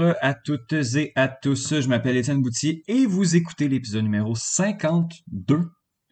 À 0.00 0.32
toutes 0.32 0.72
et 0.72 1.12
à 1.14 1.28
tous, 1.28 1.78
je 1.78 1.86
m'appelle 1.86 2.16
Étienne 2.16 2.40
Boutier 2.40 2.82
et 2.88 3.04
vous 3.04 3.36
écoutez 3.36 3.68
l'épisode 3.68 4.04
numéro 4.04 4.34
52 4.34 5.60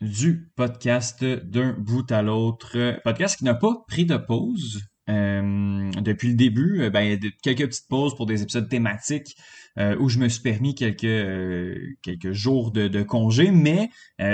du 0.02 0.50
podcast 0.57 1.25
d'un 1.25 1.73
bout 1.73 2.12
à 2.12 2.20
l'autre. 2.20 3.01
Podcast 3.02 3.38
qui 3.38 3.45
n'a 3.45 3.55
pas 3.55 3.84
pris 3.88 4.05
de 4.05 4.19
pause 4.19 4.82
euh, 5.09 5.91
depuis 6.02 6.29
le 6.29 6.34
début. 6.34 6.82
Euh, 6.82 6.91
ben, 6.91 7.01
il 7.01 7.12
y 7.12 7.15
a 7.15 7.30
quelques 7.43 7.66
petites 7.66 7.88
pauses 7.88 8.15
pour 8.15 8.27
des 8.27 8.43
épisodes 8.43 8.69
thématiques 8.69 9.34
euh, 9.79 9.96
où 9.98 10.10
je 10.10 10.18
me 10.18 10.29
suis 10.29 10.43
permis 10.43 10.74
quelques, 10.74 11.96
quelques 12.02 12.32
jours 12.32 12.73
de, 12.73 12.88
de 12.88 13.02
congé, 13.02 13.51
mais 13.51 13.88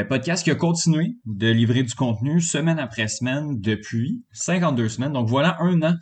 podcast 0.08 0.42
qui 0.42 0.50
a 0.50 0.56
continué 0.56 1.14
de 1.26 1.48
livrer 1.48 1.84
du 1.84 1.94
contenu 1.94 2.40
semaine 2.40 2.80
après 2.80 3.06
semaine 3.06 3.60
depuis 3.60 4.24
52 4.32 4.88
semaines. 4.88 5.12
Donc 5.12 5.28
voilà 5.28 5.56
un 5.60 5.80
an 5.82 5.94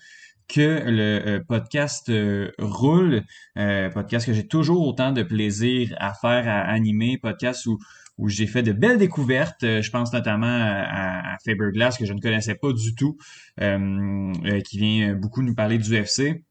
que 0.53 0.83
le 0.85 1.39
podcast 1.49 2.13
roule, 2.59 3.23
podcast 3.55 4.27
que 4.27 4.33
j'ai 4.33 4.47
toujours 4.47 4.87
autant 4.87 5.13
de 5.13 5.23
plaisir 5.23 5.95
à 5.99 6.13
faire, 6.13 6.47
à 6.49 6.61
animer, 6.71 7.19
podcast 7.19 7.67
où 7.67 7.79
où 8.19 8.29
j'ai 8.29 8.47
fait 8.47 8.63
de 8.63 8.73
belles 8.73 8.99
découvertes. 8.99 9.63
Euh, 9.65 9.83
je 9.83 9.91
pense 9.91 10.13
notamment 10.13 10.47
à, 10.47 11.35
à 11.35 11.37
Faberglass 11.45 11.97
que 11.99 12.07
je 12.07 12.13
ne 12.13 12.21
connaissais 12.21 12.55
pas 12.55 12.73
du 12.73 12.95
tout, 12.95 13.17
euh, 13.61 14.33
euh, 14.45 14.61
qui 14.61 14.79
vient 14.79 15.15
beaucoup 15.15 15.43
nous 15.43 15.55
parler 15.55 15.79
du 15.79 15.91
UFC. 15.99 16.45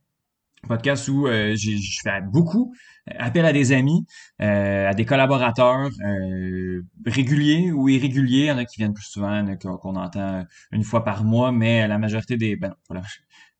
Podcast 0.68 1.08
où 1.08 1.25
je 1.25 2.00
fais 2.03 2.22
beaucoup 2.22 2.72
appel 3.18 3.47
à 3.47 3.52
des 3.52 3.72
amis, 3.72 4.06
à 4.38 4.94
des 4.94 5.06
collaborateurs 5.06 5.90
réguliers 7.03 7.72
ou 7.72 7.90
irréguliers. 7.90 8.42
Il 8.42 8.45
y 8.45 8.52
en 8.52 8.59
a 8.59 8.66
qui 8.66 8.78
viennent 8.78 8.94
plus 8.94 9.08
souvent, 9.08 9.44
qu'on 9.58 9.95
entend 9.95 10.45
une 10.72 10.84
fois 10.84 11.03
par 11.03 11.23
mois, 11.23 11.52
mais 11.52 11.88
la 11.88 11.97
majorité 11.97 12.38
des... 12.38 12.58
Ben, 12.58 12.75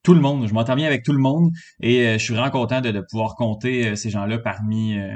tout 0.04 0.14
le 0.14 0.22
monde. 0.22 0.48
Je 0.48 0.54
m'entends 0.54 0.76
bien 0.76 0.88
avec 0.88 1.04
tout 1.04 1.14
le 1.14 1.20
monde 1.20 1.52
et 1.80 2.08
euh, 2.08 2.14
je 2.14 2.24
suis 2.24 2.34
vraiment 2.34 2.50
content 2.50 2.82
de, 2.82 2.92
pouvoir 3.02 3.36
compter 3.36 3.90
euh, 3.90 3.96
ces 3.96 4.10
gens-là 4.10 4.40
parmi 4.40 4.98
euh, 4.98 5.10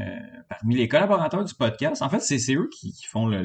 parmi 0.48 0.76
les 0.76 0.88
collaborateurs 0.88 1.44
du 1.44 1.54
podcast. 1.56 2.02
En 2.02 2.10
fait, 2.10 2.20
c'est 2.20 2.54
eux 2.54 2.70
qui, 2.72 2.94
font 3.10 3.26
le, 3.26 3.42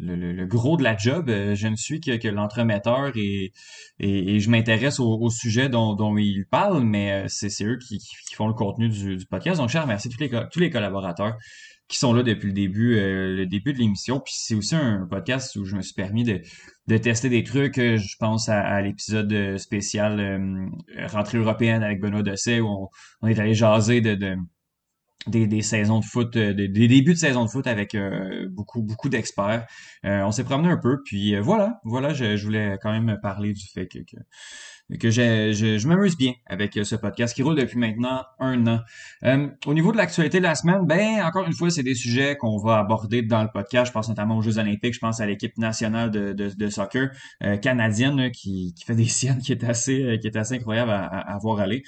le, 0.00 0.46
gros 0.46 0.76
de 0.76 0.82
la 0.82 0.96
job. 0.96 1.28
Je 1.28 1.68
ne 1.68 1.76
suis 1.76 2.00
que, 2.00 2.16
que 2.16 2.28
l'entremetteur 2.28 3.12
et, 3.16 3.52
et, 3.98 4.40
je 4.40 4.50
m'intéresse 4.50 5.00
au, 5.00 5.28
sujet 5.28 5.68
dont, 5.68 5.94
dont 5.94 6.16
ils 6.16 6.46
parlent, 6.50 6.82
mais 6.82 7.24
c'est 7.28 7.64
eux 7.64 7.76
qui, 7.76 7.98
qui, 7.98 8.34
font 8.34 8.48
le 8.48 8.54
contenu 8.54 8.88
du, 8.88 9.16
du 9.18 9.26
podcast. 9.26 9.60
Donc, 9.60 9.68
je 9.68 9.76
remercie 9.76 10.08
tous 10.08 10.20
les, 10.20 10.30
tous 10.50 10.60
les 10.60 10.70
collaborateurs 10.70 11.36
qui 11.88 11.98
sont 11.98 12.14
là 12.14 12.22
depuis 12.22 12.48
le 12.48 12.54
début, 12.54 12.96
euh, 12.96 13.36
le 13.36 13.46
début 13.46 13.72
de 13.72 13.78
l'émission. 13.78 14.20
Puis 14.20 14.34
c'est 14.36 14.54
aussi 14.54 14.74
un 14.74 15.06
podcast 15.08 15.54
où 15.56 15.64
je 15.64 15.76
me 15.76 15.82
suis 15.82 15.94
permis 15.94 16.24
de, 16.24 16.40
de 16.86 16.96
tester 16.96 17.28
des 17.28 17.44
trucs. 17.44 17.78
Euh, 17.78 17.98
je 17.98 18.16
pense 18.18 18.48
à, 18.48 18.80
l'épisode 18.80 19.32
euh, 19.32 19.58
spécial 19.58 20.70
rentrée 21.06 21.38
européenne 21.38 21.82
avec 21.82 22.00
Benoît 22.00 22.22
Dosset 22.22 22.60
où 22.60 22.90
on, 23.20 23.26
est 23.26 23.38
allé 23.38 23.54
jaser 23.54 24.00
de, 24.00 24.14
de 24.14 24.36
des, 25.26 25.46
des, 25.46 25.62
saisons 25.62 26.00
de 26.00 26.04
foot, 26.04 26.36
des, 26.36 26.68
débuts 26.68 27.14
de 27.14 27.18
saison 27.18 27.44
de 27.44 27.50
foot 27.50 27.66
avec 27.66 27.96
beaucoup 28.50 28.82
beaucoup 28.82 29.08
d'experts. 29.08 29.66
on 30.02 30.30
s'est 30.32 30.44
promené 30.44 30.68
un 30.68 30.76
peu, 30.76 31.02
puis 31.02 31.34
voilà, 31.38 31.80
voilà, 31.84 32.12
je, 32.12 32.36
je, 32.36 32.44
voulais 32.44 32.76
quand 32.82 32.92
même 32.92 33.18
parler 33.22 33.54
du 33.54 33.66
fait 33.72 33.86
que, 33.86 34.00
que 34.00 34.18
que 35.00 35.10
je, 35.10 35.52
je, 35.52 35.88
m'amuse 35.88 36.16
bien 36.16 36.34
avec 36.46 36.76
euh, 36.76 36.84
ce 36.84 36.94
podcast 36.94 37.34
qui 37.34 37.42
roule 37.42 37.56
depuis 37.56 37.78
maintenant 37.78 38.22
un 38.38 38.66
an. 38.66 38.80
Euh, 39.24 39.48
au 39.66 39.72
niveau 39.72 39.92
de 39.92 39.96
l'actualité 39.96 40.38
de 40.38 40.42
la 40.42 40.54
semaine, 40.54 40.84
ben 40.84 41.24
encore 41.24 41.46
une 41.46 41.54
fois, 41.54 41.70
c'est 41.70 41.82
des 41.82 41.94
sujets 41.94 42.36
qu'on 42.36 42.58
va 42.58 42.78
aborder 42.78 43.22
dans 43.22 43.42
le 43.42 43.48
podcast. 43.52 43.86
Je 43.86 43.92
pense 43.92 44.08
notamment 44.10 44.36
aux 44.36 44.42
Jeux 44.42 44.58
olympiques, 44.58 44.94
je 44.94 45.00
pense 45.00 45.20
à 45.20 45.26
l'équipe 45.26 45.56
nationale 45.56 46.10
de, 46.10 46.32
de, 46.34 46.50
de 46.50 46.68
soccer 46.68 47.10
euh, 47.42 47.56
canadienne 47.56 48.30
qui, 48.30 48.74
qui 48.74 48.84
fait 48.84 48.94
des 48.94 49.06
siennes 49.14 49.38
qui 49.38 49.52
est 49.52 49.64
assez 49.64 50.18
qui 50.20 50.26
est 50.26 50.36
assez 50.36 50.56
incroyable 50.56 50.90
à, 50.90 51.06
à, 51.06 51.38
voir 51.38 51.60
aller. 51.60 51.82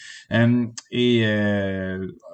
et 0.91 1.27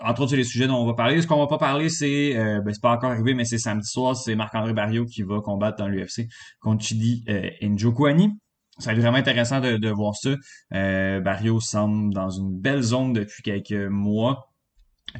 entre 0.04 0.22
autres, 0.22 0.36
les 0.36 0.44
sujets 0.44 0.68
dont 0.68 0.76
on 0.76 0.86
va 0.86 0.94
parler. 0.94 1.20
Ce 1.20 1.26
qu'on 1.26 1.38
va 1.38 1.48
pas 1.48 1.58
parler, 1.58 1.88
c'est 1.88 2.34
ben, 2.34 2.72
c'est 2.72 2.80
pas 2.80 2.92
encore 2.92 3.10
arrivé, 3.10 3.34
mais 3.34 3.44
c'est 3.44 3.58
samedi 3.58 3.88
soir, 3.88 4.16
c'est 4.16 4.36
Marc-André 4.36 4.72
Barrio 4.72 5.06
qui 5.06 5.22
va 5.22 5.40
combattre 5.40 5.78
dans 5.78 5.88
l'UFC 5.88 6.28
contre 6.60 6.84
Chidi 6.84 7.24
Njokuani 7.62 8.30
ça 8.78 8.90
va 8.90 8.96
être 8.96 9.02
vraiment 9.02 9.18
intéressant 9.18 9.60
de, 9.60 9.90
voir 9.90 10.16
ça. 10.16 10.30
Euh, 10.74 11.20
Barrio 11.20 11.60
semble 11.60 12.12
dans 12.14 12.30
une 12.30 12.58
belle 12.58 12.82
zone 12.82 13.12
depuis 13.12 13.42
quelques 13.42 13.72
mois. 13.90 14.51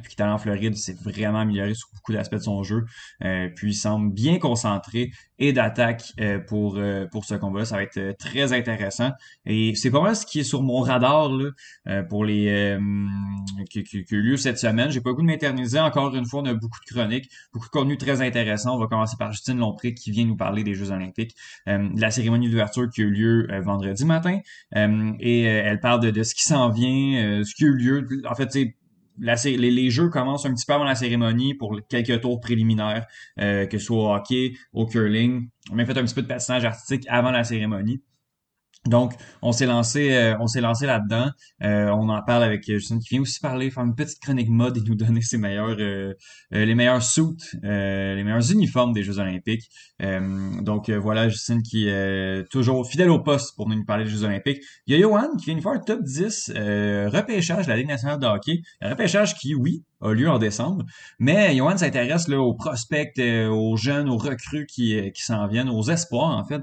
Puis 0.01 0.15
qu'il 0.15 0.19
est 0.19 0.23
allé 0.23 0.33
en 0.33 0.37
Floride, 0.37 0.75
c'est 0.75 0.97
vraiment 0.99 1.39
amélioré 1.39 1.73
sur 1.73 1.89
beaucoup 1.93 2.13
d'aspects 2.13 2.35
de 2.35 2.39
son 2.39 2.63
jeu. 2.63 2.85
Euh, 3.23 3.49
puis 3.55 3.71
il 3.71 3.75
semble 3.75 4.11
bien 4.11 4.39
concentré 4.39 5.11
et 5.39 5.53
d'attaque 5.53 6.13
euh, 6.19 6.39
pour 6.39 6.77
euh, 6.77 7.05
pour 7.11 7.25
ce 7.25 7.35
combat. 7.35 7.65
Ça 7.65 7.75
va 7.75 7.83
être 7.83 8.17
très 8.17 8.53
intéressant. 8.53 9.11
Et 9.45 9.75
c'est 9.75 9.91
pas 9.91 10.01
mal 10.01 10.15
ce 10.15 10.25
qui 10.25 10.39
est 10.39 10.43
sur 10.43 10.63
mon 10.63 10.81
radar 10.81 11.29
là, 11.29 12.03
pour 12.03 12.25
les 12.25 12.77
qui, 13.69 13.83
qui, 13.83 13.97
a 13.97 14.15
eu 14.15 14.21
lieu 14.21 14.37
cette 14.37 14.57
semaine. 14.57 14.89
J'ai 14.89 15.01
pas 15.01 15.11
beaucoup 15.11 15.21
de 15.21 15.27
m'éterniser. 15.27 15.79
Encore 15.79 16.15
une 16.15 16.25
fois, 16.25 16.41
on 16.41 16.45
a 16.45 16.53
beaucoup 16.53 16.79
de 16.79 16.93
chroniques, 16.93 17.29
beaucoup 17.53 17.67
de 17.67 17.71
contenu 17.71 17.97
très 17.97 18.21
intéressant. 18.21 18.75
On 18.75 18.79
va 18.79 18.87
commencer 18.87 19.15
par 19.17 19.31
Justine 19.31 19.57
Lompré 19.57 19.93
qui 19.93 20.11
vient 20.11 20.25
nous 20.25 20.37
parler 20.37 20.63
des 20.63 20.73
Jeux 20.73 20.91
Olympiques, 20.91 21.35
de 21.67 21.99
la 21.99 22.09
cérémonie 22.09 22.49
d'ouverture 22.49 22.89
qui 22.89 23.01
a 23.01 23.05
eu 23.05 23.11
lieu 23.11 23.47
vendredi 23.61 24.05
matin. 24.05 24.39
et 24.75 25.41
elle 25.43 25.79
parle 25.79 26.01
de, 26.01 26.09
de 26.09 26.23
ce 26.23 26.33
qui 26.33 26.43
s'en 26.43 26.69
vient, 26.69 27.43
ce 27.43 27.53
qui 27.53 27.65
a 27.65 27.67
eu 27.67 27.75
lieu. 27.75 28.07
En 28.29 28.35
fait, 28.35 28.51
c'est 28.51 28.75
les, 29.19 29.89
jeux 29.89 30.09
commencent 30.09 30.45
un 30.45 30.53
petit 30.53 30.65
peu 30.65 30.73
avant 30.73 30.83
la 30.83 30.95
cérémonie 30.95 31.53
pour 31.53 31.79
quelques 31.87 32.21
tours 32.21 32.39
préliminaires, 32.39 33.05
euh, 33.39 33.65
que 33.65 33.77
ce 33.77 33.85
soit 33.85 33.97
au 33.97 34.13
hockey, 34.13 34.53
au 34.73 34.85
curling. 34.85 35.49
On 35.71 35.79
a 35.79 35.85
fait 35.85 35.97
un 35.97 36.03
petit 36.03 36.15
peu 36.15 36.21
de 36.21 36.27
patinage 36.27 36.65
artistique 36.65 37.05
avant 37.07 37.31
la 37.31 37.43
cérémonie. 37.43 38.01
Donc, 38.85 39.13
on 39.41 39.53
s'est 39.53 39.65
lancé, 39.65 40.13
euh, 40.13 40.35
on 40.41 40.47
s'est 40.47 40.59
lancé 40.59 40.85
là-dedans. 40.85 41.29
Euh, 41.63 41.89
on 41.91 42.09
en 42.09 42.21
parle 42.21 42.43
avec 42.43 42.65
Justine 42.65 42.99
qui 42.99 43.15
vient 43.15 43.21
aussi 43.21 43.39
parler, 43.39 43.71
faire 43.71 43.83
une 43.83 43.95
petite 43.95 44.19
chronique 44.19 44.49
mode 44.49 44.77
et 44.77 44.81
nous 44.81 44.95
donner 44.95 45.21
ses 45.21 45.37
meilleurs, 45.37 45.77
euh, 45.79 46.13
les 46.51 46.75
meilleurs 46.75 47.01
suits, 47.01 47.37
les 47.61 48.23
meilleurs 48.23 48.51
uniformes 48.51 48.91
des 48.91 49.03
Jeux 49.03 49.19
Olympiques. 49.19 49.69
donc 49.99 50.89
voilà, 50.89 51.29
Justine 51.29 51.61
qui 51.61 51.87
est 51.87 52.43
toujours 52.49 52.85
fidèle 52.85 53.09
au 53.09 53.19
poste 53.19 53.55
pour 53.55 53.69
nous 53.69 53.85
parler 53.85 54.03
des 54.03 54.09
Jeux 54.09 54.23
Olympiques. 54.23 54.61
Il 54.85 54.95
y 54.95 54.97
a 54.97 55.01
Johan 55.01 55.35
qui 55.37 55.45
vient 55.45 55.55
nous 55.55 55.61
faire 55.61 55.71
un 55.71 55.79
top 55.79 56.01
10 56.03 56.51
repêchage 56.55 57.65
de 57.65 57.69
la 57.69 57.77
Ligue 57.77 57.87
nationale 57.87 58.19
de 58.19 58.25
hockey. 58.25 58.61
Un 58.81 58.89
repêchage 58.89 59.35
qui, 59.35 59.55
oui, 59.55 59.83
a 60.01 60.11
lieu 60.11 60.29
en 60.29 60.39
décembre. 60.39 60.83
Mais 61.19 61.55
Johan 61.55 61.77
s'intéresse 61.77 62.27
aux 62.29 62.53
prospects, 62.53 63.17
aux 63.17 63.77
jeunes, 63.77 64.09
aux 64.09 64.17
recrues 64.17 64.65
qui, 64.65 65.11
qui 65.13 65.23
s'en 65.23 65.47
viennent, 65.47 65.69
aux 65.69 65.83
espoirs 65.83 66.37
en 66.37 66.43
fait 66.43 66.61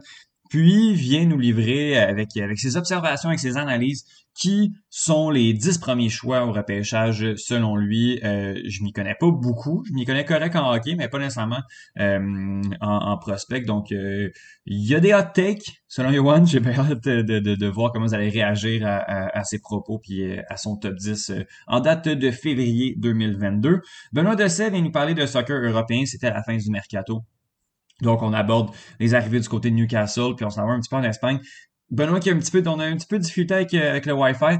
puis 0.51 0.95
vient 0.95 1.25
nous 1.25 1.39
livrer 1.39 1.97
avec, 1.97 2.37
avec 2.37 2.59
ses 2.59 2.77
observations, 2.77 3.29
avec 3.29 3.39
ses 3.39 3.57
analyses, 3.57 4.05
qui 4.35 4.73
sont 4.89 5.31
les 5.31 5.53
dix 5.53 5.79
premiers 5.79 6.09
choix 6.09 6.45
au 6.45 6.53
repêchage 6.53 7.35
selon 7.37 7.77
lui. 7.77 8.21
Euh, 8.25 8.61
je 8.67 8.83
m'y 8.83 8.93
connais 8.93 9.15
pas 9.15 9.31
beaucoup, 9.31 9.85
je 9.87 9.93
m'y 9.93 10.05
connais 10.05 10.25
correct 10.25 10.57
en 10.57 10.73
hockey, 10.73 10.97
mais 10.97 11.09
pas 11.09 11.19
nécessairement 11.19 11.61
euh, 11.99 12.63
en, 12.81 13.19
prospect. 13.19 13.63
Donc, 13.63 13.93
euh, 13.93 14.31
il 14.67 14.85
y 14.85 14.95
a 14.95 15.01
des 15.01 15.15
hot 15.15 15.33
takes 15.35 15.83
selon 15.87 16.11
Yohan. 16.11 16.45
J'ai 16.47 16.61
bien 16.61 16.73
hâte 16.73 17.05
de, 17.05 17.23
de, 17.23 17.55
de, 17.55 17.67
voir 17.69 17.93
comment 17.93 18.07
vous 18.07 18.15
allez 18.15 18.31
réagir 18.31 18.85
à, 18.87 19.29
à, 19.37 19.45
ses 19.45 19.61
propos 19.61 19.99
puis 19.99 20.37
à 20.49 20.57
son 20.57 20.77
top 20.77 20.97
10 20.97 21.33
en 21.69 21.81
date 21.81 22.09
de 22.09 22.31
février 22.33 22.97
2022. 22.99 23.83
Benoît 24.13 24.35
Dessay 24.35 24.71
vient 24.71 24.83
nous 24.83 24.91
parler 24.91 25.15
de 25.15 25.27
soccer 25.27 25.63
européen. 25.63 26.07
C'était 26.07 26.29
à 26.29 26.35
la 26.35 26.43
fin 26.43 26.57
du 26.57 26.71
mercato 26.71 27.23
donc, 28.03 28.23
on 28.23 28.33
aborde 28.33 28.71
les 28.99 29.15
arrivées 29.15 29.41
du 29.41 29.49
côté 29.49 29.71
de 29.71 29.77
Newcastle, 29.77 30.35
puis 30.37 30.45
on 30.45 30.51
s'en 30.51 30.67
va 30.67 30.73
un 30.73 30.81
petit 30.81 30.89
peu 30.89 30.97
en 30.97 31.03
Espagne. 31.03 31.41
Benoît 31.91 32.21
qui 32.21 32.31
a 32.31 32.35
un 32.35 32.39
petit 32.39 32.51
peu, 32.51 32.63
on 32.67 32.79
a 32.79 32.85
un 32.85 32.97
petit 32.97 33.07
peu 33.07 33.19
discuté 33.19 33.55
avec, 33.55 33.75
euh, 33.75 33.91
avec 33.91 34.07
le 34.07 34.13
Wi-Fi 34.13 34.59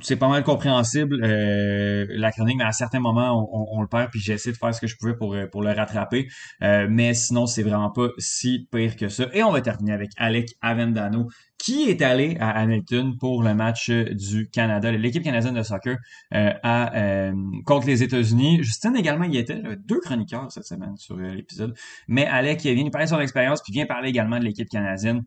c'est 0.00 0.16
pas 0.16 0.28
mal 0.28 0.42
compréhensible 0.42 1.20
euh, 1.22 2.06
la 2.10 2.32
chronique, 2.32 2.56
mais 2.58 2.64
à 2.64 2.72
certains 2.72 3.00
moments 3.00 3.48
on, 3.52 3.80
le 3.80 3.88
perd, 3.88 4.10
puis 4.10 4.20
j'ai 4.20 4.34
essayé 4.34 4.52
de 4.52 4.56
faire 4.56 4.74
ce 4.74 4.80
que 4.80 4.86
je 4.86 4.96
pouvais 4.96 5.14
pour, 5.16 5.36
pour 5.50 5.62
le 5.62 5.70
rattraper. 5.72 6.28
Euh, 6.62 6.86
mais 6.90 7.14
sinon, 7.14 7.46
c'est 7.46 7.62
vraiment 7.62 7.90
pas 7.90 8.08
si 8.18 8.68
pire 8.70 8.96
que 8.96 9.08
ça. 9.08 9.26
Et 9.32 9.42
on 9.42 9.52
va 9.52 9.60
terminer 9.60 9.92
avec 9.92 10.10
Alec 10.16 10.50
Avendano, 10.60 11.28
qui 11.58 11.88
est 11.90 12.02
allé 12.02 12.36
à 12.40 12.50
Hamilton 12.50 13.16
pour 13.18 13.42
le 13.42 13.54
match 13.54 13.90
du 13.90 14.48
Canada, 14.50 14.90
l'équipe 14.92 15.22
canadienne 15.22 15.54
de 15.54 15.62
soccer 15.62 15.96
euh, 16.34 16.52
à, 16.62 17.30
contre 17.64 17.86
les 17.86 18.02
États-Unis. 18.02 18.62
Justine 18.62 18.96
également 18.96 19.24
y 19.24 19.36
était, 19.36 19.62
deux 19.84 20.00
chroniqueurs 20.00 20.50
cette 20.50 20.66
semaine 20.66 20.96
sur 20.96 21.16
l'épisode. 21.16 21.74
Mais 22.08 22.26
Alec 22.26 22.62
vient 22.62 22.84
nous 22.84 22.90
parler 22.90 23.06
de 23.06 23.10
son 23.10 23.20
expérience, 23.20 23.62
puis 23.62 23.72
vient 23.72 23.86
parler 23.86 24.08
également 24.08 24.38
de 24.38 24.44
l'équipe 24.44 24.68
canadienne 24.68 25.22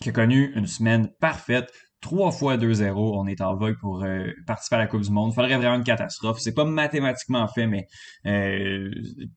qui 0.00 0.08
a 0.08 0.12
connu 0.12 0.52
une 0.54 0.66
semaine 0.66 1.08
parfaite, 1.20 1.70
trois 2.00 2.32
fois 2.32 2.56
2-0, 2.56 2.94
on 2.96 3.26
est 3.26 3.40
en 3.40 3.54
vogue 3.54 3.78
pour 3.78 4.02
euh, 4.04 4.26
participer 4.46 4.76
à 4.76 4.78
la 4.78 4.86
Coupe 4.86 5.02
du 5.02 5.10
Monde. 5.10 5.34
Faudrait 5.34 5.56
vraiment 5.56 5.76
une 5.76 5.84
catastrophe. 5.84 6.38
C'est 6.40 6.54
pas 6.54 6.64
mathématiquement 6.64 7.46
fait, 7.46 7.66
mais 7.66 7.86
euh, 8.26 8.90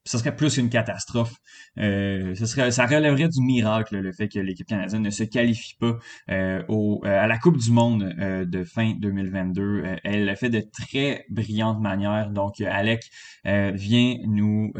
ce 0.06 0.18
serait 0.18 0.36
plus 0.36 0.57
une 0.57 0.69
catastrophe. 0.69 1.36
Euh, 1.77 2.36
serait, 2.36 2.71
ça 2.71 2.86
relèverait 2.86 3.27
du 3.27 3.42
miracle 3.42 3.98
le 3.98 4.12
fait 4.13 4.30
que 4.30 4.39
l'équipe 4.39 4.68
canadienne 4.68 5.01
ne 5.01 5.10
se 5.10 5.24
qualifie 5.24 5.75
pas 5.80 5.98
euh, 6.30 6.63
au, 6.69 7.01
à 7.04 7.27
la 7.27 7.38
Coupe 7.38 7.57
du 7.57 7.71
Monde 7.71 8.13
de 8.18 8.63
fin 8.63 8.94
2022. 8.98 9.83
elle 10.04 10.25
l'a 10.25 10.36
fait 10.36 10.50
de 10.50 10.62
très 10.62 11.25
brillante 11.30 11.81
manière. 11.81 12.30
Donc, 12.30 12.62
Alec 12.62 13.01
vient 13.44 14.18
nous 14.25 14.71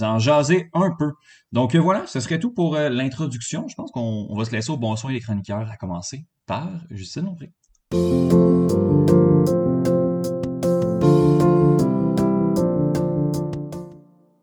en 0.00 0.18
jaser 0.18 0.68
un 0.72 0.90
peu. 0.98 1.12
Donc 1.54 1.76
euh, 1.76 1.78
voilà, 1.78 2.04
ce 2.08 2.18
serait 2.18 2.40
tout 2.40 2.50
pour 2.50 2.74
euh, 2.74 2.88
l'introduction. 2.88 3.68
Je 3.68 3.76
pense 3.76 3.92
qu'on 3.92 4.34
va 4.34 4.44
se 4.44 4.50
laisser 4.50 4.72
au 4.72 4.76
bon 4.76 4.96
soin 4.96 5.12
des 5.12 5.20
chroniqueurs, 5.20 5.70
à 5.70 5.76
commencer 5.76 6.26
par 6.46 6.68
Justine 6.90 7.26
Lompré. 7.26 7.52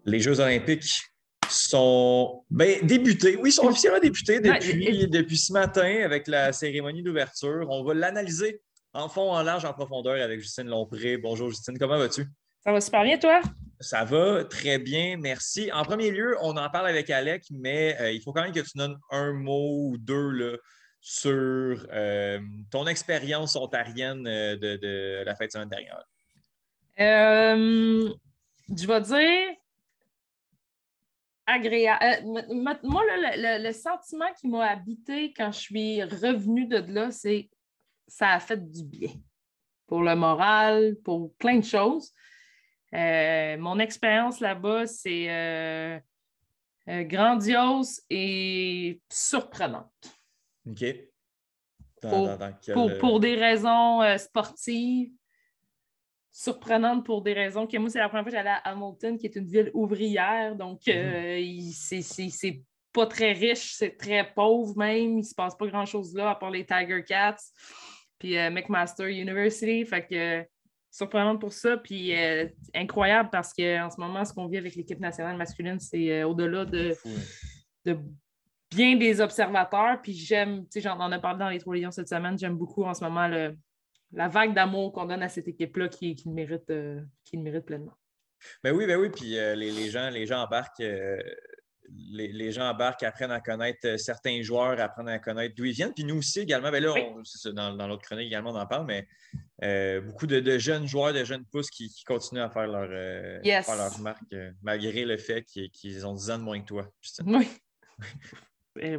Les 0.05 0.21
Jeux 0.21 0.39
olympiques 0.39 1.01
sont 1.49 2.45
ben, 2.49 2.79
débutés. 2.85 3.35
Oui, 3.35 3.49
ils 3.49 3.51
sont 3.51 3.65
officiellement 3.65 3.99
débutés 3.99 4.39
depuis, 4.39 5.09
depuis 5.09 5.37
ce 5.37 5.51
matin 5.51 6.03
avec 6.05 6.29
la 6.29 6.53
cérémonie 6.53 7.03
d'ouverture. 7.03 7.67
On 7.69 7.83
va 7.83 7.93
l'analyser 7.93 8.61
en 8.93 9.09
fond, 9.09 9.33
en 9.33 9.43
large, 9.43 9.65
en 9.65 9.73
profondeur 9.73 10.13
avec 10.13 10.39
Justine 10.39 10.67
Lompré. 10.67 11.17
Bonjour 11.17 11.49
Justine, 11.49 11.77
comment 11.77 11.97
vas-tu? 11.97 12.25
Ça 12.63 12.71
va 12.71 12.79
super 12.79 13.03
bien, 13.03 13.17
toi? 13.17 13.41
Ça 13.81 14.03
va 14.03 14.45
très 14.45 14.77
bien, 14.77 15.17
merci. 15.17 15.71
En 15.73 15.83
premier 15.83 16.11
lieu, 16.11 16.37
on 16.41 16.55
en 16.55 16.69
parle 16.69 16.87
avec 16.87 17.09
Alec, 17.09 17.45
mais 17.49 17.99
euh, 17.99 18.11
il 18.11 18.21
faut 18.21 18.31
quand 18.31 18.43
même 18.43 18.51
que 18.51 18.59
tu 18.59 18.77
donnes 18.77 18.97
un 19.09 19.33
mot 19.33 19.89
ou 19.89 19.97
deux 19.97 20.29
là, 20.29 20.57
sur 20.99 21.87
euh, 21.91 22.39
ton 22.69 22.85
expérience 22.85 23.55
ontarienne 23.55 24.27
euh, 24.27 24.55
de, 24.55 25.23
la 25.25 25.35
fête 25.35 25.47
de 25.47 25.53
semaine 25.53 25.69
dernière. 25.69 26.03
je 28.69 28.87
vais 28.87 29.01
dire 29.01 29.55
agréable. 31.47 32.23
moi, 32.83 33.03
le, 33.03 33.71
sentiment 33.71 34.31
qui 34.39 34.47
m'a 34.47 34.69
habité 34.69 35.33
quand 35.33 35.51
je 35.51 35.59
suis 35.59 36.03
revenue 36.03 36.67
de 36.67 36.77
là, 36.77 37.09
c'est 37.09 37.49
ça 38.07 38.29
a 38.29 38.39
fait 38.39 38.57
du 38.57 38.83
bien 38.83 39.13
pour 39.87 40.03
le 40.03 40.15
moral, 40.15 40.97
pour 41.03 41.33
plein 41.37 41.57
de 41.57 41.65
choses. 41.65 42.13
Euh, 42.93 43.57
mon 43.57 43.79
expérience 43.79 44.39
là-bas, 44.39 44.85
c'est 44.85 45.29
euh, 45.29 45.99
euh, 46.89 47.03
grandiose 47.03 48.01
et 48.09 49.01
surprenante. 49.09 49.91
OK. 50.69 50.83
pour, 52.99 53.19
des 53.19 53.35
raisons 53.35 54.01
sportives, 54.17 55.11
surprenantes 56.31 57.05
pour 57.05 57.21
des 57.21 57.33
raisons 57.33 57.65
que 57.65 57.77
moi, 57.77 57.89
c'est 57.89 57.99
la 57.99 58.09
première 58.09 58.23
fois 58.23 58.31
que 58.31 58.37
j'allais 58.37 58.49
à 58.49 58.71
Hamilton, 58.71 59.17
qui 59.17 59.25
est 59.25 59.35
une 59.35 59.47
ville 59.47 59.71
ouvrière. 59.73 60.55
Donc, 60.55 60.81
mhm. 60.87 61.71
c'est 61.71 62.63
pas 62.91 63.07
très 63.07 63.31
riche, 63.31 63.73
c'est 63.73 63.95
très 63.97 64.33
pauvre 64.33 64.77
même. 64.77 65.13
Il 65.13 65.17
ne 65.17 65.23
se 65.23 65.33
passe 65.33 65.55
pas 65.55 65.67
grand-chose 65.67 66.13
là, 66.13 66.31
à 66.31 66.35
part 66.35 66.51
les 66.51 66.65
Tiger 66.65 67.03
Cats 67.07 67.37
puis 68.19 68.35
McMaster 68.51 69.09
University. 69.09 69.83
Fait 69.83 70.05
que 70.05 70.45
surprenante 70.91 71.39
pour 71.39 71.53
ça, 71.53 71.77
puis 71.77 72.15
euh, 72.15 72.47
incroyable 72.75 73.29
parce 73.31 73.53
qu'en 73.53 73.89
ce 73.89 73.99
moment, 73.99 74.25
ce 74.25 74.33
qu'on 74.33 74.47
vit 74.47 74.57
avec 74.57 74.75
l'équipe 74.75 74.99
nationale 74.99 75.37
masculine, 75.37 75.79
c'est 75.79 76.11
euh, 76.11 76.27
au-delà 76.27 76.65
de, 76.65 76.93
de 77.85 77.97
bien 78.69 78.97
des 78.97 79.21
observateurs. 79.21 80.01
Puis 80.01 80.13
j'aime, 80.13 80.63
tu 80.63 80.69
sais, 80.71 80.81
j'en 80.81 81.11
ai 81.11 81.21
parlé 81.21 81.39
dans 81.39 81.49
les 81.49 81.59
Trois 81.59 81.77
Lions 81.77 81.91
cette 81.91 82.09
semaine, 82.09 82.37
j'aime 82.37 82.57
beaucoup 82.57 82.83
en 82.83 82.93
ce 82.93 83.03
moment 83.05 83.27
le, 83.29 83.57
la 84.11 84.27
vague 84.27 84.53
d'amour 84.53 84.91
qu'on 84.91 85.05
donne 85.05 85.23
à 85.23 85.29
cette 85.29 85.47
équipe-là 85.47 85.87
qui, 85.87 86.13
qui, 86.15 86.27
le 86.27 86.35
mérite, 86.35 86.69
euh, 86.69 86.99
qui 87.23 87.37
le 87.37 87.43
mérite 87.43 87.65
pleinement. 87.65 87.93
Ben 88.63 88.75
oui, 88.75 88.85
ben 88.85 88.99
oui, 88.99 89.09
puis 89.09 89.29
les, 89.29 89.55
les, 89.55 89.89
gens, 89.89 90.09
les 90.09 90.25
gens 90.25 90.43
embarquent 90.43 90.81
les, 92.09 92.51
gens 92.51 92.69
embarquent, 92.69 93.03
apprennent 93.03 93.31
à 93.31 93.39
connaître 93.39 93.97
certains 93.97 94.41
joueurs, 94.41 94.79
apprennent 94.79 95.09
à 95.09 95.19
connaître 95.19 95.55
d'où 95.55 95.65
ils 95.65 95.73
viennent. 95.73 95.93
Puis 95.93 96.03
nous 96.03 96.17
aussi 96.17 96.39
également, 96.39 96.71
ben 96.71 96.83
là, 96.83 96.93
dans, 97.53 97.87
l'autre 97.87 98.03
chronique 98.03 98.27
également, 98.27 98.51
on 98.51 98.55
en 98.55 98.65
parle, 98.65 98.85
mais 98.85 99.07
euh, 99.63 100.01
beaucoup 100.01 100.27
de, 100.27 100.57
jeunes 100.57 100.87
joueurs, 100.87 101.13
de 101.13 101.23
jeunes 101.23 101.45
pousses 101.45 101.69
qui, 101.69 101.91
continuent 102.05 102.41
à 102.41 102.49
faire 102.49 102.67
leur, 102.67 102.89
euh, 102.91 103.39
leur 103.43 103.99
marque, 103.99 104.35
malgré 104.61 105.05
le 105.05 105.17
fait 105.17 105.43
qu'ils 105.43 106.05
ont 106.05 106.15
10 106.15 106.31
ans 106.31 106.37
de 106.39 106.43
moins 106.43 106.59
que 106.59 106.67
toi. 106.67 106.91
Oui. 107.25 107.47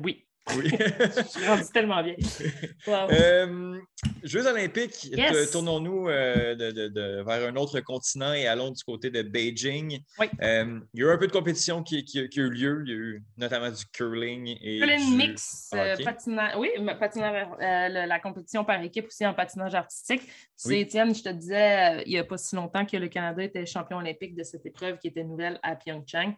oui. 0.03 0.27
Oui. 0.57 0.71
je 0.79 1.23
suis 1.29 1.47
rendu 1.47 1.63
tellement 1.73 2.03
bien. 2.03 2.15
Euh, 2.89 3.79
Jeux 4.25 4.47
olympiques, 4.47 5.09
tournons-nous 5.53 6.09
euh, 6.09 7.23
vers 7.25 7.49
un 7.49 7.57
autre 7.57 7.81
continent 7.81 8.33
et 8.33 8.47
allons 8.47 8.71
du 8.71 8.83
côté 8.83 9.11
de 9.11 9.23
Beijing. 9.23 10.01
Euh, 10.43 10.81
il 10.95 11.01
y 11.01 11.05
a 11.05 11.07
eu 11.07 11.11
un 11.11 11.19
peu 11.19 11.29
de 11.29 11.33
compétition 11.33 11.83
qui, 11.83 11.97
a 11.97 12.41
eu 12.41 12.51
lieu. 12.51 12.83
Il 12.87 12.91
y 12.91 12.95
a 12.95 12.97
eu 12.97 13.23
notamment 13.37 13.71
du 13.71 13.85
curling 13.93 14.57
et. 14.61 14.81
Curling 14.81 15.17
mix, 15.17 15.71
patinage. 16.05 16.55
Oui, 16.59 16.71
patinage, 16.99 17.49
la 17.61 18.19
compétition 18.19 18.65
par 18.65 18.83
équipe 18.83 19.07
aussi 19.07 19.25
en 19.25 19.35
patinage 19.35 19.75
artistique. 19.75 20.23
C'est 20.57 20.81
Étienne, 20.81 21.15
je 21.15 21.23
te 21.23 21.29
disais 21.29 22.03
il 22.07 22.11
n'y 22.11 22.19
a 22.19 22.25
pas 22.25 22.39
si 22.39 22.57
longtemps 22.57 22.85
que 22.85 22.97
le 22.97 23.09
Canada 23.09 23.43
était 23.43 23.65
champion 23.67 23.99
olympique 23.99 24.35
de 24.35 24.43
cette 24.43 24.67
épreuve 24.67 24.99
qui 24.99 25.09
était 25.09 25.25
nouvelle 25.25 25.59
à 25.63 25.77
Pyeongchang. 25.77 26.35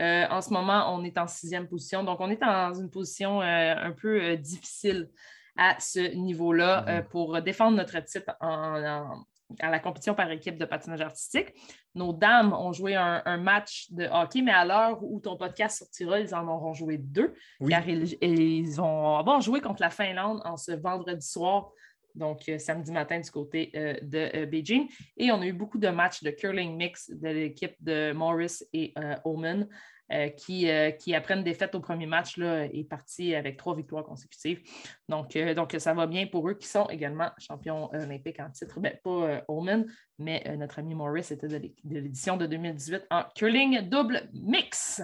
Euh, 0.00 0.26
en 0.28 0.40
ce 0.40 0.50
moment, 0.50 0.94
on 0.94 1.04
est 1.04 1.16
en 1.18 1.26
sixième 1.26 1.68
position. 1.68 2.04
Donc, 2.04 2.20
on 2.20 2.30
est 2.30 2.40
dans 2.40 2.74
une 2.74 2.90
position 2.90 3.40
euh, 3.40 3.74
un 3.76 3.92
peu 3.92 4.20
euh, 4.20 4.36
difficile 4.36 5.08
à 5.56 5.76
ce 5.80 6.14
niveau-là 6.14 6.84
mm-hmm. 6.84 7.08
pour 7.08 7.40
défendre 7.40 7.76
notre 7.76 7.98
titre 8.00 8.36
en, 8.40 9.24
à 9.60 9.70
la 9.70 9.78
compétition 9.78 10.14
par 10.14 10.30
équipe 10.30 10.58
de 10.58 10.64
patinage 10.64 11.00
artistique. 11.00 11.54
Nos 11.94 12.12
dames 12.12 12.52
ont 12.52 12.72
joué 12.72 12.94
un, 12.94 13.36
match 13.38 13.90
de 13.90 14.06
hockey, 14.06 14.42
mais 14.42 14.52
à 14.52 14.64
l'heure 14.64 15.02
où 15.02 15.20
ton 15.20 15.36
podcast 15.36 15.78
sortira, 15.78 16.20
ils 16.20 16.34
en 16.34 16.46
auront 16.46 16.74
joué 16.74 16.98
deux, 16.98 17.34
car 17.68 17.88
ils, 17.88 18.74
vont 18.74 19.16
avoir 19.16 19.40
joué 19.40 19.60
contre 19.60 19.80
la 19.80 19.90
Finlande 19.90 20.42
en 20.44 20.56
ce 20.56 20.72
vendredi 20.72 21.26
soir 21.26 21.70
donc 22.16 22.50
samedi 22.58 22.92
matin 22.92 23.20
du 23.20 23.30
côté 23.30 23.70
de 23.74 24.44
Beijing. 24.44 24.88
Et 25.16 25.30
on 25.30 25.40
a 25.40 25.46
eu 25.46 25.52
beaucoup 25.52 25.78
de 25.78 25.88
matchs 25.88 26.22
de 26.22 26.30
curling 26.30 26.76
mix 26.76 27.10
de 27.10 27.28
l'équipe 27.28 27.76
de 27.80 28.12
Morris 28.12 28.62
et 28.72 28.94
Omen. 29.24 29.68
Euh, 30.12 30.28
qui, 30.28 30.70
euh, 30.70 30.92
qui, 30.92 31.16
après 31.16 31.34
une 31.34 31.42
défaite 31.42 31.74
au 31.74 31.80
premier 31.80 32.06
match, 32.06 32.36
là, 32.36 32.66
est 32.66 32.88
parti 32.88 33.34
avec 33.34 33.56
trois 33.56 33.74
victoires 33.74 34.04
consécutives. 34.04 34.60
Donc, 35.08 35.34
euh, 35.34 35.52
donc, 35.52 35.74
ça 35.80 35.94
va 35.94 36.06
bien 36.06 36.28
pour 36.28 36.48
eux 36.48 36.54
qui 36.54 36.68
sont 36.68 36.86
également 36.86 37.30
champions 37.38 37.92
olympiques 37.92 38.38
en 38.38 38.48
titre. 38.50 38.78
Ben, 38.78 38.96
pas 39.02 39.42
Omen, 39.48 39.84
mais 40.20 40.44
notre 40.56 40.78
ami 40.78 40.94
Morris 40.94 41.26
était 41.32 41.48
de 41.48 41.72
l'édition 41.84 42.36
de 42.36 42.46
2018 42.46 43.06
en 43.10 43.24
curling 43.34 43.80
double 43.88 44.30
mix. 44.32 45.02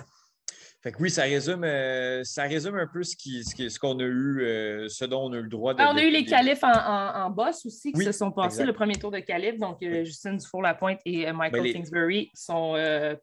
Fait 0.83 0.91
que 0.91 1.01
oui, 1.01 1.11
ça 1.11 1.23
résume, 1.23 1.63
euh, 1.63 2.25
ça 2.25 2.43
résume 2.43 2.75
un 2.75 2.89
peu 2.89 3.05
ce 3.05 3.15
qu'on 3.15 3.69
ce, 3.69 3.79
qu'on 3.79 4.01
a 4.01 4.03
eu, 4.03 4.41
euh, 4.41 4.89
ce 4.89 5.05
dont 5.05 5.27
on 5.27 5.33
a 5.33 5.37
eu 5.37 5.43
le 5.43 5.49
droit 5.49 5.75
de. 5.75 5.81
Ah, 5.81 5.93
on 5.95 5.97
a 5.97 6.03
eu 6.03 6.11
les 6.11 6.25
qualifs 6.25 6.65
en, 6.65 6.73
en, 6.73 7.31
boss 7.31 7.65
aussi 7.65 7.93
qui 7.93 8.03
se 8.03 8.11
sont 8.11 8.33
passés, 8.33 8.65
le 8.65 8.73
premier 8.73 8.97
tour 8.97 9.13
de 9.13 9.21
qualif. 9.21 9.59
Donc, 9.59 9.81
euh, 9.85 10.03
Justine 10.03 10.39
Dufour-Lapointe 10.39 10.99
et 11.05 11.31
Michael 11.33 11.73
Kingsbury 11.73 12.33
sont 12.35 12.75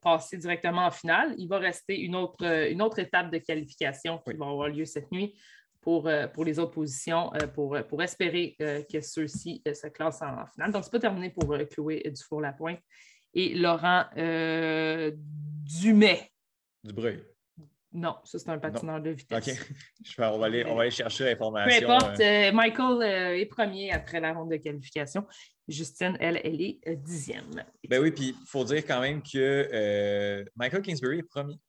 passés 0.01 0.37
directement 0.37 0.85
en 0.85 0.91
finale. 0.91 1.35
Il 1.37 1.49
va 1.49 1.57
rester 1.57 1.99
une 1.99 2.15
autre, 2.15 2.45
une 2.45 2.81
autre 2.81 2.99
étape 2.99 3.29
de 3.29 3.39
qualification 3.39 4.19
qui 4.19 4.37
va 4.37 4.45
avoir 4.45 4.69
lieu 4.69 4.85
cette 4.85 5.11
nuit 5.11 5.35
pour, 5.81 6.09
pour 6.33 6.45
les 6.45 6.59
autres 6.59 6.71
positions, 6.71 7.29
pour, 7.53 7.77
pour 7.89 8.01
espérer 8.01 8.55
que 8.57 9.01
ceux-ci 9.01 9.61
se 9.65 9.87
classent 9.87 10.21
en, 10.21 10.45
finale. 10.45 10.71
Donc, 10.71 10.85
ce 10.85 10.87
n'est 10.87 10.91
pas 10.91 10.99
terminé 10.99 11.29
pour 11.29 11.57
Chloé 11.69 12.09
Dufour-Lapointe 12.09 12.79
et 13.33 13.53
Laurent 13.55 14.05
Dumais. 15.65 16.31
Dubreuil. 16.85 17.21
Non, 17.91 18.17
ça 18.23 18.37
c'est 18.37 18.49
un 18.49 18.59
patineur 18.59 19.01
de 19.01 19.09
vitesse. 19.11 19.47
OK. 19.49 20.19
on, 20.19 20.37
va 20.37 20.45
aller, 20.45 20.63
on 20.65 20.75
va 20.75 20.83
aller 20.83 20.91
chercher 20.91 21.25
l'information. 21.25 21.87
Peu 21.87 21.93
importe, 21.93 22.19
euh. 22.19 22.49
Euh, 22.49 22.51
Michael 22.51 23.01
euh, 23.01 23.39
est 23.39 23.47
premier 23.47 23.91
après 23.91 24.19
la 24.19 24.33
ronde 24.33 24.51
de 24.51 24.57
qualification. 24.57 25.25
Justine, 25.67 26.15
elle, 26.19 26.39
elle 26.43 26.61
est 26.61 26.79
dixième. 26.97 27.63
Ben 27.87 28.01
oui, 28.01 28.11
puis 28.11 28.35
il 28.39 28.47
faut 28.47 28.63
dire 28.63 28.85
quand 28.85 29.01
même 29.01 29.23
que 29.23 30.45
Michael 30.55 30.81
Kingsbury 30.81 31.19
est 31.19 31.23
premier. 31.23 31.59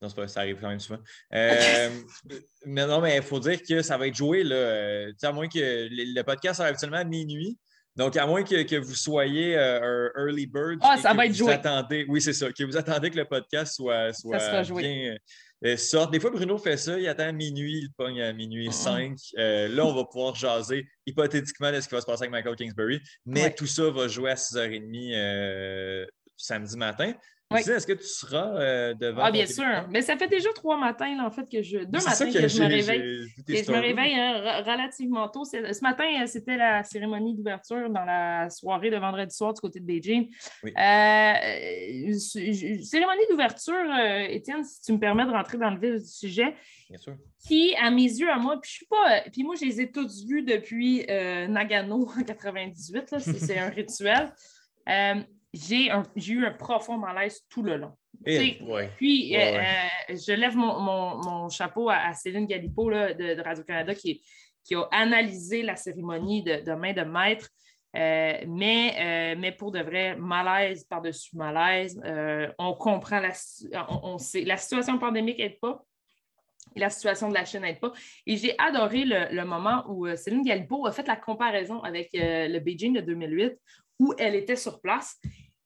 Non, 0.00 0.08
c'est 0.08 0.16
pas 0.16 0.26
ça 0.26 0.40
arrive 0.40 0.58
quand 0.60 0.68
même 0.68 0.80
souvent. 0.80 1.00
mais 1.30 2.86
non, 2.86 3.00
mais 3.00 3.16
il 3.16 3.22
faut 3.22 3.38
dire 3.38 3.62
que 3.62 3.82
ça 3.82 3.96
va 3.96 4.08
être 4.08 4.14
joué, 4.14 4.42
là. 4.42 5.08
à 5.22 5.32
moins 5.32 5.48
que 5.48 5.58
le, 5.58 6.22
podcast 6.22 6.60
arrive 6.60 6.76
seulement 6.76 6.98
à 6.98 7.04
minuit. 7.04 7.58
Donc, 7.96 8.16
à 8.16 8.26
moins 8.26 8.42
que, 8.42 8.78
vous 8.78 8.94
soyez 8.94 9.56
euh, 9.56 10.08
un 10.14 10.26
early 10.26 10.46
bird, 10.46 10.78
ah, 10.80 10.96
ça 10.96 11.12
va 11.12 11.26
être 11.26 11.32
vous 11.32 11.48
attendez, 11.48 12.06
oui, 12.08 12.22
c'est 12.22 12.32
ça, 12.32 12.50
que 12.50 12.64
vous 12.64 12.76
attendez 12.76 13.10
que 13.10 13.18
le 13.18 13.26
podcast 13.26 13.74
soit, 13.74 14.12
soit 14.14 14.62
bien 14.74 15.16
euh, 15.64 15.76
sorte. 15.76 16.10
Des 16.10 16.18
fois, 16.18 16.30
Bruno 16.30 16.56
fait 16.56 16.78
ça, 16.78 16.98
il 16.98 17.06
attend 17.06 17.32
minuit, 17.32 17.82
il 17.82 17.92
pogne 17.92 18.22
à 18.22 18.32
minuit 18.32 18.72
5. 18.72 19.14
Ah. 19.36 19.40
Euh, 19.40 19.68
là, 19.68 19.84
on 19.84 19.94
va 19.94 20.04
pouvoir 20.04 20.34
jaser 20.34 20.86
hypothétiquement 21.06 21.70
de 21.70 21.80
ce 21.80 21.88
qui 21.88 21.94
va 21.94 22.00
se 22.00 22.06
passer 22.06 22.22
avec 22.22 22.32
Michael 22.32 22.56
Kingsbury, 22.56 23.00
mais 23.26 23.54
tout 23.54 23.66
ça 23.66 23.90
va 23.90 24.08
jouer 24.08 24.30
à 24.30 24.34
6h30 24.36 26.06
samedi 26.36 26.76
matin. 26.76 27.12
Est-ce 27.56 27.86
que 27.86 27.92
tu 27.92 28.06
seras 28.06 28.56
euh, 28.56 28.94
devant? 28.94 29.22
Ah, 29.24 29.30
bien 29.30 29.46
sûr. 29.46 29.64
Mais 29.90 30.02
ça 30.02 30.16
fait 30.16 30.28
déjà 30.28 30.50
trois 30.54 30.76
matins, 30.76 31.18
en 31.24 31.30
fait, 31.30 31.48
que 31.50 31.62
je. 31.62 31.78
Deux 31.78 31.98
matins 31.98 32.30
que, 32.30 32.48
je 32.48 32.62
me 32.62 32.66
réveille. 32.66 33.28
je 33.48 33.72
me 33.72 33.80
réveille 33.80 34.14
hein, 34.14 34.62
relativement 34.64 35.28
tôt. 35.28 35.44
Ce 35.44 35.82
matin, 35.82 36.04
euh, 36.22 36.26
c'était 36.26 36.56
la 36.56 36.82
cérémonie 36.84 37.34
d'ouverture 37.34 37.90
dans 37.90 38.04
la 38.04 38.50
soirée 38.50 38.90
de 38.90 38.96
vendredi 38.96 39.34
soir 39.34 39.52
du 39.54 39.60
côté 39.60 39.80
de 39.80 39.84
Beijing. 39.84 40.30
Euh, 40.64 41.32
cérémonie 42.82 43.26
d'ouverture, 43.30 43.74
Étienne, 44.28 44.64
si 44.64 44.80
tu 44.82 44.92
me 44.92 44.98
permets 44.98 45.26
de 45.26 45.30
rentrer 45.30 45.58
dans 45.58 45.70
le 45.70 45.78
vif 45.78 46.02
du 46.02 46.08
sujet. 46.08 46.54
Bien 46.88 46.98
sûr. 46.98 47.16
Qui, 47.46 47.74
à 47.80 47.90
mes 47.90 48.02
yeux, 48.02 48.30
à 48.30 48.38
moi, 48.38 48.60
puis 48.60 48.70
je 48.70 48.76
suis 48.76 48.86
pas. 48.86 49.22
Puis 49.32 49.42
moi, 49.42 49.54
je 49.60 49.64
les 49.64 49.80
ai 49.80 49.90
tous 49.90 50.24
vus 50.24 50.42
depuis 50.42 51.04
Nagano 51.08 52.08
en 52.16 52.22
98. 52.22 53.14
C'est 53.20 53.58
un 53.58 53.68
rituel 53.70 54.32
j'ai 55.52 55.88
eu 56.28 56.46
un 56.46 56.52
profond 56.52 56.96
malaise 56.98 57.42
tout 57.48 57.62
le 57.62 57.76
long. 57.76 57.92
Eh, 58.26 58.58
puis, 58.96 59.36
euh, 59.36 59.58
euh, 59.58 59.62
je 60.16 60.32
lève 60.32 60.56
mon, 60.56 61.48
chapeau 61.48 61.90
à, 61.90 62.12
Céline 62.14 62.46
Galipo 62.46 62.90
de, 62.90 63.40
Radio-Canada 63.42 63.94
qui, 63.94 64.22
qui, 64.64 64.74
a 64.74 64.82
analysé 64.92 65.62
la 65.62 65.76
cérémonie 65.76 66.42
de, 66.42 66.72
main 66.74 66.92
de 66.92 67.02
maître. 67.02 67.48
mais, 67.94 69.34
mais 69.36 69.52
pour 69.52 69.72
de 69.72 69.80
vrai, 69.80 70.16
malaise 70.16 70.84
par-dessus 70.84 71.36
malaise. 71.36 72.00
on 72.58 72.74
comprend 72.74 73.20
la, 73.20 73.32
on, 73.88 74.18
sait, 74.18 74.44
la 74.44 74.56
situation 74.56 74.98
pandémique 74.98 75.38
n'aide 75.38 75.60
pas. 75.60 75.84
La 76.76 76.88
situation 76.88 77.28
de 77.28 77.34
la 77.34 77.44
Chine 77.44 77.62
n'aide 77.62 77.80
pas. 77.80 77.92
Et 78.24 78.36
j'ai 78.36 78.54
adoré 78.58 79.04
le, 79.04 79.44
moment 79.44 79.84
où 79.88 80.06
Céline 80.16 80.44
Galipo 80.44 80.86
a 80.86 80.92
fait 80.92 81.06
la 81.06 81.16
comparaison 81.16 81.80
avec 81.80 82.10
le 82.14 82.58
Beijing 82.60 82.94
de 82.94 83.00
2008, 83.00 83.58
où 83.98 84.14
elle 84.18 84.36
était 84.36 84.56
sur 84.56 84.80
place 84.80 85.18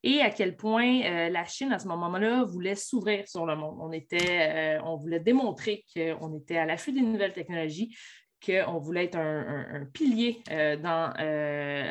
et 0.07 0.21
à 0.21 0.31
quel 0.31 0.57
point 0.57 1.03
euh, 1.03 1.29
la 1.31 1.45
Chine, 1.45 1.73
à 1.73 1.81
ce 1.81 1.89
moment-là, 1.89 2.45
voulait 2.45 2.77
s'ouvrir 2.77 3.27
sur 3.27 3.45
le 3.45 3.57
monde. 3.57 3.77
On, 3.81 3.91
était, 3.91 4.79
euh, 4.79 4.83
on 4.85 4.97
voulait 4.97 5.19
démontrer 5.19 5.85
qu'on 5.93 6.33
était 6.39 6.59
à 6.59 6.65
l'affût 6.65 6.93
des 6.93 7.01
nouvelles 7.01 7.33
technologies, 7.33 7.97
qu'on 8.45 8.79
voulait 8.79 9.07
être 9.07 9.19
un, 9.19 9.85
pilier 9.93 10.43
euh, 10.53 10.77
dans 10.77 11.13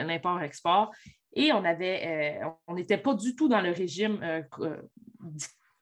l'import-export. 0.07 0.91
Et 1.33 1.51
on 1.51 1.65
avait, 1.65 2.39
on 2.67 2.75
n'était 2.75 2.97
pas 2.97 3.13
du 3.15 3.35
tout 3.35 3.49
dans 3.49 3.59
le 3.59 3.71
régime 3.71 4.21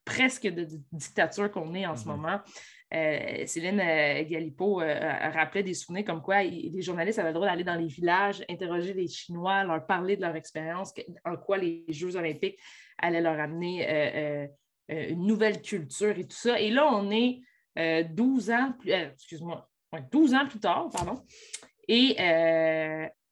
presque 0.04 0.48
de, 0.48 0.68
dictature 0.92 1.52
qu'on 1.52 1.76
est 1.76 1.86
en 1.86 1.96
ce 1.96 2.06
mm-hmm. 2.06 2.08
moment. 2.08 2.40
Euh, 2.94 3.48
Céline 3.48 3.80
euh, 3.80 4.24
Galipo 4.24 4.80
euh, 4.82 5.30
rappelait 5.34 5.64
des 5.64 5.74
souvenirs 5.74 6.06
comme 6.06 6.22
quoi 6.22 6.44
les 6.44 6.82
journalistes 6.82 7.18
avaient 7.18 7.30
le 7.30 7.34
droit 7.34 7.48
d'aller 7.48 7.64
dans 7.64 7.76
les 7.76 7.88
villages, 7.88 8.44
interroger 8.48 8.94
les 8.94 9.08
Chinois, 9.08 9.64
leur 9.64 9.86
parler 9.88 10.16
de 10.16 10.22
leur 10.22 10.36
expérience, 10.36 10.94
en 11.26 11.36
quoi 11.38 11.58
les 11.58 11.86
Jeux 11.90 12.16
olympiques 12.16 12.60
allaient 13.00 13.22
leur 13.22 13.40
amener 13.40 14.48
une 14.90 15.26
nouvelle 15.26 15.62
culture 15.62 16.18
et 16.18 16.28
tout 16.28 16.38
ça. 16.38 16.60
Et 16.60 16.70
là, 16.70 16.88
on 16.94 17.10
est 17.10 17.42
12 17.76 18.52
ans 18.52 18.74
plus, 18.78 18.92
excuse-moi, 18.92 19.68
12 20.12 20.34
ans 20.36 20.48
plus 20.48 20.60
tard, 20.60 20.90
pardon, 20.92 21.24
et 21.88 22.16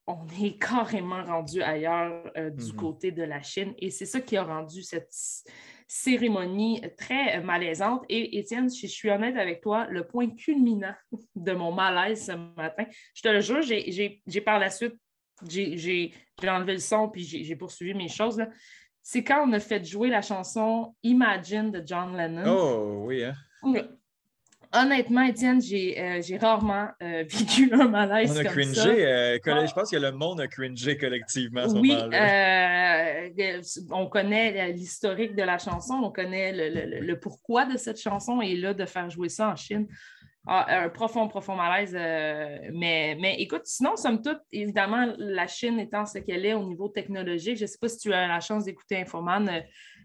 on 0.07 0.25
est 0.41 0.59
carrément 0.59 1.23
rendu 1.23 1.61
ailleurs 1.61 2.31
du 2.35 2.41
mm-hmm. 2.41 2.75
côté 2.75 3.11
de 3.11 3.23
la 3.23 3.43
Chine. 3.43 3.75
Et 3.77 3.91
c'est 3.91 4.07
ça 4.07 4.21
qui 4.21 4.37
a 4.37 4.43
rendu 4.43 4.81
cette 4.81 5.13
cérémonie 5.93 6.81
très 6.97 7.41
malaisante. 7.41 8.05
Et 8.07 8.39
Étienne, 8.39 8.69
si 8.69 8.87
je 8.87 8.93
suis 8.93 9.09
honnête 9.09 9.35
avec 9.35 9.59
toi, 9.59 9.87
le 9.89 10.07
point 10.07 10.29
culminant 10.29 10.95
de 11.35 11.51
mon 11.51 11.73
malaise 11.73 12.27
ce 12.27 12.31
matin, 12.31 12.85
je 13.13 13.21
te 13.21 13.27
le 13.27 13.41
jure, 13.41 13.61
j'ai 13.61 14.41
par 14.41 14.57
la 14.57 14.69
suite, 14.69 14.95
j'ai 15.45 16.13
enlevé 16.47 16.73
le 16.73 16.79
son 16.79 17.09
puis 17.09 17.23
j'ai 17.23 17.55
poursuivi 17.57 17.93
mes 17.93 18.07
choses. 18.07 18.41
C'est 19.03 19.21
quand 19.21 19.45
on 19.45 19.51
a 19.51 19.59
fait 19.59 19.83
jouer 19.83 20.07
la 20.07 20.21
chanson 20.21 20.95
Imagine 21.03 21.71
de 21.71 21.83
John 21.85 22.15
Lennon. 22.15 22.43
Oh 22.47 23.03
oui, 23.07 23.25
hein? 23.25 23.33
Honnêtement, 24.73 25.23
Étienne, 25.23 25.61
j'ai 25.61 25.99
euh, 25.99 26.37
rarement 26.39 26.87
euh, 27.01 27.23
vécu 27.29 27.69
un 27.73 27.87
malaise. 27.87 28.31
On 28.31 28.39
a 28.39 28.43
comme 28.43 28.53
cringé. 28.53 28.73
ça. 28.73 28.89
Euh, 28.89 29.37
je 29.43 29.73
pense 29.73 29.91
que 29.91 29.97
le 29.97 30.11
monde 30.11 30.41
a 30.41 30.47
cringé 30.47 30.97
collectivement 30.97 31.61
à 31.61 31.69
ce 31.69 31.75
oui, 31.75 31.95
on 33.91 34.07
connaît 34.07 34.71
l'historique 34.71 35.35
de 35.35 35.43
la 35.43 35.57
chanson, 35.57 35.95
on 36.03 36.11
connaît 36.11 36.51
le, 36.53 37.19
pourquoi 37.19 37.65
de 37.65 37.77
cette 37.77 37.99
chanson 37.99 38.41
et 38.41 38.55
là, 38.55 38.73
de 38.73 38.85
faire 38.85 39.09
jouer 39.09 39.29
ça 39.29 39.49
en 39.49 39.55
Chine. 39.55 39.87
Ah, 40.47 40.85
un 40.85 40.89
profond, 40.89 41.27
profond 41.27 41.55
malaise. 41.55 41.93
mais, 41.93 43.15
mais 43.19 43.35
écoute, 43.39 43.61
sinon, 43.65 43.95
somme 43.95 44.23
toute, 44.23 44.39
évidemment, 44.51 45.13
la 45.17 45.45
Chine 45.45 45.79
étant 45.79 46.05
ce 46.05 46.17
qu'elle 46.17 46.45
est 46.45 46.55
au 46.55 46.67
niveau 46.67 46.89
technologique, 46.89 47.57
je 47.57 47.63
ne 47.63 47.67
sais 47.67 47.77
pas 47.79 47.87
si 47.87 47.99
tu 47.99 48.11
as 48.11 48.27
la 48.27 48.39
chance 48.39 48.65
d'écouter 48.65 49.01
Infoman 49.01 49.61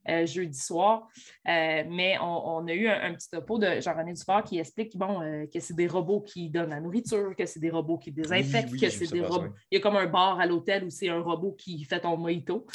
euh, 0.08 0.26
jeudi 0.26 0.58
soir. 0.58 1.08
Euh, 1.48 1.82
mais 1.88 2.16
on, 2.20 2.66
a 2.66 2.72
eu 2.72 2.88
un, 2.88 3.14
petit 3.14 3.28
topo 3.30 3.58
de 3.58 3.80
Jean-René 3.80 4.12
Dufort 4.12 4.44
qui 4.44 4.58
explique 4.58 4.96
bon, 4.96 5.20
euh, 5.20 5.46
que 5.52 5.58
c'est 5.58 5.74
des 5.74 5.88
robots 5.88 6.20
qui 6.20 6.48
donnent 6.48 6.70
la 6.70 6.80
nourriture, 6.80 7.34
que 7.36 7.46
c'est 7.46 7.60
des 7.60 7.70
robots 7.70 7.98
qui 7.98 8.12
désinfectent, 8.12 8.78
que 8.78 8.88
c'est 8.88 9.10
des 9.10 9.22
robots. 9.22 9.52
Il 9.70 9.76
y 9.76 9.78
a 9.78 9.80
comme 9.80 9.96
un 9.96 10.06
bar 10.06 10.38
à 10.38 10.46
l'hôtel 10.46 10.84
où 10.84 10.90
c'est 10.90 11.08
un 11.08 11.20
robot 11.20 11.52
qui 11.52 11.82
fait 11.84 12.00
ton 12.00 12.16
mojito. 12.16 12.66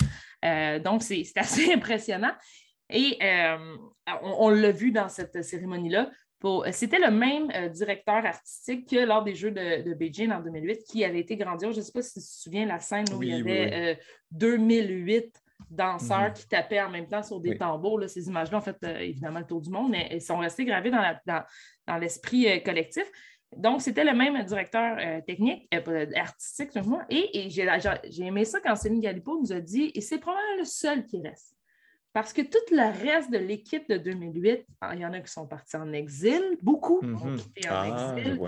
donc, 0.84 1.04
c'est 1.04 1.26
assez 1.36 1.74
impressionnant. 1.74 2.34
Et 2.90 3.18
on, 4.22 4.50
l'a 4.50 4.72
vu 4.72 4.92
dans 4.92 5.08
cette 5.08 5.42
cérémonie-là. 5.42 6.12
C'était 6.72 7.00
le 7.00 7.12
même 7.12 7.50
directeur 7.70 8.26
artistique 8.26 8.90
que 8.90 9.06
lors 9.06 9.24
des 9.24 9.36
Jeux 9.36 9.52
de, 9.52 9.94
Beijing 9.94 10.32
en 10.32 10.42
2008 10.42 10.84
qui 10.84 11.06
avait 11.06 11.22
été 11.22 11.38
grandiose. 11.38 11.76
Je 11.76 11.80
ne 11.80 11.86
sais 11.86 11.92
pas 11.94 12.02
si 12.02 12.16
tu 12.16 12.20
te 12.20 12.26
souviens 12.26 12.66
la 12.66 12.80
scène 12.80 13.06
où 13.16 13.24
il 13.24 13.30
y 13.30 13.40
avait 13.40 13.98
2008 14.32 15.42
danseurs 15.72 16.30
mhm. 16.30 16.34
qui 16.34 16.48
tapaient 16.48 16.82
en 16.82 16.90
même 16.90 17.08
temps 17.08 17.24
sur 17.24 17.40
des 17.40 17.58
tambours. 17.58 18.04
ces 18.08 18.28
images-là 18.28 18.58
ont 18.58 18.62
fait 18.62 18.78
euh, 18.84 19.00
évidemment 19.00 19.40
le 19.40 19.46
tour 19.46 19.62
du 19.62 19.70
monde, 19.70 19.92
mais 19.92 20.08
elles 20.12 20.22
sont 20.22 20.38
restées 20.38 20.66
gravées 20.66 20.92
dans, 20.92 21.98
l'esprit 22.00 22.48
euh, 22.48 22.60
collectif. 22.60 23.10
Donc, 23.56 23.82
c'était 23.82 24.04
le 24.04 24.14
même 24.14 24.42
directeur 24.46 24.98
euh, 25.00 25.22
technique, 25.22 25.68
artistique, 26.16 26.70
et, 27.10 27.46
et 27.46 27.50
j'ai 27.50 28.24
aimé 28.24 28.46
ça 28.46 28.60
quand 28.62 28.76
Céline 28.76 29.02
Galipo 29.02 29.40
nous 29.42 29.52
a 29.52 29.60
dit, 29.60 29.92
et 29.94 30.02
c'est 30.02 30.20
probablement 30.20 30.60
le 30.60 30.66
seul 30.66 31.06
qui 31.06 31.22
reste. 31.22 31.56
Parce 32.14 32.34
que 32.34 32.42
tout 32.42 32.58
le 32.72 33.06
reste 33.06 33.32
de 33.32 33.38
l'équipe 33.38 33.90
de 33.90 33.98
2008, 33.98 34.66
il 34.94 35.00
y 35.00 35.06
en 35.06 35.14
a 35.14 35.20
qui 35.22 35.32
sont 35.32 35.48
partis 35.48 35.78
en 35.78 35.92
exil, 35.94 36.42
beaucoup 36.62 37.00
ont 37.02 37.32
mhm. 37.32 37.38
quitté 37.38 37.70
en 37.70 37.74
ah, 37.74 38.16
exil. 38.18 38.40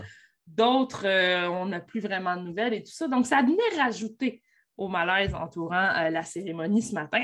D'autres, 0.45 1.07
on 1.49 1.67
n'a 1.67 1.79
plus 1.79 2.01
vraiment 2.01 2.35
de 2.35 2.41
nouvelles 2.41 2.73
et 2.73 2.83
tout 2.83 2.91
ça. 2.91 3.07
Donc, 3.07 3.25
ça 3.25 3.41
venait 3.41 3.81
rajouter 3.81 4.42
au 4.77 4.87
malaise 4.87 5.33
entourant 5.33 5.89
euh, 5.95 6.09
la 6.09 6.23
cérémonie 6.23 6.81
ce 6.81 6.93
matin. 6.93 7.23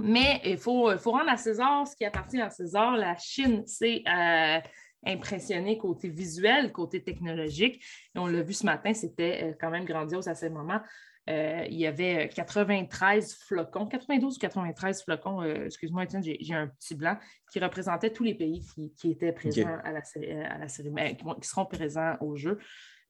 Mais 0.00 0.40
il 0.44 0.58
faut, 0.58 0.96
faut, 0.98 1.10
rendre 1.10 1.30
à 1.30 1.36
César 1.36 1.86
ce 1.86 1.96
qui 1.96 2.04
appartient 2.04 2.40
à 2.40 2.50
César. 2.50 2.96
La 2.96 3.16
Chine 3.16 3.66
s'est 3.66 4.02
euh, 4.06 4.60
impressionnée 5.04 5.76
côté 5.76 6.08
visuel, 6.08 6.70
côté 6.70 7.02
technologique. 7.02 7.82
Et 8.14 8.18
on 8.18 8.26
l'a 8.26 8.42
vu 8.42 8.52
ce 8.52 8.64
matin, 8.64 8.94
c'était 8.94 9.40
euh, 9.42 9.54
quand 9.60 9.70
même 9.70 9.84
grandiose 9.84 10.28
à 10.28 10.36
ce 10.36 10.46
moment. 10.46 10.80
il 11.26 11.74
y 11.74 11.86
avait 11.86 12.28
93 12.28 13.34
flocons, 13.46 13.86
92 13.86 14.36
ou 14.36 14.38
93 14.38 15.02
flocons, 15.02 15.42
excuse-moi 15.42 16.04
Étienne, 16.04 16.22
j'ai 16.22 16.54
un 16.54 16.68
petit 16.68 16.94
blanc, 16.94 17.18
qui 17.52 17.58
représentaient 17.58 18.12
tous 18.12 18.24
les 18.24 18.34
pays 18.34 18.64
qui, 18.96 19.10
étaient 19.10 19.32
présents 19.32 19.78
à, 19.84 19.92
la, 19.92 20.00
à 20.48 20.58
la 20.58 20.68
cérémonie, 20.68 21.16
qui, 21.16 21.48
seront 21.48 21.66
présents 21.66 22.16
au 22.20 22.36
jeu. 22.36 22.58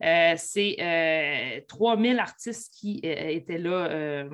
Euh, 0.02 0.35
c'est 0.37 1.64
3000 1.69 2.17
euh, 2.17 2.21
artistes 2.21 2.73
qui 2.75 3.00
euh, 3.05 3.28
étaient 3.28 3.59
là 3.59 4.25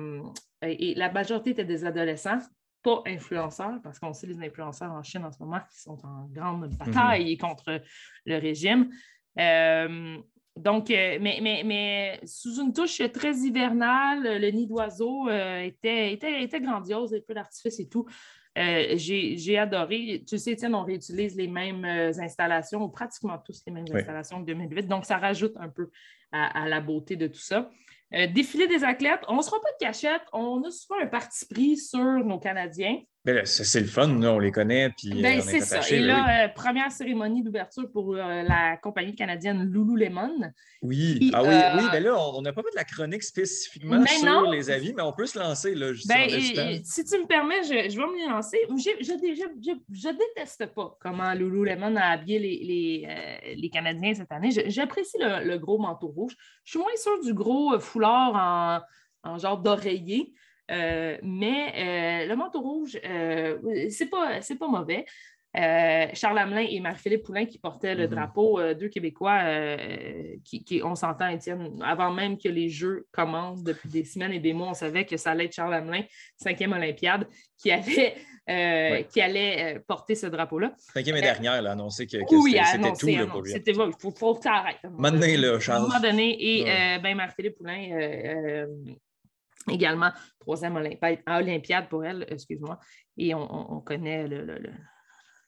et 0.61 0.95
la 0.95 1.11
majorité 1.11 1.51
étaient 1.51 1.65
des 1.65 1.85
adolescents, 1.85 2.39
pas 2.81 3.01
influenceurs, 3.05 3.79
parce 3.83 3.99
qu'on 3.99 4.13
sait 4.13 4.27
les 4.27 4.39
influenceurs 4.41 4.91
en 4.91 5.03
Chine 5.03 5.23
en 5.23 5.31
ce 5.31 5.41
moment 5.41 5.59
qui 5.71 5.79
sont 5.79 5.97
en 6.03 6.27
grande 6.31 6.71
mhm. 6.71 6.77
bataille 6.77 7.37
contre 7.37 7.81
le 8.25 8.37
régime. 8.37 8.89
Donc, 10.55 10.89
mais, 10.89 11.39
mais, 11.41 11.63
mais, 11.65 12.19
sous 12.25 12.61
une 12.61 12.73
touche 12.73 13.01
très 13.11 13.35
hivernale, 13.35 14.39
le 14.39 14.49
nid 14.51 14.67
d'oiseau 14.67 15.29
était, 15.29 16.13
était, 16.13 16.43
était, 16.43 16.61
grandiose, 16.61 17.13
un 17.13 17.19
peu 17.27 17.33
d'artifice 17.33 17.79
et 17.79 17.89
tout. 17.89 18.05
Euh, 18.57 18.93
j'ai 18.95 19.57
adoré. 19.57 20.23
Tu 20.27 20.37
sais, 20.37 20.51
Étienne, 20.51 20.75
on 20.75 20.83
réutilise 20.83 21.35
les 21.35 21.47
mêmes 21.47 21.83
euh, 21.83 22.11
installations, 22.19 22.83
ou 22.83 22.89
pratiquement 22.89 23.37
tous 23.37 23.61
les 23.67 23.73
mêmes 23.73 23.85
installations 23.93 24.39
que 24.41 24.45
2008. 24.45 24.87
Donc, 24.87 25.05
ça 25.05 25.17
rajoute 25.17 25.55
un 25.57 25.69
peu 25.69 25.89
à 26.31 26.67
la 26.67 26.81
beauté 26.81 27.15
de 27.15 27.27
tout 27.27 27.39
ça. 27.39 27.71
Euh, 28.13 28.27
défilé 28.27 28.67
des 28.67 28.83
athlètes, 28.83 29.21
on 29.29 29.37
ne 29.37 29.41
se 29.41 29.49
rend 29.49 29.59
pas 29.59 29.71
de 29.71 29.85
cachette, 29.85 30.21
on 30.33 30.61
a 30.63 30.71
souvent 30.71 30.99
un 31.01 31.07
parti 31.07 31.45
pris 31.45 31.77
sur 31.77 31.99
nos 31.99 32.39
Canadiens. 32.39 32.99
Ben 33.25 33.43
c'est 33.43 33.79
le 33.79 33.87
fun, 33.87 34.21
on 34.21 34.37
les 34.37 34.51
connaît. 34.51 34.91
Puis, 34.91 35.19
ben, 35.19 35.41
c'est 35.41 35.59
ça. 35.61 35.81
Et 35.89 35.99
là, 35.99 36.45
euh, 36.45 36.47
première 36.49 36.91
cérémonie 36.91 37.41
d'ouverture 37.41 37.91
pour 37.91 38.15
euh, 38.15 38.43
la 38.43 38.77
compagnie 38.77 39.15
canadienne 39.15 39.63
Lululemon. 39.63 40.51
Oui, 40.83 41.31
ah 41.33 41.41
oui, 41.41 41.49
oui. 41.49 41.83
Ben 41.91 42.03
là, 42.03 42.15
on 42.15 42.41
n'a 42.43 42.53
pas 42.53 42.61
fait 42.61 42.69
de 42.69 42.75
la 42.75 42.83
chronique 42.83 43.23
spécifiquement 43.23 43.97
ben 43.97 44.07
sur 44.07 44.51
les 44.51 44.69
avis, 44.69 44.93
mais 44.93 45.01
on 45.01 45.11
peut 45.11 45.25
se 45.25 45.39
lancer. 45.39 45.73
Là, 45.73 45.91
ben, 46.07 46.29
si 46.83 47.03
tu 47.03 47.17
me 47.17 47.25
permets, 47.25 47.63
je, 47.63 47.89
je 47.89 47.97
vais 47.97 48.05
me 48.05 48.29
lancer. 48.29 48.59
Je, 48.69 50.09
déteste 50.11 50.67
pas 50.75 50.95
comment 51.01 51.33
Lululemon 51.33 51.95
a 51.95 52.11
habillé 52.11 52.37
les, 52.37 52.59
les, 52.63 53.55
les 53.55 53.69
Canadiens 53.69 54.13
cette 54.13 54.31
année. 54.31 54.51
J'apprécie 54.67 55.17
le, 55.19 55.43
le, 55.47 55.57
gros 55.57 55.79
manteau 55.79 56.07
rouge. 56.07 56.35
Je 56.63 56.71
suis 56.71 56.79
moins 56.79 56.95
sûre 56.95 57.19
du 57.23 57.33
gros 57.33 57.79
foulard 57.79 58.83
en, 59.23 59.37
genre 59.39 59.57
d'oreiller. 59.57 60.33
Euh, 60.71 61.17
mais 61.21 62.25
euh, 62.25 62.27
le 62.27 62.35
manteau 62.35 62.61
rouge, 62.61 62.99
euh, 63.05 63.57
c'est 63.89 64.09
pas, 64.09 64.39
pas 64.59 64.67
mauvais. 64.67 65.05
Charles 66.13 66.37
Hamelin 66.37 66.65
et 66.69 66.81
Marie-Philippe 66.81 67.23
Poulain 67.23 67.45
qui 67.45 67.59
portaient 67.59 67.95
le 67.95 68.07
mm-hmm. 68.07 68.09
drapeau, 68.09 68.73
deux 68.73 68.89
Québécois 68.89 69.39
qui, 70.43 70.81
on 70.83 70.95
s'entend, 70.95 71.29
Étienne, 71.29 71.81
avant 71.81 72.11
même 72.11 72.37
que 72.37 72.49
les 72.49 72.67
Jeux 72.67 73.07
commencent 73.13 73.63
depuis 73.63 73.87
des 73.87 74.03
semaines 74.03 74.33
et 74.33 74.41
des 74.41 74.51
mois, 74.51 74.71
on 74.71 74.73
savait 74.73 75.05
que 75.05 75.15
ça 75.15 75.31
allait 75.31 75.45
être 75.45 75.53
Charles 75.53 75.75
Hamelin, 75.75 76.03
cinquième 76.35 76.73
Olympiade, 76.73 77.25
qui 77.57 77.71
allait, 77.71 79.05
qui 79.09 79.21
allait 79.21 79.79
porter 79.87 80.15
ce 80.15 80.27
drapeau-là. 80.27 80.73
Cinquième 80.93 81.15
et 81.15 81.21
dernière, 81.21 81.61
là, 81.61 81.71
annoncé 81.71 82.05
que, 82.05 82.17
que 82.17 82.35
oui, 82.35 82.57
c'était 82.65 82.91
tout 82.91 83.07
là, 83.07 83.25
pour 83.27 83.41
lui. 83.41 83.53
C'était 83.53 83.71
il 83.71 83.91
faut, 83.97 84.11
faut 84.11 84.35
que 84.35 84.43
ça 84.43 84.55
arrête. 84.55 84.79
Maintenant, 84.97 85.25
là, 85.25 85.57
Charles. 85.61 85.83
À 85.83 85.85
un 85.85 85.87
moment 85.87 86.01
donné, 86.01 86.35
et 86.37 86.99
ben, 87.01 87.15
Marie-Philippe 87.15 87.55
Poulain 87.55 88.65
également 89.69 90.11
troisième 90.39 90.75
Olympiade 90.75 91.89
pour 91.89 92.05
elle, 92.05 92.25
excuse-moi, 92.29 92.79
et 93.17 93.33
on, 93.33 93.81
connaît 93.81 94.27
le, 94.27 94.59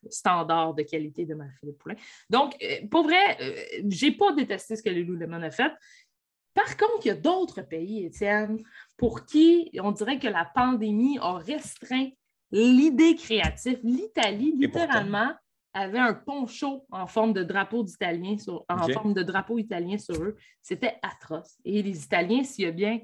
standard 0.10 0.74
de 0.74 0.84
qualité 0.84 1.26
de 1.26 1.36
Marie-Philippe 1.36 1.78
Poulin. 1.80 1.96
Donc, 2.30 2.56
euh, 2.64 2.88
pour 2.90 3.04
vrai, 3.04 3.38
euh, 3.42 3.82
je 3.90 4.06
n'ai 4.06 4.12
pas 4.14 4.32
détesté 4.32 4.76
ce 4.76 4.84
que 4.84 4.90
Lululemon 4.90 5.42
a 5.42 5.52
fait. 5.52 5.72
Par 6.54 6.78
contre, 6.78 7.06
il 7.06 7.08
y 7.10 7.12
a 7.12 7.16
d'autres 7.16 7.62
pays, 7.62 8.06
Étienne, 8.06 8.60
pour 8.96 9.26
qui 9.26 9.70
on 9.82 9.92
dirait 9.92 10.18
que 10.18 10.28
la 10.28 10.46
pandémie 10.46 11.20
a 11.20 11.38
restreint 11.38 12.10
l'idée 12.52 13.16
créative. 13.16 13.80
L'Italie, 13.84 14.54
littéralement, 14.58 15.34
avait 15.74 16.00
un 16.00 16.14
poncho 16.14 16.86
en 16.90 17.06
forme 17.06 17.34
de 17.34 17.44
drapeau 17.44 17.84
d'Italien 17.84 18.36
en 18.70 18.88
forme 18.88 19.14
de 19.14 19.22
drapeau 19.22 19.60
italien 19.60 19.98
sur 19.98 20.16
eux. 20.24 20.36
C'était 20.62 20.98
atroce. 21.04 21.58
Et 21.64 21.84
les 21.84 22.04
Italiens, 22.04 22.44
s'il 22.44 22.66
y 22.66 22.68
a 22.68 22.72
bien 22.72 23.00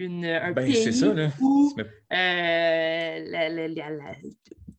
une, 0.00 0.24
un 0.24 0.52
ben, 0.52 0.64
pays 0.64 0.88
où 1.40 1.76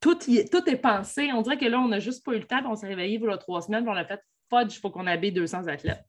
tout, 0.01 0.16
tout, 0.16 0.70
est 0.70 0.82
pensé, 0.82 1.32
on 1.32 1.42
dirait 1.42 1.58
que 1.58 1.66
là, 1.66 1.80
on 1.80 1.88
n'a 1.88 2.00
juste 2.00 2.25
pas 2.25 2.34
eu 2.34 2.40
le 2.40 2.46
temps, 2.46 2.62
on 2.66 2.75
s'est 2.75 2.88
réveillé 2.88 3.20
pour 3.20 3.38
trois 3.38 3.62
semaines, 3.62 3.88
on 3.88 3.94
a 3.94 4.04
fait 4.04 4.20
fudge, 4.50 4.75
il 4.75 4.80
faut 4.80 4.90
qu'on 4.90 5.08
habille 5.08 5.32
200 5.32 5.68
athlètes. 5.68 6.04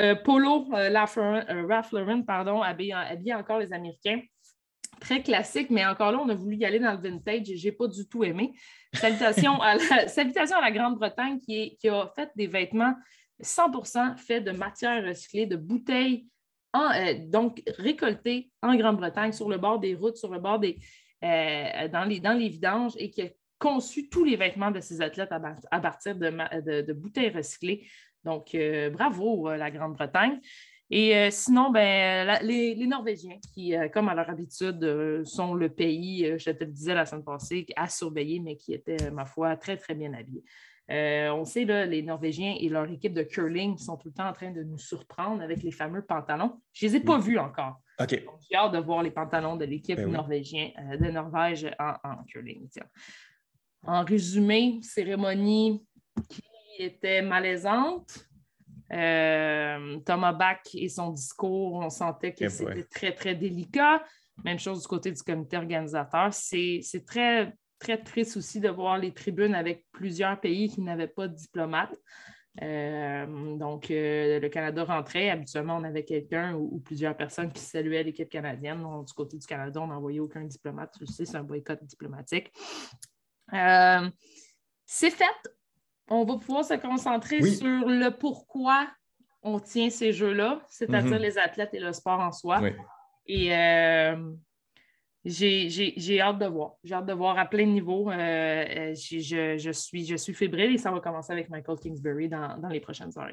Euh, 0.00 0.14
Polo 0.14 0.66
euh, 0.74 0.90
euh, 0.90 1.66
Ralph 1.66 1.92
Lauren, 1.92 2.22
pardon, 2.22 2.62
habille, 2.62 2.94
encore 3.34 3.58
les 3.58 3.72
Américains. 3.72 4.20
Très 5.00 5.22
classique, 5.22 5.70
mais 5.70 5.86
encore 5.86 6.12
là, 6.12 6.18
on 6.18 6.28
a 6.28 6.34
voulu 6.34 6.56
y 6.56 6.64
aller 6.64 6.78
dans 6.78 6.92
le 6.92 6.98
vintage 6.98 7.50
et 7.50 7.56
je 7.56 7.68
n'ai 7.68 7.72
pas 7.72 7.86
du 7.86 8.06
tout 8.08 8.22
aimé. 8.24 8.52
Salutations 8.92 9.60
à 9.60 9.76
la, 9.76 10.60
la 10.60 10.70
Grande-Bretagne 10.70 11.38
qui, 11.38 11.76
qui, 11.80 11.88
a 11.88 12.10
fait 12.14 12.30
des 12.36 12.48
vêtements 12.48 12.94
100% 13.42 14.16
faits 14.18 14.44
de 14.44 14.50
matières 14.50 15.04
recyclées, 15.04 15.46
de 15.46 15.56
bouteilles, 15.56 16.26
donc 17.26 17.62
récoltées 17.78 18.50
en 18.62 18.74
Grande-Bretagne, 18.76 19.32
sur 19.32 19.48
le 19.48 19.58
bord 19.58 19.78
des 19.78 19.94
routes, 19.94 20.16
sur 20.16 20.32
le 20.32 20.38
bord 20.38 20.58
des. 20.58 20.78
dans, 21.22 22.06
les, 22.08 22.20
dans 22.20 22.34
les 22.38 22.48
vidanges 22.48 22.94
et 22.96 23.10
qui 23.10 23.22
a 23.22 23.28
conçu 23.58 24.08
tous 24.08 24.24
les 24.24 24.36
vêtements 24.36 24.70
de 24.70 24.80
ces 24.80 25.00
athlètes 25.02 25.32
à, 25.32 25.80
partir 25.80 26.16
de, 26.16 26.92
bouteilles 26.92 27.30
recyclées. 27.30 27.86
Donc, 28.24 28.54
euh, 28.54 28.90
bravo, 28.90 29.48
euh, 29.48 29.56
la 29.56 29.70
Grande-Bretagne. 29.70 30.40
Et 30.90 31.14
euh, 31.16 31.28
sinon, 31.30 31.70
ben, 31.70 32.38
les, 32.42 32.86
Norvégiens, 32.86 33.38
qui, 33.52 33.74
comme 33.92 34.08
à 34.08 34.14
leur 34.14 34.30
habitude, 34.30 35.24
sont 35.24 35.54
le 35.54 35.68
pays, 35.68 36.38
je 36.38 36.50
te 36.50 36.64
le 36.64 36.70
disais 36.70 36.94
la 36.94 37.04
semaine 37.04 37.24
passée, 37.24 37.66
à 37.76 37.88
surveiller, 37.88 38.40
mais 38.40 38.56
qui 38.56 38.72
étaient, 38.72 39.10
ma 39.10 39.26
foi, 39.26 39.56
très, 39.56 39.76
très 39.76 39.94
bien 39.94 40.14
habillés. 40.14 40.44
On 40.88 41.44
sait, 41.44 41.64
là, 41.64 41.84
les 41.84 42.02
Norvégiens 42.02 42.56
et 42.58 42.68
leur 42.68 42.90
équipe 42.90 43.14
de 43.14 43.22
curling 43.22 43.76
sont 43.76 43.96
tout 43.96 44.08
le 44.08 44.14
temps 44.14 44.28
en 44.28 44.32
train 44.32 44.50
de 44.50 44.62
nous 44.62 44.78
surprendre 44.78 45.42
avec 45.42 45.62
les 45.62 45.70
fameux 45.70 46.02
pantalons. 46.02 46.60
Je 46.72 46.86
ne 46.86 46.90
les 46.90 46.96
ai 46.96 47.00
pas 47.00 47.18
vus 47.18 47.38
encore. 47.38 47.80
J'ai 48.08 48.56
hâte 48.56 48.72
de 48.72 48.78
voir 48.78 49.02
les 49.02 49.10
pantalons 49.10 49.56
de 49.56 49.64
l'équipe 49.64 49.96
ben 49.96 50.10
norvégienne 50.10 50.72
de 51.00 51.10
Norvège 51.10 51.68
en, 51.78 51.94
en 52.04 52.24
curling. 52.24 52.68
En 53.82 54.04
résumé, 54.04 54.78
cérémonie 54.82 55.84
qui 56.28 56.42
était 56.78 57.22
malaisante. 57.22 58.24
Euh, 58.92 59.98
Thomas 60.06 60.32
Bach 60.32 60.60
et 60.74 60.88
son 60.88 61.10
discours, 61.10 61.74
on 61.74 61.90
sentait 61.90 62.32
que 62.32 62.44
eh 62.44 62.48
c'était 62.48 62.84
très, 62.84 63.12
très 63.12 63.34
délicat. 63.34 64.02
Même 64.44 64.58
chose 64.58 64.82
du 64.82 64.88
côté 64.88 65.12
du 65.12 65.22
comité 65.22 65.56
organisateur. 65.56 66.32
C'est 66.32 67.04
très, 67.06 67.52
très 67.78 67.98
triste 67.98 68.36
aussi 68.36 68.60
de 68.60 68.68
voir 68.68 68.98
les 68.98 69.12
tribunes 69.12 69.54
avec 69.54 69.86
plusieurs 69.92 70.40
pays 70.40 70.68
qui 70.68 70.80
n'avaient 70.80 71.08
pas 71.08 71.28
de 71.28 71.34
diplomates. 71.34 71.96
Euh, 72.62 73.56
donc, 73.56 73.90
euh, 73.90 74.40
le 74.40 74.48
Canada 74.48 74.84
rentrait. 74.84 75.30
Habituellement, 75.30 75.76
on 75.76 75.84
avait 75.84 76.04
quelqu'un 76.04 76.54
ou, 76.54 76.80
plusieurs 76.80 77.16
personnes 77.16 77.52
qui 77.52 77.62
saluaient 77.62 78.02
l'équipe 78.02 78.28
canadienne. 78.28 78.84
du 79.06 79.12
côté 79.12 79.38
du 79.38 79.46
Canada, 79.46 79.80
on 79.80 79.86
n'envoyait 79.86 80.20
aucun 80.20 80.44
diplomate. 80.44 80.94
Tu 80.98 81.06
sais, 81.06 81.24
c'est 81.24 81.36
un 81.36 81.44
boycott 81.44 81.82
diplomatique. 81.84 82.52
c'est 83.50 85.10
fait 85.10 85.24
on 86.10 86.24
va 86.24 86.38
pouvoir 86.38 86.64
se 86.64 86.74
concentrer 86.74 87.42
sur 87.42 87.86
le 87.86 88.10
pourquoi 88.10 88.88
on 89.42 89.60
tient 89.60 89.90
ces 89.90 90.12
jeux-là, 90.12 90.60
c'est-à-dire 90.68 91.16
mhm. 91.16 91.22
les 91.22 91.38
athlètes 91.38 91.74
et 91.74 91.80
le 91.80 91.92
sport 91.92 92.20
en 92.20 92.32
soi. 92.32 92.60
Et 93.26 93.54
euh, 93.54 94.32
j'ai 95.24 96.20
hâte 96.20 96.38
de 96.38 96.46
voir. 96.46 96.74
J'ai 96.84 96.94
hâte 96.94 97.06
de 97.06 97.12
voir 97.12 97.38
à 97.38 97.46
plein 97.46 97.66
niveau. 97.66 98.10
Euh, 98.10 98.14
euh, 98.14 98.94
je, 98.94 99.70
suis, 99.72 100.06
je 100.06 100.16
suis 100.16 100.34
fébrile 100.34 100.74
et 100.74 100.78
ça 100.78 100.90
va 100.90 101.00
commencer 101.00 101.32
avec 101.32 101.48
Michael 101.50 101.78
Kingsbury 101.78 102.28
dans, 102.28 102.68
les 102.70 102.80
prochaines 102.80 103.10
heures. 103.18 103.30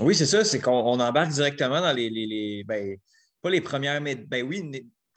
Oui, 0.00 0.14
c'est 0.14 0.26
ça, 0.26 0.44
c'est 0.44 0.60
qu'on 0.60 1.00
embarque 1.00 1.30
directement 1.30 1.80
dans 1.80 1.92
les, 1.92 2.10
les, 2.10 2.64
ben, 2.64 2.96
pas 3.40 3.50
les 3.50 3.62
premières, 3.62 4.00
mais 4.00 4.14
ben 4.14 4.46
oui, 4.46 4.62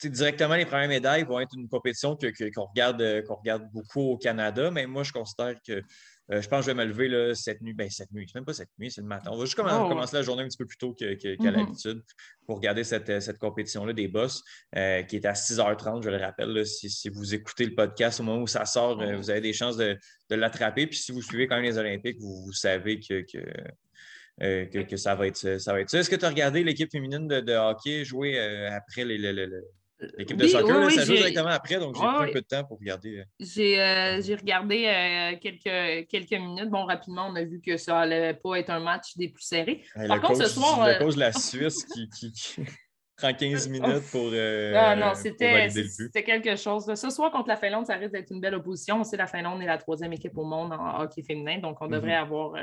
directement 0.02 0.56
les 0.56 0.66
premières 0.66 0.88
médailles 0.88 1.24
vont 1.24 1.40
être 1.40 1.54
une 1.58 1.68
compétition 1.68 2.18
qu'on 2.56 2.66
regarde, 2.66 3.24
qu'on 3.28 3.36
regarde 3.36 3.70
beaucoup 3.74 4.12
au 4.12 4.18
Canada, 4.18 4.72
mais 4.72 4.88
moi, 4.88 5.04
je 5.04 5.12
considère 5.12 5.56
que 5.68 5.82
euh, 6.32 6.42
je 6.42 6.48
pense 6.48 6.66
que 6.66 6.72
je 6.72 6.78
vais 6.78 6.86
me 6.86 6.90
lever 6.90 7.08
là, 7.08 7.34
cette 7.34 7.62
nuit. 7.62 7.74
Ben, 7.74 7.90
cette 7.90 8.12
nuit, 8.12 8.28
c'est 8.28 8.36
même 8.36 8.46
pas 8.46 8.54
cette 8.54 8.70
nuit, 8.78 8.92
c'est 8.92 9.02
le 9.02 9.08
matin. 9.08 9.32
On 9.34 9.38
va 9.38 9.46
juste 9.46 9.58
oh. 9.60 9.64
commencer, 9.64 10.16
la 10.16 10.22
journée 10.22 10.44
un 10.44 10.48
petit 10.48 10.58
peu 10.58 10.66
plus 10.66 10.78
tôt 10.78 10.94
qu'à 10.94 11.06
mm-hmm. 11.06 11.50
l'habitude 11.50 12.04
pour 12.46 12.58
regarder 12.58 12.84
cette, 12.84 13.10
euh, 13.10 13.34
compétition-là 13.40 13.94
des 13.94 14.08
boss 14.08 14.44
euh, 14.76 15.02
qui 15.04 15.16
est 15.16 15.26
à 15.26 15.34
6h30, 15.34 16.04
je 16.04 16.10
le 16.10 16.18
rappelle. 16.18 16.66
si, 16.66 17.10
vous 17.10 17.34
écoutez 17.34 17.66
le 17.66 17.74
podcast 17.74 18.20
au 18.20 18.24
moment 18.24 18.44
où 18.44 18.48
ça 18.48 18.66
sort, 18.66 19.00
oh. 19.02 19.18
vous 19.18 19.30
avez 19.32 19.42
des 19.42 19.54
chances 19.54 19.78
de, 19.78 19.98
l'attraper. 20.30 20.86
Puis 20.86 21.00
si 21.00 21.12
vous 21.12 21.22
suivez 21.22 21.48
quand 21.48 21.56
même 21.56 21.66
les 21.66 21.80
Olympiques, 21.80 22.18
vous, 22.20 22.52
savez 22.54 23.00
que, 23.00 23.24
que 24.84 24.98
ça 24.98 25.16
va 25.16 25.26
être 25.26 25.58
ça. 25.58 25.74
Va 25.74 25.82
être 25.82 25.92
Est-ce 25.94 26.10
que 26.10 26.16
tu 26.16 26.26
as 26.26 26.30
regardé 26.30 26.64
l'équipe 26.64 26.92
féminine 26.92 27.28
de, 27.28 27.54
hockey 27.56 28.06
jouer 28.06 28.38
après 28.68 29.04
les, 29.04 29.18
L'équipe 30.18 30.38
de 30.38 30.48
soccer, 30.48 30.92
ça 30.92 31.04
joue 31.04 31.14
directement 31.14 31.50
après, 31.50 31.78
donc 31.78 31.96
j'ai 31.96 32.02
pris 32.02 32.30
un 32.30 32.32
peu 32.32 32.42
de 32.42 32.48
temps 32.48 32.64
pour 32.64 32.80
regarder. 32.80 33.20
Euh. 33.20 33.24
Euh, 33.42 34.22
j'ai 34.22 34.36
regardé 34.36 34.86
euh, 34.86 35.38
quelques, 35.42 36.08
quelques 36.08 36.40
minutes. 36.40 36.70
Bon, 36.70 36.86
rapidement, 36.86 37.28
on 37.30 37.36
a 37.36 37.44
vu 37.44 37.60
que 37.60 37.76
ça 37.76 37.94
n'allait 37.94 38.34
pas 38.34 38.56
être 38.56 38.70
un 38.70 38.80
match 38.80 39.18
des 39.18 39.28
plus 39.28 39.44
serrés. 39.44 39.84
Par 40.08 40.22
contre, 40.22 40.44
ce 40.44 40.50
soir. 40.50 40.82
À 40.84 40.96
cause 40.96 41.16
de 41.16 41.20
la 41.20 41.34
Suisse 41.34 41.84
qui, 41.84 42.10
qui, 42.10 42.32
prend 43.18 43.34
15 43.34 43.68
minutes 43.68 44.10
pour. 44.10 44.32
ah, 44.34 44.96
non, 44.96 45.14
c'était 45.16 46.24
quelque 46.24 46.56
chose. 46.56 46.94
Ce 46.94 47.10
soir, 47.10 47.30
contre 47.32 47.50
la 47.50 47.58
Finlande, 47.58 47.86
ça 47.86 47.96
risque 47.96 48.14
d'être 48.14 48.32
une 48.32 48.40
belle 48.40 48.56
opposition. 48.56 49.02
On 49.02 49.04
sait 49.04 49.18
la 49.18 49.28
Finlande 49.28 49.62
est 49.62 49.68
la 49.68 49.78
troisième 49.78 50.14
équipe 50.14 50.38
au 50.38 50.46
monde 50.46 50.72
en 50.72 51.02
hockey 51.02 51.24
féminin, 51.24 51.60
donc 51.60 51.78
on 51.82 51.88
mm-hmm. 51.88 51.92
devrait, 51.92 52.16
avoir, 52.16 52.54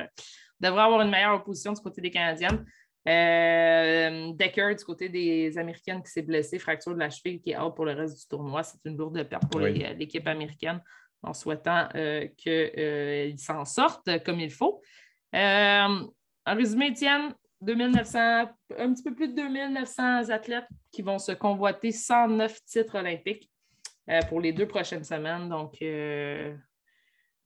devrait 0.58 0.82
avoir 0.82 1.02
une 1.02 1.10
meilleure 1.10 1.34
opposition 1.34 1.74
du 1.74 1.80
côté 1.82 2.00
des 2.00 2.10
Canadiennes. 2.10 2.64
Euh, 3.08 4.32
Decker, 4.32 4.74
du 4.74 4.84
côté 4.84 5.08
des 5.08 5.56
Américaines, 5.58 6.02
qui 6.02 6.10
s'est 6.10 6.22
blessé, 6.22 6.58
fracture 6.58 6.94
de 6.94 6.98
la 6.98 7.10
cheville, 7.10 7.40
qui 7.40 7.50
est 7.52 7.58
out 7.58 7.74
pour 7.74 7.84
le 7.84 7.92
reste 7.92 8.18
du 8.18 8.26
tournoi. 8.26 8.62
C'est 8.62 8.78
une 8.84 8.96
lourde 8.96 9.22
perte 9.24 9.48
pour 9.50 9.60
l'équipe 9.60 10.26
américaine, 10.26 10.82
en 11.22 11.32
souhaitant 11.32 11.88
euh, 11.94 12.26
qu'ils 12.36 12.72
euh, 12.78 13.36
s'en 13.36 13.64
sortent 13.64 14.22
comme 14.24 14.40
il 14.40 14.50
faut. 14.50 14.82
en 15.32 16.06
résumé, 16.46 16.88
Étienne, 16.88 17.32
2900, 17.60 18.18
un 18.76 18.92
petit 18.92 19.02
peu 19.02 19.14
plus 19.14 19.28
de 19.28 19.36
2900 19.36 20.30
athlètes 20.30 20.68
qui 20.90 21.02
vont 21.02 21.18
se 21.18 21.32
convoiter 21.32 21.92
109 21.92 22.64
titres 22.64 22.98
olympiques 22.98 23.50
pour 24.28 24.40
les 24.40 24.52
deux 24.52 24.68
prochaines 24.68 25.04
semaines. 25.04 25.48
Donc, 25.48 25.78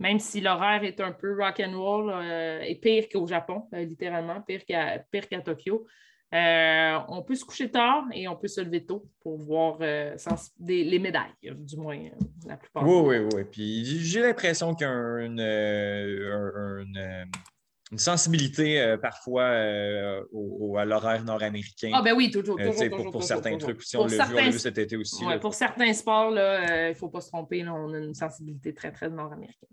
même 0.01 0.19
si 0.19 0.41
l'horaire 0.41 0.83
est 0.83 1.01
un 1.01 1.13
peu 1.13 1.37
rock 1.39 1.63
and 1.65 1.79
roll 1.79 2.11
euh, 2.11 2.63
et 2.63 2.75
pire 2.75 3.05
qu'au 3.13 3.27
Japon, 3.27 3.69
euh, 3.75 3.85
littéralement, 3.85 4.41
pire 4.41 4.65
qu'à, 4.65 4.99
pire 5.11 5.29
qu'à 5.29 5.41
Tokyo. 5.41 5.87
Euh, 6.33 6.97
on 7.09 7.23
peut 7.23 7.35
se 7.35 7.45
coucher 7.45 7.71
tard 7.71 8.05
et 8.13 8.29
on 8.29 8.37
peut 8.37 8.47
se 8.47 8.61
lever 8.61 8.87
tôt 8.87 9.05
pour 9.21 9.37
voir 9.37 9.81
les 9.81 10.99
médailles, 11.01 11.35
du 11.43 11.77
moins 11.77 11.99
la 12.47 12.57
plupart. 12.57 12.87
Oui, 12.87 13.19
oui, 13.19 13.29
oui. 13.35 13.43
Puis 13.51 13.85
j'ai 13.85 14.23
l'impression 14.23 14.73
qu'il 14.77 14.87
y 14.87 14.91
a 14.91 15.25
une, 15.25 15.41
une, 17.91 17.99
sensibilité 17.99 18.95
parfois 19.03 19.49
à 19.49 20.85
l'horaire 20.85 21.25
nord-américain. 21.25 21.91
Ah 21.95 22.01
ben 22.01 22.15
oui, 22.15 22.31
toujours. 22.31 22.57
pour, 23.11 23.25
certains 23.25 23.59
trucs 23.59 23.81
aussi, 23.81 23.97
on 23.97 24.07
l'a 24.07 24.27
vu, 24.27 24.57
cet 24.57 24.79
été 24.79 24.97
aussi. 24.97 25.25
pour 25.41 25.55
certains 25.55 25.93
sports, 25.93 26.31
il 26.31 26.91
ne 26.91 26.95
faut 26.95 27.09
pas 27.09 27.21
se 27.21 27.29
tromper, 27.29 27.67
on 27.67 27.93
a 27.93 27.99
une 27.99 28.15
sensibilité 28.15 28.73
très, 28.73 28.93
très 28.93 29.11
nord-américaine. 29.11 29.69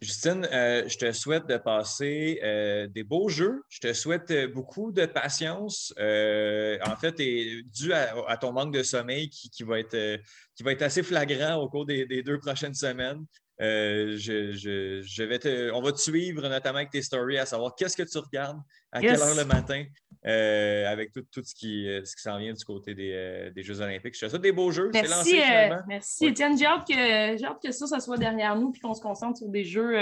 Justine, 0.00 0.46
euh, 0.52 0.88
je 0.88 0.96
te 0.96 1.10
souhaite 1.10 1.46
de 1.46 1.56
passer 1.56 2.38
euh, 2.44 2.86
des 2.86 3.02
beaux 3.02 3.28
jeux. 3.28 3.62
Je 3.68 3.80
te 3.80 3.92
souhaite 3.92 4.30
euh, 4.30 4.46
beaucoup 4.46 4.92
de 4.92 5.06
patience. 5.06 5.92
en 5.98 6.96
fait, 6.96 7.16
dû 7.16 7.92
à, 7.92 8.36
ton 8.36 8.52
manque 8.52 8.72
de 8.72 8.84
sommeil 8.84 9.28
qui 9.28 9.62
va 9.64 9.80
être 9.80 10.82
assez 10.82 11.02
flagrant 11.02 11.56
au 11.56 11.68
cours 11.68 11.84
des 11.84 12.22
deux 12.22 12.38
prochaines 12.38 12.74
semaines. 12.74 13.24
Euh, 13.60 14.16
je, 14.16 15.22
vais 15.24 15.38
te, 15.38 15.72
on 15.72 15.80
va 15.80 15.90
te 15.90 15.98
suivre 15.98 16.48
notamment 16.48 16.78
avec 16.78 16.90
tes 16.90 17.02
stories, 17.02 17.38
à 17.38 17.46
savoir 17.46 17.74
qu'est-ce 17.74 17.96
que 17.96 18.08
tu 18.08 18.18
regardes, 18.18 18.60
à 18.92 19.00
quelle 19.00 19.20
heure 19.20 19.34
le 19.34 19.44
matin, 19.44 19.84
euh, 20.26 20.86
avec 20.86 21.12
tout, 21.12 21.24
tout, 21.32 21.42
ce 21.42 21.54
qui, 21.54 21.88
euh, 21.88 22.04
ce 22.04 22.14
qui 22.14 22.22
s'en 22.22 22.38
vient 22.38 22.52
du 22.52 22.64
côté 22.64 22.94
des, 22.94 23.62
Jeux 23.62 23.80
Olympiques. 23.80 24.14
Je 24.14 24.26
te 24.26 24.30
souhaite 24.30 24.42
des 24.42 24.52
beaux 24.52 24.70
jeux. 24.70 24.90
Merci, 24.92 25.40
merci 25.88 26.26
Étienne. 26.26 26.56
J'ai 26.56 26.66
hâte, 26.66 26.86
que, 26.86 27.72
ça, 27.72 27.86
ça 27.88 27.98
soit 27.98 28.16
derrière 28.16 28.54
nous 28.54 28.72
et 28.76 28.78
qu'on 28.78 28.94
se 28.94 29.02
concentre 29.02 29.38
sur 29.38 29.48
des 29.48 29.64
jeux 29.64 29.98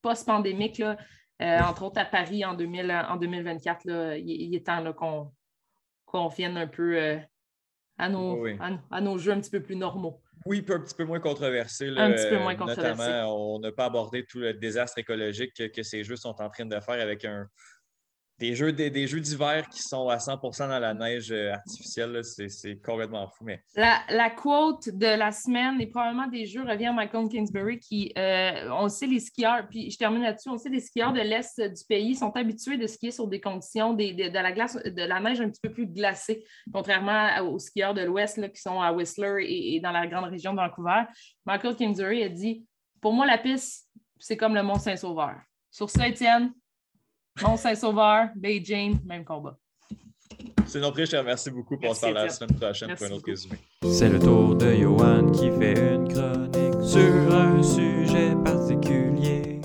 post-pandémiques, 0.00 0.82
entre 1.40 1.84
autres 1.84 2.00
à 2.00 2.04
Paris 2.04 2.44
en, 2.44 2.54
2000, 2.54 2.90
en 3.08 3.16
2024. 3.16 3.84
Là, 3.84 4.16
il, 4.16 4.54
est 4.54 4.66
temps 4.66 4.92
qu'on 4.92 5.30
qu'on 6.04 6.28
vienne 6.28 6.58
un 6.58 6.66
peu 6.66 6.98
à, 7.96 8.08
nos, 8.08 8.44
à 8.90 9.00
nos 9.00 9.18
jeux 9.18 9.32
un 9.32 9.40
petit 9.40 9.50
peu 9.50 9.62
plus 9.62 9.76
normaux. 9.76 10.20
Oui, 10.44 10.64
un 10.68 10.80
petit 10.80 10.94
peu 10.94 11.04
moins 11.04 11.20
controversé. 11.20 11.88
un 11.96 12.12
petit 12.12 12.28
peu 12.28 12.38
moins 12.38 12.54
controversé. 12.54 12.90
Notamment, 12.90 13.54
on 13.54 13.58
n'a 13.60 13.72
pas 13.72 13.86
abordé 13.86 14.24
tout 14.24 14.38
le 14.38 14.54
désastre 14.54 14.98
écologique 14.98 15.52
que, 15.54 15.82
ces 15.82 16.04
jeux 16.04 16.16
sont 16.16 16.34
en 16.40 16.48
train 16.48 16.66
de 16.66 16.80
faire 16.80 17.00
avec 17.00 17.24
un, 17.24 17.48
des 18.42 18.56
jeux 18.56 18.72
des, 18.72 19.06
jeux 19.06 19.20
d'hiver 19.20 19.68
qui 19.68 19.80
sont 19.80 20.08
à 20.08 20.16
100% 20.16 20.68
dans 20.68 20.78
la 20.80 20.94
neige 20.94 21.30
euh, 21.30 21.52
artificielle, 21.52 22.22
c'est 22.24 22.82
complètement 22.82 23.28
fou. 23.28 23.44
Mais... 23.44 23.62
La, 23.76 24.30
quote 24.30 24.88
de 24.88 25.06
la 25.06 25.30
semaine 25.30 25.80
et 25.80 25.86
probablement 25.86 26.26
des 26.26 26.44
jeux 26.46 26.64
revient 26.64 26.86
à 26.86 26.92
Michael 26.92 27.28
Kingsbury 27.28 27.78
qui, 27.78 28.12
euh, 28.18 28.68
on 28.72 28.88
sait 28.88 29.06
les 29.06 29.20
skieurs, 29.20 29.68
puis 29.70 29.92
je 29.92 29.96
termine 29.96 30.22
là-dessus, 30.22 30.48
on 30.48 30.58
sait 30.58 30.70
les 30.70 30.80
skieurs 30.80 31.12
de 31.12 31.20
l'Est 31.20 31.60
du 31.60 31.84
pays 31.88 32.16
sont 32.16 32.34
habitués 32.34 32.76
de 32.76 32.86
skier 32.88 33.12
sur 33.12 33.28
des 33.28 33.40
conditions 33.40 33.94
de, 33.94 34.32
la 34.32 34.50
glace, 34.50 34.74
de 34.74 35.02
la 35.02 35.20
neige 35.20 35.40
un 35.40 35.48
petit 35.48 35.60
peu 35.62 35.70
plus 35.70 35.86
glacée, 35.86 36.44
contrairement 36.72 37.38
aux 37.42 37.60
skieurs 37.60 37.94
de 37.94 38.02
l'Ouest 38.02 38.40
qui 38.52 38.60
sont 38.60 38.80
à 38.80 38.92
Whistler 38.92 39.44
et, 39.46 39.78
dans 39.78 39.92
la 39.92 40.08
grande 40.08 40.24
région 40.24 40.52
de 40.52 40.56
Vancouver. 40.56 41.04
Michael 41.46 41.76
Kingsbury 41.76 42.24
a 42.24 42.28
dit, 42.28 42.66
pour 43.00 43.12
moi, 43.12 43.24
la 43.24 43.38
piste, 43.38 43.88
c'est 44.18 44.36
comme 44.36 44.56
le 44.56 44.64
Mont-Saint-Sauveur. 44.64 45.36
Sur 45.70 45.88
ça, 45.88 46.08
Étienne, 46.08 46.52
Mont-Saint-Sauveur, 47.40 48.28
Beijing, 48.36 48.98
même 49.04 49.24
combat. 49.24 49.56
C'est 50.66 50.80
notre 50.80 50.96
Richard. 50.98 51.24
Merci 51.24 51.50
beaucoup. 51.50 51.76
pour 51.76 51.96
se 51.96 52.06
la 52.12 52.28
semaine 52.28 52.56
prochaine 52.58 52.94
pour 52.94 53.06
un 53.06 53.10
autre 53.12 53.26
résumé. 53.26 53.56
C'est 53.90 54.08
le 54.08 54.18
tour 54.18 54.54
de 54.54 54.74
Johan 54.74 55.30
qui 55.30 55.50
fait 55.50 55.94
une 55.94 56.08
chronique 56.08 56.82
sur 56.82 57.34
un 57.34 57.62
sujet 57.62 58.34
particulier. 58.44 59.60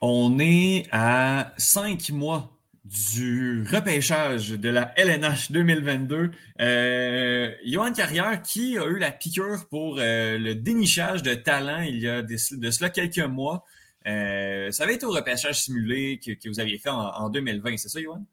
On 0.00 0.38
est 0.38 0.86
à 0.92 1.52
cinq 1.56 2.10
mois 2.10 2.50
du 2.84 3.64
repêchage 3.70 4.50
de 4.50 4.68
la 4.68 4.92
LNH 4.96 5.52
2022. 5.52 6.30
Euh, 6.60 7.50
Johan 7.64 7.92
Carrière, 7.92 8.42
qui 8.42 8.76
a 8.76 8.84
eu 8.84 8.98
la 8.98 9.10
piqûre 9.10 9.66
pour 9.70 9.96
euh, 9.98 10.38
le 10.38 10.54
dénichage 10.54 11.22
de 11.22 11.34
talent 11.34 11.80
il 11.80 11.98
y 12.00 12.08
a 12.08 12.22
de 12.22 12.36
cela 12.36 12.90
quelques 12.90 13.18
mois? 13.18 13.64
Euh, 14.06 14.70
ça 14.70 14.84
avait 14.84 14.94
été 14.94 15.06
au 15.06 15.10
repêchage 15.10 15.60
simulé 15.62 16.18
que, 16.18 16.48
vous 16.48 16.60
aviez 16.60 16.78
fait 16.78 16.90
en, 16.90 17.28
2020, 17.30 17.76
c'est 17.78 17.88
ça, 17.88 18.00
Yoann? 18.00 18.24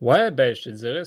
Ouais, 0.00 0.30
ben, 0.30 0.54
je 0.54 0.62
te 0.62 0.68
dirais, 0.70 1.02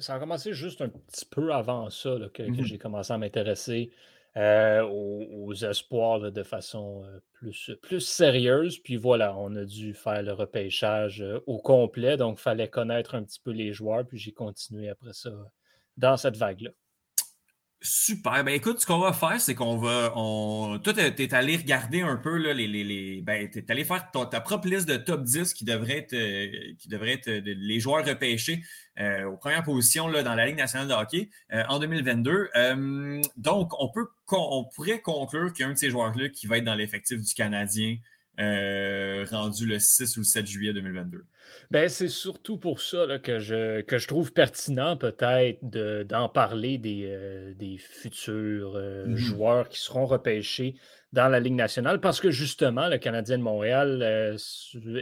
ça 0.00 0.14
a 0.14 0.18
commencé 0.18 0.52
juste 0.52 0.80
un 0.80 0.88
petit 0.88 1.26
peu 1.26 1.52
avant 1.52 1.90
ça 1.90 2.16
que, 2.32 2.42
mm-hmm. 2.42 2.62
j'ai 2.64 2.78
commencé 2.78 3.12
à 3.12 3.18
m'intéresser 3.18 3.90
euh, 4.36 4.82
aux, 4.82 5.54
espoirs 5.54 6.32
de 6.32 6.42
façon 6.42 7.04
euh, 7.04 7.18
plus, 7.32 7.72
plus 7.82 8.00
sérieuse. 8.00 8.78
Puis 8.78 8.96
voilà, 8.96 9.36
on 9.36 9.54
a 9.56 9.64
dû 9.64 9.94
faire 9.94 10.22
le 10.22 10.32
repêchage 10.32 11.24
au 11.46 11.58
complet, 11.58 12.16
donc 12.16 12.38
il 12.38 12.42
fallait 12.42 12.68
connaître 12.68 13.16
un 13.16 13.24
petit 13.24 13.40
peu 13.40 13.50
les 13.50 13.72
joueurs, 13.72 14.06
puis 14.06 14.18
j'ai 14.18 14.32
continué 14.32 14.88
après 14.88 15.12
ça 15.12 15.30
dans 15.96 16.16
cette 16.16 16.36
vague-là. 16.36 16.70
Super. 17.86 18.42
Ben 18.44 18.54
écoute, 18.54 18.80
ce 18.80 18.86
qu'on 18.86 18.98
va 18.98 19.12
faire, 19.12 19.38
c'est 19.38 19.54
qu'on 19.54 19.76
va. 19.76 20.10
On... 20.16 20.78
Toi, 20.82 20.94
t'es 20.94 21.34
allé 21.34 21.54
regarder 21.58 22.00
un 22.00 22.16
peu 22.16 22.38
là, 22.38 22.54
les, 22.54 22.66
les. 22.66 23.20
Ben, 23.20 23.50
t'es 23.50 23.70
allé 23.70 23.84
faire 23.84 24.10
ta 24.10 24.40
propre 24.40 24.68
liste 24.68 24.88
de 24.88 24.96
top 24.96 25.22
10 25.22 25.52
qui 25.52 25.66
devrait 25.66 25.98
être, 25.98 26.14
euh, 26.14 26.72
qui 26.78 26.88
devrait 26.88 27.12
être 27.12 27.28
euh, 27.28 27.42
les 27.44 27.80
joueurs 27.80 28.02
repêchés 28.02 28.62
euh, 28.98 29.26
aux 29.26 29.36
premières 29.36 29.64
positions 29.64 30.08
là, 30.08 30.22
dans 30.22 30.34
la 30.34 30.46
Ligue 30.46 30.56
nationale 30.56 30.88
de 30.88 30.94
hockey 30.94 31.28
en 31.68 31.78
2022. 31.78 32.48
donc, 33.36 33.78
on 33.78 33.90
peut 33.92 34.06
on 34.32 34.64
pourrait 34.64 35.02
conclure 35.02 35.52
qu'il 35.52 35.64
y 35.64 35.66
a 35.66 35.70
un 35.70 35.74
de 35.74 35.78
ces 35.78 35.90
joueurs-là 35.90 36.30
qui 36.30 36.46
va 36.46 36.56
être 36.56 36.64
dans 36.64 36.74
l'effectif 36.74 37.20
du 37.20 37.34
Canadien 37.34 37.98
rendu 38.38 39.66
le 39.66 39.78
6 39.78 40.16
ou 40.16 40.20
le 40.20 40.24
7 40.24 40.46
juillet 40.46 40.72
2022. 40.72 41.24
Ben, 41.70 41.88
c'est 41.88 42.08
surtout 42.08 42.58
pour 42.58 42.80
ça 42.80 43.18
que, 43.18 43.38
je, 43.38 43.80
que 43.80 43.98
je 43.98 44.08
trouve 44.08 44.32
pertinent 44.32 44.96
peut-être 44.96 45.58
d'en 46.06 46.28
parler 46.28 46.78
des, 46.78 47.06
euh, 47.06 47.54
des 47.54 47.78
futurs 47.78 48.76
euh, 48.76 49.06
mmh 49.06 49.16
joueurs 49.16 49.68
qui 49.68 49.80
seront 49.80 50.06
repêchés 50.06 50.74
dans 51.12 51.28
la 51.28 51.40
Ligue 51.40 51.54
nationale 51.54 52.00
parce 52.00 52.20
que 52.20 52.30
justement, 52.30 52.88
le 52.88 52.98
Canadien 52.98 53.38
de 53.38 53.42
Montréal 53.42 54.02
euh, 54.02 54.36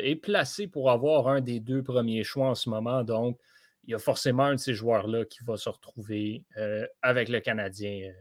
est 0.02 0.16
placé 0.16 0.66
pour 0.66 0.90
avoir 0.90 1.28
un 1.28 1.40
des 1.40 1.60
deux 1.60 1.82
premiers 1.82 2.24
choix 2.24 2.48
en 2.48 2.54
ce 2.54 2.68
moment. 2.68 3.02
Donc, 3.02 3.38
il 3.84 3.90
y 3.90 3.94
a 3.94 3.98
forcément 3.98 4.44
un 4.44 4.54
de 4.54 4.60
ces 4.60 4.74
joueurs-là 4.74 5.24
qui 5.24 5.42
va 5.44 5.56
se 5.56 5.68
retrouver 5.68 6.44
avec 7.02 7.28
le 7.28 7.40
Canadien 7.40 8.12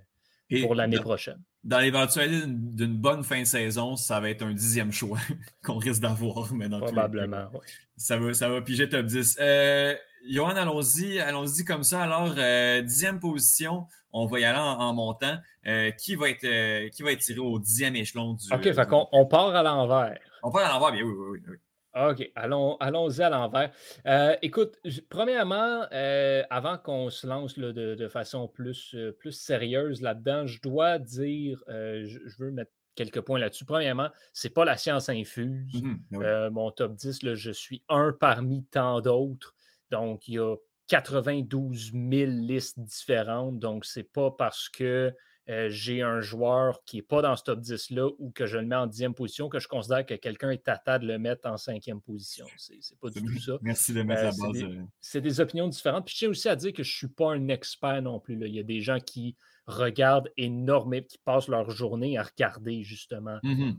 pour 0.63 0.74
l'année 0.74 0.97
prochaine 1.00 1.39
dans 1.63 1.80
l'éventualité 1.80 2.45
d'une 2.47 2.97
bonne 2.97 3.24
fin 3.24 3.41
de 3.41 3.45
saison, 3.45 3.95
ça 3.95 4.19
va 4.19 4.30
être 4.30 4.43
un 4.43 4.54
dixième 4.54 4.91
choix 4.91 5.19
qu'on 5.63 5.78
risque 5.78 6.02
d'avoir. 6.02 6.47
Probablement, 6.47 7.50
oui. 7.54 7.60
Ça 7.97 8.17
va, 8.17 8.34
ça 8.34 8.50
va 8.50 8.62
piger 8.62 8.89
top 8.89 9.06
10. 9.06 9.38
Euh, 9.39 9.95
Johan, 10.28 10.56
allons-y 10.56 11.19
allons 11.19 11.45
comme 11.65 11.84
ça. 11.84 12.02
Alors, 12.02 12.34
euh, 12.38 12.82
dixième 12.82 13.19
position, 13.19 13.88
on 14.12 14.26
va 14.26 14.39
y 14.39 14.43
aller 14.43 14.60
en, 14.60 14.93
montant. 14.93 15.38
Euh, 15.67 15.91
qui, 15.91 16.15
va 16.15 16.30
être, 16.30 16.43
euh, 16.43 16.89
qui 16.89 17.04
va 17.04 17.12
être 17.12 17.19
tiré 17.19 17.38
au 17.38 17.60
dixième 17.60 17.95
échelon 17.95 18.34
du. 18.34 18.52
OK, 18.52 18.63
fait 18.63 18.88
qu'on 18.88 19.08
on 19.12 19.28
part 19.28 19.56
à 19.56 19.62
l'envers. 19.62 20.17
On 20.41 20.52
part 20.52 20.65
à 20.65 20.74
l'envers, 20.74 20.91
bien 20.91 21.04
oui, 21.04 21.13
oui, 21.15 21.39
oui. 21.47 21.58
OK, 21.93 22.32
allons, 22.36 22.77
allons-y 22.77 23.21
à 23.21 23.30
l'envers. 23.30 23.71
Euh, 24.06 24.36
écoute, 24.41 24.80
premièrement, 25.10 25.86
euh, 25.91 26.41
avant 26.49 26.77
qu'on 26.77 27.10
se 27.10 27.27
lance 27.27 27.58
de, 27.58 28.08
façon 28.08 28.47
plus, 28.47 28.95
euh, 28.95 29.12
plus 29.12 29.34
sérieuse 29.34 30.01
là-dedans, 30.01 30.47
je 30.47 30.62
dois 30.62 30.99
dire, 30.99 31.62
je, 31.67 32.17
veux 32.39 32.51
mettre 32.51 32.71
quelques 32.95 33.21
points 33.21 33.39
là-dessus. 33.39 33.65
Premièrement, 33.65 34.10
ce 34.32 34.47
n'est 34.47 34.54
pas 34.54 34.63
la 34.63 34.77
science 34.77 35.10
infuse. 35.10 35.82
Mmh 35.82 35.95
ben 36.12 36.49
mon 36.49 36.71
top 36.71 36.95
10, 36.95 37.23
là, 37.23 37.36
je 37.36 37.51
suis 37.51 37.84
un 37.89 38.13
parmi 38.17 38.63
tant 38.65 39.01
d'autres. 39.01 39.54
Donc, 39.89 40.27
il 40.30 40.36
y 40.36 40.39
a 40.39 40.56
92 40.88 41.91
000 41.93 42.32
listes 42.32 42.80
différentes. 42.80 43.60
Donc, 43.60 43.86
ce 43.86 43.99
n'est 43.99 44.06
pas 44.06 44.32
parce 44.32 44.69
que 44.69 45.13
euh, 45.51 45.69
j'ai 45.69 46.01
un 46.01 46.21
joueur 46.21 46.81
qui 46.85 46.97
n'est 46.97 47.01
pas 47.01 47.21
dans 47.21 47.35
ce 47.35 47.43
top 47.43 47.59
10-là 47.59 48.09
ou 48.19 48.31
que 48.31 48.45
je 48.45 48.57
le 48.57 48.65
mets 48.65 48.75
en 48.75 48.87
dixième 48.87 49.13
position, 49.13 49.49
que 49.49 49.59
je 49.59 49.67
considère 49.67 50.05
que 50.05 50.13
quelqu'un 50.13 50.49
est 50.51 50.63
tata 50.63 50.97
de 50.97 51.05
le 51.05 51.19
mettre 51.19 51.49
en 51.49 51.57
cinquième 51.57 51.99
position. 51.99 52.45
C'est, 52.57 52.79
pas 52.99 53.09
du 53.09 53.21
tout 53.21 53.39
ça. 53.39 53.57
Merci 53.61 53.93
de 53.93 54.01
mettre 54.01 54.23
la 54.23 54.29
euh, 54.29 54.53
base. 54.53 54.63
Euh. 54.63 54.81
C'est 55.01 55.19
des, 55.19 55.41
opinions 55.41 55.67
différentes. 55.67 56.05
Puis 56.05 56.13
je 56.13 56.19
tiens 56.19 56.29
aussi 56.29 56.47
à 56.47 56.55
dire 56.55 56.71
que 56.71 56.83
je 56.83 56.91
ne 56.91 56.95
suis 56.95 57.07
pas 57.09 57.33
un 57.33 57.49
expert 57.49 58.01
non 58.01 58.21
plus. 58.21 58.37
Il 58.39 58.55
y 58.55 58.59
a 58.59 58.63
des 58.63 58.79
gens 58.79 58.99
qui 58.99 59.35
regardent 59.67 60.31
énormément, 60.37 61.05
qui 61.05 61.17
passent 61.17 61.49
leur 61.49 61.69
journée 61.69 62.17
à 62.17 62.23
regarder 62.23 62.83
justement 62.83 63.39
mmh 63.43 63.71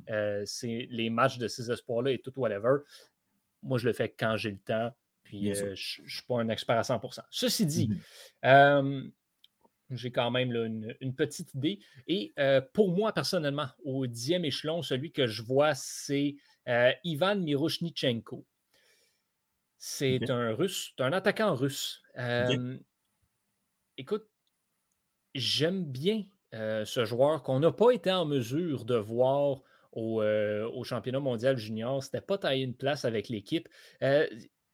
c'est 0.45 0.89
les 0.91 1.11
matchs 1.11 1.39
de 1.39 1.49
ces 1.49 1.71
espoirs-là 1.71 2.13
et 2.13 2.19
tout, 2.19 2.33
whatever. 2.37 2.79
Moi, 3.63 3.79
je 3.79 3.87
le 3.87 3.93
fais 3.95 4.11
quand 4.11 4.37
j'ai 4.37 4.51
le 4.51 4.59
temps. 4.59 4.91
Puis 5.23 5.55
je 5.55 5.71
ne 5.71 5.75
suis 5.75 6.23
pas 6.29 6.41
un 6.41 6.49
expert 6.49 6.77
à 6.77 6.83
100% 6.83 7.21
Ceci 7.31 7.65
dit, 7.65 7.89
mmh 8.43 9.11
j'ai 9.97 10.11
quand 10.11 10.31
même 10.31 10.53
une, 10.53 11.15
petite 11.15 11.55
idée. 11.55 11.81
Et 12.07 12.33
euh, 12.39 12.61
pour 12.73 12.91
moi, 12.91 13.13
personnellement, 13.13 13.69
au 13.85 14.07
dixième 14.07 14.45
échelon, 14.45 14.83
celui 14.83 15.13
que 15.13 15.27
je 15.27 15.43
vois, 15.43 15.75
c'est 15.75 16.37
euh, 16.69 16.93
Ivan 17.05 17.37
Miroshnichenko. 17.37 18.45
C'est 19.79 20.31
un 20.31 20.55
russe, 20.55 20.93
un 20.99 21.13
attaquant 21.13 21.55
russe. 21.55 22.03
Euh, 22.17 22.79
écoute, 23.97 24.29
j'aime 25.35 25.85
bien 25.85 26.25
ce 26.53 27.05
joueur 27.05 27.43
qu'on 27.43 27.61
n'a 27.61 27.73
pas 27.73 27.91
été 27.91 28.13
en 28.13 28.27
mesure 28.27 28.85
de 28.85 28.95
voir 28.95 29.63
au, 29.91 30.23
au 30.23 30.85
championnat 30.85 31.19
mondial 31.19 31.57
junior. 31.57 32.03
Ce 32.03 32.09
n'était 32.09 32.25
pas 32.25 32.39
taillé 32.39 32.63
une 32.65 32.77
place 32.77 33.05
avec 33.05 33.29
l'équipe 33.29 33.69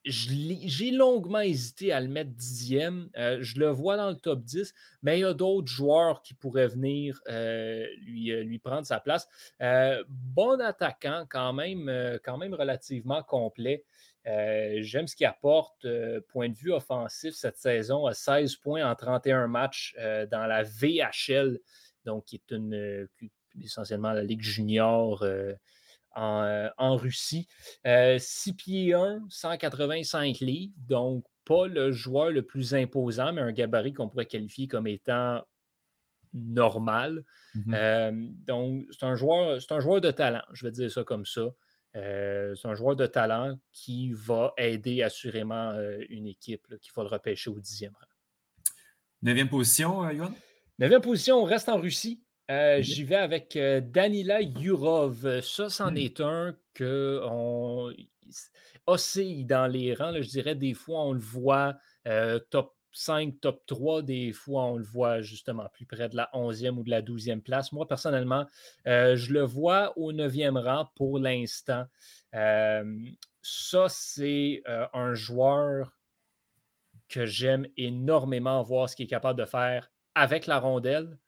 j'ai 0.05 0.91
longuement 0.91 1.41
hésité 1.41 1.93
à 1.93 2.01
le 2.01 2.09
mettre 2.09 2.31
dixième. 2.31 3.11
Euh, 3.17 3.39
je 3.41 3.59
le 3.59 3.69
vois 3.69 3.97
dans 3.97 4.09
le 4.09 4.17
top 4.17 4.43
10, 4.43 4.73
mais 5.03 5.19
il 5.19 5.23
y 5.23 5.25
a 5.25 5.35
d'autres 5.35 5.69
joueurs 5.69 6.23
qui 6.23 6.35
pourraient 6.35 6.69
venir 6.69 7.21
euh, 7.29 7.87
lui, 8.01 8.33
euh, 8.33 8.43
lui, 8.43 8.59
prendre 8.59 8.87
sa 8.87 9.01
place. 9.01 9.29
bon 10.09 10.61
attaquant, 10.61 11.27
quand 11.29 11.53
même, 11.53 12.19
quand 12.25 12.39
même 12.39 12.55
relativement 12.55 13.23
complet. 13.23 13.85
J'aime 14.25 15.07
ce 15.07 15.17
qu'il 15.17 15.27
apporte. 15.27 15.87
point 16.29 16.49
de 16.49 16.55
vue 16.55 16.73
offensif 16.73 17.35
cette 17.35 17.57
saison, 17.57 18.07
à 18.07 18.15
16 18.15 18.57
points 18.57 18.89
en 18.89 18.95
31 18.95 19.47
matchs 19.47 19.95
dans 20.31 20.47
la 20.47 20.63
VHL, 20.63 21.59
donc 22.05 22.27
qui 22.27 22.37
est 22.37 22.55
une, 22.55 23.09
essentiellement 23.59 24.13
la 24.13 24.23
Ligue 24.23 24.43
junior 24.43 25.25
euh, 26.19 26.69
en, 26.79 26.97
Russie. 26.97 27.47
6 27.85 27.87
euh, 27.87 28.53
pieds 28.57 28.95
1, 28.95 29.25
185 29.29 30.41
livres, 30.41 30.73
donc 30.89 31.25
pas 31.45 31.67
le 31.67 31.93
joueur 31.93 32.31
le 32.31 32.43
plus 32.43 32.75
imposant, 32.75 33.33
mais 33.33 33.41
un 33.41 33.53
gabarit 33.53 33.93
qu'on 33.93 34.09
pourrait 34.09 34.27
qualifier 34.27 34.67
comme 34.69 34.87
étant 34.87 35.43
normal. 36.35 37.25
Mmh 37.55 37.75
euh, 37.75 38.13
donc, 38.47 38.87
c'est 38.91 39.07
un, 39.07 39.15
joueur, 39.15 39.59
un 39.71 39.81
joueur 39.81 40.01
de 40.01 40.11
talent, 40.11 40.43
je 40.53 40.67
vais 40.67 40.73
dire 40.73 40.91
ça 40.91 41.05
comme 41.05 41.25
ça. 41.25 41.49
c'est 41.95 42.67
un 42.67 42.75
joueur 42.75 42.97
de 42.97 43.07
talent 43.07 43.57
qui 43.73 44.13
va 44.13 44.53
aider 44.57 45.03
assurément 45.03 45.73
une 46.09 46.27
équipe 46.27 46.77
qui 46.81 46.91
va 46.95 47.03
le 47.05 47.09
repêcher 47.09 47.51
au 47.51 47.59
dixième 47.61 47.93
rang. 47.93 48.07
Neuvième 49.23 49.49
position, 49.49 50.09
Yoann? 50.11 50.35
Neuvième 50.79 51.01
position, 51.01 51.43
on 51.43 51.45
reste 51.45 51.69
en 51.69 51.81
Russie. 51.81 52.23
Euh, 52.51 52.81
j'y 52.81 53.05
vais 53.05 53.17
avec 53.17 53.57
euh, 53.57 53.81
Danila 53.81 54.41
Yurov. 54.41 55.43
Ça, 55.43 55.69
c'en 55.69 55.91
mmh. 55.91 55.97
est 55.99 56.21
un 56.21 56.57
que 56.73 57.21
on 57.25 57.93
oscille 58.87 59.45
dans 59.45 59.67
les 59.67 59.95
rangs. 59.95 60.15
je 60.15 60.29
dirais 60.29 60.55
des 60.55 60.73
fois, 60.73 61.03
on 61.03 61.13
le 61.13 61.21
voit 61.21 61.77
euh, 62.07 62.39
top 62.51 62.75
5, 62.93 63.39
top 63.41 63.67
3. 63.67 64.03
Des 64.03 64.33
fois, 64.33 64.65
on 64.65 64.79
le 64.79 64.85
voit 64.85 65.21
justement 65.21 65.69
plus 65.75 65.85
près 65.85 66.09
de 66.09 66.17
la 66.17 66.31
11e 66.33 66.79
ou 66.79 66.83
de 66.85 66.91
la 66.91 67.03
12e 67.03 67.43
place. 67.43 67.71
Moi, 67.73 67.87
personnellement, 67.87 68.47
je 68.87 69.33
le 69.33 69.43
vois 69.43 69.97
au 69.99 70.13
9e 70.13 70.59
rang 70.59 70.91
pour 70.97 71.19
l'instant. 71.19 71.85
ça, 72.33 73.87
c'est 73.89 74.63
un 74.95 75.13
joueur 75.13 75.93
que 77.11 77.27
j'aime 77.27 77.67
énormément 77.77 78.63
voir 78.63 78.89
ce 78.89 78.97
qu'il 78.97 79.05
est 79.05 79.09
capable 79.09 79.39
de 79.39 79.45
faire 79.45 79.91
avec 80.15 80.47
la 80.47 80.59
rondelle. 80.59 81.19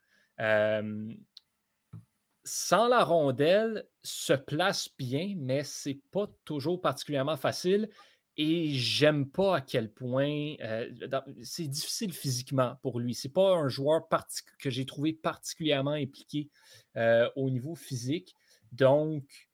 Sans 2.43 2.87
la 2.87 3.03
rondelle, 3.03 3.85
se 4.03 4.33
place 4.33 4.89
bien, 4.97 5.35
mais 5.37 5.63
c'est 5.63 5.99
pas 6.11 6.27
toujours 6.45 6.81
particulièrement 6.81 7.37
facile. 7.37 7.89
Et 8.37 8.69
j'aime 8.71 9.29
pas 9.29 9.57
à 9.57 9.61
quel 9.61 9.91
point 9.91 10.55
euh, 10.61 10.89
c'est 11.43 11.67
difficile 11.67 12.13
physiquement 12.13 12.77
pour 12.81 12.99
lui. 12.99 13.13
C'est 13.13 13.29
pas 13.29 13.55
un 13.55 13.67
joueur 13.67 14.07
que 14.57 14.69
j'ai 14.69 14.85
trouvé 14.85 15.13
particulièrement 15.13 15.91
impliqué 15.91 16.49
euh, 16.95 17.29
au 17.35 17.49
niveau 17.49 17.75
physique. 17.75 18.35
Donc, 18.71 19.49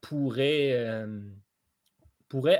pourrait, 0.00 0.74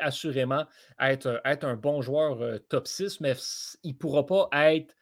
assurément 0.01 0.64
être, 1.01 1.40
être 1.44 1.64
un 1.64 1.77
bon 1.77 2.03
joueur 2.03 2.61
top 2.68 2.87
6, 2.87 3.21
mais 3.21 3.35
il 3.83 3.97
pourra 3.97 4.25
pas 4.27 4.49
être 4.53 4.94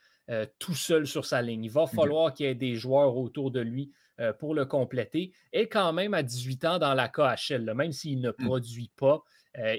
tout 0.59 0.75
seul 0.75 1.07
sur 1.07 1.25
sa 1.25 1.43
ligne. 1.43 1.65
Il 1.65 1.71
va 1.71 1.87
falloir 1.87 2.33
qu'il 2.35 2.47
y 2.47 2.49
ait 2.49 2.55
des 2.55 2.75
joueurs 2.75 3.17
autour 3.17 3.51
de 3.51 3.61
lui 3.61 3.93
pour 4.39 4.55
le 4.55 4.65
compléter. 4.65 5.33
Et 5.53 5.69
quand 5.69 5.93
même 5.93 6.15
à 6.15 6.23
18 6.23 6.65
ans 6.65 6.79
dans 6.79 6.95
la 6.95 7.09
KHL, 7.09 7.73
même 7.75 7.93
s'il 7.93 8.21
ne 8.21 8.31
mmh. 8.31 8.45
produit 8.45 8.91
pas, 8.97 9.23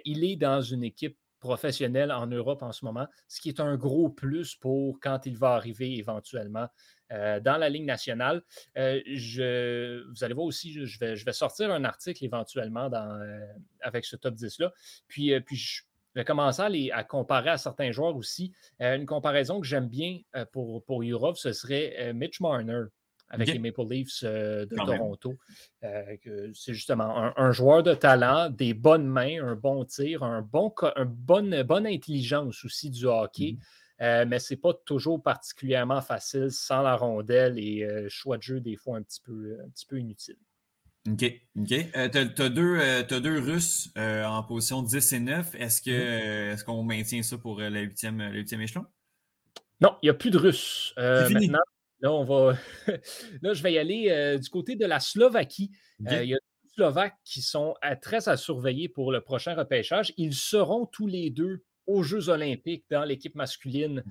il 0.05 0.23
est 0.23 0.37
dans 0.37 0.61
une 0.61 0.83
équipe 0.83 1.17
professionnelle 1.39 2.11
en 2.11 2.27
Europe 2.27 2.63
en 2.63 2.71
ce 2.71 2.83
moment, 2.85 3.07
ce 3.27 3.41
qui 3.41 3.49
est 3.49 3.59
un 3.59 3.75
gros 3.75 4.09
plus 4.09 4.55
pour 4.55 4.99
quand 4.99 5.25
il 5.25 5.37
va 5.37 5.53
arriver 5.53 5.97
éventuellement 5.97 6.67
euh, 7.11 7.39
dans 7.39 7.57
la 7.57 7.69
Ligue 7.69 7.85
nationale. 7.85 8.43
Euh, 8.77 9.01
je, 9.05 10.03
vous 10.09 10.23
allez 10.23 10.33
voir 10.33 10.45
aussi, 10.45 10.85
je 10.85 10.99
vais, 10.99 11.15
je 11.15 11.25
vais 11.25 11.33
sortir 11.33 11.71
un 11.71 11.83
article 11.83 12.25
éventuellement 12.25 12.89
dans, 12.89 13.21
euh, 13.21 13.39
avec 13.81 14.05
ce 14.05 14.15
top 14.15 14.35
10-là. 14.35 14.73
Puis, 15.07 15.39
puis 15.41 15.55
je 15.55 15.83
vais 16.19 16.25
commencer 16.25 16.61
à, 16.61 16.69
les, 16.69 16.91
à, 16.91 17.03
comparer 17.03 17.49
à 17.51 17.57
certains 17.57 17.91
joueurs 17.91 18.15
aussi. 18.15 18.53
une 18.79 19.05
comparaison 19.05 19.59
que 19.59 19.67
j'aime 19.67 19.87
bien 19.87 20.19
pour, 20.51 20.83
pour 20.83 21.03
Europe, 21.03 21.37
ce 21.37 21.53
serait 21.53 22.13
Mitch 22.13 22.39
Marner 22.39 22.83
avec 23.29 23.49
les 23.49 23.59
Maple 23.59 23.85
Leafs 23.89 24.23
de 24.23 24.75
Toronto. 24.75 25.35
c'est 25.81 26.73
justement 26.73 27.33
un, 27.37 27.51
joueur 27.51 27.83
de 27.83 27.93
talent, 27.93 28.49
des 28.49 28.73
bonnes 28.73 29.07
mains, 29.07 29.43
un 29.43 29.55
bon 29.55 29.83
tir, 29.85 30.23
un 30.23 30.41
bon, 30.41 30.73
une 30.95 31.03
bonne, 31.05 31.63
bonne 31.63 31.87
intelligence 31.87 32.63
aussi 32.63 32.89
du 32.89 33.05
hockey. 33.05 33.57
Euh, 34.01 34.25
mais 34.27 34.39
ce 34.39 34.53
n'est 34.53 34.59
pas 34.59 34.73
toujours 34.73 35.21
particulièrement 35.21 36.01
facile 36.01 36.51
sans 36.51 36.81
la 36.81 36.95
rondelle 36.95 37.57
et 37.57 37.83
euh, 37.83 38.07
choix 38.09 38.37
de 38.37 38.43
jeu 38.43 38.59
des 38.59 38.75
fois 38.75 38.97
un 38.97 39.01
petit 39.01 39.21
peu, 39.21 39.57
un 39.63 39.69
petit 39.69 39.85
peu 39.85 39.99
inutile. 39.99 40.37
OK. 41.07 41.41
OK. 41.59 41.71
Euh, 41.95 42.09
tu 42.09 42.41
as, 42.41 42.49
deux 42.49 43.39
Russes 43.39 43.91
en 43.95 44.43
position 44.43 44.81
10 44.81 45.13
et 45.13 45.19
9. 45.19 45.55
Est-ce 45.55 45.81
que 45.81 46.53
est 46.53 46.63
qu'on 46.63 46.83
maintient 46.83 47.23
ça 47.23 47.37
pour 47.37 47.59
le 47.59 47.81
huitième, 47.81 48.21
échelon? 48.61 48.85
Non, 49.79 49.95
il 50.01 50.07
n'y 50.07 50.09
a 50.09 50.13
plus 50.13 50.31
de 50.31 50.37
Russes. 50.37 50.93
maintenant, 50.97 51.59
là, 52.01 52.11
on 52.11 52.23
va. 52.23 52.57
là, 53.41 53.53
je 53.53 53.63
vais 53.63 53.73
y 53.73 53.77
aller 53.77 54.37
du 54.39 54.49
côté 54.49 54.75
de 54.75 54.85
la 54.85 54.99
Slovaquie. 54.99 55.71
Il 55.99 56.11
y 56.11 56.33
a 56.33 56.37
des 56.37 56.69
Slovaques 56.75 57.17
qui 57.23 57.41
sont 57.41 57.75
très 58.01 58.27
à 58.29 58.37
surveiller 58.37 58.89
pour 58.89 59.11
le 59.11 59.21
prochain 59.21 59.55
repêchage. 59.55 60.13
Ils 60.17 60.35
seront 60.35 60.85
tous 60.85 61.07
les 61.07 61.29
deux 61.29 61.63
aux 61.87 62.03
Jeux 62.03 62.29
olympiques 62.29 62.85
dans 62.91 63.03
l'équipe 63.03 63.33
masculine 63.35 64.03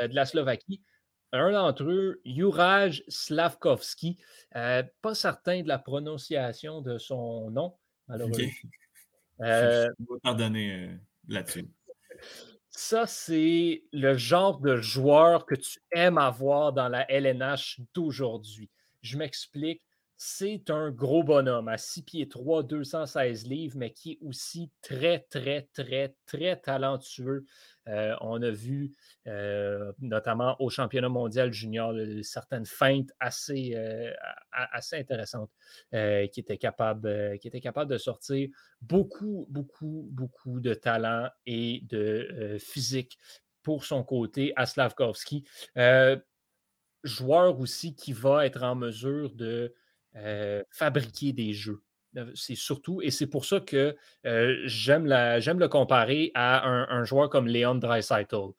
euh, 0.00 0.08
de 0.08 0.14
la 0.14 0.26
Slovaquie. 0.26 0.82
Un 1.34 1.50
d'entre 1.50 1.82
eux, 1.82 2.20
Juraj 2.24 3.02
Slavkovski, 3.08 4.18
euh, 4.54 4.84
pas 5.02 5.16
certain 5.16 5.62
de 5.62 5.68
la 5.68 5.80
prononciation 5.80 6.80
de 6.80 6.96
son 6.96 7.50
nom, 7.50 7.74
malheureusement. 8.08 8.46
Euh, 9.40 9.88
je 9.98 10.14
vais 10.14 10.20
pardonner 10.22 10.90
là-dessus. 11.26 11.66
Ça, 12.70 13.04
c'est 13.08 13.82
le 13.92 14.16
genre 14.16 14.60
de 14.60 14.76
joueur 14.76 15.44
que 15.44 15.56
tu 15.56 15.80
aimes 15.90 16.18
avoir 16.18 16.72
dans 16.72 16.88
la 16.88 17.04
LNH 17.10 17.80
d'aujourd'hui. 17.94 18.70
Je 19.02 19.18
m'explique 19.18 19.82
c'est 20.26 20.70
un 20.70 20.90
gros 20.90 21.22
bonhomme 21.22 21.68
à 21.68 21.76
6 21.76 22.02
pieds 22.02 22.28
3, 22.30 22.62
216 22.62 23.46
livres, 23.46 23.76
mais 23.76 23.92
qui 23.92 24.12
est 24.12 24.18
aussi 24.22 24.70
très, 24.80 25.18
très, 25.28 25.68
très, 25.74 26.14
très 26.24 26.56
talentueux. 26.56 27.44
Euh, 27.88 28.16
on 28.22 28.40
a 28.40 28.50
vu, 28.50 28.94
euh, 29.26 29.92
notamment 30.00 30.56
au 30.62 30.70
championnat 30.70 31.10
mondial 31.10 31.52
junior, 31.52 31.92
certaines 32.22 32.64
feintes 32.64 33.10
assez, 33.20 33.74
euh, 33.76 34.14
intéressantes 34.92 35.50
qui, 35.92 36.40
étaient 36.40 36.56
capables, 36.56 37.38
qui 37.38 37.48
étaient 37.48 37.60
capables 37.60 37.90
de 37.90 37.98
sortir 37.98 38.48
beaucoup, 38.80 39.46
beaucoup, 39.50 40.08
beaucoup 40.10 40.58
de 40.58 40.72
talent 40.72 41.28
et 41.44 41.82
de 41.90 42.56
physique 42.58 43.18
pour 43.62 43.84
son 43.84 44.02
côté 44.02 44.54
à 44.56 44.64
Slavkovski. 44.64 45.44
joueur 47.02 47.60
aussi 47.60 47.94
qui 47.94 48.14
va 48.14 48.46
être 48.46 48.62
en 48.62 48.74
mesure 48.74 49.34
de 49.34 49.74
euh, 50.16 50.62
fabriquer 50.70 51.32
des 51.32 51.52
jeux. 51.52 51.82
Euh, 52.16 52.30
c'est 52.36 52.54
surtout, 52.54 53.02
et 53.02 53.10
c'est 53.10 53.26
pour 53.26 53.44
ça 53.44 53.58
que 53.58 53.96
euh, 54.26 54.62
j'aime, 54.64 55.06
le 55.06 55.66
comparer 55.66 56.30
à 56.34 56.68
un, 56.68 57.02
joueur 57.04 57.28
comme 57.28 57.48
Leon 57.48 57.74
Dreisaitl, 57.74 58.52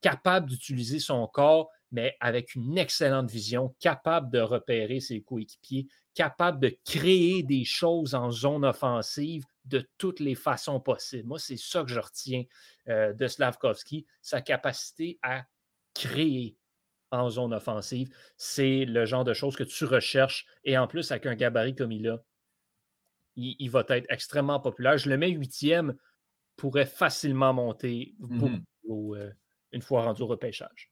capable 0.00 0.48
d'utiliser 0.48 1.00
son 1.00 1.26
corps, 1.26 1.68
mais 1.90 2.16
avec 2.20 2.54
une 2.54 2.78
excellente 2.78 3.28
vision, 3.28 3.74
capable 3.80 4.30
de 4.30 4.38
repérer 4.38 5.00
ses 5.00 5.20
coéquipiers, 5.22 5.88
capable 6.14 6.60
de 6.60 6.76
créer 6.84 7.42
des 7.42 7.64
choses 7.64 8.14
en 8.14 8.30
zone 8.30 8.64
offensive 8.64 9.44
de 9.64 9.84
toutes 9.98 10.20
les 10.20 10.36
façons 10.36 10.78
possibles. 10.78 11.26
Moi, 11.26 11.40
c'est 11.40 11.58
ça 11.58 11.82
que 11.82 11.90
je 11.90 11.98
retiens 11.98 12.44
de 12.86 13.26
Slavkovski, 13.26 14.06
sa 14.22 14.40
capacité 14.40 15.18
à 15.22 15.44
créer, 15.92 16.56
en 17.10 17.30
zone 17.30 17.54
offensive. 17.54 18.10
C'est 18.36 18.84
le 18.84 19.04
genre 19.04 19.24
de 19.24 19.34
choses 19.34 19.56
que 19.56 19.64
tu 19.64 19.84
recherches. 19.84 20.46
Et 20.64 20.78
en 20.78 20.86
plus, 20.86 21.10
avec 21.10 21.26
un 21.26 21.34
gabarit 21.34 21.74
comme 21.74 21.92
il 21.92 22.08
a, 22.08 22.22
il, 23.36 23.70
va 23.70 23.84
être 23.88 24.06
extrêmement 24.10 24.60
populaire. 24.60 24.98
Je 24.98 25.08
le 25.08 25.16
mets 25.16 25.30
huitième, 25.30 25.94
pourrait 26.56 26.86
facilement 26.86 27.52
monter 27.54 28.14
mmh 28.18 28.58
euh, 28.90 29.30
une 29.70 29.82
fois 29.82 30.02
rendu 30.02 30.22
au 30.22 30.26
repêchage. 30.26 30.90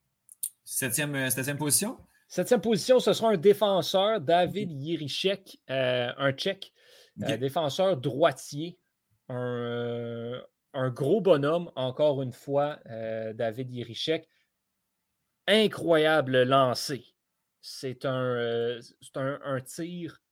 Septième, 0.65 1.15
euh, 1.17 1.31
septième 1.31 1.59
position? 1.59 1.99
Septième 2.29 2.61
position, 2.61 3.01
ce 3.01 3.13
sera 3.13 3.31
un 3.31 3.37
défenseur, 3.37 4.21
David 4.21 4.71
Yerichek, 4.71 5.59
euh, 5.69 6.13
un 6.17 6.33
tchèque, 6.33 6.73
défenseur 7.17 7.97
droitier, 7.97 8.79
un, 9.29 10.41
un, 10.75 10.91
gros 10.91 11.21
bonhomme, 11.21 11.73
encore 11.75 12.23
une 12.23 12.33
fois, 12.33 12.79
David 13.35 13.73
Yerichek 13.73 14.29
incroyable 15.49 16.43
lancé. 16.43 17.05
C'est 17.61 18.05
un, 18.05 18.37
euh, 18.37 18.81
tir 19.65 20.23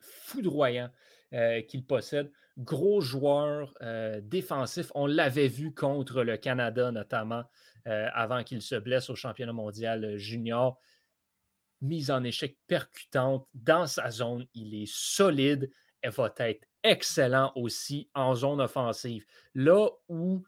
foudroyant 0.00 0.90
euh, 1.32 1.62
qu'il 1.62 1.84
possède. 1.86 2.32
Gros 2.58 3.00
joueur 3.00 3.72
euh, 3.82 4.20
défensif. 4.22 4.90
On 4.94 5.06
l'avait 5.06 5.48
vu 5.48 5.72
contre 5.72 6.24
le 6.24 6.36
Canada, 6.36 6.90
notamment, 6.90 7.44
avant 7.86 8.44
qu'il 8.44 8.60
se 8.60 8.74
blesse 8.74 9.08
au 9.08 9.14
championnat 9.14 9.54
mondial 9.54 10.16
junior. 10.18 10.78
Mise 11.80 12.10
en 12.10 12.22
échec 12.24 12.58
percutante 12.66 13.48
dans 13.54 13.86
sa 13.86 14.10
zone. 14.10 14.46
Il 14.52 14.74
est 14.74 14.90
solide. 14.92 15.70
Elle 16.02 16.10
va 16.10 16.32
être 16.38 16.66
excellent 16.82 17.52
aussi 17.56 18.10
en 18.14 18.34
zone 18.34 18.60
offensive. 18.60 19.24
Là 19.54 19.88
où 20.08 20.44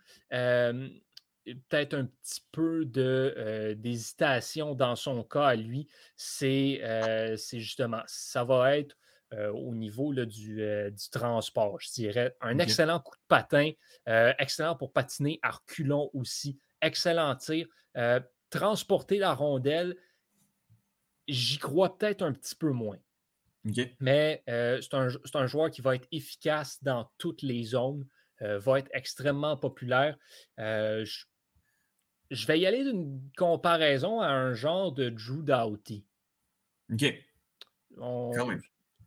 peut-être 1.44 1.94
un 1.94 2.06
petit 2.06 2.42
peu 2.52 2.88
euh, 2.96 3.74
d'hésitation 3.74 4.74
dans 4.74 4.96
son 4.96 5.22
cas 5.24 5.46
à 5.46 5.56
lui, 5.56 5.88
c'est 6.16 6.80
justement, 7.52 8.02
ça 8.06 8.44
va 8.44 8.76
être 8.76 8.96
au 9.54 9.74
niveau 9.74 10.12
du, 10.12 10.62
transport, 11.10 11.80
je 11.80 11.90
dirais. 11.92 12.36
Un 12.42 12.58
excellent 12.58 13.00
coup 13.00 13.16
de 13.16 13.26
patin, 13.28 13.70
excellent 14.38 14.76
pour 14.76 14.92
patiner 14.92 15.40
à 15.42 15.52
reculons 15.52 16.10
aussi, 16.12 16.58
excellent 16.82 17.34
tir. 17.36 17.66
transporter 18.50 19.16
la 19.16 19.32
rondelle, 19.32 19.96
j'y 21.28 21.56
crois 21.56 21.96
peut-être 21.96 22.20
un 22.20 22.32
petit 22.32 22.54
peu 22.54 22.72
moins. 22.72 22.98
Mais 24.00 24.42
c'est 24.46 24.92
un, 24.92 25.08
un, 25.32 25.46
joueur 25.46 25.70
qui 25.70 25.80
va 25.80 25.94
être 25.94 26.08
efficace 26.12 26.82
dans 26.82 27.10
toutes 27.16 27.40
les 27.40 27.64
zones. 27.64 28.06
va 28.38 28.80
être 28.80 28.90
extrêmement 28.92 29.56
populaire. 29.56 30.14
Je 30.58 31.24
je 32.32 32.46
vais 32.46 32.58
y 32.58 32.66
aller 32.66 32.82
d'une 32.82 33.20
comparaison 33.36 34.20
à 34.20 34.28
un 34.28 34.54
genre 34.54 34.92
de 34.92 35.10
Drew 35.10 35.42
Doughty. 35.42 36.04
OK. 36.92 37.14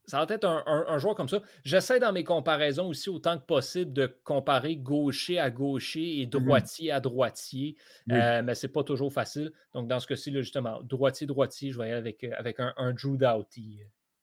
Ça 0.07 0.23
va 0.23 0.35
être 0.35 0.45
un, 0.45 0.99
joueur 0.99 1.15
comme 1.15 1.27
ça. 1.27 1.41
J'essaie 1.63 1.99
dans 1.99 2.13
mes 2.13 2.23
comparaisons 2.23 2.87
aussi 2.89 3.09
autant 3.09 3.39
que 3.39 3.45
possible 3.45 3.91
de 3.91 4.05
comparer 4.23 4.75
gaucher 4.75 5.39
à 5.39 5.49
gaucher 5.49 6.21
et 6.21 6.25
mm-hmm. 6.25 6.29
droitier 6.29 6.91
à 6.91 6.99
droitier, 6.99 7.75
euh, 8.11 8.43
mais 8.43 8.53
ce 8.53 8.67
n'est 8.67 8.73
pas 8.73 8.83
toujours 8.83 9.11
facile. 9.11 9.51
Donc, 9.73 9.87
dans 9.87 9.99
ce 9.99 10.05
cas-ci, 10.05 10.31
justement, 10.31 10.79
droitier-droitier, 10.83 11.71
je 11.71 11.79
vais 11.79 11.89
y 11.89 11.91
aller 11.91 11.97
avec, 11.97 12.23
euh, 12.23 12.31
avec 12.37 12.57
un, 12.59 12.93
Drew 12.93 13.17
Doughty. 13.17 13.79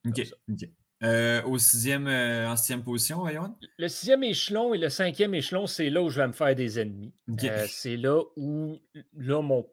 Euh, 0.07 0.11
OK. 0.11 0.69
Euh, 1.03 1.43
au 1.43 1.59
sixième, 1.59 2.07
euh, 2.07 2.49
en 2.49 2.57
sixième 2.57 2.85
position, 2.85 3.29
Yohan? 3.29 3.57
Le 3.77 3.89
sixième 3.89 4.23
échelon 4.23 4.73
et 4.73 4.79
le 4.79 4.89
cinquième 4.89 5.35
échelon, 5.35 5.67
c'est 5.67 5.91
là 5.91 6.01
où 6.01 6.11
je 6.11 6.21
vais 6.21 6.29
me 6.29 6.33
faire 6.33 6.55
des 6.55 6.79
ennemis. 6.79 7.13
Euh, 7.43 7.67
c'est 7.69 7.97
là 7.97 8.23
où 8.37 8.79
là, 9.17 9.43
mon 9.43 9.69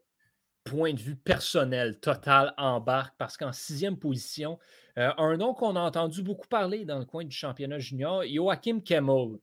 point 0.63 0.93
de 0.93 0.99
vue 0.99 1.15
personnel 1.15 1.99
total 1.99 2.53
embarque 2.57 3.13
parce 3.17 3.37
qu'en 3.37 3.51
sixième 3.51 3.97
position, 3.97 4.57
un 4.95 5.37
nom 5.37 5.53
qu'on 5.53 5.75
a 5.75 5.79
entendu 5.79 6.21
beaucoup 6.21 6.47
parler 6.47 6.83
dans 6.83 6.99
le 6.99 7.05
coin 7.05 7.23
du 7.23 7.35
championnat 7.35 7.79
junior, 7.79 8.23
Joachim 8.27 8.81
Kemmel, 8.81 9.37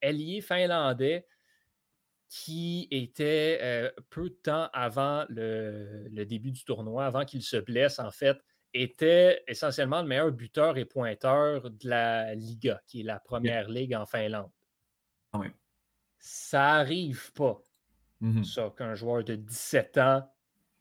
ailier 0.00 0.40
finlandais 0.40 1.26
qui 2.28 2.88
était 2.90 3.92
peu 4.10 4.30
de 4.30 4.34
temps 4.34 4.68
avant 4.72 5.24
le 5.28 6.24
début 6.24 6.50
du 6.50 6.64
tournoi, 6.64 7.04
avant 7.04 7.24
qu'il 7.24 7.42
se 7.42 7.58
blesse 7.58 7.98
en 7.98 8.10
fait 8.10 8.38
était 8.74 9.42
essentiellement 9.46 10.02
le 10.02 10.08
meilleur 10.08 10.32
buteur 10.32 10.76
et 10.76 10.84
pointeur 10.84 11.70
de 11.70 11.88
la 11.88 12.34
Liga, 12.34 12.80
qui 12.86 13.00
est 13.00 13.04
la 13.04 13.20
première 13.20 13.68
ligue 13.68 13.94
en 13.94 14.06
Finlande. 14.06 14.50
Ah 15.32 15.38
oui. 15.38 15.48
Ça 16.18 16.74
arrive 16.74 17.32
pas, 17.32 17.62
mmh 18.20 18.44
ça, 18.44 18.72
qu'un 18.76 18.94
joueur 18.94 19.24
de 19.24 19.36
17 19.36 19.98
ans 19.98 20.30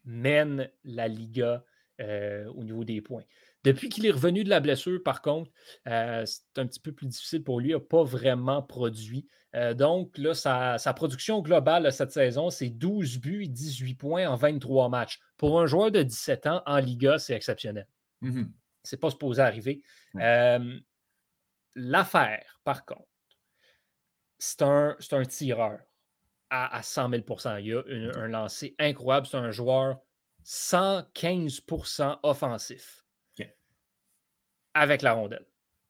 mène 0.06 0.72
la 0.84 1.08
Liga 1.08 1.64
euh, 2.00 2.46
au 2.54 2.64
niveau 2.64 2.84
des 2.84 3.02
points. 3.02 3.24
Depuis 3.64 3.90
qu'il 3.90 4.06
est 4.06 4.12
revenu 4.12 4.44
de 4.44 4.50
la 4.50 4.60
blessure, 4.60 5.02
par 5.04 5.22
contre, 5.22 5.52
euh, 5.88 6.26
c'est 6.26 6.58
un 6.58 6.66
petit 6.66 6.80
peu 6.80 6.92
plus 6.92 7.08
difficile 7.08 7.44
pour 7.44 7.60
lui. 7.60 7.70
Il 7.70 7.74
n'a 7.74 7.80
pas 7.80 8.04
vraiment 8.04 8.62
produit. 8.62 9.28
Euh, 9.58 9.74
donc, 9.74 10.18
là, 10.18 10.34
sa, 10.34 10.94
production 10.94 11.42
globale 11.42 11.92
cette 11.92 12.12
saison, 12.12 12.50
c'est 12.50 12.70
12 12.70 13.20
buts 13.20 13.44
et 13.46 13.48
18 13.48 13.96
points 13.96 14.28
en 14.28 14.36
23 14.36 14.88
matchs. 14.90 15.20
Pour 15.36 15.60
un 15.60 15.66
joueur 15.66 15.92
de 15.92 16.04
17 16.04 16.48
ans 16.48 16.62
en 16.66 16.78
Liga, 16.78 17.18
c'est 17.18 17.34
exceptionnel. 17.34 17.88
Mmh 18.22 18.44
c'est 18.84 19.02
pas 19.02 19.10
supposé 19.10 19.42
arriver. 19.42 19.82
Euh, 20.16 20.80
l'affaire, 21.76 22.62
par 22.64 22.86
contre, 22.86 23.10
c'est 24.40 24.62
un, 24.62 24.96
un, 25.12 25.26
tireur 25.26 25.80
à, 26.50 26.82
100 26.82 27.10
000% 27.10 27.62
Il 27.62 27.74
a 27.76 28.18
un 28.18 28.30
lancer 28.30 28.78
incroyable. 28.80 29.28
C'est 29.28 29.36
un 29.36 29.52
joueur 29.52 30.00
115% 30.46 32.20
offensif 32.24 33.04
avec 34.74 35.02
la 35.02 35.12
rondelle. 35.12 35.46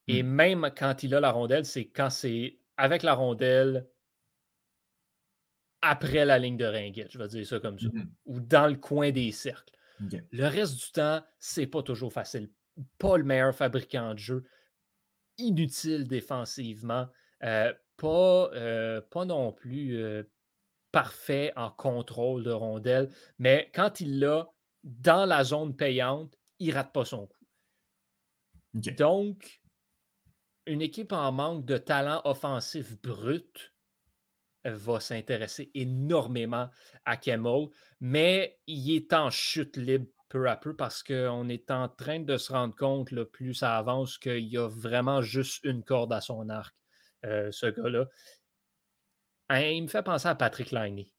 Et 0.07 0.23
hmm. 0.23 0.27
même 0.27 0.71
quand 0.75 1.03
il 1.03 1.13
a 1.13 1.19
la 1.19 1.31
rondelle, 1.31 1.65
c'est 1.65 1.85
quand 1.85 2.09
c'est 2.09 2.57
avec 2.77 3.03
la 3.03 3.13
rondelle 3.13 3.87
après 5.81 6.25
la 6.25 6.39
ligne 6.39 6.57
de 6.57 6.65
ringuette, 6.65 7.11
je 7.11 7.17
vais 7.17 7.27
dire 7.27 7.45
ça 7.45 7.59
comme 7.59 7.79
ça, 7.79 7.87
hmm. 7.87 8.09
ou 8.25 8.39
dans 8.39 8.67
le 8.67 8.75
coin 8.75 9.11
des 9.11 9.31
cercles. 9.31 9.73
Le 10.31 10.45
reste 10.45 10.75
du 10.75 10.91
temps, 10.91 11.23
c'est 11.39 11.65
pas 11.65 11.81
toujours 11.81 12.13
facile. 12.13 12.51
Pas 12.99 13.17
le 13.17 13.23
meilleur 13.23 13.55
fabricant 13.55 14.13
de 14.13 14.19
jeu, 14.19 14.43
inutile 15.37 16.07
défensivement, 16.07 17.07
euh, 17.43 17.73
pas, 17.95 18.51
euh, 18.53 19.01
pas 19.01 19.25
non 19.25 19.51
plus 19.51 19.97
euh, 19.97 20.23
parfait 20.91 21.51
en 21.55 21.71
contrôle 21.71 22.43
de 22.43 22.51
rondelle, 22.51 23.09
mais 23.39 23.71
quand 23.73 23.99
il 24.01 24.19
l'a 24.19 24.47
dans 24.83 25.25
la 25.25 25.43
zone 25.43 25.75
payante, 25.75 26.37
il 26.59 26.73
rate 26.73 26.93
pas 26.93 27.05
son 27.05 27.27
coup. 27.27 27.45
Donc, 28.73 29.61
une 30.67 30.81
équipe 30.81 31.11
en 31.11 31.31
manque 31.31 31.65
de 31.65 31.77
talent 31.77 32.21
offensif 32.25 33.01
brut 33.01 33.73
va 34.65 34.99
s'intéresser 34.99 35.71
énormément 35.73 36.69
à 37.05 37.17
Kemmel, 37.17 37.67
mais 37.99 38.59
il 38.67 38.95
est 38.95 39.13
en 39.13 39.29
chute 39.29 39.77
libre 39.77 40.07
peu 40.29 40.49
à 40.49 40.57
peu 40.57 40.75
parce 40.75 41.03
qu'on 41.03 41.47
est 41.49 41.71
en 41.71 41.87
train 41.87 42.19
de 42.19 42.37
se 42.37 42.51
rendre 42.51 42.75
compte, 42.75 43.11
le 43.11 43.25
plus 43.25 43.53
ça 43.53 43.77
avance, 43.77 44.17
qu'il 44.17 44.45
y 44.47 44.57
a 44.57 44.67
vraiment 44.67 45.21
juste 45.21 45.63
une 45.63 45.83
corde 45.83 46.11
à 46.11 46.21
son 46.21 46.49
arc, 46.49 46.75
euh, 47.25 47.51
ce 47.51 47.67
gars-là. 47.67 48.07
Hein, 49.49 49.61
il 49.61 49.83
me 49.83 49.87
fait 49.87 50.03
penser 50.03 50.27
à 50.27 50.35
Patrick 50.35 50.71
Liney. 50.71 51.13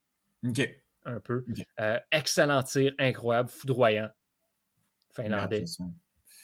OK. 0.46 0.68
Un 1.04 1.20
peu. 1.20 1.44
Euh, 1.80 1.98
excellent 2.12 2.62
tir, 2.62 2.92
incroyable, 2.98 3.48
foudroyant. 3.48 4.10
Finlandais. 5.14 5.64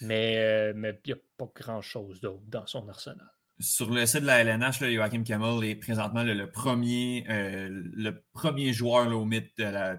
Mais 0.04 0.36
euh, 0.38 0.72
il 1.04 1.06
n'y 1.06 1.12
a 1.12 1.22
pas 1.36 1.50
grand-chose 1.54 2.20
d'autre 2.20 2.42
dans 2.48 2.66
son 2.66 2.88
arsenal. 2.88 3.30
Sur 3.60 3.90
le 3.90 4.04
site 4.06 4.22
de 4.22 4.26
la 4.26 4.40
LNH, 4.40 4.80
Joachim 4.80 5.22
Kamel 5.22 5.64
est 5.64 5.76
présentement 5.76 6.24
le, 6.24 6.50
premier, 6.50 7.24
euh, 7.28 7.68
le 7.70 8.22
premier 8.32 8.72
joueur 8.72 9.16
au 9.16 9.24
mid 9.24 9.48
de 9.56 9.64
la, 9.64 9.96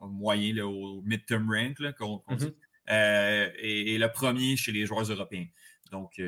moyen, 0.00 0.64
au 0.64 1.00
midterm 1.02 1.48
rank, 1.48 1.78
mm-hmm. 1.78 2.52
euh, 2.90 3.50
et, 3.58 3.96
le 3.96 4.08
premier 4.08 4.56
chez 4.56 4.72
les 4.72 4.86
joueurs 4.86 5.04
européens. 5.04 5.46
Donc, 5.92 6.20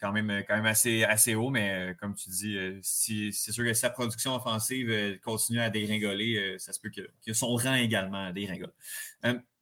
quand 0.00 0.10
même, 0.10 0.42
quand 0.48 0.56
même 0.56 0.66
assez, 0.66 1.04
assez 1.04 1.36
haut, 1.36 1.50
mais 1.50 1.94
comme 2.00 2.16
tu 2.16 2.30
dis, 2.30 2.58
si, 2.82 3.32
c'est 3.32 3.52
sûr 3.52 3.64
que 3.64 3.72
sa 3.72 3.88
production 3.88 4.34
offensive 4.34 5.20
continue 5.22 5.60
à 5.60 5.70
dégringoler, 5.70 6.56
ça 6.58 6.72
se 6.72 6.80
peut 6.80 6.90
que, 6.90 7.08
que 7.24 7.32
son 7.32 7.54
rang 7.54 7.76
également 7.76 8.32
dégringole. 8.32 8.72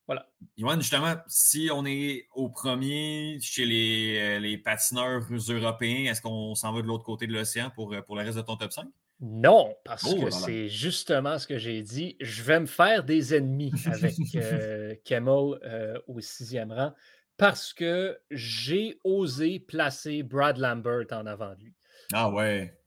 Voilà. 0.07 0.29
Yoann, 0.57 0.81
justement, 0.81 1.15
si 1.27 1.71
on 1.73 1.87
est 1.87 2.27
au 2.35 2.51
premier 2.51 3.39
chez 3.41 3.65
les, 3.65 4.39
euh, 4.41 4.63
patineurs 4.63 5.23
européens, 5.31 6.11
est-ce 6.11 6.21
qu'on 6.21 6.55
s'en 6.55 6.73
va 6.73 6.83
de 6.83 6.87
l'autre 6.87 7.05
côté 7.05 7.27
de 7.27 7.33
l'océan 7.33 7.71
pour, 7.71 7.93
euh, 7.95 8.03
pour 8.03 8.17
le 8.17 8.23
reste 8.23 8.37
de 8.37 8.43
ton 8.43 8.57
top 8.57 8.73
5? 8.73 8.87
Non, 9.21 9.75
parce 9.85 10.05
oh, 10.05 10.25
que 10.25 10.31
c'est 10.31 10.69
justement 10.69 11.39
ce 11.39 11.47
que 11.47 11.57
j'ai 11.57 11.83
dit. 11.83 12.17
Je 12.21 12.43
vais 12.43 12.61
me 12.61 12.67
faire 12.67 13.05
des 13.05 13.35
ennemis 13.35 13.73
avec 13.87 14.15
euh, 14.35 14.95
euh, 15.11 15.99
au 16.09 16.21
sixième 16.21 16.73
rang 16.73 16.93
parce 17.37 17.73
que 17.73 18.19
j'ai 18.31 19.01
osé 19.05 19.61
placer 19.61 20.23
Brad 20.23 20.59
Lambert 20.59 21.07
en 21.13 21.27
avant 21.27 21.55
de 21.55 21.65
lui. 21.65 21.75
Ah 22.13 22.31
ouais. 22.31 22.79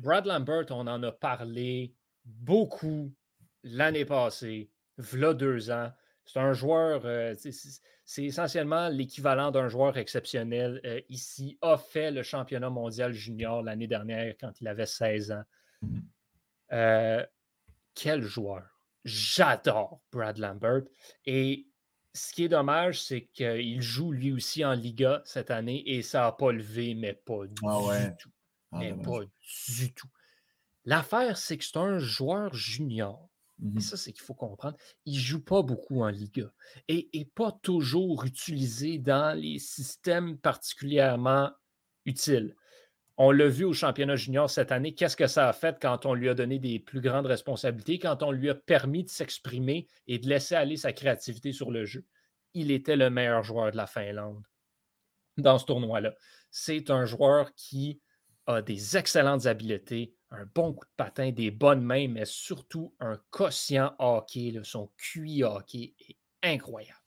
Brad 0.00 0.26
Lambert, 0.26 0.66
on 0.70 0.86
en 0.86 1.02
a 1.02 1.12
parlé 1.12 1.94
beaucoup 2.24 3.12
l'année 3.62 4.04
passée, 4.04 4.70
v'là 4.98 5.34
deux 5.34 5.70
ans. 5.70 5.90
C'est 6.26 6.40
un 6.40 6.52
joueur, 6.52 7.02
euh, 7.04 7.34
c'est 8.04 8.24
essentiellement 8.24 8.88
l'équivalent 8.88 9.50
d'un 9.50 9.68
joueur 9.68 9.96
exceptionnel. 9.96 10.80
Euh, 10.84 11.00
ici, 11.08 11.56
a 11.62 11.78
fait 11.78 12.10
le 12.10 12.22
championnat 12.22 12.68
mondial 12.68 13.12
junior 13.12 13.62
l'année 13.62 13.86
dernière 13.86 14.34
quand 14.38 14.60
il 14.60 14.68
avait 14.68 14.86
16 14.86 15.32
ans. 15.32 15.44
Mmh 15.82 16.00
euh, 16.72 17.24
quel 17.94 18.22
joueur! 18.22 18.64
J'adore 19.04 20.00
Brad 20.10 20.38
Lambert. 20.38 20.82
Et 21.24 21.68
ce 22.12 22.32
qui 22.32 22.44
est 22.44 22.48
dommage, 22.48 23.00
c'est 23.00 23.26
qu'il 23.26 23.80
joue 23.80 24.10
lui 24.10 24.32
aussi 24.32 24.64
en 24.64 24.72
Liga 24.72 25.22
cette 25.24 25.50
année 25.50 25.82
et 25.86 26.02
ça 26.02 26.22
n'a 26.22 26.32
pas 26.32 26.50
levé, 26.50 26.94
mais 26.94 27.12
pas 27.12 27.42
ah 27.42 27.46
du 27.46 28.16
tout. 28.16 28.30
Ah, 28.72 28.78
mais 28.78 28.94
pas 28.94 29.20
du 29.68 29.92
tout. 29.92 30.08
L'affaire, 30.84 31.36
c'est 31.36 31.56
que 31.56 31.64
c'est 31.64 31.76
un 31.76 31.98
joueur 31.98 32.54
junior. 32.54 33.25
Et 33.62 33.78
mmh 33.78 33.80
ça, 33.80 33.96
c'est 33.96 34.12
qu'il 34.12 34.22
faut 34.22 34.34
comprendre. 34.34 34.76
Il 35.06 35.14
ne 35.14 35.20
joue 35.20 35.42
pas 35.42 35.62
beaucoup 35.62 36.02
en 36.02 36.08
Liga 36.08 36.52
et, 36.88 37.08
n'est 37.14 37.24
pas 37.24 37.52
toujours 37.62 38.24
utilisé 38.24 38.98
dans 38.98 39.38
les 39.38 39.58
systèmes 39.58 40.36
particulièrement 40.38 41.50
utiles. 42.04 42.54
On 43.16 43.30
l'a 43.30 43.48
vu 43.48 43.64
au 43.64 43.72
championnat 43.72 44.16
junior 44.16 44.50
cette 44.50 44.72
année. 44.72 44.94
Qu'est-ce 44.94 45.16
que 45.16 45.26
ça 45.26 45.48
a 45.48 45.52
fait 45.54 45.78
quand 45.80 46.04
on 46.04 46.12
lui 46.12 46.28
a 46.28 46.34
donné 46.34 46.58
des 46.58 46.78
plus 46.78 47.00
grandes 47.00 47.24
responsabilités, 47.24 47.98
quand 47.98 48.22
on 48.22 48.30
lui 48.30 48.50
a 48.50 48.54
permis 48.54 49.04
de 49.04 49.08
s'exprimer 49.08 49.88
et 50.06 50.18
de 50.18 50.28
laisser 50.28 50.54
aller 50.54 50.76
sa 50.76 50.92
créativité 50.92 51.52
sur 51.52 51.70
le 51.70 51.86
jeu? 51.86 52.04
Il 52.52 52.70
était 52.70 52.96
le 52.96 53.08
meilleur 53.08 53.42
joueur 53.42 53.70
de 53.70 53.76
la 53.76 53.86
Finlande 53.86 54.44
dans 55.38 55.58
ce 55.58 55.64
tournoi-là. 55.64 56.14
C'est 56.50 56.90
un 56.90 57.06
joueur 57.06 57.54
qui 57.54 58.00
a 58.46 58.62
des 58.62 58.96
excellentes 58.96 59.46
habiletés, 59.46 60.14
un 60.30 60.46
bon 60.54 60.72
coup 60.72 60.84
de 60.84 60.92
patin, 60.96 61.30
des 61.30 61.50
bonnes 61.50 61.82
mains, 61.82 62.08
mais 62.08 62.24
surtout 62.24 62.94
un 63.00 63.20
quotient 63.30 63.94
hockey. 63.98 64.52
son 64.64 64.90
QI 64.96 65.44
hockey 65.44 65.94
est 66.00 66.16
incroyable. 66.42 66.98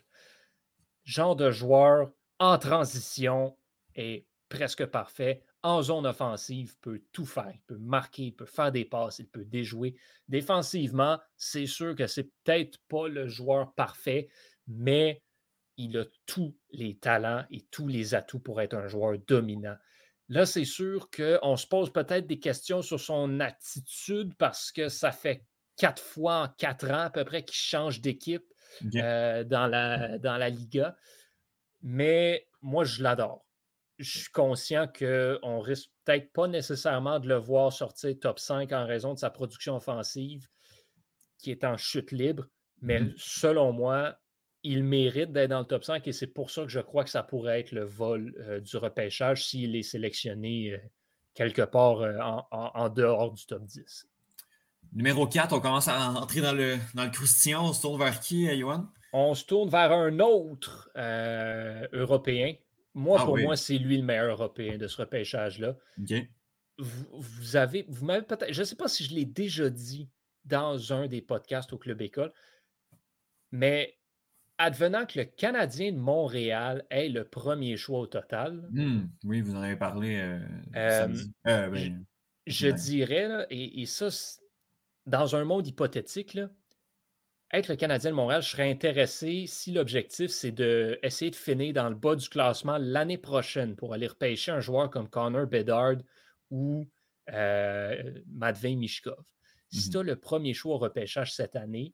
Genre 1.04 1.36
de 1.36 1.52
joueur 1.52 2.12
en 2.40 2.58
transition 2.58 3.58
est 3.96 4.26
presque 4.48 4.86
parfait. 4.86 5.44
En 5.62 5.82
zone 5.82 6.08
offensive, 6.08 6.78
peut 6.80 7.02
tout 7.12 7.26
faire. 7.26 7.52
Il 7.54 7.62
peut 7.62 7.78
marquer, 7.78 8.28
il 8.28 8.36
peut 8.36 8.46
faire 8.46 8.72
des 8.72 8.86
passes, 8.86 9.20
il 9.20 9.28
peut 9.28 9.44
déjouer. 9.44 9.96
Défensivement, 10.30 11.20
c'est 11.36 11.66
sûr 11.66 11.96
que 11.96 12.08
c'est 12.08 12.32
peut-être 12.44 12.80
pas 12.88 13.10
le 13.10 13.28
joueur 13.28 13.74
parfait, 13.74 14.30
mais 14.68 15.22
il 15.76 15.98
a 15.98 16.06
tous 16.26 16.56
les 16.72 16.98
talents 16.98 17.46
et 17.52 17.62
tous 17.72 17.88
les 17.88 18.14
atouts 18.14 18.40
pour 18.40 18.62
être 18.62 18.74
un 18.74 18.88
joueur 18.88 19.18
dominant. 19.28 19.78
Là, 20.30 20.46
c'est 20.46 20.66
sûr 20.66 21.10
qu'on 21.10 21.58
se 21.58 21.66
pose 21.66 21.92
peut-être 21.92 22.28
des 22.28 22.40
questions 22.40 22.84
sur 22.84 23.00
son 23.00 23.40
attitude 23.40 24.36
parce 24.38 24.72
que 24.72 24.88
ça 24.88 25.12
fait 25.12 25.44
quatre 25.76 26.04
fois 26.04 26.44
en 26.44 26.48
quatre 26.50 26.90
ans 26.92 27.06
à 27.06 27.10
peu 27.10 27.26
près 27.26 27.44
qu'il 27.44 27.58
change 27.58 28.00
d'équipe 28.00 28.46
euh, 28.96 29.44
dans, 29.44 29.66
la, 29.66 30.20
dans 30.20 30.38
la 30.38 30.50
Liga. 30.50 30.96
Mais 31.82 32.48
moi, 32.62 32.84
je 32.84 33.02
l'adore. 33.02 33.46
Je 33.98 34.20
suis 34.20 34.32
conscient 34.32 34.88
qu'on 34.88 35.60
risque 35.60 35.90
peut-être 36.06 36.32
pas 36.32 36.48
nécessairement 36.48 37.20
de 37.20 37.28
le 37.28 37.36
voir 37.36 37.74
sortir 37.74 38.14
top 38.22 38.40
5 38.40 38.72
en 38.72 38.86
raison 38.86 39.14
de 39.16 39.20
sa 39.20 39.30
production 39.30 39.76
offensive 39.76 40.48
qui 41.40 41.52
est 41.52 41.64
en 41.64 41.76
chute 41.76 42.12
libre. 42.12 42.46
Mais 42.82 43.02
mmh 43.02 43.14
selon 43.18 43.74
moi, 43.74 44.18
il 44.64 44.84
mérite 44.84 45.32
d'être 45.32 45.50
dans 45.50 45.60
le 45.60 45.66
top 45.66 45.84
5 45.84 46.08
et 46.08 46.12
c'est 46.12 46.28
pour 46.28 46.52
ça 46.52 46.64
que 46.64 46.70
je 46.70 46.80
crois 46.80 47.04
que 47.04 47.10
ça 47.10 47.24
pourrait 47.24 47.62
être 47.62 47.72
le 47.72 47.84
vol 47.84 48.34
euh, 48.40 48.60
du 48.60 48.78
repêchage 48.78 49.46
s'il 49.46 49.76
est 49.76 49.84
sélectionné 49.84 50.74
euh, 50.74 50.78
quelque 51.34 51.62
part 51.62 52.02
euh, 52.02 52.18
en, 52.52 52.90
dehors 52.90 53.32
du 53.32 53.46
top 53.46 53.64
10. 53.64 54.08
Numéro 54.94 55.28
4, 55.28 55.54
on 55.54 55.60
commence 55.60 55.88
à 55.88 56.10
entrer 56.12 56.42
dans 56.42 56.52
le, 56.52 56.78
dans 56.96 57.06
le 57.06 57.12
croustillant. 57.12 57.70
On 57.70 57.74
se 57.74 57.82
tourne 57.82 58.00
vers 58.00 58.20
qui, 58.20 58.44
Yohan? 58.44 58.88
On 59.14 59.34
se 59.34 59.46
tourne 59.46 59.70
vers 59.70 59.92
un 59.92 60.20
autre 60.20 60.90
Européen. 61.94 62.56
Moi, 62.96 63.20
ah 63.22 63.26
pour 63.26 63.38
moi, 63.38 63.56
c'est 63.56 63.78
lui 63.78 63.98
le 63.98 64.04
meilleur 64.04 64.32
Européen 64.32 64.78
de 64.78 64.88
ce 64.88 64.98
repêchage-là. 64.98 65.78
Vous, 66.78 67.56
avez, 67.56 67.86
vous 67.88 68.06
m'avez 68.06 68.26
peut-être, 68.26 68.52
je 68.52 68.62
ne 68.62 68.66
sais 68.66 68.76
pas 68.76 68.88
si 68.88 69.04
je 69.04 69.14
l'ai 69.14 69.26
déjà 69.26 69.70
dit 69.70 70.10
dans 70.46 70.92
un 70.92 71.08
des 71.08 71.22
podcasts 71.22 71.72
au 71.72 71.78
Club 71.78 72.02
École, 72.02 72.34
mais 73.52 73.99
advenant 74.60 75.06
que 75.06 75.18
le 75.18 75.26
Canadien 75.26 75.94
de 75.94 75.98
Montréal 75.98 76.86
est 76.92 77.10
le 77.10 77.24
premier 77.24 77.78
choix 77.78 78.00
au 78.00 78.08
total. 78.08 78.68
Hmm, 78.72 79.08
oui, 79.24 79.42
vous 79.42 79.56
en 79.56 79.62
avez 79.62 79.78
parlé. 79.78 80.18
Euh, 80.18 80.40
euh, 80.76 81.08
euh, 81.48 81.70
ben, 81.70 82.06
je, 82.46 82.68
dirais, 82.68 83.48
et, 83.50 83.86
ça, 83.86 84.10
dans 85.06 85.36
un 85.36 85.46
monde 85.46 85.66
hypothétique, 85.66 86.38
être 87.52 87.70
le 87.70 87.78
Canadien 87.78 88.12
de 88.12 88.16
Montréal, 88.16 88.44
je 88.44 88.50
serais 88.50 88.70
intéressé 88.70 89.46
si 89.48 89.72
l'objectif, 89.72 90.30
c'est 90.30 90.52
d'essayer 90.52 91.32
de, 91.32 91.36
de 91.36 91.42
finir 91.42 91.74
dans 91.74 91.90
le 91.90 91.96
bas 91.96 92.16
du 92.16 92.28
classement 92.28 92.78
l'année 92.78 93.18
prochaine 93.18 93.76
pour 93.76 93.94
aller 93.94 94.08
repêcher 94.08 94.52
un 94.52 94.60
joueur 94.60 94.90
comme 94.90 95.10
Connor 95.10 95.48
Bedard 95.48 95.98
ou 96.52 96.88
Matvey 97.28 98.76
Mishkov. 98.76 99.24
Si 99.72 99.88
mhm. 99.88 99.92
tu 99.92 99.98
as 100.00 100.04
le 100.04 100.16
premier 100.18 100.54
choix 100.54 100.76
au 100.76 100.80
repêchage 100.80 101.34
cette 101.34 101.56
année, 101.56 101.94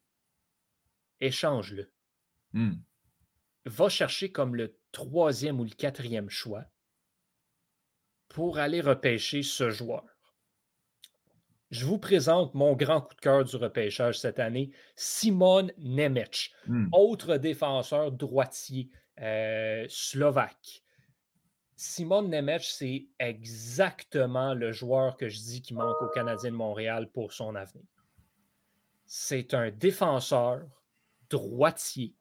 échange-le. 1.19 1.91
Hmm. 2.55 2.75
Va 3.65 3.89
chercher 3.89 4.31
comme 4.31 4.55
le 4.55 4.77
troisième 4.93 5.59
ou 5.59 5.65
le 5.65 5.71
quatrième 5.71 6.29
choix 6.29 6.63
pour 8.29 8.59
aller 8.59 8.79
repêcher 8.79 9.43
ce 9.43 9.69
joueur. 9.69 10.05
Je 11.69 11.85
vous 11.85 11.97
présente 11.97 12.53
mon 12.53 12.73
grand 12.73 13.01
coup 13.01 13.13
de 13.13 13.19
cœur 13.19 13.43
du 13.43 13.57
repêchage 13.57 14.19
cette 14.19 14.39
année, 14.39 14.71
Simon 14.95 15.67
Nemec, 15.77 16.53
hmm. 16.67 16.87
autre 16.93 17.35
défenseur 17.35 18.13
droitier 18.13 18.89
euh, 19.19 19.85
slovaque. 19.89 20.81
Simon 21.75 22.21
Nemec, 22.21 22.63
c'est 22.63 23.07
exactement 23.19 24.53
le 24.53 24.71
joueur 24.71 25.17
que 25.17 25.27
je 25.27 25.39
dis 25.39 25.61
qui 25.61 25.73
manque 25.73 26.01
au 26.01 26.07
Canadien 26.07 26.51
de 26.51 26.55
Montréal 26.55 27.11
pour 27.11 27.33
son 27.33 27.53
avenir. 27.55 27.83
C'est 29.05 29.53
un 29.53 29.71
défenseur 29.71 30.61
droitier 31.29 32.15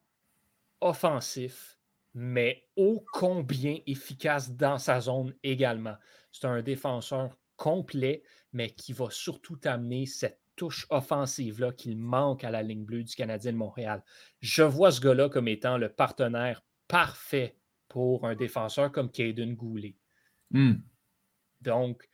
offensif, 0.84 1.78
mais 2.14 2.68
ô 2.76 3.04
combien 3.12 3.78
efficace 3.86 4.52
dans 4.52 4.78
sa 4.78 5.00
zone 5.00 5.34
également. 5.42 5.96
C'est 6.30 6.46
un 6.46 6.62
défenseur 6.62 7.36
complet, 7.56 8.22
mais 8.52 8.70
qui 8.70 8.92
va 8.92 9.08
surtout 9.10 9.58
amener 9.64 10.06
cette 10.06 10.40
touche 10.56 10.86
offensive-là 10.90 11.72
qu'il 11.72 11.98
manque 11.98 12.44
à 12.44 12.50
la 12.50 12.62
ligne 12.62 12.84
bleue 12.84 13.02
du 13.02 13.14
Canadien 13.14 13.52
de 13.52 13.56
Montréal. 13.56 14.04
Je 14.40 14.62
vois 14.62 14.92
ce 14.92 15.00
gars-là 15.00 15.28
comme 15.28 15.48
étant 15.48 15.78
le 15.78 15.88
partenaire 15.88 16.62
parfait 16.86 17.56
pour 17.88 18.26
un 18.26 18.36
défenseur 18.36 18.92
comme 18.92 19.10
Caden 19.10 19.54
Goulet. 19.54 19.96
Hmm. 20.50 20.74
Donc, 21.60 22.08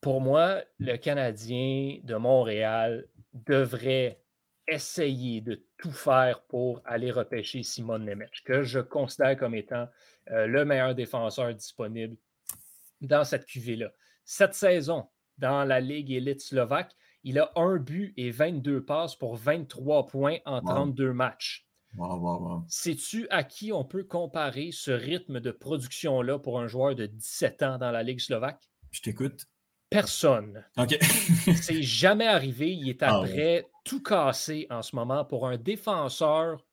pour 0.00 0.20
moi, 0.20 0.62
le 0.78 0.96
Canadien 0.96 1.98
de 2.04 2.14
Montréal 2.14 3.08
devrait 3.32 4.22
essayer 4.68 5.40
de 5.40 5.64
tout 5.78 5.92
faire 5.92 6.42
pour 6.42 6.82
aller 6.84 7.10
repêcher 7.10 7.62
Simon 7.62 7.98
Nemec, 7.98 8.42
que 8.44 8.62
je 8.62 8.80
considère 8.80 9.36
comme 9.36 9.54
étant 9.54 9.88
euh, 10.30 10.46
le 10.46 10.64
meilleur 10.64 10.94
défenseur 10.94 11.54
disponible 11.54 12.16
dans 13.00 13.24
cette 13.24 13.46
cuvée-là. 13.46 13.90
Cette 14.24 14.54
saison, 14.54 15.08
dans 15.38 15.64
la 15.64 15.80
Ligue 15.80 16.10
élite 16.10 16.40
slovaque, 16.40 16.94
il 17.24 17.38
a 17.38 17.50
un 17.56 17.76
but 17.76 18.12
et 18.16 18.30
22 18.30 18.84
passes 18.84 19.16
pour 19.16 19.36
23 19.36 20.06
points 20.06 20.38
en 20.44 20.60
32 20.60 21.12
matchs. 21.12 21.66
Sais-tu 22.68 23.26
à 23.30 23.44
qui 23.44 23.72
on 23.72 23.84
peut 23.84 24.04
comparer 24.04 24.70
ce 24.72 24.90
rythme 24.90 25.40
de 25.40 25.50
production-là 25.50 26.38
pour 26.38 26.60
un 26.60 26.66
joueur 26.66 26.94
de 26.94 27.06
17 27.06 27.62
ans 27.62 27.78
dans 27.78 27.90
la 27.90 28.02
Ligue 28.02 28.20
slovaque? 28.20 28.68
Je 28.90 29.00
t'écoute. 29.00 29.46
Personne. 29.90 30.64
OK. 30.76 30.98
C'est 31.00 31.82
jamais 31.82 32.26
arrivé. 32.26 32.72
Il 32.72 32.90
est 32.90 33.02
ah 33.02 33.20
après 33.20 33.66
tout 33.88 34.02
casser 34.02 34.66
en 34.68 34.82
ce 34.82 34.94
moment 34.94 35.24
pour 35.24 35.48
un 35.48 35.56
défenseur 35.56 36.64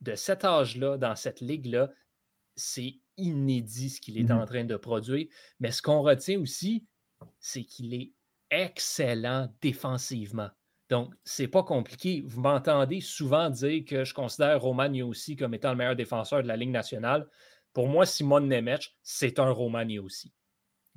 de 0.00 0.14
cet 0.14 0.44
âge-là, 0.44 0.96
dans 0.96 1.14
cette 1.14 1.40
ligue-là. 1.40 1.90
C'est 2.56 3.00
inédit 3.16 3.90
ce 3.90 4.00
qu'il 4.00 4.18
est 4.18 4.30
en 4.30 4.40
mhm. 4.40 4.46
train 4.46 4.64
de 4.64 4.76
produire. 4.76 5.26
Mais 5.60 5.70
ce 5.70 5.82
qu'on 5.82 6.02
retient 6.02 6.40
aussi, 6.40 6.86
c'est 7.38 7.64
qu'il 7.64 7.92
est 7.94 8.12
excellent 8.50 9.52
défensivement. 9.60 10.48
Donc, 10.88 11.14
c'est 11.24 11.48
pas 11.48 11.62
compliqué. 11.62 12.22
Vous 12.26 12.40
m'entendez 12.40 13.00
souvent 13.00 13.50
dire 13.50 13.84
que 13.84 14.04
je 14.04 14.14
considère 14.14 14.60
Roman 14.60 14.92
aussi 15.02 15.36
comme 15.36 15.54
étant 15.54 15.70
le 15.70 15.76
meilleur 15.76 15.96
défenseur 15.96 16.42
de 16.42 16.48
la 16.48 16.56
Ligue 16.56 16.70
nationale. 16.70 17.28
Pour 17.72 17.88
moi, 17.88 18.06
Simon 18.06 18.40
Nemec, 18.40 18.96
c'est 19.02 19.38
un 19.38 19.50
Roman 19.50 19.86
aussi. 20.02 20.32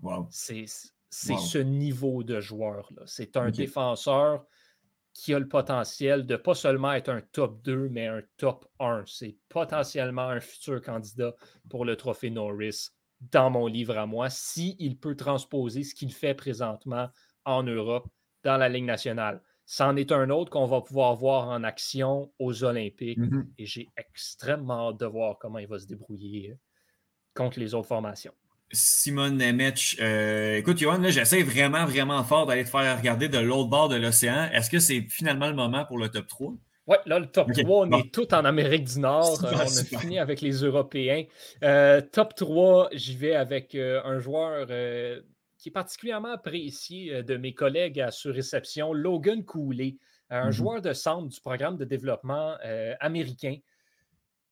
Wow. 0.01 0.27
C'est 0.29 0.65
c'est 1.09 1.37
ce 1.37 1.57
niveau 1.57 2.23
de 2.23 2.39
joueur-là. 2.39 3.03
C'est 3.05 3.37
un 3.37 3.49
défenseur 3.49 4.45
qui 5.17 5.33
a 5.33 5.39
le 5.39 5.47
potentiel 5.47 6.27
de 6.27 6.35
pas 6.35 6.53
seulement 6.53 6.93
être 6.93 7.09
un 7.09 7.21
top 7.31 7.63
2, 7.63 7.89
mais 7.89 8.05
un 8.05 8.21
top 8.37 8.67
1. 8.79 9.03
C'est 9.07 9.35
potentiellement 9.49 10.29
un 10.29 10.39
futur 10.39 10.79
candidat 10.79 11.33
pour 11.69 11.85
le 11.85 11.95
trophée 11.95 12.29
Norris 12.29 12.89
dans 13.19 13.49
mon 13.49 13.65
livre 13.65 13.97
à 13.97 14.05
moi, 14.05 14.29
s'il 14.29 14.95
peut 14.99 15.15
transposer 15.15 15.83
ce 15.83 15.95
qu'il 15.95 16.13
fait 16.13 16.35
présentement 16.35 17.09
en 17.45 17.63
Europe 17.63 18.07
dans 18.43 18.57
la 18.57 18.69
Ligue 18.69 18.85
nationale. 18.85 19.41
C'en 19.65 19.95
est 19.95 20.11
un 20.11 20.29
autre 20.29 20.51
qu'on 20.51 20.67
va 20.67 20.81
pouvoir 20.81 21.15
voir 21.15 21.49
en 21.49 21.63
action 21.63 22.31
aux 22.37 22.63
Olympiques 22.63 23.17
mm-hmm. 23.17 23.47
et 23.57 23.65
j'ai 23.65 23.89
extrêmement 23.97 24.89
hâte 24.89 24.99
de 24.99 25.07
voir 25.07 25.39
comment 25.39 25.57
il 25.57 25.67
va 25.67 25.79
se 25.79 25.87
débrouiller 25.87 26.51
euh, 26.51 26.55
contre 27.33 27.59
les 27.59 27.73
autres 27.73 27.87
formations. 27.87 28.33
Simon 28.71 29.31
Nemec. 29.31 29.97
Euh, 30.01 30.57
écoute, 30.57 30.77
Johan, 30.77 31.01
j'essaie 31.07 31.43
vraiment, 31.43 31.85
vraiment 31.85 32.23
fort 32.23 32.45
d'aller 32.45 32.65
te 32.65 32.69
faire 32.69 32.97
regarder 32.97 33.29
de 33.29 33.39
l'autre 33.39 33.69
bord 33.69 33.89
de 33.89 33.95
l'océan. 33.95 34.49
Est-ce 34.51 34.69
que 34.69 34.79
c'est 34.79 35.01
finalement 35.01 35.47
le 35.47 35.55
moment 35.55 35.85
pour 35.85 35.97
le 35.97 36.09
top 36.09 36.27
3? 36.27 36.53
Oui, 36.87 36.97
là, 37.05 37.19
le 37.19 37.27
top 37.27 37.51
3, 37.51 37.87
on 37.87 37.91
est 37.99 38.11
tout 38.11 38.33
en 38.33 38.45
Amérique 38.45 38.85
du 38.85 38.99
Nord. 38.99 39.39
Euh, 39.43 39.51
on 39.53 39.77
a 39.77 39.99
fini 39.99 40.19
avec 40.19 40.41
les 40.41 40.63
Européens. 40.63 41.23
Euh, 41.63 42.01
top 42.01 42.35
3, 42.35 42.89
j'y 42.93 43.15
vais 43.15 43.35
avec 43.35 43.75
un 43.75 44.19
joueur 44.19 44.67
qui 45.57 45.69
est 45.69 45.73
particulièrement 45.73 46.33
apprécié 46.33 47.23
de 47.23 47.37
mes 47.37 47.53
collègues 47.53 47.99
à 47.99 48.09
réception, 48.25 48.93
Logan 48.93 49.43
Cooley, 49.43 49.97
un 50.29 50.49
mm-hmm. 50.49 50.51
joueur 50.51 50.81
de 50.81 50.93
centre 50.93 51.27
du 51.27 51.39
programme 51.39 51.77
de 51.77 51.85
développement 51.85 52.55
américain 52.99 53.57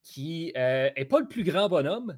qui 0.03 0.51
n'est 0.55 1.05
pas 1.09 1.20
le 1.20 1.28
plus 1.28 1.43
grand 1.43 1.68
bonhomme, 1.70 2.18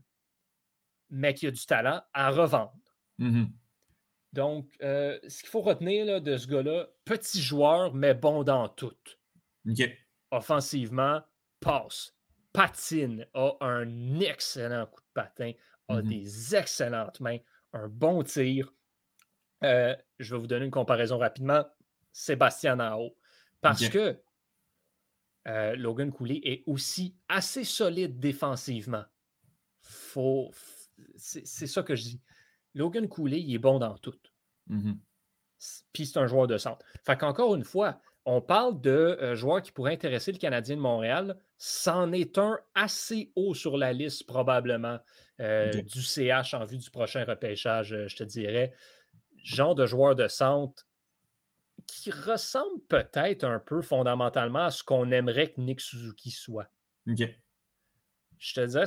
mais 1.10 1.34
qui 1.34 1.48
a 1.48 1.52
du 1.52 1.66
talent 1.66 2.02
à 2.14 2.32
revendre. 2.32 2.74
Mm-hmm. 3.20 3.48
Donc, 4.34 4.70
euh, 4.82 5.18
ce 5.28 5.40
qu'il 5.40 5.50
faut 5.50 5.62
retenir 5.62 6.22
de 6.22 6.38
ce 6.38 6.48
gars-là, 6.48 6.88
petit 7.06 7.42
joueur, 7.42 7.94
mais 7.94 8.14
bon 8.14 8.44
dans 8.44 8.68
tout. 8.70 8.94
Offensivement, 10.32 11.22
passe, 11.60 12.14
patine, 12.54 13.26
a 13.34 13.54
un 13.62 14.20
excellent 14.20 14.86
coup 14.86 15.02
de 15.02 15.14
patin, 15.14 15.54
a 15.88 16.02
mm-hmm. 16.02 16.08
des 16.08 16.56
excellentes 16.56 17.20
mains, 17.20 17.40
un 17.74 17.88
bon 17.88 18.24
tir. 18.24 18.74
Euh, 19.64 19.96
je 20.20 20.36
vais 20.36 20.40
vous 20.40 20.48
donner 20.48 20.66
une 20.66 20.72
comparaison 20.72 21.18
rapidement. 21.18 21.66
Sébastien 22.12 22.78
Nao. 22.78 23.16
Parce 23.62 23.90
que 23.90 24.20
euh, 25.48 25.76
Logan 25.76 26.12
Cooley 26.12 26.42
est 26.44 26.64
aussi 26.68 27.16
assez 27.30 27.64
solide 27.64 28.20
défensivement. 28.20 29.06
Faut, 29.82 30.52
c'est 31.16 31.46
ça 31.46 31.84
que 31.84 31.96
je 31.96 32.04
dis. 32.04 32.22
Logan 32.74 33.08
Cooley, 33.08 33.42
il 33.42 33.56
est 33.56 33.60
bon 33.60 33.80
dans 33.80 33.98
tout. 33.98 34.18
Mm-hmm. 34.70 34.98
Puis 35.94 36.06
c'est 36.06 36.20
un 36.20 36.28
joueur 36.28 36.48
de 36.48 36.58
centre. 36.58 36.86
Fait 37.04 37.18
qu'encore 37.18 37.56
une 37.56 37.64
fois, 37.64 38.00
on 38.26 38.42
parle 38.42 38.82
de 38.82 38.92
euh, 38.92 39.36
joueurs 39.36 39.62
qui 39.62 39.72
pourraient 39.72 39.94
intéresser 39.94 40.32
le 40.32 40.38
Canadien 40.38 40.76
de 40.76 40.82
Montréal. 40.82 41.40
C'en 41.58 42.12
est 42.12 42.38
un 42.38 42.60
assez 42.76 43.32
haut 43.36 43.54
sur 43.54 43.78
la 43.78 43.94
liste, 43.94 44.28
probablement, 44.28 45.00
euh, 45.40 45.72
du 45.72 46.02
CH 46.02 46.54
en 46.54 46.66
vue 46.66 46.78
du 46.78 46.92
prochain 46.92 47.24
repêchage, 47.24 47.94
euh, 47.94 48.08
je 48.08 48.18
te 48.18 48.24
dirais. 48.24 48.74
Genre 49.44 49.76
de 49.76 49.86
joueur 49.86 50.16
de 50.16 50.28
centre 50.28 50.88
qui 51.88 52.12
ressemble 52.12 52.82
peut-être 52.90 53.46
un 53.46 53.60
peu 53.60 53.82
fondamentalement 53.82 54.66
à 54.66 54.72
ce 54.72 54.84
qu'on 54.84 55.10
aimerait 55.12 55.52
que 55.52 55.62
Nick 55.62 55.80
Suzuki 55.80 56.32
soit 56.32 56.70
je 58.40 58.54
te 58.54 58.66
disais, 58.66 58.86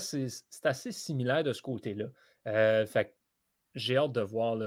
c'est 0.49 0.67
assez 0.67 0.93
similaire 0.93 1.45
de 1.45 1.53
ce 1.53 1.63
côté-là. 1.63 2.07
Euh, 2.47 2.87
fait 2.87 3.15
j'ai 3.75 3.97
hâte 3.97 4.13
de 4.13 4.21
voir 4.21 4.59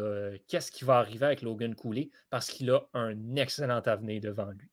qu'est-ce 0.47 0.71
qui 0.71 0.85
va 0.85 0.99
arriver 0.99 1.25
avec 1.25 1.41
Logan 1.41 1.75
Cooley 1.75 2.09
parce 2.29 2.47
qu'il 2.47 2.71
a 2.71 2.87
un 2.93 3.35
excellent 3.35 3.81
avenir 3.81 4.21
devant 4.21 4.49
lui. 4.51 4.71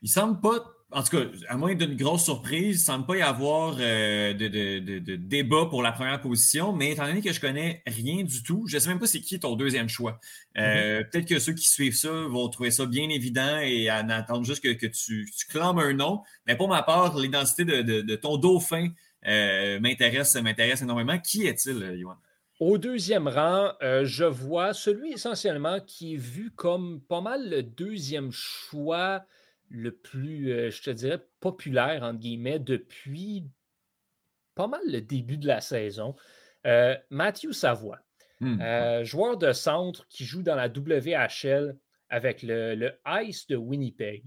il 0.00 0.08
semble 0.08 0.40
pas 0.40 0.64
en 0.94 1.02
tout 1.02 1.16
cas, 1.16 1.24
à 1.48 1.56
moins 1.56 1.74
d'une 1.74 1.96
grosse 1.96 2.24
surprise, 2.24 2.76
il 2.76 2.80
ne 2.80 2.84
semble 2.84 3.06
pas 3.06 3.16
y 3.16 3.22
avoir 3.22 3.76
euh, 3.80 4.32
de, 4.32 5.16
débat 5.16 5.66
pour 5.66 5.82
la 5.82 5.90
première 5.90 6.20
position, 6.20 6.72
mais 6.72 6.92
étant 6.92 7.06
donné 7.06 7.20
que 7.20 7.32
je 7.32 7.40
connais 7.40 7.82
rien 7.84 8.22
du 8.22 8.44
tout, 8.44 8.64
je 8.68 8.76
ne 8.76 8.80
sais 8.80 8.88
même 8.88 9.00
pas 9.00 9.08
c'est 9.08 9.20
qui 9.20 9.40
ton 9.40 9.56
deuxième 9.56 9.88
choix. 9.88 10.20
Euh, 10.56 11.00
mm-hmm. 11.00 11.10
Peut-être 11.10 11.28
que 11.28 11.38
ceux 11.40 11.52
qui 11.52 11.68
suivent 11.68 11.96
ça 11.96 12.10
vont 12.10 12.48
trouver 12.48 12.70
ça 12.70 12.86
bien 12.86 13.08
évident 13.08 13.58
et 13.58 13.90
en 13.90 14.08
attendre 14.08 14.44
juste 14.44 14.62
que, 14.62 14.86
tu, 14.86 15.28
tu, 15.36 15.46
clames 15.50 15.80
un 15.80 15.94
nom. 15.94 16.22
Mais 16.46 16.56
pour 16.56 16.68
ma 16.68 16.82
part, 16.84 17.18
l'identité 17.18 17.64
de, 17.64 18.14
ton 18.14 18.36
dauphin 18.36 18.88
euh, 19.26 19.80
m'intéresse, 19.80 20.36
m'intéresse 20.36 20.82
énormément. 20.82 21.18
Qui 21.18 21.46
est-il, 21.46 21.76
Yoann? 21.98 22.18
Au 22.60 22.78
deuxième 22.78 23.26
rang, 23.26 23.72
je 23.80 24.24
vois 24.24 24.72
celui 24.74 25.12
essentiellement 25.12 25.80
qui 25.80 26.14
est 26.14 26.18
vu 26.18 26.52
comme 26.52 27.00
pas 27.00 27.20
mal 27.20 27.50
le 27.50 27.64
deuxième 27.64 28.30
choix 28.30 29.24
le 29.74 29.92
plus, 29.92 30.52
euh, 30.52 30.70
je 30.70 30.82
te 30.82 30.90
dirais, 30.90 31.26
populaire, 31.40 32.02
entre 32.02 32.20
guillemets, 32.20 32.58
depuis 32.58 33.46
pas 34.54 34.68
mal 34.68 34.80
le 34.86 35.00
début 35.00 35.36
de 35.36 35.46
la 35.46 35.60
saison. 35.60 36.14
Euh, 36.66 36.96
Matthew 37.10 37.52
Savoie, 37.52 37.98
hmm. 38.40 38.60
euh, 38.60 39.04
joueur 39.04 39.36
de 39.36 39.52
centre 39.52 40.06
qui 40.08 40.24
joue 40.24 40.42
dans 40.42 40.54
la 40.54 40.68
WHL 40.68 41.76
avec 42.08 42.42
le, 42.42 42.92
Ice 43.22 43.46
de 43.48 43.56
Winnipeg. 43.56 44.24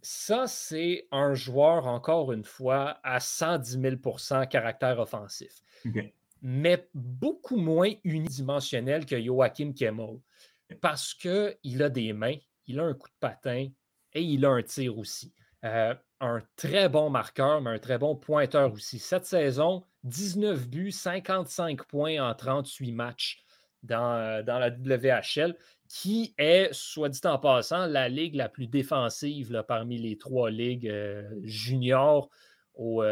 Ça, 0.00 0.46
c'est 0.46 1.06
un 1.12 1.34
joueur, 1.34 1.86
encore 1.86 2.32
une 2.32 2.44
fois, 2.44 2.98
à 3.02 3.20
110 3.20 3.78
000% 3.78 4.48
caractère 4.48 4.98
offensif. 4.98 5.62
Mais 6.42 6.88
beaucoup 6.92 7.56
moins 7.56 7.90
unidimensionnel 8.04 9.06
que 9.06 9.22
Joachim 9.22 9.72
Kemmel 9.72 10.18
parce 10.80 11.14
qu'il 11.14 11.82
a 11.82 11.88
des 11.88 12.12
mains, 12.12 12.36
il 12.66 12.80
a 12.80 12.84
un 12.84 12.94
coup 12.94 13.08
de 13.08 13.14
patin, 13.20 13.68
et 14.14 14.22
il 14.22 14.44
a 14.44 14.50
un 14.50 14.62
tir 14.62 14.98
aussi. 14.98 15.32
Euh, 15.64 15.94
un 16.20 16.42
très 16.56 16.88
bon 16.88 17.10
marqueur, 17.10 17.60
mais 17.60 17.70
un 17.70 17.78
très 17.78 17.98
bon 17.98 18.16
pointeur 18.16 18.72
aussi. 18.72 18.98
Cette 18.98 19.26
saison, 19.26 19.82
19 20.04 20.68
buts, 20.68 20.92
55 20.92 21.84
points 21.84 22.22
en 22.22 22.34
38 22.34 22.92
matchs 22.92 23.44
dans, 23.82 24.14
euh, 24.14 24.42
dans 24.42 24.58
la 24.58 24.68
WHL, 24.70 25.56
qui 25.88 26.34
est, 26.38 26.68
soit 26.72 27.08
dit 27.08 27.20
en 27.24 27.38
passant, 27.38 27.86
la 27.86 28.08
ligue 28.08 28.34
la 28.34 28.48
plus 28.48 28.66
défensive 28.66 29.64
parmi 29.66 29.98
les 29.98 30.16
trois 30.16 30.50
ligues 30.50 30.88
euh, 30.88 31.28
juniors 31.42 32.30
au, 32.74 33.04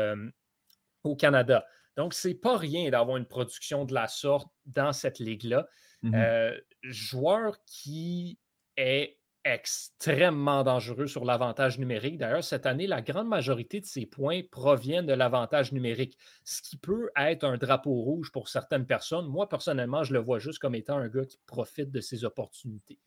au, 1.05 1.16
Canada. 1.16 1.64
Donc, 1.96 2.14
c'est 2.14 2.34
pas 2.34 2.57
rien 2.57 2.90
d'avoir 2.90 3.16
une 3.16 3.26
production 3.26 3.84
de 3.84 3.94
la 3.94 4.09
sorte 4.09 4.48
dans 4.66 4.92
cette 4.92 5.18
ligue-là. 5.18 5.66
Mm-hmm. 6.03 6.61
joueur 6.82 7.62
qui 7.64 8.40
est 8.76 9.21
extrêmement 9.45 10.62
dangereux 10.62 11.07
sur 11.07 11.24
l'avantage 11.24 11.78
numérique. 11.78 12.18
D'ailleurs, 12.18 12.45
cette 12.45 12.66
année, 12.66 12.86
la 12.86 13.03
grande 13.03 13.28
majorité 13.28 13.80
de 13.80 13.86
ses 13.86 14.07
points 14.07 14.43
proviennent 14.51 15.07
de 15.07 15.12
l'avantage 15.12 15.72
numérique, 15.72 16.16
ce 16.45 16.62
qui 16.62 16.76
peut 16.76 17.11
être 17.16 17.45
un 17.45 17.57
drapeau 17.57 17.93
rouge 17.93 18.30
pour 18.30 18.49
certaines 18.49 18.86
personnes. 18.86 19.26
Moi, 19.26 19.49
personnellement, 19.49 20.05
je 20.05 20.12
le 20.12 20.20
vois 20.20 20.38
juste 20.38 20.59
comme 20.59 20.74
étant 20.74 20.97
un 20.97 21.09
gars 21.09 21.26
qui 21.26 21.38
profite 21.47 21.90
de 21.90 22.01
ses 22.01 22.24
opportunités. 22.24 22.99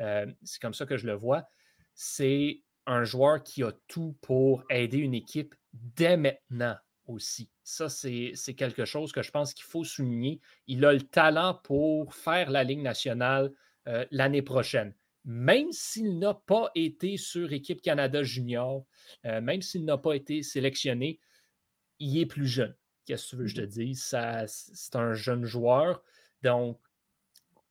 Euh, 0.00 0.26
c'est 0.42 0.60
comme 0.60 0.74
ça 0.74 0.86
que 0.86 0.96
je 0.96 1.06
le 1.06 1.14
vois. 1.14 1.44
C'est 1.94 2.62
un 2.86 3.04
joueur 3.04 3.42
qui 3.42 3.62
a 3.62 3.72
tout 3.86 4.16
pour 4.22 4.64
aider 4.70 4.98
une 4.98 5.14
équipe 5.14 5.54
dès 5.72 6.16
maintenant 6.16 6.76
aussi. 7.06 7.50
Ça, 7.64 7.88
c'est 7.88 8.54
quelque 8.56 8.84
chose 8.84 9.12
que 9.12 9.22
je 9.22 9.30
pense 9.30 9.52
qu'il 9.54 9.64
faut 9.64 9.84
souligner. 9.84 10.40
Il 10.66 10.84
a 10.84 10.92
le 10.92 11.02
talent 11.02 11.60
pour 11.62 12.14
faire 12.14 12.50
la 12.50 12.64
Ligue 12.64 12.82
nationale 12.82 13.52
euh, 13.88 14.06
l'année 14.10 14.42
prochaine 14.42 14.94
même 15.24 15.70
s'il 15.72 16.18
n'a 16.18 16.34
pas 16.34 16.70
été 16.74 17.16
sur 17.16 17.52
Équipe 17.52 17.80
Canada 17.80 18.22
Junior, 18.22 18.84
euh, 19.24 19.40
même 19.40 19.62
s'il 19.62 19.84
n'a 19.84 19.98
pas 19.98 20.14
été 20.14 20.42
sélectionné, 20.42 21.20
il 21.98 22.18
est 22.18 22.26
plus 22.26 22.46
jeune. 22.46 22.74
Qu'est-ce 23.06 23.24
que 23.24 23.30
tu 23.30 23.36
veux 23.36 23.44
que 23.44 23.50
je 23.50 23.56
te 23.56 23.60
mm-hmm. 23.60 23.68
dise? 23.68 24.16
C'est 24.46 24.96
un 24.96 25.14
jeune 25.14 25.44
joueur. 25.44 26.02
Donc, 26.42 26.80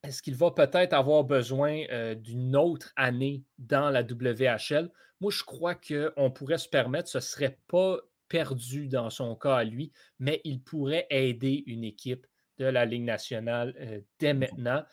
est-ce 0.03 0.21
qu'il 0.21 0.35
va 0.35 0.51
peut-être 0.51 0.93
avoir 0.93 1.23
besoin 1.23 1.83
euh, 1.91 2.15
d'une 2.15 2.55
autre 2.55 2.91
année 2.95 3.43
dans 3.59 3.89
la 3.89 4.01
WHL? 4.01 4.89
Moi, 5.19 5.31
je 5.31 5.43
crois 5.43 5.75
qu'on 5.75 6.31
pourrait 6.31 6.57
se 6.57 6.69
permettre, 6.69 7.09
ce 7.09 7.19
ne 7.19 7.21
serait 7.21 7.59
pas 7.67 7.99
perdu 8.27 8.87
dans 8.87 9.09
son 9.09 9.35
cas 9.35 9.57
à 9.57 9.63
lui, 9.63 9.91
mais 10.17 10.41
il 10.45 10.63
pourrait 10.63 11.05
aider 11.09 11.63
une 11.67 11.83
équipe 11.83 12.25
de 12.57 12.65
la 12.65 12.85
Ligue 12.85 13.03
nationale 13.03 13.75
euh, 13.79 13.99
dès 14.19 14.33
maintenant 14.33 14.83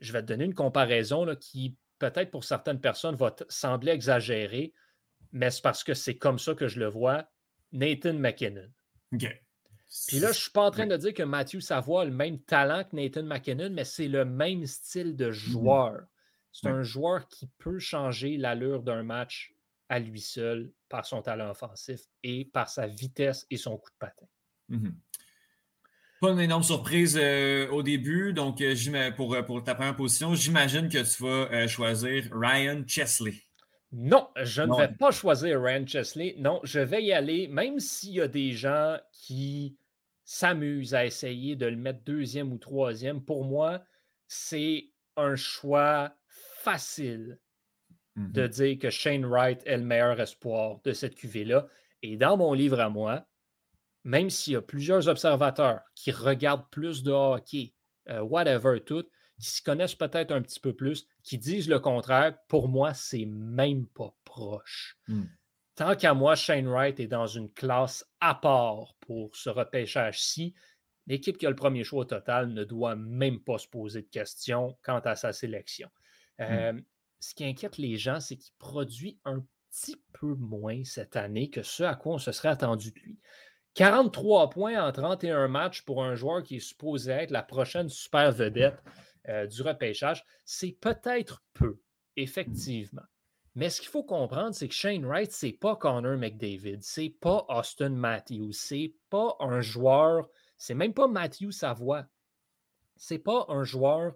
je 0.00 0.12
vais 0.12 0.22
te 0.22 0.26
donner 0.26 0.44
une 0.44 0.54
comparaison 0.54 1.26
qui, 1.36 1.76
peut-être 2.00 2.32
pour 2.32 2.42
certaines 2.42 2.80
personnes, 2.80 3.14
va 3.14 3.36
sembler 3.48 3.92
exagérée, 3.92 4.74
mais 5.30 5.50
c'est 5.50 5.62
parce 5.62 5.84
que 5.84 5.94
c'est 5.94 6.16
comme 6.16 6.40
ça 6.40 6.54
que 6.54 6.66
je 6.66 6.80
le 6.80 6.88
vois. 6.88 7.30
Nathan 7.70 8.14
McKinnon. 8.14 8.68
OK. 9.12 9.26
Puis 10.08 10.18
là, 10.18 10.28
je 10.28 10.32
ne 10.32 10.40
suis 10.40 10.50
pas 10.50 10.66
en 10.66 10.70
train 10.70 10.86
de 10.86 10.96
dire 10.96 11.14
que 11.14 11.22
Matthew 11.22 11.60
Savoie 11.60 12.02
a 12.02 12.04
le 12.04 12.12
même 12.12 12.40
talent 12.40 12.84
que 12.84 12.96
Nathan 12.96 13.24
McKinnon, 13.24 13.70
mais 13.70 13.84
c'est 13.84 14.08
le 14.08 14.24
même 14.24 14.66
style 14.66 15.16
de 15.16 15.30
mm-hmm. 15.30 15.32
joueur. 15.32 16.02
C'est 16.52 16.68
un 16.68 16.82
joueur 16.82 17.28
qui 17.28 17.48
peut 17.58 17.78
changer 17.78 18.36
l'allure 18.36 18.82
d'un 18.82 19.04
match 19.04 19.54
à 19.88 19.98
lui 19.98 20.20
seul 20.20 20.72
par 20.88 21.06
son 21.06 21.22
talent 21.22 21.50
offensif 21.50 22.00
et 22.22 22.44
par 22.44 22.68
sa 22.68 22.86
vitesse 22.86 23.46
et 23.50 23.56
son 23.56 23.76
coup 23.76 23.90
de 23.90 23.96
patin. 23.98 24.26
Mm-hmm. 24.70 24.94
Pas 26.20 26.32
une 26.32 26.40
énorme 26.40 26.62
surprise 26.62 27.18
euh, 27.18 27.66
au 27.70 27.82
début. 27.82 28.34
Donc, 28.34 28.60
euh, 28.60 29.10
pour, 29.12 29.34
euh, 29.34 29.42
pour 29.42 29.64
ta 29.64 29.74
première 29.74 29.96
position, 29.96 30.34
j'imagine 30.34 30.90
que 30.90 30.98
tu 30.98 31.22
vas 31.22 31.66
choisir 31.66 32.24
Ryan 32.30 32.82
Chesley. 32.86 33.34
Non, 33.92 34.28
je 34.36 34.60
ne 34.60 34.76
vais 34.76 34.94
pas 34.94 35.10
choisir 35.10 35.62
Ryan 35.62 35.86
Chesley. 35.86 36.34
Non, 36.38 36.60
je 36.62 36.80
vais 36.80 37.02
y 37.02 37.12
aller, 37.12 37.48
même 37.48 37.80
s'il 37.80 38.12
y 38.12 38.20
a 38.20 38.28
des 38.28 38.52
gens 38.52 38.98
qui 39.12 39.78
s'amusent 40.24 40.94
à 40.94 41.06
essayer 41.06 41.56
de 41.56 41.66
le 41.66 41.76
mettre 41.76 42.04
deuxième 42.04 42.52
ou 42.52 42.58
troisième. 42.58 43.22
Pour 43.24 43.44
moi, 43.44 43.82
c'est 44.28 44.90
un 45.16 45.36
choix 45.36 46.12
facile 46.28 47.38
de 48.16 48.42
mhm. 48.42 48.48
dire 48.48 48.78
que 48.78 48.90
Shane 48.90 49.24
Wright 49.24 49.62
est 49.64 49.78
le 49.78 49.84
meilleur 49.84 50.20
espoir 50.20 50.80
de 50.84 50.92
cette 50.92 51.14
cuvée-là. 51.14 51.66
Et 52.02 52.16
dans 52.16 52.36
mon 52.36 52.52
livre 52.52 52.78
à 52.78 52.90
moi, 52.90 53.26
même 54.04 54.30
s'il 54.30 54.54
y 54.54 54.56
a 54.56 54.62
plusieurs 54.62 55.08
observateurs 55.08 55.80
qui 55.94 56.10
regardent 56.10 56.68
plus 56.70 57.02
de 57.02 57.10
hockey, 57.10 57.74
euh, 58.08 58.20
whatever, 58.20 58.80
tout, 58.84 59.06
qui 59.38 59.50
se 59.50 59.62
connaissent 59.62 59.94
peut-être 59.94 60.32
un 60.32 60.42
petit 60.42 60.60
peu 60.60 60.74
plus, 60.74 61.06
qui 61.22 61.38
disent 61.38 61.68
le 61.68 61.80
contraire, 61.80 62.36
pour 62.48 62.68
moi, 62.68 62.94
c'est 62.94 63.26
même 63.26 63.86
pas 63.86 64.14
proche. 64.24 64.98
Hmm. 65.08 65.24
Tant 65.74 65.96
qu'à 65.96 66.14
moi, 66.14 66.34
Shane 66.34 66.68
Wright 66.68 67.00
est 67.00 67.06
dans 67.06 67.26
une 67.26 67.50
classe 67.50 68.04
à 68.20 68.34
part 68.34 68.94
pour 69.00 69.34
ce 69.34 69.48
repêchage-ci. 69.48 70.54
L'équipe 71.06 71.38
qui 71.38 71.46
a 71.46 71.50
le 71.50 71.56
premier 71.56 71.84
choix 71.84 72.00
au 72.00 72.04
total 72.04 72.52
ne 72.52 72.64
doit 72.64 72.96
même 72.96 73.40
pas 73.40 73.58
se 73.58 73.66
poser 73.66 74.02
de 74.02 74.08
questions 74.08 74.76
quant 74.82 75.00
à 75.00 75.16
sa 75.16 75.32
sélection. 75.32 75.88
Hmm. 76.38 76.42
Euh, 76.42 76.80
ce 77.20 77.34
qui 77.34 77.44
inquiète 77.44 77.78
les 77.78 77.96
gens, 77.96 78.20
c'est 78.20 78.36
qu'il 78.36 78.54
produit 78.58 79.18
un 79.24 79.44
petit 79.70 80.02
peu 80.12 80.34
moins 80.34 80.84
cette 80.84 81.16
année 81.16 81.50
que 81.50 81.62
ce 81.62 81.82
à 81.82 81.94
quoi 81.94 82.14
on 82.14 82.18
se 82.18 82.32
serait 82.32 82.48
attendu 82.48 82.92
de 82.92 82.98
lui. 83.00 83.18
43 83.74 84.50
points 84.50 84.82
en 84.82 84.90
31 84.90 85.48
matchs 85.48 85.82
pour 85.82 86.02
un 86.02 86.14
joueur 86.14 86.42
qui 86.42 86.56
est 86.56 86.60
supposé 86.60 87.12
être 87.12 87.30
la 87.30 87.42
prochaine 87.42 87.88
super 87.88 88.32
vedette 88.32 88.82
euh, 89.28 89.46
du 89.46 89.62
repêchage, 89.62 90.24
c'est 90.44 90.76
peut-être 90.80 91.42
peu, 91.54 91.78
effectivement. 92.16 93.02
Mais 93.54 93.68
ce 93.68 93.80
qu'il 93.80 93.90
faut 93.90 94.04
comprendre, 94.04 94.54
c'est 94.54 94.68
que 94.68 94.74
Shane 94.74 95.04
Wright, 95.04 95.32
c'est 95.32 95.52
pas 95.52 95.76
Connor 95.76 96.16
McDavid, 96.16 96.78
c'est 96.82 97.14
pas 97.20 97.44
Austin 97.48 97.90
Matthews, 97.90 98.52
c'est 98.52 98.94
pas 99.08 99.36
un 99.40 99.60
joueur, 99.60 100.28
c'est 100.56 100.74
même 100.74 100.94
pas 100.94 101.08
Matthew 101.08 101.50
Savoie. 101.50 102.06
C'est 102.96 103.18
pas 103.18 103.46
un 103.48 103.64
joueur 103.64 104.14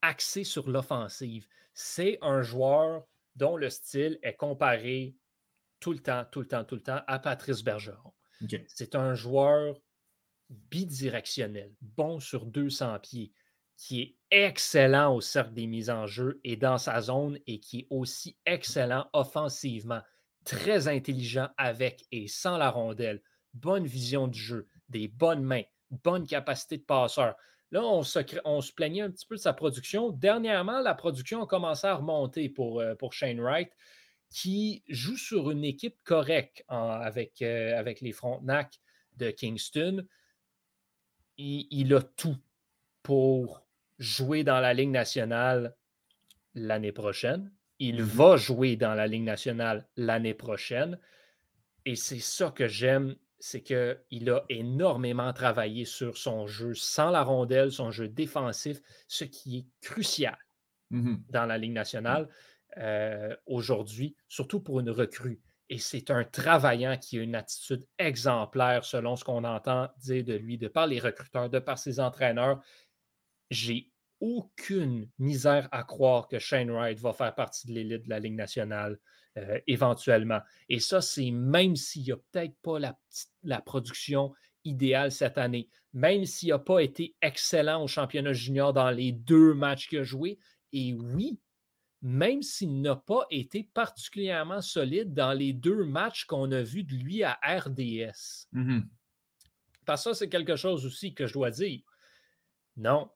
axé 0.00 0.44
sur 0.44 0.70
l'offensive. 0.70 1.46
C'est 1.74 2.18
un 2.22 2.42
joueur 2.42 3.04
dont 3.36 3.56
le 3.56 3.68
style 3.68 4.18
est 4.22 4.36
comparé 4.36 5.16
tout 5.80 5.92
le 5.92 5.98
temps, 5.98 6.24
tout 6.30 6.40
le 6.40 6.46
temps, 6.46 6.64
tout 6.64 6.76
le 6.76 6.82
temps 6.82 7.00
à 7.06 7.18
Patrice 7.18 7.62
Bergeron. 7.62 8.12
C'est 8.68 8.94
un 8.94 9.14
joueur 9.14 9.76
bidirectionnel, 10.48 11.72
bon 11.80 12.20
sur 12.20 12.46
200 12.46 12.98
pieds, 13.00 13.32
qui 13.76 14.02
est 14.02 14.16
excellent 14.30 15.14
au 15.14 15.20
cercle 15.20 15.54
des 15.54 15.66
mises 15.66 15.90
en 15.90 16.06
jeu 16.06 16.40
et 16.44 16.56
dans 16.56 16.78
sa 16.78 17.00
zone 17.00 17.38
et 17.46 17.60
qui 17.60 17.80
est 17.80 17.86
aussi 17.90 18.36
excellent 18.44 19.08
offensivement, 19.12 20.02
très 20.44 20.88
intelligent 20.88 21.48
avec 21.56 22.04
et 22.12 22.28
sans 22.28 22.58
la 22.58 22.70
rondelle, 22.70 23.22
bonne 23.54 23.86
vision 23.86 24.26
du 24.26 24.38
jeu, 24.38 24.68
des 24.88 25.08
bonnes 25.08 25.42
mains, 25.42 25.62
bonne 25.90 26.26
capacité 26.26 26.78
de 26.78 26.82
passeur. 26.82 27.36
Là, 27.70 27.84
on 27.84 28.02
se, 28.02 28.72
plaignait 28.72 29.02
un 29.02 29.10
petit 29.10 29.26
peu 29.26 29.36
de 29.36 29.40
sa 29.40 29.52
production. 29.52 30.10
Dernièrement, 30.10 30.80
la 30.80 30.94
production 30.94 31.42
a 31.42 31.46
commencé 31.46 31.86
à 31.86 31.94
remonter 31.94 32.48
pour, 32.48 32.80
euh, 32.80 32.96
pour 32.96 33.12
Shane 33.12 33.40
Wright 33.40 33.70
qui 34.30 34.84
joue 34.88 35.16
sur 35.16 35.50
une 35.50 35.64
équipe 35.64 36.02
correcte 36.04 36.64
avec, 36.68 37.42
euh, 37.42 37.76
avec 37.78 38.00
les 38.00 38.12
Frontenac 38.12 38.80
de 39.16 39.30
Kingston. 39.30 40.06
il 41.36 41.94
a 41.94 42.02
tout 42.02 42.36
pour 43.02 43.66
jouer 43.98 44.44
dans 44.44 44.60
la 44.60 44.72
Ligue 44.72 44.90
nationale 44.90 45.76
l'année 46.54 46.92
prochaine. 46.92 47.52
Il 47.78 48.02
va 48.02 48.36
jouer 48.36 48.76
dans 48.76 48.94
la 48.94 49.06
Ligue 49.06 49.24
nationale 49.24 49.88
l'année 49.96 50.34
prochaine. 50.34 50.98
Et 51.86 51.96
c'est 51.96 52.20
ça 52.20 52.50
que 52.50 52.68
j'aime, 52.68 53.16
c'est 53.38 53.62
qu'il 53.62 54.30
a 54.30 54.44
énormément 54.48 55.32
travaillé 55.32 55.84
sur 55.84 56.18
son 56.18 56.46
jeu 56.46 56.74
sans 56.74 57.10
la 57.10 57.22
rondelle, 57.22 57.72
son 57.72 57.90
jeu 57.90 58.06
défensif, 58.06 58.80
ce 59.08 59.24
qui 59.24 59.58
est 59.58 59.66
crucial 59.80 60.38
mmh 60.90 61.16
dans 61.30 61.46
la 61.46 61.56
Ligue 61.56 61.72
nationale 61.72 62.28
euh, 62.78 63.34
aujourd'hui, 63.46 64.16
surtout 64.28 64.60
pour 64.60 64.80
une 64.80 64.90
recrue. 64.90 65.40
Et 65.68 65.78
c'est 65.78 66.10
un 66.10 66.24
travaillant 66.24 66.96
qui 66.96 67.18
a 67.18 67.22
une 67.22 67.36
attitude 67.36 67.86
exemplaire 67.98 68.84
selon 68.84 69.14
ce 69.14 69.24
qu'on 69.24 69.44
entend 69.44 69.88
dire 69.98 70.24
de 70.24 70.34
lui, 70.34 70.58
de 70.58 70.68
par 70.68 70.86
les 70.86 70.98
recruteurs, 70.98 71.48
de 71.48 71.60
par 71.60 71.78
ses 71.78 72.00
entraîneurs. 72.00 72.60
J'ai 73.50 73.90
aucune 74.20 75.08
misère 75.18 75.68
à 75.72 75.84
croire 75.84 76.28
que 76.28 76.38
Shane 76.38 76.70
Wright 76.70 76.98
va 76.98 77.12
faire 77.12 77.34
partie 77.34 77.68
de 77.68 77.72
l'élite 77.72 78.04
de 78.04 78.10
la 78.10 78.18
Ligue 78.18 78.34
nationale 78.34 78.98
euh, 79.38 79.60
éventuellement. 79.66 80.40
Et 80.68 80.80
ça, 80.80 81.00
c'est 81.00 81.30
même 81.30 81.76
s'il 81.76 82.02
n'y 82.02 82.12
a 82.12 82.16
peut-être 82.16 82.56
pas 82.62 82.78
la, 82.78 82.98
la 83.44 83.60
production 83.60 84.34
idéale 84.64 85.12
cette 85.12 85.38
année, 85.38 85.68
même 85.92 86.24
s'il 86.24 86.50
n'a 86.50 86.58
pas 86.58 86.80
été 86.80 87.14
excellent 87.22 87.82
au 87.82 87.86
championnat 87.86 88.32
junior 88.32 88.72
dans 88.72 88.90
les 88.90 89.12
deux 89.12 89.54
matchs 89.54 89.88
qu'il 89.88 90.00
a 90.00 90.04
joués. 90.04 90.38
Et 90.72 90.94
oui, 90.94 91.40
même 92.02 92.42
s'il 92.42 92.80
n'a 92.80 92.96
pas 92.96 93.26
été 93.30 93.64
particulièrement 93.74 94.60
solide 94.62 95.12
dans 95.12 95.32
les 95.32 95.52
deux 95.52 95.84
matchs 95.84 96.24
qu'on 96.24 96.50
a 96.52 96.62
vus 96.62 96.84
de 96.84 96.94
lui 96.94 97.22
à 97.22 97.38
RDS. 97.42 98.48
Mmh 98.52 98.80
Parce 99.84 100.04
que 100.04 100.10
ça, 100.10 100.18
c'est 100.18 100.28
quelque 100.28 100.56
chose 100.56 100.86
aussi 100.86 101.14
que 101.14 101.26
je 101.26 101.34
dois 101.34 101.50
dire. 101.50 101.82
Non, 102.76 103.10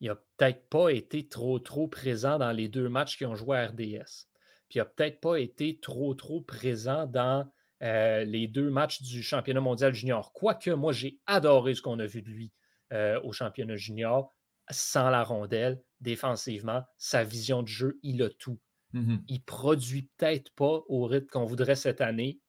il 0.00 0.08
n'a 0.08 0.16
peut-être 0.36 0.68
pas 0.68 0.90
été 0.90 1.28
trop, 1.28 1.58
trop 1.58 1.88
présent 1.88 2.38
dans 2.38 2.52
les 2.52 2.68
deux 2.68 2.88
matchs 2.88 3.16
qui 3.16 3.24
ont 3.24 3.34
joué 3.34 3.56
à 3.56 3.66
RDS. 3.68 4.28
Puis 4.68 4.76
il 4.76 4.78
n'a 4.78 4.84
peut-être 4.84 5.20
pas 5.20 5.36
été 5.36 5.78
trop, 5.80 6.14
trop 6.14 6.40
présent 6.42 7.06
dans 7.06 7.50
euh, 7.82 8.24
les 8.24 8.48
deux 8.48 8.70
matchs 8.70 9.02
du 9.02 9.22
championnat 9.22 9.60
mondial 9.60 9.94
junior. 9.94 10.32
Quoique, 10.32 10.70
moi, 10.70 10.92
j'ai 10.92 11.18
adoré 11.26 11.74
ce 11.74 11.82
qu'on 11.82 11.98
a 11.98 12.06
vu 12.06 12.22
de 12.22 12.28
lui 12.28 12.52
euh, 12.92 13.20
au 13.22 13.32
championnat 13.32 13.76
junior 13.76 14.34
sans 14.70 15.10
la 15.10 15.22
rondelle, 15.22 15.80
défensivement, 16.00 16.82
sa 16.98 17.24
vision 17.24 17.62
de 17.62 17.68
jeu, 17.68 17.98
il 18.02 18.22
a 18.22 18.30
tout. 18.30 18.58
Mmh 18.92 19.16
il 19.28 19.42
produit 19.44 20.10
peut-être 20.16 20.54
pas 20.54 20.82
au 20.88 21.06
rythme 21.06 21.26
qu'on 21.28 21.44
voudrait 21.44 21.76
cette 21.76 22.00
année, 22.00 22.40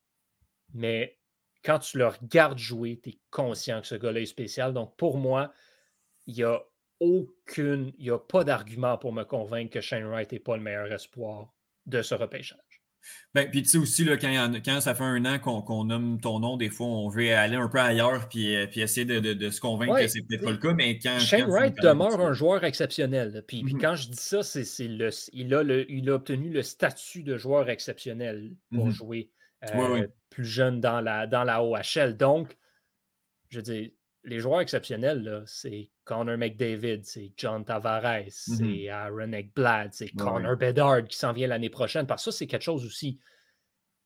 mais 0.74 1.20
quand 1.64 1.80
tu 1.80 1.98
le 1.98 2.08
regardes 2.08 2.58
jouer, 2.60 3.00
tu 3.02 3.10
es 3.10 3.22
conscient 3.32 3.82
que 3.82 3.88
ce 3.88 3.96
gars-là 3.96 4.22
est 4.22 4.26
spécial. 4.26 4.74
Donc, 4.74 4.96
pour 4.98 5.18
moi, 5.18 5.52
il 6.28 6.36
n'y 6.36 6.44
a 6.44 6.64
aucune, 7.00 7.94
il 7.98 8.06
n'y 8.06 8.12
a 8.12 8.20
pas 8.20 8.44
d'argument 8.44 8.98
pour 8.98 9.14
me 9.14 9.24
convaincre 9.24 9.72
que 9.74 9.82
Shane 9.82 10.06
Wright 10.06 10.32
n'est 10.32 10.40
pas 10.40 10.58
le 10.58 10.64
meilleur 10.64 10.92
espoir 10.92 11.54
de 11.86 12.02
ce 12.02 12.16
repêchage. 12.16 12.60
Ben, 13.34 13.50
puis 13.52 13.62
tu 13.62 13.70
sais 13.70 13.78
aussi, 13.78 14.04
là, 14.04 14.18
quand, 14.18 14.82
ça 14.82 14.96
fait 14.96 15.04
un 15.04 15.24
an 15.26 15.38
qu'on 15.38 15.84
nomme 15.84 16.20
ton 16.20 16.40
nom, 16.40 16.58
des 16.58 16.70
fois, 16.70 16.88
on 16.88 17.08
veut 17.08 17.34
aller 17.36 17.56
un 17.56 17.68
peu 17.68 17.80
ailleurs 17.80 18.28
puis, 18.30 18.56
euh, 18.56 18.66
puis 18.68 18.82
essayer 18.82 19.06
de, 19.06 19.50
se 19.50 19.62
convaincre 19.62 20.00
que 20.00 20.08
c'est 20.08 20.22
peut-être 20.22 20.44
pas 20.44 20.52
le 20.52 20.58
cas. 20.58 20.74
Mais 20.74 20.98
quand. 20.98 21.20
Shane 21.20 21.50
Wright 21.50 21.76
demeure 21.82 22.20
un 22.20 22.34
joueur 22.34 22.64
exceptionnel. 22.64 23.44
Puis, 23.48 23.64
puis, 23.64 23.74
mm-hmm. 23.74 23.82
quand 23.82 23.96
je 23.96 24.10
dis 24.10 24.18
ça, 24.18 24.44
c'est 24.44 24.88
le, 24.88 25.10
il, 25.34 25.54
a 25.54 25.64
le, 25.64 25.90
il 25.92 26.10
a 26.10 26.16
obtenu 26.16 26.50
le 26.50 26.64
statut 26.64 27.24
de 27.24 27.38
joueur 27.38 27.70
exceptionnel 27.70 28.56
pour 28.74 28.88
mm-hmm. 28.88 28.92
jouer 28.92 29.30
euh, 29.74 30.08
plus 30.30 30.46
jeune 30.46 30.82
dans 30.82 31.02
la, 31.02 31.28
dans 31.28 31.44
la 31.44 31.64
OHL. 31.64 32.18
Donc, 32.18 32.58
je 33.50 33.58
veux 33.58 33.64
dire, 33.64 33.90
les 34.28 34.40
joueurs 34.40 34.62
exceptionnels, 34.62 35.44
c'est 35.46 35.90
Connor 36.04 36.38
McDavid, 36.38 37.04
c'est 37.04 37.32
John 37.38 37.64
Tavares, 37.64 38.28
mmh 38.28 38.30
c'est 38.30 38.90
Aaron 38.90 39.32
Ekblad, 39.32 39.94
c'est 39.94 40.10
Connor 40.10 40.58
Bedard 40.58 41.06
qui 41.06 41.18
s'en 41.18 41.32
vient 41.32 41.48
l'année 41.48 41.70
prochaine. 41.70 42.06
Parce 42.06 42.26
que 42.26 42.32
ça, 42.32 42.38
c'est 42.38 42.48
quelque 42.48 42.64
chose 42.64 42.86
aussi. 42.86 43.20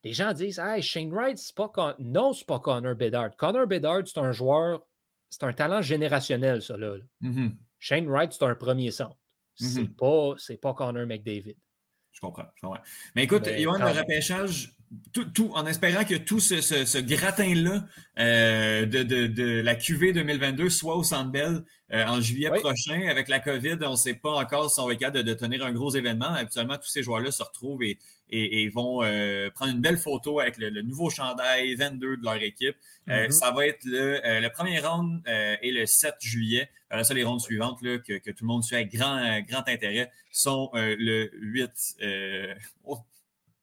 Les 0.03 0.13
gens 0.13 0.31
disent 0.33 0.59
Hey, 0.59 0.81
Shane 0.81 1.11
Wright, 1.11 1.37
c'est 1.37 1.55
pas 1.55 1.69
Con... 1.69 1.95
Non, 1.99 2.33
c'est 2.33 2.45
pas 2.45 2.59
Connor 2.59 2.95
Bedard. 2.95 3.35
Connor 3.35 3.67
Bedard, 3.67 4.03
c'est 4.05 4.19
un 4.19 4.31
joueur, 4.31 4.85
c'est 5.29 5.43
un 5.43 5.53
talent 5.53 5.81
générationnel, 5.81 6.61
ça 6.61 6.77
là. 6.77 6.97
Mmh 7.21 7.49
Shane 7.79 8.07
Wright, 8.07 8.31
c'est 8.31 8.45
un 8.45 8.55
premier 8.55 8.91
centre. 8.91 9.17
Mmh 9.59 9.65
c'est 9.65 9.95
pas, 9.95 10.35
pas 10.61 10.73
Connor 10.75 11.07
McDavid. 11.07 11.57
Je 12.11 12.19
comprends, 12.19 12.45
je 12.55 12.61
comprends. 12.61 12.83
Mais 13.15 13.23
écoute, 13.23 13.47
Yohan, 13.47 13.79
le 13.79 13.99
repêchage, 13.99 14.75
tout, 15.13 15.51
en 15.53 15.65
espérant 15.65 16.03
que 16.03 16.15
tout 16.15 16.39
ce, 16.39 16.99
gratin-là 16.99 17.85
euh, 18.19 18.85
de, 18.85 19.61
la 19.61 19.75
QV 19.75 20.13
2022 20.13 20.69
soit 20.69 20.95
au 20.95 21.03
Centre 21.03 21.31
Bell 21.31 21.63
euh, 21.93 22.05
en 22.05 22.19
juillet 22.19 22.49
prochain. 22.49 23.07
Avec 23.07 23.27
la 23.29 23.39
COVID, 23.39 23.77
on 23.81 23.91
ne 23.91 23.95
sait 23.95 24.15
pas 24.15 24.31
encore 24.31 24.69
si 24.69 24.79
on 24.79 24.87
va 24.87 24.93
être 24.93 24.99
capable 24.99 25.23
de, 25.23 25.33
tenir 25.33 25.65
un 25.65 25.71
gros 25.71 25.95
événement. 25.95 26.33
Habituellement, 26.33 26.77
tous 26.77 26.89
ces 26.89 27.03
joueurs-là 27.03 27.31
se 27.31 27.41
retrouvent 27.41 27.83
et, 27.83 27.99
et, 28.29 28.69
vont 28.69 29.03
euh, 29.03 29.49
prendre 29.51 29.71
une 29.71 29.81
belle 29.81 29.97
photo 29.97 30.39
avec 30.39 30.57
le, 30.57 30.81
nouveau 30.81 31.09
chandail 31.09 31.73
22 31.75 32.17
de 32.17 32.23
leur 32.23 32.35
équipe. 32.35 32.75
Mm-hmm. 33.07 33.31
Ça 33.31 33.51
va 33.51 33.67
être 33.67 33.83
le, 33.85 34.47
premier 34.49 34.79
round 34.79 35.21
et 35.25 35.71
le 35.71 35.85
7 35.85 36.15
juillet. 36.19 36.69
Alors 36.89 37.05
ça, 37.05 37.13
les 37.13 37.23
rondes 37.23 37.41
suivantes 37.41 37.79
que, 37.81 38.31
tout 38.31 38.43
le 38.43 38.47
monde 38.47 38.63
suit 38.63 38.75
avec 38.75 38.93
grand, 38.93 39.39
grand 39.47 39.67
intérêt 39.67 40.11
sont 40.31 40.69
le 40.73 41.29
8 41.33 41.97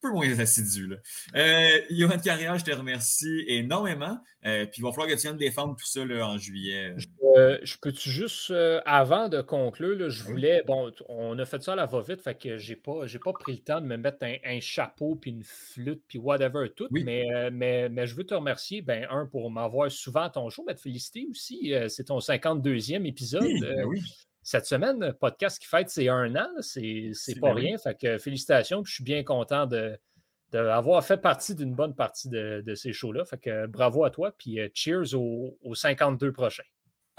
peu 0.01 0.11
moins 0.11 0.39
assidu. 0.39 0.87
Là. 0.87 0.95
Euh, 1.35 1.81
Johan 1.89 2.19
Carrière, 2.19 2.57
je 2.57 2.65
te 2.65 2.71
remercie 2.71 3.43
énormément. 3.47 4.19
Euh, 4.45 4.65
puis 4.65 4.79
il 4.79 4.83
va 4.83 4.91
falloir 4.91 5.09
que 5.09 5.15
tu 5.15 5.23
viennes 5.23 5.37
défendre 5.37 5.75
tout 5.75 5.85
ça 5.85 6.05
là, 6.05 6.25
en 6.25 6.37
juillet. 6.37 6.95
Je, 6.97 7.75
peux-tu 7.81 8.09
juste, 8.09 8.51
euh, 8.51 8.81
avant 8.85 9.29
de 9.29 9.41
conclure, 9.41 10.09
je 10.09 10.23
voulais, 10.23 10.63
bon, 10.65 10.91
on 11.07 11.37
a 11.39 11.45
fait 11.45 11.61
ça 11.61 11.73
à 11.73 11.75
la 11.75 11.85
va-vite, 11.85 12.21
fait 12.21 12.35
que 12.35 12.57
j'ai 12.57 12.75
pas, 12.75 13.05
j'ai 13.05 13.19
pas 13.19 13.33
pris 13.33 13.53
le 13.53 13.59
temps 13.59 13.81
de 13.81 13.85
me 13.85 13.97
mettre 13.97 14.17
un, 14.23 14.59
chapeau, 14.59 15.15
puis 15.15 15.31
une 15.31 15.43
flûte, 15.43 16.03
puis 16.07 16.19
whatever, 16.19 16.69
tout. 16.75 16.87
Mais, 16.91 17.25
euh, 17.33 17.49
mais, 17.51 17.89
mais 17.89 18.07
je 18.07 18.15
veux 18.15 18.25
te 18.25 18.33
remercier, 18.33 18.81
ben, 18.81 19.07
un, 19.09 19.25
pour 19.25 19.51
m'avoir 19.51 19.91
souvent 19.91 20.23
à 20.23 20.29
ton 20.29 20.49
show, 20.49 20.63
mais 20.65 20.75
te 20.75 20.81
féliciter 20.81 21.27
aussi. 21.29 21.73
c'est 21.89 22.05
ton 22.05 22.19
52e 22.19 23.05
épisode. 23.05 23.43
Oui, 23.43 23.59
ben 23.59 23.85
oui 23.85 24.01
cette 24.41 24.65
semaine, 24.65 25.13
podcast 25.19 25.59
qui 25.59 25.67
fête 25.67 25.89
c'est 25.89 26.09
un 26.09 26.35
an, 26.35 26.49
c'est 26.61 27.39
pas 27.39 27.53
rien. 27.53 27.77
Fait 27.77 27.95
que 27.99 28.17
félicitations, 28.17 28.83
je 28.85 28.93
suis 28.93 29.03
bien 29.03 29.23
content 29.23 29.67
d'avoir 30.51 31.05
fait 31.05 31.17
partie 31.17 31.55
d'une 31.55 31.75
bonne 31.75 31.95
partie 31.95 32.29
de, 32.29 32.73
ces 32.75 32.93
shows-là. 32.93 33.25
Fait 33.25 33.37
que 33.37 33.67
bravo 33.67 34.03
à 34.03 34.09
toi, 34.09 34.31
puis 34.37 34.59
euh, 34.59 34.69
cheers 34.73 35.13
aux, 35.13 35.57
52 35.73 36.31
prochains. 36.31 36.63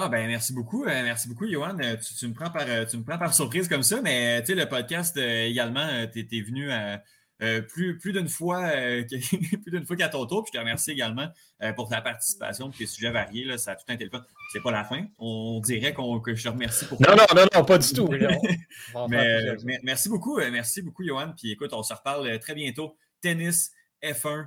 Ah 0.02 0.08
ben 0.08 0.26
merci 0.26 0.54
beaucoup, 0.54 0.84
euh, 0.84 1.02
merci 1.02 1.28
beaucoup, 1.28 1.46
Johan. 1.46 1.76
Euh, 1.80 1.96
tu, 1.96 2.26
me 2.26 2.32
prends 2.32 2.50
par, 2.50 2.64
tu 2.86 2.96
me 2.96 3.04
prends 3.04 3.18
par 3.18 3.34
surprise 3.34 3.68
comme 3.68 3.82
ça, 3.82 4.00
mais 4.00 4.40
tu 4.40 4.46
sais, 4.46 4.54
le 4.54 4.66
podcast 4.66 5.16
également, 5.18 6.06
tu 6.10 6.20
es, 6.20 6.40
venu 6.40 6.72
à 6.72 7.02
euh, 7.42 7.62
plus, 7.62 7.96
plus 7.98 8.12
d'une 8.12 8.28
fois, 8.28 8.64
euh, 8.74 9.02
plus 9.62 9.70
d'une 9.70 9.86
fois 9.86 9.96
qu'à 9.96 10.08
ton 10.08 10.26
tour. 10.26 10.44
Puis 10.44 10.50
je 10.52 10.58
te 10.58 10.60
remercie 10.60 10.90
également 10.90 11.28
euh, 11.62 11.72
pour 11.72 11.88
ta 11.88 12.00
participation, 12.00 12.70
puis 12.70 12.80
les 12.80 12.86
sujets 12.86 13.10
variés. 13.10 13.44
Là, 13.44 13.58
ça 13.58 13.72
a 13.72 13.76
tout 13.76 13.84
un 13.88 13.96
téléphone. 13.96 14.22
C'est 14.52 14.62
pas 14.62 14.70
la 14.70 14.84
fin. 14.84 15.06
On 15.18 15.60
dirait 15.60 15.94
qu'on, 15.94 16.20
que 16.20 16.34
je 16.34 16.44
te 16.44 16.48
remercie 16.48 16.84
pour. 16.86 17.00
Non, 17.00 17.16
non, 17.16 17.24
non, 17.34 17.46
non, 17.54 17.64
pas 17.64 17.78
du 17.78 17.92
tout. 17.92 18.08
mais, 19.08 19.56
merci 19.82 20.08
beaucoup, 20.08 20.38
merci 20.38 20.82
beaucoup, 20.82 21.04
Johan. 21.04 21.32
Puis 21.36 21.52
écoute, 21.52 21.72
on 21.72 21.82
se 21.82 21.94
reparle 21.94 22.38
très 22.40 22.54
bientôt. 22.54 22.96
Tennis, 23.20 23.72
F1 24.02 24.46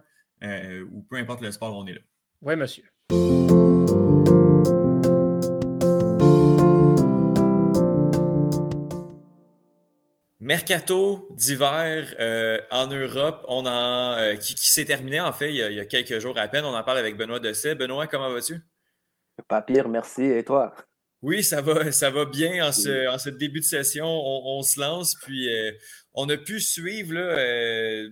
ou 0.91 1.03
peu 1.03 1.17
importe 1.17 1.41
le 1.41 1.51
sport, 1.51 1.75
on 1.75 1.85
est 1.87 1.93
là. 1.93 2.01
Oui, 2.41 2.55
monsieur. 2.55 2.83
Mercato 10.43 11.29
d'hiver 11.31 12.15
euh, 12.19 12.59
en 12.69 12.87
Europe, 12.87 13.45
on 13.47 13.65
en, 13.65 14.17
euh, 14.17 14.35
qui, 14.35 14.55
s'est 14.57 14.83
terminé 14.83 15.21
en 15.21 15.31
fait 15.31 15.49
il 15.49 15.55
y, 15.55 15.79
a, 15.79 15.85
quelques 15.85 16.19
jours 16.19 16.37
à 16.37 16.49
peine. 16.49 16.65
On 16.65 16.75
en 16.75 16.83
parle 16.83 16.97
avec 16.97 17.15
Benoît 17.15 17.39
Dessay. 17.39 17.75
Benoît, 17.75 18.07
comment 18.07 18.29
vas-tu? 18.29 18.59
Pas 19.47 19.61
pire, 19.61 19.87
merci. 19.87 20.23
Et 20.23 20.43
toi? 20.43 20.75
Oui, 21.21 21.45
ça 21.45 21.61
va, 21.61 21.93
ça 21.93 22.09
va 22.09 22.25
bien 22.25 22.67
en 22.67 22.73
ce, 22.73 23.29
début 23.29 23.61
de 23.61 23.65
session. 23.65 24.05
On, 24.05 24.61
se 24.63 24.81
lance, 24.81 25.15
puis 25.21 25.47
euh, 25.47 25.71
on 26.13 26.27
a 26.27 26.35
pu 26.35 26.59
suivre 26.59 27.13
là, 27.13 28.09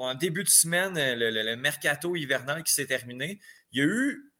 en 0.00 0.14
début 0.14 0.44
de 0.44 0.50
semaine 0.50 0.92
le 0.96 1.56
mercato 1.56 2.14
hivernal 2.14 2.62
qui 2.62 2.74
s'est 2.74 2.86
terminé. 2.86 3.40
Il 3.72 3.78
y 3.78 3.82
a 3.82 3.86
eu 3.86 4.33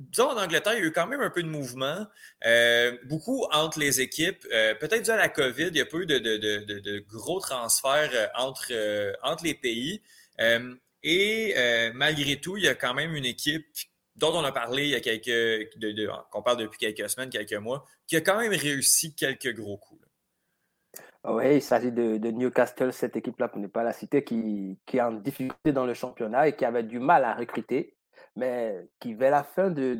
disons, 0.00 0.30
en 0.30 0.42
Angleterre, 0.42 0.74
il 0.74 0.80
y 0.80 0.82
a 0.82 0.86
eu 0.86 0.92
quand 0.92 1.06
même 1.06 1.20
un 1.20 1.30
peu 1.30 1.42
de 1.42 1.48
mouvement, 1.48 2.06
euh, 2.46 2.96
beaucoup 3.04 3.44
entre 3.52 3.78
les 3.78 4.00
équipes. 4.00 4.46
Euh, 4.52 4.74
peut-être 4.74 5.04
dû 5.04 5.10
à 5.10 5.16
la 5.16 5.28
COVID, 5.28 5.68
il 5.68 5.76
y 5.76 5.80
a 5.80 5.86
pas 5.86 5.98
eu 5.98 6.06
de, 6.06 6.98
gros 7.00 7.40
transferts 7.40 8.10
euh, 8.14 9.12
entre, 9.22 9.44
les 9.44 9.54
pays. 9.54 10.02
et 11.02 11.54
malgré 11.94 12.40
tout, 12.40 12.56
il 12.56 12.64
y 12.64 12.68
a 12.68 12.74
quand 12.74 12.94
même 12.94 13.14
une 13.14 13.26
équipe 13.26 13.66
dont 14.16 14.32
on 14.34 14.44
a 14.44 14.52
parlé 14.52 14.84
il 14.84 14.90
y 14.90 14.94
a 14.94 15.00
quelques, 15.00 15.70
qu'on 16.30 16.42
parle 16.42 16.58
depuis 16.58 16.78
quelques 16.78 17.08
semaines, 17.08 17.30
quelques 17.30 17.54
mois, 17.54 17.86
qui 18.06 18.16
a 18.16 18.20
quand 18.20 18.38
même 18.38 18.52
réussi 18.52 19.14
quelques 19.14 19.54
gros 19.54 19.78
coups. 19.78 20.00
Oui, 21.24 21.56
il 21.56 21.62
s'agit 21.62 21.92
de, 21.92 22.16
Newcastle, 22.30 22.94
cette 22.94 23.16
équipe-là, 23.16 23.48
pour 23.48 23.60
ne 23.60 23.66
pas 23.66 23.82
la 23.82 23.92
citer, 23.92 24.24
qui, 24.24 24.78
qui 24.86 24.96
est 24.96 25.02
en 25.02 25.12
difficulté 25.12 25.72
dans 25.72 25.84
le 25.84 25.92
championnat 25.92 26.48
et 26.48 26.56
qui 26.56 26.64
avait 26.64 26.82
du 26.82 26.98
mal 26.98 27.24
à 27.24 27.34
recruter. 27.34 27.94
Mais 28.36 28.88
qui, 29.00 29.14
vers 29.14 29.32
la 29.32 29.42
fin 29.42 29.70
de, 29.70 29.94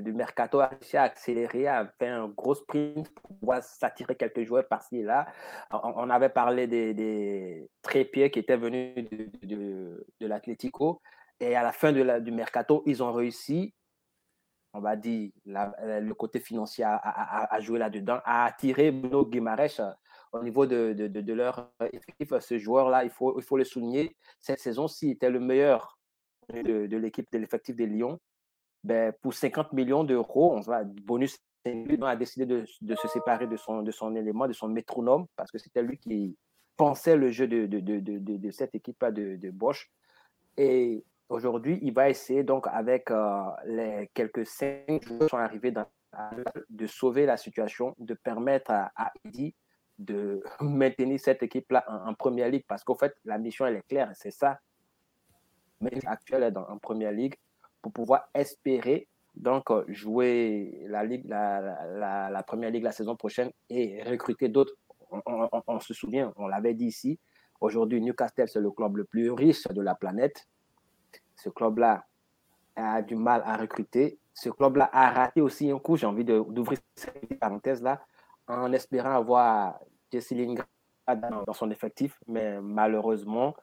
du 0.00 0.12
mercato, 0.12 0.60
a 0.60 0.68
réussi 0.68 0.96
à 0.96 1.02
accélérer, 1.02 1.66
a 1.66 1.86
fait 1.98 2.08
un 2.08 2.28
gros 2.28 2.54
sprint 2.54 3.08
pour 3.10 3.36
pouvoir 3.38 3.62
s'attirer 3.62 4.14
quelques 4.14 4.44
joueurs 4.44 4.68
par-ci 4.68 4.98
et 4.98 5.02
là. 5.02 5.26
On, 5.70 6.08
avait 6.10 6.28
parlé 6.28 6.66
des, 6.66 7.68
trépieds 7.82 8.30
qui 8.30 8.38
étaient 8.38 8.56
venus 8.56 8.94
de, 9.42 10.06
de, 10.20 10.26
l'Atlético. 10.26 11.02
Et 11.40 11.56
à 11.56 11.62
la 11.62 11.72
fin 11.72 11.92
du 11.92 12.32
mercato, 12.32 12.82
ils 12.86 13.02
ont 13.02 13.12
réussi, 13.12 13.74
on 14.72 14.80
va 14.80 14.94
dire, 14.94 15.32
le 15.44 16.12
côté 16.12 16.38
financier 16.38 16.84
à, 16.84 17.58
jouer 17.60 17.80
là-dedans, 17.80 18.20
à 18.24 18.44
attirer 18.44 18.92
Bruno 18.92 19.26
Guimaraes 19.26 19.80
euh, 19.80 19.90
au 20.32 20.42
niveau 20.42 20.66
de, 20.66 20.92
de, 20.92 21.32
leur 21.32 21.72
effectif. 21.92 22.38
Ce 22.38 22.58
joueur-là, 22.58 23.04
il 23.04 23.10
faut, 23.10 23.38
il 23.38 23.44
faut 23.44 23.56
le 23.56 23.64
souligner, 23.64 24.16
cette 24.40 24.60
saison-ci 24.60 25.10
était 25.10 25.30
le 25.30 25.40
meilleur 25.40 25.95
de, 26.52 26.96
l'équipe, 26.96 27.30
de 27.32 27.38
l'effectif 27.38 27.76
des 27.76 27.86
Lions, 27.86 28.18
ben, 28.84 29.12
pour 29.20 29.34
50 29.34 29.72
millions 29.72 30.04
d'euros, 30.04 30.52
on 30.54 30.60
va 30.60 30.84
bonus 30.84 31.38
a 32.02 32.16
décidé 32.16 32.46
de, 32.46 32.64
se 32.94 33.08
séparer 33.08 33.46
de 33.46 33.56
son, 33.56 33.82
de 33.82 33.90
son 33.90 34.14
élément, 34.14 34.46
de 34.46 34.52
son 34.52 34.68
métronome, 34.68 35.26
parce 35.36 35.50
que 35.50 35.58
c'était 35.58 35.82
lui 35.82 35.98
qui 35.98 36.36
pensait 36.76 37.16
le 37.16 37.30
jeu 37.30 37.48
de, 37.48 37.66
de, 37.66 38.50
cette 38.50 38.74
équipe-là 38.74 39.10
de, 39.10 39.50
Bosch. 39.50 39.90
Et 40.56 41.04
aujourd'hui, 41.28 41.78
il 41.82 41.92
va 41.92 42.08
essayer, 42.08 42.44
donc, 42.44 42.66
avec 42.68 43.10
euh, 43.10 43.42
les 43.64 44.10
quelques 44.14 44.46
cinq 44.46 45.02
joueurs 45.02 45.20
qui 45.20 45.28
sont 45.28 45.38
arrivés 45.38 45.70
dans, 45.70 45.86
de 46.70 46.86
sauver 46.86 47.26
la 47.26 47.36
situation, 47.36 47.94
de 47.98 48.14
permettre 48.14 48.70
à, 48.70 48.92
à 48.96 49.12
de 49.98 50.42
maintenir 50.60 51.18
cette 51.18 51.42
équipe-là 51.42 51.84
en, 51.88 52.10
en, 52.10 52.14
première 52.14 52.48
ligue, 52.48 52.64
parce 52.68 52.84
qu'en 52.84 52.94
fait, 52.94 53.14
la 53.24 53.38
mission, 53.38 53.66
elle 53.66 53.76
est 53.76 53.88
claire, 53.88 54.10
c'est 54.14 54.30
ça 54.30 54.58
actuelle 56.06 56.52
dans, 56.52 56.66
en 56.68 56.78
première 56.78 57.12
ligue 57.12 57.36
pour 57.82 57.92
pouvoir 57.92 58.28
espérer 58.34 59.08
donc 59.36 59.70
euh, 59.70 59.84
jouer 59.88 60.84
la, 60.88 61.04
ligue, 61.04 61.26
la, 61.28 62.30
la, 62.30 62.42
première 62.42 62.70
ligue 62.70 62.82
la 62.82 62.92
saison 62.92 63.16
prochaine 63.16 63.50
et 63.68 64.02
recruter 64.02 64.48
d'autres. 64.48 64.74
On, 65.68 65.78
se 65.78 65.94
souvient, 65.94 66.32
on 66.36 66.48
l'avait 66.48 66.74
dit 66.74 66.86
ici, 66.86 67.20
aujourd'hui 67.60 68.00
Newcastle 68.00 68.48
c'est 68.48 68.60
le 68.60 68.70
club 68.72 68.96
le 68.96 69.04
plus 69.04 69.30
riche 69.30 69.68
de 69.68 69.80
la 69.80 69.94
planète. 69.94 70.48
Ce 71.36 71.48
club-là 71.48 72.04
a 72.74 73.02
du 73.02 73.14
mal 73.14 73.42
à 73.44 73.56
recruter. 73.56 74.18
Ce 74.34 74.48
club-là 74.48 74.90
a 74.92 75.10
raté 75.12 75.40
aussi 75.40 75.70
un 75.70 75.78
coup, 75.78 75.96
j'ai 75.96 76.06
envie 76.06 76.24
d'ouvrir 76.24 76.78
cette 76.96 77.38
parenthèse-là, 77.38 78.02
en 78.48 78.72
espérant 78.72 79.12
avoir 79.12 79.78
Jesse 80.10 80.32
Lingard 80.32 80.66
dans 81.46 81.52
son 81.52 81.70
effectif, 81.70 82.18
mais 82.26 82.60
malheureusement, 82.60 83.54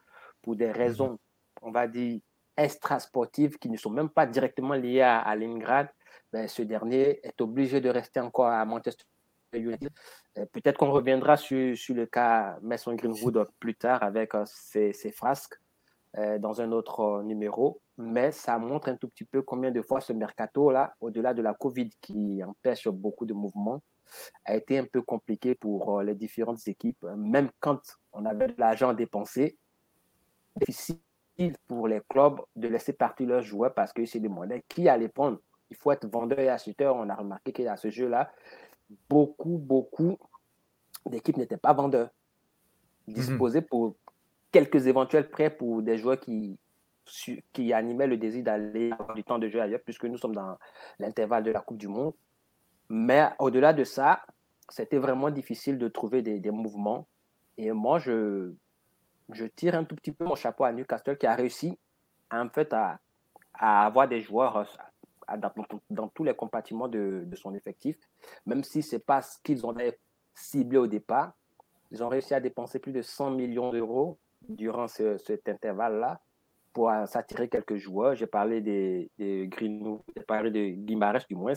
pour 0.42 0.56
des 0.56 0.72
raisons 0.72 1.20
on 1.64 1.72
va 1.72 1.88
dire, 1.88 2.20
extra-sportives 2.56 3.58
qui 3.58 3.70
ne 3.70 3.78
sont 3.78 3.90
même 3.90 4.10
pas 4.10 4.26
directement 4.26 4.74
liées 4.76 5.02
à, 5.02 5.36
Leningrad, 5.36 5.90
ben, 6.32 6.48
ce 6.48 6.62
dernier 6.62 7.26
est 7.26 7.40
obligé 7.42 7.82
de 7.82 7.90
rester 7.90 8.20
encore 8.20 8.48
à 8.48 8.64
Manchester 8.66 9.06
United. 9.54 9.92
Euh, 10.38 10.46
peut-être 10.52 10.78
qu'on 10.78 10.92
reviendra 10.92 11.38
sur, 11.38 11.78
sur, 11.78 11.96
le 11.96 12.06
cas 12.06 12.58
Mason 12.62 12.96
Greenwood 12.96 13.48
plus 13.60 13.76
tard 13.76 14.04
avec 14.04 14.34
euh, 14.36 14.44
ses, 14.46 15.12
frasques 15.12 15.60
euh, 16.18 16.40
dans 16.40 16.62
un 16.62 16.72
autre 16.72 17.22
numéro, 17.24 17.82
mais 17.98 18.32
ça 18.32 18.58
montre 18.58 18.90
un 18.90 18.96
tout 18.96 19.10
petit 19.10 19.26
peu 19.26 19.42
combien 19.42 19.72
de 19.72 19.82
fois 19.82 20.02
ce 20.02 20.14
mercato-là, 20.14 20.96
au-delà 21.00 21.34
de 21.34 21.42
la 21.42 21.54
Covid 21.54 21.90
qui 22.02 22.44
empêche 22.44 22.88
beaucoup 22.88 23.26
de 23.26 23.34
mouvements, 23.34 23.82
a 24.46 24.56
été 24.56 24.78
un 24.78 24.86
peu 24.86 25.02
compliqué 25.02 25.56
pour 25.56 26.02
les 26.02 26.14
différentes 26.14 26.68
équipes, 26.68 27.04
même 27.16 27.50
quand 27.60 27.80
on 28.12 28.26
avait 28.26 28.48
de 28.48 28.56
l'argent 28.58 28.94
dépensé. 28.94 29.58
Difficile 31.38 31.58
pour 31.68 31.88
les 31.88 32.02
clubs 32.10 32.40
de 32.56 32.68
laisser 32.68 32.94
partir 32.94 33.28
leurs 33.28 33.42
joueurs 33.42 33.74
parce 33.74 33.94
que 33.94 34.06
c'est 34.06 34.20
des 34.20 34.30
monnaies 34.30 34.64
qui 34.68 34.88
allait 34.88 35.10
prendre. 35.10 35.40
Il 35.70 35.78
faut 35.78 35.92
être 35.92 36.08
vendeur 36.08 36.40
et 36.40 36.50
acheteur. 36.50 36.96
On 36.96 37.10
a 37.10 37.16
remarqué 37.16 37.52
qu'à 37.52 37.76
ce 37.78 37.90
jeu-là, 37.90 38.32
beaucoup, 39.10 39.58
beaucoup 39.58 40.18
d'équipes 41.06 41.38
n'étaient 41.38 41.58
pas 41.58 41.74
vendeurs. 41.74 42.10
Mhm. 43.08 43.14
Disposés 43.16 43.62
pour 43.62 43.96
quelques 44.52 44.88
éventuels 44.88 45.30
prêts 45.30 45.50
pour 45.50 45.82
des 45.82 45.98
joueurs 45.98 46.20
qui, 46.20 46.58
qui 47.52 47.74
animaient 47.74 48.08
le 48.08 48.18
désir 48.18 48.44
d'aller 48.44 48.92
avoir 48.92 49.16
du 49.16 49.24
temps 49.24 49.40
de 49.40 49.50
jeu 49.50 49.62
ailleurs, 49.62 49.82
puisque 49.84 50.06
nous 50.06 50.18
sommes 50.18 50.36
dans 50.36 50.58
l'intervalle 51.00 51.44
de 51.44 51.52
la 51.52 51.62
Coupe 51.62 51.78
du 51.78 51.88
Monde. 51.88 52.14
Mais 52.90 53.30
au-delà 53.40 53.74
de 53.74 53.84
ça, 53.84 54.22
c'était 54.70 55.00
vraiment 55.00 55.32
difficile 55.32 55.78
de 55.78 55.88
trouver 55.88 56.22
des, 56.22 56.40
des 56.40 56.52
mouvements. 56.52 57.08
Et 57.58 57.72
moi, 57.72 58.00
je, 58.00 58.54
je 59.34 59.46
tire 59.46 59.76
un 59.76 59.84
tout 59.84 59.96
petit 59.96 60.12
peu 60.12 60.26
mon 60.26 60.36
chapeau 60.36 60.64
à 60.64 60.72
Newcastle 60.72 61.18
qui 61.18 61.28
a 61.28 61.36
réussi 61.36 61.78
en 62.32 62.50
fait 62.50 62.74
à, 62.74 63.00
avoir 63.54 64.08
des 64.08 64.22
joueurs 64.22 64.58
euh, 64.58 65.38
dans, 65.90 66.08
tous 66.10 66.24
les 66.24 66.34
compartiments 66.34 66.88
de, 66.88 67.28
son 67.36 67.54
effectif, 67.54 67.98
même 68.46 68.64
si 68.64 68.82
ce 68.82 68.96
n'est 68.96 69.02
pas 69.02 69.22
ce 69.22 69.38
qu'ils 69.44 69.66
ont 69.66 69.76
ciblé 70.34 70.78
au 70.78 70.88
départ. 70.88 71.34
Ils 71.92 72.04
ont 72.04 72.10
réussi 72.10 72.34
à 72.34 72.40
dépenser 72.40 72.80
plus 72.80 72.92
de 72.92 73.02
100 73.02 73.32
millions 73.32 73.72
d'euros 73.72 74.18
durant 74.50 74.88
cet 74.88 75.48
intervalle-là 75.48 76.20
pour 76.74 76.92
s'attirer 77.06 77.48
quelques 77.48 77.78
joueurs. 77.78 78.16
J'ai 78.16 78.26
parlé 78.26 78.62
des, 78.62 79.12
des 79.20 79.48
j'ai 79.60 80.24
parlé 80.24 80.50
de 80.50 80.70
Guimarães 80.70 81.26
du 81.30 81.36
moins. 81.36 81.54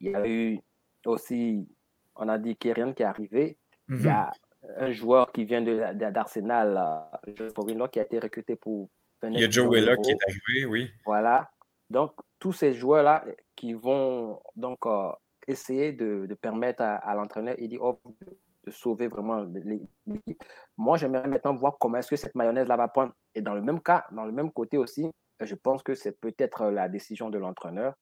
Il 0.00 0.10
y 0.10 0.14
a 0.14 0.28
eu 0.28 0.60
aussi, 1.06 1.68
on 2.16 2.28
a 2.28 2.36
dit 2.36 2.56
Kerian 2.56 2.92
qui 2.92 3.04
est 3.04 3.06
arrivé. 3.06 3.56
Il 3.88 4.02
y 4.02 4.08
a 4.08 4.32
un 4.76 4.92
joueur 4.92 5.32
qui 5.32 5.44
vient 5.44 5.62
d'Arsenal, 5.62 7.10
euh, 7.28 7.86
qui 7.88 8.00
a 8.00 8.02
été 8.02 8.18
recruté 8.18 8.56
pour. 8.56 8.88
Il 9.22 9.38
y 9.38 9.44
a 9.44 9.50
Joe 9.50 9.68
Willock 9.68 10.02
qui 10.02 10.10
est 10.10 10.18
arrivé, 10.26 10.66
oui. 10.66 10.90
Voilà. 11.04 11.50
Donc, 11.88 12.12
tous 12.38 12.52
ces 12.52 12.74
joueurs-là 12.74 13.24
qui 13.54 13.72
vont 13.72 14.40
donc 14.56 14.84
euh, 14.86 15.10
essayer 15.46 15.92
de, 15.92 16.26
permettre 16.40 16.82
à, 16.82 17.14
l'entraîneur 17.14 17.54
Eddie 17.58 17.78
Hoff 17.78 17.98
de, 18.04 18.70
sauver 18.70 19.06
vraiment 19.06 19.44
l'équipe. 19.44 20.42
Moi, 20.76 20.96
j'aimerais 20.96 21.28
maintenant 21.28 21.54
voir 21.54 21.78
comment 21.78 21.98
est-ce 21.98 22.10
que 22.10 22.16
cette 22.16 22.34
mayonnaise-là 22.34 22.76
va 22.76 22.88
prendre. 22.88 23.12
Et 23.34 23.40
dans 23.40 23.54
le 23.54 23.62
même 23.62 23.80
cas, 23.80 24.04
dans 24.10 24.24
le 24.24 24.32
même 24.32 24.50
côté 24.50 24.76
aussi, 24.76 25.08
je 25.40 25.54
pense 25.54 25.82
que 25.84 25.94
c'est 25.94 26.18
peut-être 26.20 26.66
la 26.66 26.88
décision 26.88 27.30
de 27.30 27.38
l'entraîneur. 27.38 27.94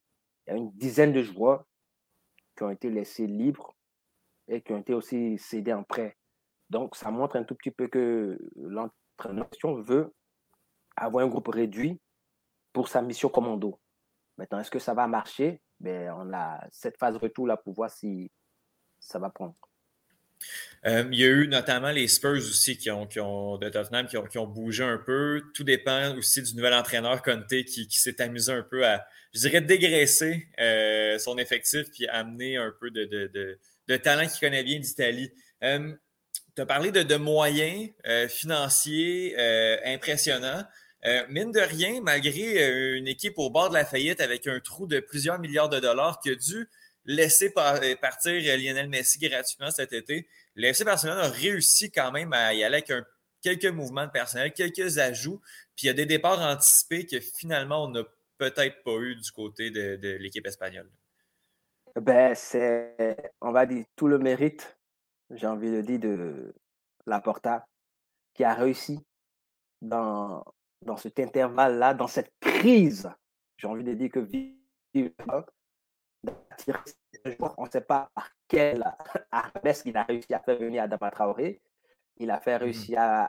Il 0.46 0.50
y 0.50 0.54
a 0.54 0.56
une 0.56 0.70
dizaine 0.72 1.12
de 1.12 1.22
joueurs 1.22 1.64
qui 2.56 2.62
ont 2.62 2.70
été 2.70 2.90
laissés 2.90 3.26
libres 3.26 3.76
et 4.48 4.62
qui 4.62 4.72
ont 4.72 4.78
été 4.78 4.94
aussi 4.94 5.36
cédés 5.38 5.72
en 5.74 5.82
prêt 5.82 6.16
donc, 6.74 6.96
ça 6.96 7.12
montre 7.12 7.36
un 7.36 7.44
tout 7.44 7.54
petit 7.54 7.70
peu 7.70 7.86
que 7.86 8.36
l'entraîneur 8.56 9.48
veut 9.76 10.12
avoir 10.96 11.24
un 11.24 11.28
groupe 11.28 11.46
réduit 11.46 12.00
pour 12.72 12.88
sa 12.88 13.00
mission 13.00 13.28
commando. 13.28 13.78
Maintenant, 14.38 14.58
est-ce 14.58 14.72
que 14.72 14.80
ça 14.80 14.92
va 14.92 15.06
marcher? 15.06 15.62
Ben, 15.78 16.12
On 16.18 16.32
a 16.34 16.66
cette 16.72 16.98
phase 16.98 17.16
retour 17.16 17.46
là 17.46 17.56
pour 17.56 17.74
voir 17.74 17.90
si 17.90 18.28
ça 18.98 19.20
va 19.20 19.30
prendre. 19.30 19.54
Euh, 20.84 21.08
il 21.12 21.20
y 21.20 21.24
a 21.24 21.28
eu 21.28 21.46
notamment 21.46 21.92
les 21.92 22.08
Spurs 22.08 22.38
aussi 22.38 22.76
qui 22.76 22.90
ont, 22.90 23.06
qui 23.06 23.20
ont 23.20 23.56
de 23.56 23.68
Tottenham 23.68 24.08
qui 24.08 24.38
ont, 24.38 24.46
bougé 24.48 24.82
un 24.82 24.98
peu. 24.98 25.42
Tout 25.54 25.62
dépend 25.62 26.16
aussi 26.16 26.42
du 26.42 26.56
nouvel 26.56 26.74
entraîneur 26.74 27.22
Conte 27.22 27.46
qui, 27.46 27.86
s'est 27.88 28.20
amusé 28.20 28.50
un 28.50 28.64
peu 28.64 28.84
à, 28.84 29.06
je 29.32 29.42
dirais, 29.42 29.60
dégraisser 29.60 30.48
euh, 30.58 31.18
son 31.18 31.38
effectif 31.38 31.88
puis 31.92 32.08
amener 32.08 32.56
un 32.56 32.74
peu 32.80 32.90
de, 32.90 33.04
de, 33.86 33.96
talent 33.96 34.26
qu'il 34.26 34.40
connaît 34.40 34.64
bien 34.64 34.80
d'Italie. 34.80 35.30
Euh, 35.62 35.94
tu 36.54 36.62
as 36.62 36.66
parlé 36.66 36.92
de, 36.92 37.16
moyens 37.16 37.90
euh, 38.06 38.28
financiers 38.28 39.34
euh, 39.38 39.76
impressionnants. 39.84 40.64
Euh, 41.04 41.22
mine 41.28 41.52
de 41.52 41.60
rien, 41.60 42.00
malgré 42.00 42.96
une 42.96 43.08
équipe 43.08 43.38
au 43.38 43.50
bord 43.50 43.68
de 43.68 43.74
la 43.74 43.84
faillite 43.84 44.20
avec 44.20 44.46
un 44.46 44.60
trou 44.60 44.86
de 44.86 45.00
plusieurs 45.00 45.38
milliards 45.38 45.68
de 45.68 45.78
dollars 45.78 46.18
qui 46.20 46.30
a 46.30 46.34
dû 46.34 46.68
laisser 47.04 47.50
partir 47.50 48.32
Lionel 48.32 48.88
Messi 48.88 49.18
gratuitement 49.18 49.70
cet 49.70 49.92
été, 49.92 50.26
le 50.54 50.68
FC 50.68 50.84
Barcelone 50.84 51.18
a 51.18 51.28
réussi 51.28 51.90
quand 51.90 52.10
même 52.10 52.32
à 52.32 52.54
y 52.54 52.64
aller 52.64 52.82
avec 52.88 52.90
quelques 53.42 53.66
mouvements 53.66 54.06
de 54.06 54.10
personnel, 54.10 54.54
quelques 54.54 54.96
ajouts, 54.96 55.42
puis 55.76 55.84
il 55.84 55.86
y 55.88 55.90
a 55.90 55.92
des 55.92 56.06
départs 56.06 56.40
anticipés 56.40 57.04
que 57.04 57.20
finalement 57.20 57.84
on 57.84 57.88
n'a 57.88 58.04
peut-être 58.38 58.82
pas 58.82 58.96
eu 59.00 59.16
du 59.16 59.30
côté 59.32 59.70
de, 59.70 59.96
de 59.96 60.16
l'équipe 60.16 60.46
espagnole. 60.46 60.88
Ben, 62.00 62.34
c'est, 62.34 63.16
on 63.42 63.52
va 63.52 63.66
dire, 63.66 63.84
tout 63.96 64.08
le 64.08 64.18
mérite 64.18 64.73
j'ai 65.34 65.46
envie 65.46 65.70
de 65.70 65.80
dire, 65.80 66.00
de 66.00 66.54
Laporta, 67.06 67.66
qui 68.32 68.44
a 68.44 68.54
réussi 68.54 69.04
dans, 69.82 70.44
dans 70.82 70.96
cet 70.96 71.18
intervalle-là, 71.18 71.94
dans 71.94 72.06
cette 72.06 72.32
crise. 72.40 73.10
J'ai 73.56 73.68
envie 73.68 73.84
de 73.84 73.94
dire 73.94 74.10
que 74.10 74.26
on 77.58 77.64
ne 77.64 77.70
sait 77.70 77.80
pas 77.80 78.10
par 78.14 78.30
quel 78.48 78.84
arabesque 79.30 79.86
il 79.86 79.96
a 79.96 80.04
réussi 80.04 80.32
à 80.34 80.40
faire 80.40 80.58
venir 80.58 80.82
Adama 80.82 81.10
Traoré. 81.10 81.60
Il 82.16 82.30
a 82.30 82.38
fait 82.38 82.56
mmh 82.56 82.62
réussi 82.62 82.96
à, 82.96 83.24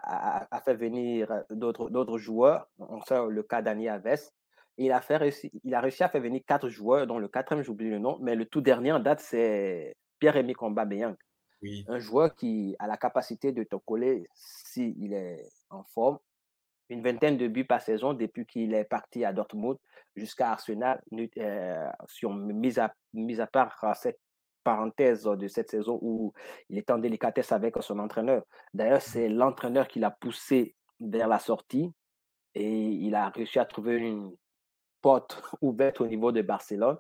à, 0.52 0.62
faire 0.62 0.78
venir 0.78 1.44
d'autres 1.50 2.18
joueurs. 2.20 2.70
On 2.78 3.02
sait 3.02 3.18
le 3.28 3.42
cas 3.42 3.62
d'Ani 3.64 3.90
Aves. 3.90 4.30
Il 4.78 4.92
a, 4.92 5.02
fait 5.02 5.18
réussi, 5.18 5.50
il 5.64 5.74
a 5.74 5.80
réussi 5.80 6.04
à 6.04 6.10
faire 6.10 6.22
venir 6.22 6.42
quatre 6.46 6.70
joueurs, 6.70 7.08
dont 7.08 7.18
le 7.18 7.30
quatrième, 7.30 7.64
j'oublie 7.64 7.90
le 7.90 7.98
nom, 7.98 8.20
mais 8.22 8.36
le 8.36 8.46
tout 8.46 8.60
dernier 8.60 8.92
en 8.92 9.00
date, 9.00 9.22
c'est 9.22 9.96
Pierre-Rémy 10.20 10.54
Un 11.88 12.00
joueur 12.00 12.36
qui 12.36 12.76
a 12.80 12.88
la 12.88 12.98
capacité 12.98 13.52
de 13.52 13.64
te 13.64 13.76
coller 13.76 14.28
s'il 14.34 15.14
est 15.14 15.48
en 15.70 15.84
forme. 15.84 16.20
une 16.90 17.02
vingtaine 17.02 17.38
de 17.38 17.48
buts 17.48 17.66
par 17.66 17.82
saison 17.82 18.14
depuis 18.14 18.46
qu'il 18.46 18.74
est 18.74 18.84
parti 18.84 19.26
à 19.26 19.34
Dortmund 19.34 19.78
jusqu'à 20.16 20.52
Arsenal, 20.52 21.02
euh, 21.38 21.90
sur, 22.08 22.34
mis, 22.34 22.80
à, 22.80 22.94
mis 23.14 23.40
à 23.42 23.48
part 23.48 23.96
cette 23.96 24.20
parenthèse 24.64 25.24
de 25.24 25.48
cette 25.48 25.70
saison 25.70 26.00
où 26.02 26.34
il 26.70 26.78
était 26.78 26.94
en 26.94 26.98
délicatesse 26.98 27.52
avec 27.52 27.76
son 27.82 28.00
entraîneur. 28.00 28.44
D'ailleurs, 28.74 29.02
c'est 29.02 29.30
l'entraîneur 29.30 29.88
qui 29.88 30.00
l'a 30.00 30.12
poussé 30.12 30.76
vers 31.00 31.28
la 31.28 31.40
sortie 31.40 31.92
et 32.54 32.88
il 32.88 33.16
a 33.16 33.30
réussi 33.30 33.60
à 33.60 33.66
trouver 33.66 33.98
une 33.98 34.36
porte 35.02 35.42
ouverte 35.62 36.02
au 36.02 36.08
niveau 36.08 36.32
de 36.32 36.42
Barcelone. 36.42 36.98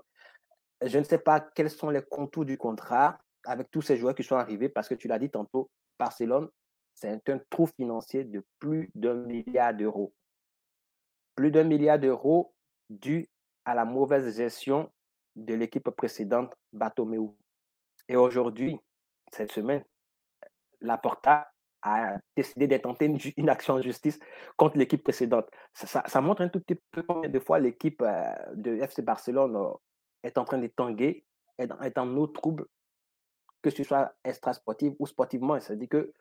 Je 0.82 0.99
ne 0.99 1.03
sais 1.03 1.20
pas 1.20 1.39
quels 1.39 1.70
sont 1.70 1.89
les 1.89 2.03
contours 2.03 2.45
du 2.45 2.57
contrat 2.57 3.18
avec 3.46 3.72
tous 3.72 3.82
ces 3.82 3.98
joueurs 3.98 4.16
qui 4.16 4.24
sont 4.24 4.36
arrivés 4.36 4.70
parce 4.70 4.88
que 4.88 4.96
tu 4.96 5.08
l'as 5.08 5.20
dit 5.20 5.30
tantôt, 5.30 5.70
Barcelone 6.00 6.50
c'est 6.96 7.30
un 7.30 7.39
trou 7.50 7.68
financier 7.68 8.24
de 8.24 8.43
plus 8.58 8.89
d'un 8.96 9.16
milliard 9.16 9.74
d'euros. 9.74 10.14
Plus 11.36 11.52
d'un 11.52 11.66
milliard 11.66 12.00
d'euros 12.00 12.54
dû 12.89 13.30
à 13.66 13.76
la 13.76 13.84
mauvaise 13.84 14.36
gestion 14.36 14.89
de 15.36 15.54
l'équipe 15.54 15.89
précédente, 15.89 16.56
Batomeu. 16.72 17.30
Et 18.08 18.16
aujourd'hui, 18.16 18.80
cette 19.34 19.52
semaine, 19.52 19.84
Laporta 20.80 21.52
a 21.82 22.18
décidé 22.36 22.68
d'intenter 22.68 23.06
une, 23.06 23.20
une, 23.36 23.50
action 23.50 23.76
en 23.76 23.82
justice 23.82 24.20
contre 24.56 24.78
l'équipe 24.78 25.04
précédente. 25.04 25.50
Ça, 25.74 26.22
montre 26.22 26.41
un 26.41 26.50
tout 26.50 26.62
petit 26.62 26.80
peu 26.91 27.04
combien 27.04 27.30
de 27.30 27.39
fois 27.39 27.60
l'équipe 27.60 28.02
euh, 28.02 28.34
de 28.56 28.76
FC 28.78 29.02
Barcelone 29.02 29.56
euh, 29.56 29.74
est 30.24 30.38
en 30.38 30.46
train 30.46 30.58
de 30.58 30.68
tanguer, 30.68 31.26
est, 31.58 31.70
est 31.84 31.98
en 31.98 32.16
eau 32.16 32.28
trouble, 32.28 32.66
que 33.66 33.72
ce 33.72 33.84
soit 33.84 34.13
extra-sportif 34.24 34.93
ou 34.99 35.07
sportivement. 35.07 35.59
C'est-à-dire 35.59 35.89
que 35.89 36.13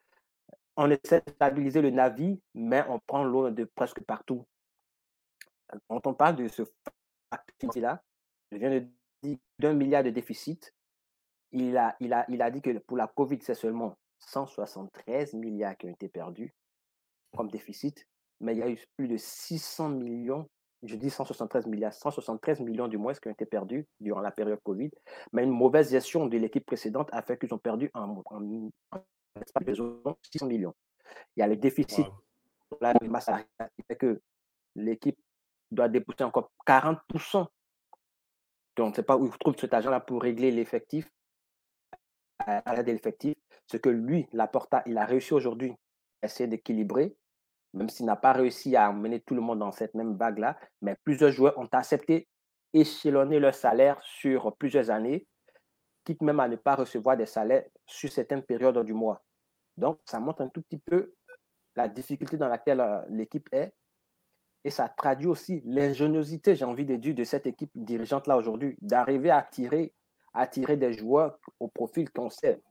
on 0.78 0.90
essaie 0.90 1.22
de 1.26 1.30
stabiliser 1.30 1.82
le 1.82 1.90
navire, 1.90 2.38
mais 2.54 2.82
on 2.88 2.98
prend 2.98 3.22
l'eau 3.22 3.50
de 3.50 3.64
presque 3.64 4.02
partout. 4.02 4.46
Quand 5.86 6.06
on 6.06 6.14
parle 6.14 6.36
de 6.36 6.48
ce 6.48 6.62
là 7.76 8.02
je 8.50 8.56
viens 8.56 8.70
de 8.70 8.86
dire 9.22 9.36
d'un 9.58 9.74
milliard 9.74 10.02
de 10.02 10.08
déficit. 10.08 10.74
Il 11.52 11.76
a, 11.76 11.94
il, 12.00 12.14
a, 12.14 12.24
il 12.30 12.40
a 12.40 12.50
dit 12.50 12.62
que 12.62 12.78
pour 12.78 12.96
la 12.96 13.08
COVID, 13.08 13.38
c'est 13.42 13.54
seulement 13.54 13.94
173 14.20 15.34
milliards 15.34 15.76
qui 15.76 15.86
ont 15.86 15.90
été 15.90 16.08
perdus 16.08 16.54
comme 17.36 17.50
déficit, 17.50 18.08
mais 18.40 18.54
il 18.54 18.58
y 18.58 18.62
a 18.62 18.70
eu 18.70 18.78
plus 18.96 19.06
de 19.06 19.18
600 19.18 19.90
millions, 19.90 20.48
je 20.84 20.96
dis 20.96 21.10
173 21.10 21.66
milliards, 21.66 21.94
173 21.94 22.60
millions 22.60 22.88
du 22.88 22.98
moins 22.98 23.14
qui 23.14 23.28
ont 23.28 23.32
été 23.32 23.46
perdus 23.46 23.86
durant 24.00 24.20
la 24.20 24.30
période 24.30 24.60
COVID, 24.62 24.90
mais 25.32 25.44
une 25.44 25.50
mauvaise 25.50 25.90
gestion 25.90 26.26
de 26.26 26.36
l'équipe 26.36 26.64
précédente 26.64 27.08
a 27.12 27.22
fait 27.22 27.38
qu'ils 27.38 27.52
ont 27.54 27.58
perdu 27.58 27.90
en, 27.94 28.22
en, 28.26 28.40
600 30.32 30.46
millions. 30.46 30.74
Il 31.36 31.40
y 31.40 31.42
a 31.42 31.46
le 31.46 31.56
déficit 31.56 32.06
de 32.80 33.08
masse 33.08 33.30
qui 33.76 33.82
fait 33.86 33.96
que 33.96 34.20
l'équipe 34.74 35.18
doit 35.70 35.88
déposer 35.88 36.24
encore 36.24 36.50
40%. 36.66 37.46
Donc, 38.76 38.86
on 38.86 38.90
ne 38.90 38.94
sait 38.94 39.02
pas 39.02 39.16
où 39.16 39.26
il 39.26 39.38
trouve 39.38 39.56
cet 39.56 39.72
argent-là 39.72 40.00
pour 40.00 40.22
régler 40.22 40.50
l'effectif, 40.50 41.08
à 42.38 42.74
l'aide 42.74 42.86
de 42.86 42.92
l'effectif. 42.92 43.34
Ce 43.66 43.76
que 43.76 43.88
lui, 43.88 44.26
Laporta, 44.32 44.82
il 44.86 44.98
a 44.98 45.04
réussi 45.04 45.32
aujourd'hui 45.32 45.72
à 46.22 46.26
essayer 46.26 46.48
d'équilibrer, 46.48 47.16
même 47.74 47.88
s'il 47.88 48.06
n'a 48.06 48.16
pas 48.16 48.32
réussi 48.32 48.76
à 48.76 48.90
emmener 48.90 49.20
tout 49.20 49.34
le 49.34 49.40
monde 49.40 49.58
dans 49.58 49.72
cette 49.72 49.94
même 49.94 50.16
vague-là. 50.16 50.56
Mais 50.80 50.96
plusieurs 51.04 51.32
joueurs 51.32 51.58
ont 51.58 51.68
accepté 51.72 52.28
échelonner 52.72 53.38
leur 53.38 53.54
salaire 53.54 54.00
sur 54.02 54.56
plusieurs 54.56 54.90
années 54.90 55.26
quitte 56.04 56.22
même 56.22 56.40
à 56.40 56.48
ne 56.48 56.56
pas 56.56 56.76
recevoir 56.76 57.16
des 57.16 57.26
salaires 57.26 57.64
sur 57.86 58.12
certaines 58.12 58.42
périodes 58.42 58.84
du 58.84 58.92
mois. 58.92 59.24
Donc, 59.76 59.98
ça 60.04 60.20
montre 60.20 60.42
un 60.42 60.48
tout 60.48 60.62
petit 60.62 60.78
peu 60.78 61.14
la 61.74 61.88
difficulté 61.88 62.36
dans 62.36 62.48
laquelle 62.48 62.80
euh, 62.80 63.00
l'équipe 63.08 63.48
est. 63.52 63.74
Et 64.62 64.70
ça 64.70 64.88
traduit 64.88 65.26
aussi 65.26 65.62
l'ingéniosité, 65.64 66.54
j'ai 66.54 66.64
envie 66.64 66.86
de 66.86 66.96
dire, 66.96 67.14
de 67.14 67.24
cette 67.24 67.46
équipe 67.46 67.70
dirigeante-là 67.74 68.36
aujourd'hui, 68.36 68.76
d'arriver 68.80 69.30
à 69.30 69.38
attirer, 69.38 69.92
à 70.32 70.42
attirer 70.42 70.76
des 70.76 70.92
joueurs 70.92 71.38
au 71.60 71.68
profil 71.68 72.10
qu'on 72.10 72.30
sait, 72.30 72.62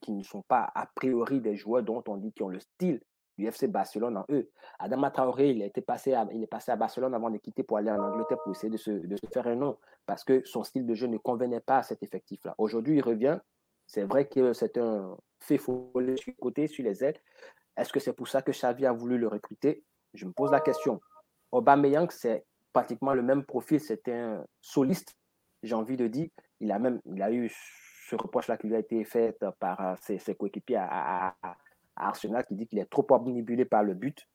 qui 0.00 0.12
ne 0.12 0.22
sont 0.22 0.42
pas 0.42 0.70
a 0.74 0.86
priori 0.86 1.40
des 1.40 1.56
joueurs 1.56 1.82
dont 1.82 2.04
on 2.06 2.16
dit 2.16 2.32
qu'ils 2.32 2.44
ont 2.44 2.50
le 2.50 2.60
style 2.60 3.00
du 3.38 3.46
FC 3.46 3.68
Barcelone 3.68 4.16
en 4.18 4.24
eux. 4.30 4.50
Adama 4.78 5.10
Traoré, 5.10 5.50
il, 5.50 5.62
était 5.62 5.80
passé 5.80 6.14
il 6.32 6.42
est 6.42 6.46
passé 6.46 6.72
à 6.72 6.76
Barcelone 6.76 7.14
avant 7.14 7.30
de 7.30 7.38
quitter 7.38 7.62
pour 7.62 7.78
aller 7.78 7.90
en 7.90 8.02
Angleterre 8.02 8.38
pour 8.42 8.52
essayer 8.52 8.70
de 8.70 8.76
se, 8.76 8.90
de 8.90 9.16
se 9.16 9.26
faire 9.32 9.46
un 9.46 9.56
nom 9.56 9.78
parce 10.06 10.24
que 10.24 10.42
son 10.44 10.64
style 10.64 10.86
de 10.86 10.94
jeu 10.94 11.06
ne 11.06 11.18
convenait 11.18 11.60
pas 11.60 11.78
à 11.78 11.82
cet 11.82 12.02
effectif-là. 12.02 12.54
Aujourd'hui, 12.58 12.96
il 12.96 13.02
revient. 13.02 13.38
C'est 13.86 14.04
vrai 14.04 14.26
que 14.26 14.52
c'est 14.52 14.76
un 14.78 15.16
fait 15.40 15.58
follet 15.58 16.16
sur 16.16 16.84
les 16.84 17.04
ailes. 17.04 17.20
Est-ce 17.76 17.92
que 17.92 18.00
c'est 18.00 18.12
pour 18.12 18.28
ça 18.28 18.42
que 18.42 18.52
Xavi 18.52 18.86
a 18.86 18.92
voulu 18.92 19.18
le 19.18 19.28
recruter? 19.28 19.84
Je 20.14 20.26
me 20.26 20.32
pose 20.32 20.50
la 20.50 20.60
question. 20.60 21.00
Aubameyang, 21.52 22.10
c'est 22.10 22.44
pratiquement 22.72 23.14
le 23.14 23.22
même 23.22 23.44
profil. 23.44 23.80
C'était 23.80 24.14
un 24.14 24.44
soliste, 24.60 25.16
j'ai 25.62 25.74
envie 25.74 25.96
de 25.96 26.06
dire. 26.06 26.28
Il 26.60 26.72
a 26.72 26.78
même 26.78 27.00
il 27.06 27.22
a 27.22 27.32
eu 27.32 27.50
ce 28.08 28.16
reproche-là 28.16 28.56
qui 28.56 28.66
lui 28.66 28.76
a 28.76 28.80
été 28.80 29.04
fait 29.04 29.36
par 29.58 29.96
ses, 30.00 30.34
coéquipiers 30.34 30.76
à, 30.76 31.34
Arsenal 32.00 32.44
qui 32.46 32.54
dit 32.54 32.66
qu'il 32.66 32.78
est 32.78 32.90
trop 32.90 33.06
omnibulé 33.10 33.64
par 33.64 33.82
le 33.82 33.94
but. 33.94 34.26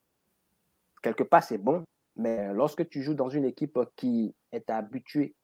Quelque 1.01 1.23
part, 1.23 1.43
c'est 1.43 1.57
bon, 1.57 1.83
mais 2.15 2.53
lorsque 2.53 2.87
tu 2.89 3.01
joues 3.01 3.13
dans 3.13 3.29
une 3.29 3.45
équipe 3.45 3.77
qui 3.95 4.33
est 4.51 4.69
habituée 4.69 5.35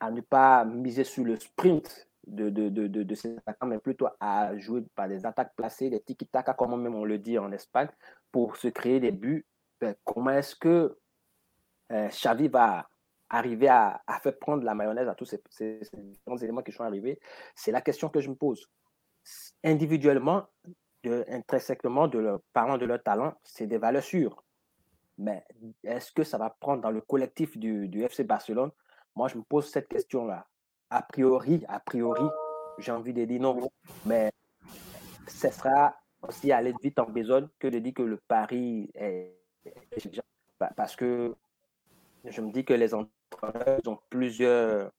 à 0.00 0.10
ne 0.10 0.20
pas 0.20 0.64
miser 0.64 1.04
sur 1.04 1.24
le 1.24 1.36
sprint 1.38 2.08
de, 2.26 2.50
de, 2.50 2.68
de, 2.68 2.86
de, 2.86 3.14
ses 3.14 3.36
attaquants, 3.36 3.66
mais 3.66 3.78
plutôt 3.78 4.08
à 4.20 4.56
jouer 4.58 4.82
par 4.94 5.08
des 5.08 5.26
attaques 5.26 5.54
placées, 5.56 5.90
des 5.90 6.00
tiki-taka, 6.00 6.54
comme 6.54 6.80
même 6.80 6.94
on 6.94 7.04
le 7.04 7.18
dit 7.18 7.38
en 7.38 7.52
Espagne, 7.52 7.88
pour 8.32 8.56
se 8.56 8.68
créer 8.68 9.00
des 9.00 9.12
buts, 9.12 9.46
ben, 9.80 9.94
comment 10.04 10.30
est-ce 10.30 10.56
que 10.56 10.96
euh, 11.92 12.08
Xavi 12.08 12.48
va 12.48 12.88
arriver 13.28 13.68
à, 13.68 14.02
faire 14.22 14.38
prendre 14.38 14.64
la 14.64 14.74
mayonnaise 14.74 15.08
à 15.08 15.14
tous 15.14 15.36
ces, 15.50 15.80
éléments 16.42 16.62
qui 16.62 16.72
sont 16.72 16.84
arrivés? 16.84 17.20
C'est 17.54 17.72
la 17.72 17.80
question 17.80 18.08
que 18.08 18.20
je 18.20 18.30
me 18.30 18.34
pose. 18.34 18.66
Individuellement, 19.62 20.46
intrinsèquement, 21.28 22.08
de 22.08 22.38
parlant 22.52 22.78
de 22.78 22.86
leur 22.86 23.02
talent, 23.02 23.34
c'est 23.42 23.66
des 23.66 23.78
valeurs 23.78 24.02
sûres. 24.02 24.44
Mais 25.18 25.44
est-ce 25.84 26.12
que 26.12 26.24
ça 26.24 26.38
va 26.38 26.50
prendre 26.50 26.82
dans 26.82 26.90
le 26.90 27.00
collectif 27.00 27.56
du, 27.56 27.88
du 27.88 28.02
FC 28.02 28.24
Barcelone? 28.24 28.70
Moi, 29.14 29.28
je 29.28 29.36
me 29.36 29.42
pose 29.42 29.70
cette 29.70 29.88
question-là. 29.88 30.46
A 30.90 31.02
priori, 31.02 31.64
a 31.68 31.78
priori, 31.80 32.26
j'ai 32.78 32.92
envie 32.92 33.12
de 33.12 33.24
dire 33.24 33.40
non. 33.40 33.70
Mais 34.06 34.32
ce 35.28 35.50
sera 35.50 35.94
aussi 36.22 36.52
aller 36.52 36.74
vite 36.82 36.98
en 36.98 37.08
besogne 37.08 37.48
que 37.58 37.68
de 37.68 37.78
dire 37.78 37.94
que 37.94 38.02
le 38.02 38.16
pari 38.16 38.90
est. 38.94 39.38
Parce 40.76 40.96
que 40.96 41.34
je 42.24 42.40
me 42.40 42.50
dis 42.50 42.64
que 42.64 42.74
les 42.74 42.94
entraîneurs 42.94 43.80
ont 43.86 43.98
plusieurs 44.08 44.90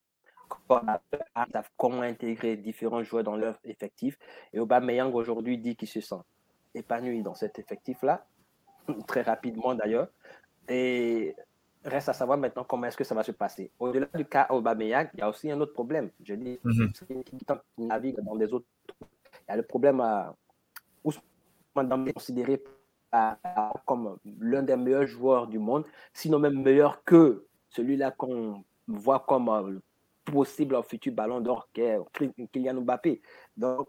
savent 0.69 1.69
comment 1.77 2.01
intégrer 2.01 2.57
différents 2.57 3.03
joueurs 3.03 3.23
dans 3.23 3.35
leur 3.35 3.59
effectif. 3.63 4.17
Et 4.53 4.59
Aubameyang 4.59 5.13
aujourd'hui 5.13 5.57
dit 5.57 5.75
qu'il 5.75 5.87
se 5.87 6.01
sent 6.01 6.21
épanoui 6.73 7.21
dans 7.21 7.33
cet 7.35 7.59
effectif-là, 7.59 8.25
très 9.07 9.21
rapidement 9.21 9.75
d'ailleurs. 9.75 10.09
Et 10.67 11.35
reste 11.83 12.09
à 12.09 12.13
savoir 12.13 12.37
maintenant 12.37 12.63
comment 12.63 12.87
est-ce 12.87 12.97
que 12.97 13.03
ça 13.03 13.15
va 13.15 13.23
se 13.23 13.31
passer. 13.31 13.71
Au-delà 13.79 14.07
du 14.13 14.25
cas 14.25 14.47
Aubameyang, 14.49 15.09
il 15.13 15.19
y 15.19 15.23
a 15.23 15.29
aussi 15.29 15.51
un 15.51 15.59
autre 15.61 15.73
problème. 15.73 16.09
Je 16.23 16.33
dis, 16.35 16.59
mm 16.63 16.87
qui 17.23 17.45
navigue 17.77 18.19
dans 18.21 18.35
des 18.35 18.51
autres. 18.53 18.65
Il 19.47 19.49
y 19.49 19.51
a 19.51 19.57
le 19.57 19.63
problème 19.63 20.01
à 20.01 20.35
Ousmane 21.03 22.11
considéré 22.13 22.63
comme 23.85 24.17
l'un 24.39 24.63
des 24.63 24.75
meilleurs 24.75 25.05
joueurs 25.05 25.47
du 25.47 25.59
monde, 25.59 25.85
sinon 26.13 26.39
même 26.39 26.61
meilleur 26.61 27.03
que 27.03 27.45
celui-là 27.69 28.11
qu'on 28.11 28.63
voit 28.87 29.19
comme 29.19 29.49
euh, 29.49 29.79
possible 30.25 30.81
futur 30.83 31.13
ballon 31.13 31.39
d'or 31.39 31.69
qu'est 31.73 31.97
Kylian 32.51 32.81
Mbappé. 32.81 33.21
Donc, 33.55 33.87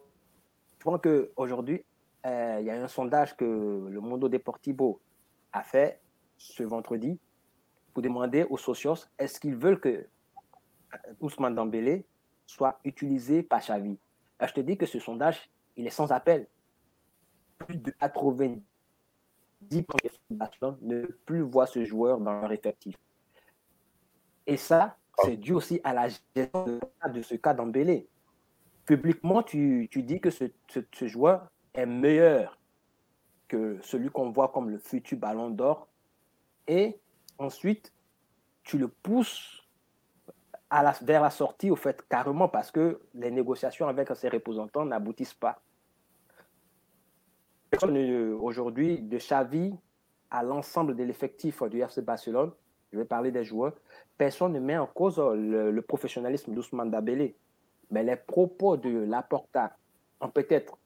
je 0.79 0.85
pense 0.85 1.01
qu'aujourd'hui, 1.03 1.85
euh, 2.27 2.59
il 2.61 2.67
y 2.67 2.71
a 2.71 2.83
un 2.83 2.89
sondage 2.89 3.37
que 3.37 3.45
le 3.45 4.01
Mondo 4.01 4.29
Deportivo 4.29 5.01
a 5.53 5.63
fait 5.63 6.01
ce 6.37 6.63
vendredi 6.63 7.19
pour 7.93 8.03
demander 8.03 8.45
aux 8.45 8.59
socios 8.59 9.07
est-ce 9.19 9.41
qu'ils 9.41 9.57
veulent 9.57 9.81
que 9.81 9.89
euh, 9.89 10.07
Ousmane 11.21 11.55
Dembélé 11.55 12.07
soit 12.47 12.79
utilisé 12.85 13.43
par 13.43 13.61
Xavi? 13.61 13.99
je 14.41 14.53
te 14.53 14.61
dis 14.61 14.77
que 14.77 14.87
ce 14.87 14.99
sondage, 14.99 15.51
il 15.77 15.87
est 15.87 15.91
sans 15.91 16.13
appel. 16.13 16.47
Plus 17.59 17.79
de 17.79 17.91
90 17.91 18.63
ne 20.83 21.07
plus 21.25 21.41
voir 21.41 21.69
ce 21.69 21.85
joueur 21.85 22.21
dans 22.21 22.41
leur 22.41 22.53
effectif. 22.53 22.95
Et 24.47 24.57
ça, 24.57 24.97
c'est 25.25 25.37
dû 25.37 25.53
aussi 25.53 25.81
à 25.85 25.93
la 25.93 26.09
gestion 26.09 26.81
de, 27.13 27.23
ce 27.23 27.35
cas 27.35 27.55
d'Embélé. 27.55 28.09
Publiquement, 28.85 29.43
tu, 29.43 29.89
dis 29.93 30.21
que 30.21 30.31
ce, 30.31 30.49
joueur 31.07 31.51
est 31.75 31.87
meilleur 31.87 32.59
que 33.49 33.79
celui 33.83 34.11
qu'on 34.11 34.31
voit 34.31 34.49
comme 34.49 34.71
le 34.71 34.79
futur 34.79 35.19
ballon 35.19 35.51
d'or. 35.51 35.89
Et 36.67 36.99
ensuite, 37.39 37.93
tu 38.63 38.79
le 38.79 38.89
pousses 38.89 39.63
vers 41.03 41.23
la 41.23 41.31
sortie, 41.31 41.71
au 41.71 41.77
fait, 41.77 42.03
carrément, 42.09 42.49
parce 42.49 42.71
que 42.71 43.01
les 43.15 43.31
négociations 43.31 43.89
avec 43.89 44.09
ses 44.17 44.29
représentants 44.29 44.85
n'aboutissent 44.85 45.35
pas. 45.35 45.63
Aujourd'hui, 48.41 49.01
de 49.01 49.19
Xavi 49.19 49.75
à 50.31 50.43
l'ensemble 50.43 50.97
de 50.97 51.05
l'effectif 51.05 51.63
du 51.65 51.81
FC 51.81 52.03
Barcelone, 52.03 52.53
je 52.93 52.99
vais 52.99 53.05
parler 53.05 53.31
des 53.31 53.45
joueurs, 53.45 53.75
personne 54.17 54.53
ne 54.53 54.61
met 54.61 54.79
en 54.79 54.87
cause 54.87 55.19
le, 55.19 55.81
professionnalisme 55.81 56.55
d'Ousmane 56.55 56.91
Dabélé. 56.91 57.37
Mais 57.91 58.03
les 58.03 58.17
propos 58.17 58.77
de 58.77 58.89
Laporta 58.89 59.77
ont 60.21 60.29
peut-être 60.31 60.79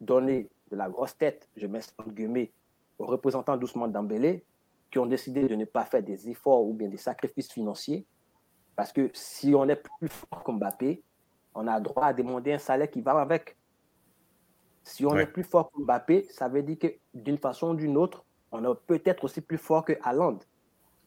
donné 0.00 0.48
de 0.70 0.76
la 0.76 0.88
grosse 0.88 1.16
tête, 1.16 1.48
je 1.56 1.66
mets 1.66 1.80
en 1.98 2.08
guillemets, 2.08 2.52
aux 2.98 3.06
représentants 3.06 3.56
d'Ousmane 3.56 3.92
Dambélé 3.92 4.44
qui 4.90 4.98
ont 4.98 5.06
décidé 5.06 5.46
de 5.46 5.54
ne 5.54 5.64
pas 5.64 5.84
faire 5.84 6.02
des 6.02 6.28
efforts 6.28 6.64
ou 6.64 6.72
bien 6.74 6.88
des 6.88 6.96
sacrifices 6.96 7.52
financiers. 7.52 8.06
Parce 8.74 8.92
que 8.92 9.10
si 9.12 9.54
on 9.54 9.68
est 9.68 9.82
plus 9.98 10.08
fort 10.08 10.42
que 10.42 10.52
Mbappé, 10.52 11.02
on 11.54 11.66
a 11.66 11.80
droit 11.80 12.06
à 12.06 12.12
demander 12.12 12.52
un 12.52 12.58
salaire 12.58 12.90
qui 12.90 13.00
va 13.00 13.12
avec. 13.20 13.56
Si 14.82 15.04
on 15.04 15.16
est 15.16 15.26
plus 15.26 15.44
fort 15.44 15.70
que 15.70 15.80
Mbappé, 15.80 16.26
ça 16.30 16.48
veut 16.48 16.62
dire 16.62 16.78
que 16.78 16.88
d'une 17.14 17.38
façon 17.38 17.70
ou 17.70 17.74
d'une 17.74 17.96
autre, 17.96 18.24
on 18.52 18.64
est 18.64 18.76
peut-être 18.86 19.24
aussi 19.24 19.40
plus 19.40 19.58
fort 19.58 19.84
que 19.84 19.92
Haaland. 20.02 20.38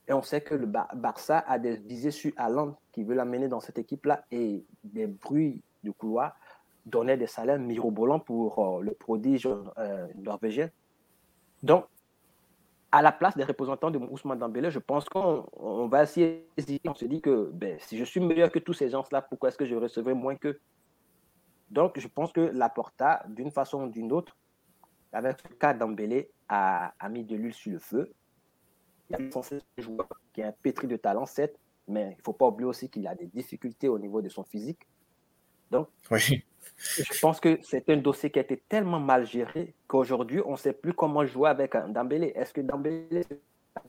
Et 0.06 0.12
on 0.12 0.22
sait 0.22 0.42
que 0.42 0.54
le 0.54 0.66
Barça 0.66 1.38
a 1.46 1.58
des 1.58 1.76
visées 1.76 2.10
sur 2.10 2.32
Haaland 2.36 2.76
qui 2.92 3.04
veut 3.04 3.14
l'amener 3.14 3.48
dans 3.48 3.60
cette 3.60 3.78
équipe-là 3.78 4.24
et 4.30 4.64
des 4.82 5.06
bruits 5.06 5.62
de 5.82 5.90
couloir 5.90 6.36
donnaient 6.86 7.16
des 7.16 7.26
salaires 7.26 7.58
mirobolants 7.58 8.20
pour 8.20 8.58
euh, 8.58 8.82
le 8.82 8.92
prodige 8.92 9.46
euh, 9.46 10.06
norvégien. 10.16 10.68
Donc, 11.62 11.86
à 12.92 13.02
la 13.02 13.10
place 13.10 13.36
des 13.36 13.44
représentants 13.44 13.90
de 13.90 13.98
Ousmane 13.98 14.38
Dembélé, 14.38 14.70
je 14.70 14.78
pense 14.78 15.08
qu'on 15.08 15.88
va 15.88 16.04
essayer, 16.04 16.46
on 16.86 16.94
se 16.94 17.06
dit 17.06 17.20
que 17.20 17.50
ben, 17.52 17.76
si 17.80 17.98
je 17.98 18.04
suis 18.04 18.20
meilleur 18.20 18.52
que 18.52 18.58
tous 18.58 18.74
ces 18.74 18.90
gens-là, 18.90 19.22
pourquoi 19.22 19.48
est-ce 19.48 19.58
que 19.58 19.64
je 19.64 19.74
recevrai 19.74 20.14
moins 20.14 20.36
qu'eux? 20.36 20.60
Donc, 21.70 21.98
je 21.98 22.06
pense 22.06 22.32
que 22.32 22.40
la 22.40 22.68
Porta, 22.68 23.24
d'une 23.28 23.50
façon 23.50 23.84
ou 23.84 23.88
d'une 23.88 24.12
autre, 24.12 24.36
avec 25.12 25.42
le 25.48 25.56
cas 25.56 25.74
Dembélé, 25.74 26.30
a, 26.48 26.92
a, 27.00 27.08
mis 27.08 27.24
de 27.24 27.34
l'huile 27.34 27.54
sur 27.54 27.72
le 27.72 27.78
feu. 27.78 28.12
Il 29.10 29.12
y 29.12 29.22
a 29.22 29.26
un 29.26 29.82
joueur 29.82 30.08
qui 30.32 30.40
est 30.40 30.44
un 30.44 30.52
pétri 30.52 30.86
de 30.86 30.96
talent, 30.96 31.26
certes, 31.26 31.54
mais 31.86 32.12
il 32.12 32.18
ne 32.18 32.22
faut 32.22 32.32
pas 32.32 32.46
oublier 32.46 32.68
aussi 32.68 32.88
qu'il 32.88 33.06
a 33.06 33.14
des 33.14 33.26
difficultés 33.26 33.88
au 33.88 33.98
niveau 33.98 34.22
de 34.22 34.28
son 34.28 34.44
physique. 34.44 34.86
Donc, 35.70 35.88
oui. 36.10 36.44
Je 36.76 37.20
pense 37.20 37.40
que 37.40 37.58
c'est 37.62 37.88
un 37.90 37.96
dossier 37.96 38.30
qui 38.30 38.38
a 38.38 38.42
été 38.42 38.56
tellement 38.56 39.00
mal 39.00 39.26
géré 39.26 39.74
qu'aujourd'hui, 39.86 40.40
on 40.44 40.52
ne 40.52 40.56
sait 40.56 40.72
plus 40.72 40.92
comment 40.92 41.24
jouer 41.24 41.48
avec 41.48 41.74
un 41.74 41.88
Dambélé. 41.88 42.32
Est-ce 42.34 42.52
que 42.52 42.60
Dambélé, 42.60 43.24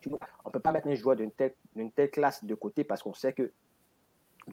on 0.06 0.50
ne 0.50 0.52
peut 0.52 0.60
pas 0.60 0.72
mettre 0.72 0.88
un 0.88 0.96
joueur 0.96 1.16
d'une 1.16 1.32
telle, 1.32 1.54
telle, 1.96 2.12
classe 2.12 2.44
de 2.44 2.56
côté 2.56 2.84
parce 2.84 3.02
qu'on 3.02 3.14
sait 3.14 3.34
qu'il 3.34 3.52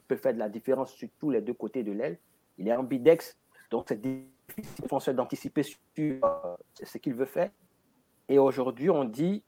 peut 0.07 0.15
faire 0.15 0.33
de 0.33 0.39
la 0.39 0.49
différence 0.49 0.93
sur 0.93 1.09
tous 1.19 1.29
les 1.29 1.41
deux 1.41 1.53
côtés 1.53 1.83
de 1.83 1.91
l'aile? 1.91 2.17
Il 2.57 2.67
est 2.67 2.75
ambidex, 2.75 3.37
donc 3.71 3.85
c'est 3.87 3.99
difficile 3.99 5.15
d'anticiper 5.15 5.63
sur 5.63 5.77
euh, 5.95 6.55
ce 6.83 6.97
qu'il 6.97 7.15
veut 7.15 7.25
faire. 7.25 7.49
Et 8.29 8.37
aujourd'hui, 8.37 8.89
on 8.89 9.03
dit, 9.03 9.43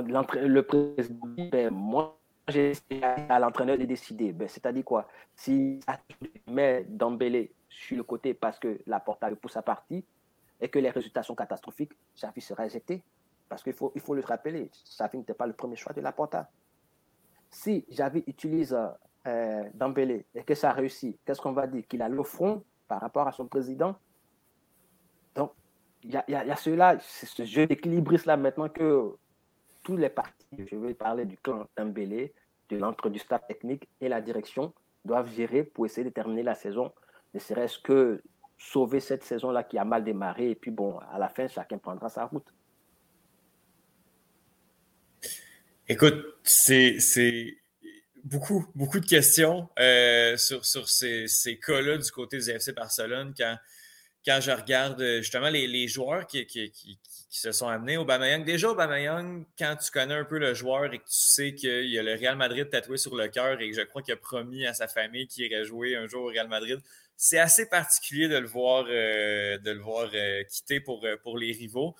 le 0.00 0.60
président 0.62 1.26
dit, 1.36 1.48
ben, 1.48 1.70
moi, 1.70 2.18
j'ai 2.48 2.72
à 3.28 3.38
l'entraîneur 3.38 3.78
de 3.78 3.84
décider. 3.84 4.32
Ben, 4.32 4.48
C'est-à-dire 4.48 4.84
quoi? 4.84 5.08
Si 5.34 5.80
met 6.46 6.84
Dembélé 6.88 7.52
sur 7.68 7.96
le 7.96 8.02
côté 8.02 8.34
parce 8.34 8.58
que 8.58 8.80
la 8.86 9.00
porte 9.00 9.22
le 9.24 9.36
pousse 9.36 9.56
à 9.56 9.62
partie 9.62 10.04
et 10.60 10.68
que 10.68 10.78
les 10.78 10.90
résultats 10.90 11.22
sont 11.22 11.34
catastrophiques, 11.34 11.92
Xavi 12.16 12.40
sera 12.40 12.66
éjecté. 12.66 13.02
Parce 13.48 13.62
qu'il 13.62 13.72
faut, 13.74 13.92
il 13.94 14.00
faut 14.00 14.14
le 14.14 14.22
rappeler, 14.22 14.70
Xavi 14.96 15.18
n'était 15.18 15.34
pas 15.34 15.46
le 15.46 15.52
premier 15.52 15.76
choix 15.76 15.92
de 15.92 16.00
la 16.00 16.12
Porta. 16.12 16.50
Si 17.50 17.84
Xavi 17.90 18.24
utilise 18.26 18.76
euh, 19.26 19.62
Dembélé 19.74 20.24
et 20.34 20.42
que 20.42 20.54
ça 20.54 20.72
réussit, 20.72 21.18
qu'est-ce 21.24 21.40
qu'on 21.40 21.52
va 21.52 21.66
dire? 21.66 21.86
Qu'il 21.86 22.00
a 22.00 22.08
le 22.08 22.22
front 22.22 22.64
par 22.88 23.00
rapport 23.00 23.28
à 23.28 23.32
son 23.32 23.46
président? 23.46 23.94
Donc, 25.34 25.52
il 26.02 26.12
y 26.12 26.16
a, 26.16 26.24
y 26.28 26.34
a 26.34 26.56
cela, 26.56 26.98
ce 27.00 27.44
jeu 27.44 27.66
d'équilibriste 27.66 28.26
là 28.26 28.36
maintenant 28.36 28.68
que 28.68 29.16
tous 29.82 29.96
les 29.96 30.08
partis, 30.08 30.46
je 30.58 30.76
vais 30.76 30.94
parler 30.94 31.24
du 31.24 31.36
clan 31.36 31.66
Dembélé, 31.76 32.32
de 32.70 32.76
l'entre 32.76 33.10
du 33.10 33.18
staff 33.18 33.46
technique 33.46 33.88
et 34.00 34.08
la 34.08 34.20
direction 34.20 34.72
doivent 35.04 35.30
gérer 35.32 35.64
pour 35.64 35.86
essayer 35.86 36.04
de 36.04 36.12
terminer 36.12 36.42
la 36.42 36.54
saison, 36.54 36.92
ne 37.34 37.40
serait-ce 37.40 37.78
que 37.78 38.22
sauver 38.58 39.00
cette 39.00 39.24
saison-là 39.24 39.64
qui 39.64 39.78
a 39.78 39.84
mal 39.84 40.04
démarré. 40.04 40.50
Et 40.50 40.54
puis 40.54 40.70
bon, 40.70 40.98
à 40.98 41.18
la 41.18 41.28
fin, 41.28 41.48
chacun 41.48 41.78
prendra 41.78 42.08
sa 42.08 42.26
route. 42.26 42.46
Écoute, 45.88 46.24
c'est 46.44 47.56
beaucoup, 48.22 48.64
beaucoup 48.74 49.00
de 49.00 49.06
questions 49.06 49.68
euh, 49.78 50.36
sur, 50.36 50.64
sur 50.64 50.88
ces, 50.88 51.26
ces 51.26 51.58
cas-là 51.58 51.98
du 51.98 52.10
côté 52.10 52.38
du 52.38 52.50
FC 52.50 52.72
Barcelone 52.72 53.34
quand, 53.36 53.56
quand 54.24 54.40
je 54.40 54.50
regarde 54.50 55.02
justement 55.18 55.48
les, 55.48 55.66
les 55.66 55.88
joueurs 55.88 56.26
qui, 56.26 56.46
qui, 56.46 56.70
qui, 56.70 56.98
qui 57.32 57.38
se 57.40 57.50
sont 57.50 57.66
amenés 57.66 57.96
au 57.96 58.04
Bamayang. 58.04 58.44
Déjà, 58.44 58.70
au 58.70 58.74
Bamayang, 58.74 59.44
quand 59.58 59.76
tu 59.76 59.90
connais 59.90 60.14
un 60.14 60.24
peu 60.24 60.38
le 60.38 60.52
joueur 60.52 60.92
et 60.92 60.98
que 60.98 61.04
tu 61.04 61.16
sais 61.16 61.54
qu'il 61.54 61.88
y 61.88 61.98
a 61.98 62.02
le 62.02 62.14
Real 62.14 62.36
Madrid 62.36 62.68
tatoué 62.68 62.98
sur 62.98 63.16
le 63.16 63.28
cœur 63.28 63.58
et 63.58 63.70
que 63.70 63.74
je 63.74 63.80
crois 63.80 64.02
qu'il 64.02 64.12
a 64.12 64.18
promis 64.18 64.66
à 64.66 64.74
sa 64.74 64.86
famille 64.86 65.26
qu'il 65.26 65.50
irait 65.50 65.64
jouer 65.64 65.96
un 65.96 66.06
jour 66.06 66.24
au 66.24 66.28
Real 66.28 66.48
Madrid, 66.48 66.78
c'est 67.16 67.38
assez 67.38 67.68
particulier 67.68 68.28
de 68.28 68.36
le 68.36 68.46
voir, 68.46 68.84
euh, 68.88 69.56
de 69.58 69.70
le 69.70 69.80
voir 69.80 70.10
euh, 70.12 70.42
quitter 70.44 70.80
pour, 70.80 71.04
euh, 71.06 71.16
pour 71.22 71.38
les 71.38 71.52
rivaux. 71.52 71.94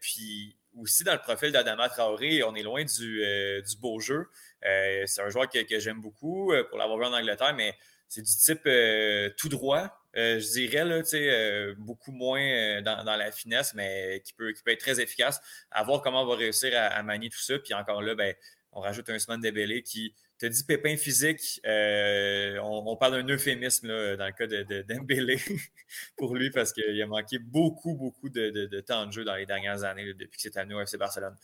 puis 0.00 0.56
aussi 0.76 1.04
dans 1.04 1.12
le 1.12 1.20
profil 1.20 1.52
d'Adama 1.52 1.88
Traoré, 1.88 2.42
on 2.42 2.54
est 2.54 2.62
loin 2.62 2.82
du, 2.82 3.24
du 3.62 3.76
beau 3.78 4.00
jeu. 4.00 4.26
c'est 4.62 5.20
un 5.20 5.28
joueur 5.28 5.48
que, 5.48 5.62
que 5.62 5.78
j'aime 5.78 6.00
beaucoup 6.00 6.52
pour 6.68 6.78
l'avoir 6.78 6.98
vu 6.98 7.04
en 7.04 7.12
Angleterre, 7.12 7.54
mais 7.54 7.74
c'est 8.08 8.22
du 8.22 8.32
type 8.32 8.68
tout 9.36 9.48
droit, 9.48 10.05
euh, 10.16 10.40
je 10.40 10.50
dirais, 10.52 10.84
là, 10.84 11.02
euh, 11.14 11.74
beaucoup 11.78 12.12
moins 12.12 12.40
euh, 12.40 12.80
dans, 12.80 13.04
la 13.04 13.30
finesse, 13.30 13.74
mais 13.74 14.22
qui 14.24 14.32
peut, 14.32 14.52
qui 14.52 14.62
peut 14.62 14.70
être 14.70 14.80
très 14.80 15.00
efficace. 15.00 15.40
À 15.70 15.84
voir 15.84 16.00
comment 16.00 16.22
on 16.22 16.26
va 16.26 16.36
réussir 16.36 16.72
à, 16.74 17.02
manier 17.02 17.28
tout 17.28 17.38
ça. 17.38 17.58
Puis 17.58 17.74
encore 17.74 18.02
là, 18.02 18.14
ben, 18.14 18.34
on 18.72 18.80
rajoute 18.80 19.08
un 19.10 19.18
semaine 19.18 19.40
débellé 19.40 19.82
qui 19.82 20.14
te 20.38 20.46
dit 20.46 20.64
pépin 20.64 20.96
physique. 20.96 21.60
on, 21.64 22.96
parle 22.98 23.22
d'un 23.22 23.34
euphémisme 23.34 23.88
dans 23.88 24.26
le 24.26 24.32
cas 24.32 24.46
de, 24.46 24.62
de 24.62 25.60
pour 26.16 26.34
lui 26.34 26.50
parce 26.50 26.72
qu'il 26.72 27.02
a 27.02 27.06
manqué 27.06 27.38
beaucoup, 27.38 27.94
beaucoup 27.94 28.28
de, 28.28 28.80
temps 28.80 29.06
de 29.06 29.12
jeu 29.12 29.24
dans 29.24 29.34
les 29.34 29.46
dernières 29.46 29.84
années 29.84 30.14
depuis 30.14 30.36
que 30.36 30.42
c'est 30.42 30.56
amené 30.56 30.74
au 30.74 30.80
FC 30.80 30.96
Barcelone. 30.96 31.36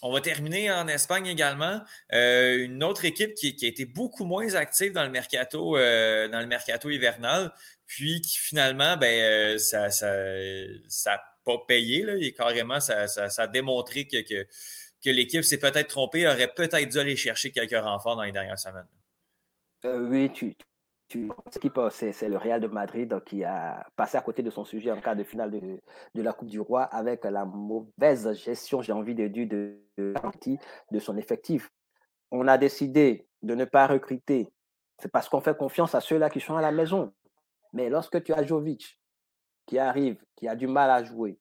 On 0.00 0.12
va 0.12 0.20
terminer 0.20 0.70
en 0.70 0.86
Espagne 0.86 1.26
également. 1.26 1.82
une 2.12 2.82
autre 2.84 3.04
équipe 3.04 3.34
qui, 3.34 3.54
a 3.62 3.68
été 3.68 3.84
beaucoup 3.84 4.24
moins 4.24 4.54
active 4.54 4.92
dans 4.92 5.04
le 5.04 5.10
mercato, 5.10 5.76
dans 5.76 6.40
le 6.40 6.46
mercato 6.46 6.88
hivernal, 6.88 7.52
puis 7.88 8.20
qui 8.20 8.38
finalement, 8.38 8.96
ben, 8.96 9.06
euh, 9.06 9.58
ça 9.58 9.88
n'a 9.88 9.90
ça, 9.90 11.22
pas 11.44 11.58
payé. 11.66 12.04
Là, 12.04 12.14
et 12.16 12.32
carrément, 12.32 12.78
ça, 12.78 13.08
ça, 13.08 13.42
a 13.42 13.46
démontré 13.46 14.06
que, 14.06 14.20
que, 14.22 14.46
que 15.02 15.10
l'équipe 15.10 15.42
s'est 15.42 15.58
peut-être 15.58 15.88
trompée, 15.88 16.28
aurait 16.28 16.52
peut-être 16.54 16.88
dû 16.88 16.98
aller 16.98 17.16
chercher 17.16 17.50
quelques 17.50 17.82
renforts 17.82 18.16
dans 18.16 18.22
les 18.22 18.32
dernières 18.32 18.58
semaines. 18.58 18.86
Euh, 19.86 20.06
oui, 20.08 20.30
tu, 20.30 20.54
c'est 21.90 22.28
le 22.28 22.36
Real 22.36 22.60
de 22.60 22.66
Madrid 22.66 23.18
qui 23.24 23.42
a 23.42 23.86
passé 23.96 24.18
à 24.18 24.20
côté 24.20 24.42
de 24.42 24.50
son 24.50 24.64
sujet 24.64 24.90
en 24.90 25.00
cas 25.00 25.14
de 25.14 25.24
finale 25.24 25.50
de, 25.50 25.80
de 26.14 26.22
la 26.22 26.34
Coupe 26.34 26.48
du 26.48 26.60
Roi 26.60 26.82
avec 26.82 27.24
la 27.24 27.46
mauvaise 27.46 28.30
gestion, 28.34 28.82
j'ai 28.82 28.92
envie 28.92 29.14
de 29.14 29.26
dire, 29.28 29.48
de, 29.48 29.80
de, 29.96 30.14
de 30.92 30.98
son 30.98 31.16
effectif. 31.16 31.70
On 32.30 32.46
a 32.46 32.58
décidé 32.58 33.26
de 33.42 33.54
ne 33.54 33.64
pas 33.64 33.86
recruter. 33.86 34.52
C'est 35.00 35.10
parce 35.10 35.28
qu'on 35.28 35.40
fait 35.40 35.56
confiance 35.56 35.94
à 35.94 36.00
ceux-là 36.00 36.28
qui 36.28 36.40
sont 36.40 36.56
à 36.56 36.60
la 36.60 36.72
maison. 36.72 37.14
Mais 37.72 37.88
lorsque 37.88 38.22
tu 38.22 38.32
as 38.32 38.44
Jovic 38.44 39.00
qui 39.66 39.78
arrive, 39.78 40.22
qui 40.36 40.48
a 40.48 40.56
du 40.56 40.66
mal 40.66 40.90
à 40.90 41.02
jouer, 41.04 41.38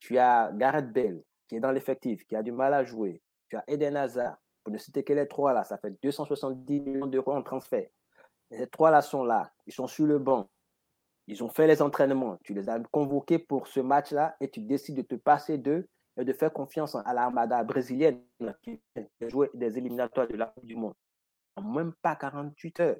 tu 0.00 0.18
as 0.18 0.50
Gareth 0.52 0.92
Bale 0.92 1.22
qui 1.48 1.56
est 1.56 1.60
dans 1.60 1.70
l'effectif, 1.70 2.24
qui 2.26 2.34
a 2.34 2.42
du 2.42 2.50
mal 2.50 2.72
à 2.72 2.82
jouer, 2.82 3.22
tu 3.48 3.56
as 3.56 3.64
Eden 3.66 3.96
Hazard, 3.96 4.38
pour 4.64 4.72
ne 4.72 4.78
citer 4.78 5.04
que 5.04 5.12
les 5.12 5.28
trois 5.28 5.52
là, 5.52 5.64
ça 5.64 5.76
fait 5.76 5.94
270 6.02 6.80
millions 6.80 7.06
d'euros 7.06 7.32
en 7.32 7.42
transfert. 7.42 7.88
ces 8.50 8.66
trois-là 8.68 9.02
sont 9.02 9.24
là, 9.24 9.52
ils 9.66 9.72
sont 9.72 9.86
sur 9.86 10.06
le 10.06 10.18
banc, 10.18 10.48
ils 11.26 11.44
ont 11.44 11.50
fait 11.50 11.66
les 11.66 11.82
entraînements, 11.82 12.38
tu 12.42 12.54
les 12.54 12.68
as 12.68 12.80
convoqués 12.90 13.38
pour 13.38 13.66
ce 13.66 13.80
match-là 13.80 14.34
et 14.40 14.50
tu 14.50 14.60
décides 14.60 14.96
de 14.96 15.02
te 15.02 15.14
passer 15.14 15.58
d'eux 15.58 15.88
et 16.18 16.24
de 16.24 16.32
faire 16.32 16.52
confiance 16.52 16.94
à 16.94 17.12
l'armada 17.12 17.62
brésilienne 17.64 18.22
qui 18.62 18.80
joué 19.20 19.50
des 19.54 19.76
éliminatoires 19.78 20.28
de 20.28 20.36
la 20.36 20.46
Coupe 20.46 20.66
du 20.66 20.76
Monde 20.76 20.94
en 21.56 21.62
même 21.62 21.92
pas 22.00 22.16
48 22.16 22.80
heures 22.80 22.96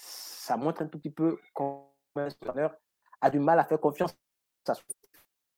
ça 0.00 0.56
montre 0.56 0.82
un 0.82 0.86
tout 0.86 0.98
petit 0.98 1.10
peu 1.10 1.38
comment 1.54 1.94
un 2.16 2.26
entraîneur 2.26 2.74
a 3.20 3.30
du 3.30 3.38
mal 3.38 3.58
à 3.58 3.64
faire 3.64 3.80
confiance 3.80 4.16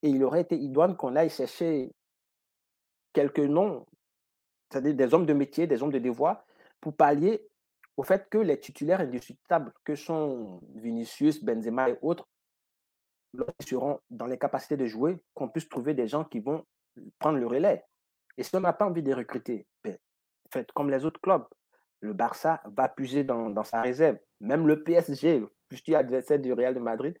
Et 0.01 0.09
il 0.09 0.23
aurait 0.23 0.41
été 0.41 0.57
idoine 0.57 0.95
qu'on 0.97 1.15
aille 1.15 1.29
chercher 1.29 1.91
quelques 3.13 3.39
noms, 3.39 3.85
c'est-à-dire 4.69 4.95
des 4.95 5.13
hommes 5.13 5.25
de 5.25 5.33
métier, 5.33 5.67
des 5.67 5.81
hommes 5.81 5.91
de 5.91 5.99
devoir, 5.99 6.45
pour 6.81 6.95
pallier 6.95 7.47
au 7.95 8.03
fait 8.03 8.27
que 8.29 8.37
les 8.37 8.59
titulaires 8.59 8.99
indiscutables 8.99 9.71
que 9.83 9.95
sont 9.95 10.59
Vinicius, 10.75 11.43
Benzema 11.43 11.89
et 11.89 11.97
autres, 12.01 12.27
seront 13.65 13.99
dans 14.09 14.25
les 14.27 14.37
capacités 14.37 14.77
de 14.77 14.85
jouer, 14.85 15.23
qu'on 15.33 15.47
puisse 15.47 15.69
trouver 15.69 15.93
des 15.93 16.07
gens 16.07 16.23
qui 16.23 16.39
vont 16.39 16.65
prendre 17.19 17.39
le 17.39 17.47
relais. 17.47 17.85
Et 18.37 18.43
si 18.43 18.55
on 18.55 18.59
n'a 18.59 18.73
pas 18.73 18.85
envie 18.85 19.03
de 19.03 19.13
recruter, 19.13 19.65
ben, 19.83 19.97
faites 20.51 20.71
comme 20.71 20.89
les 20.89 21.05
autres 21.05 21.21
clubs 21.21 21.45
le 22.03 22.13
Barça 22.13 22.61
va 22.65 22.89
puiser 22.89 23.23
dans, 23.23 23.63
sa 23.63 23.81
réserve. 23.81 24.17
Même 24.41 24.67
le 24.67 24.83
PSG, 24.83 25.41
futur 25.71 25.97
adversaire 25.97 26.37
du 26.37 26.51
Real 26.51 26.73
de 26.73 26.79
Madrid, 26.79 27.17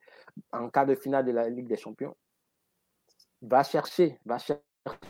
en 0.51 0.69
cas 0.69 0.85
de 0.85 0.93
finale 0.93 1.25
de 1.25 1.31
la 1.31 1.49
Ligue 1.49 1.67
des 1.67 1.77
Champions, 1.77 2.15
va 3.41 3.63
chercher, 3.63 4.19
va 4.25 4.37
chercher 4.37 4.61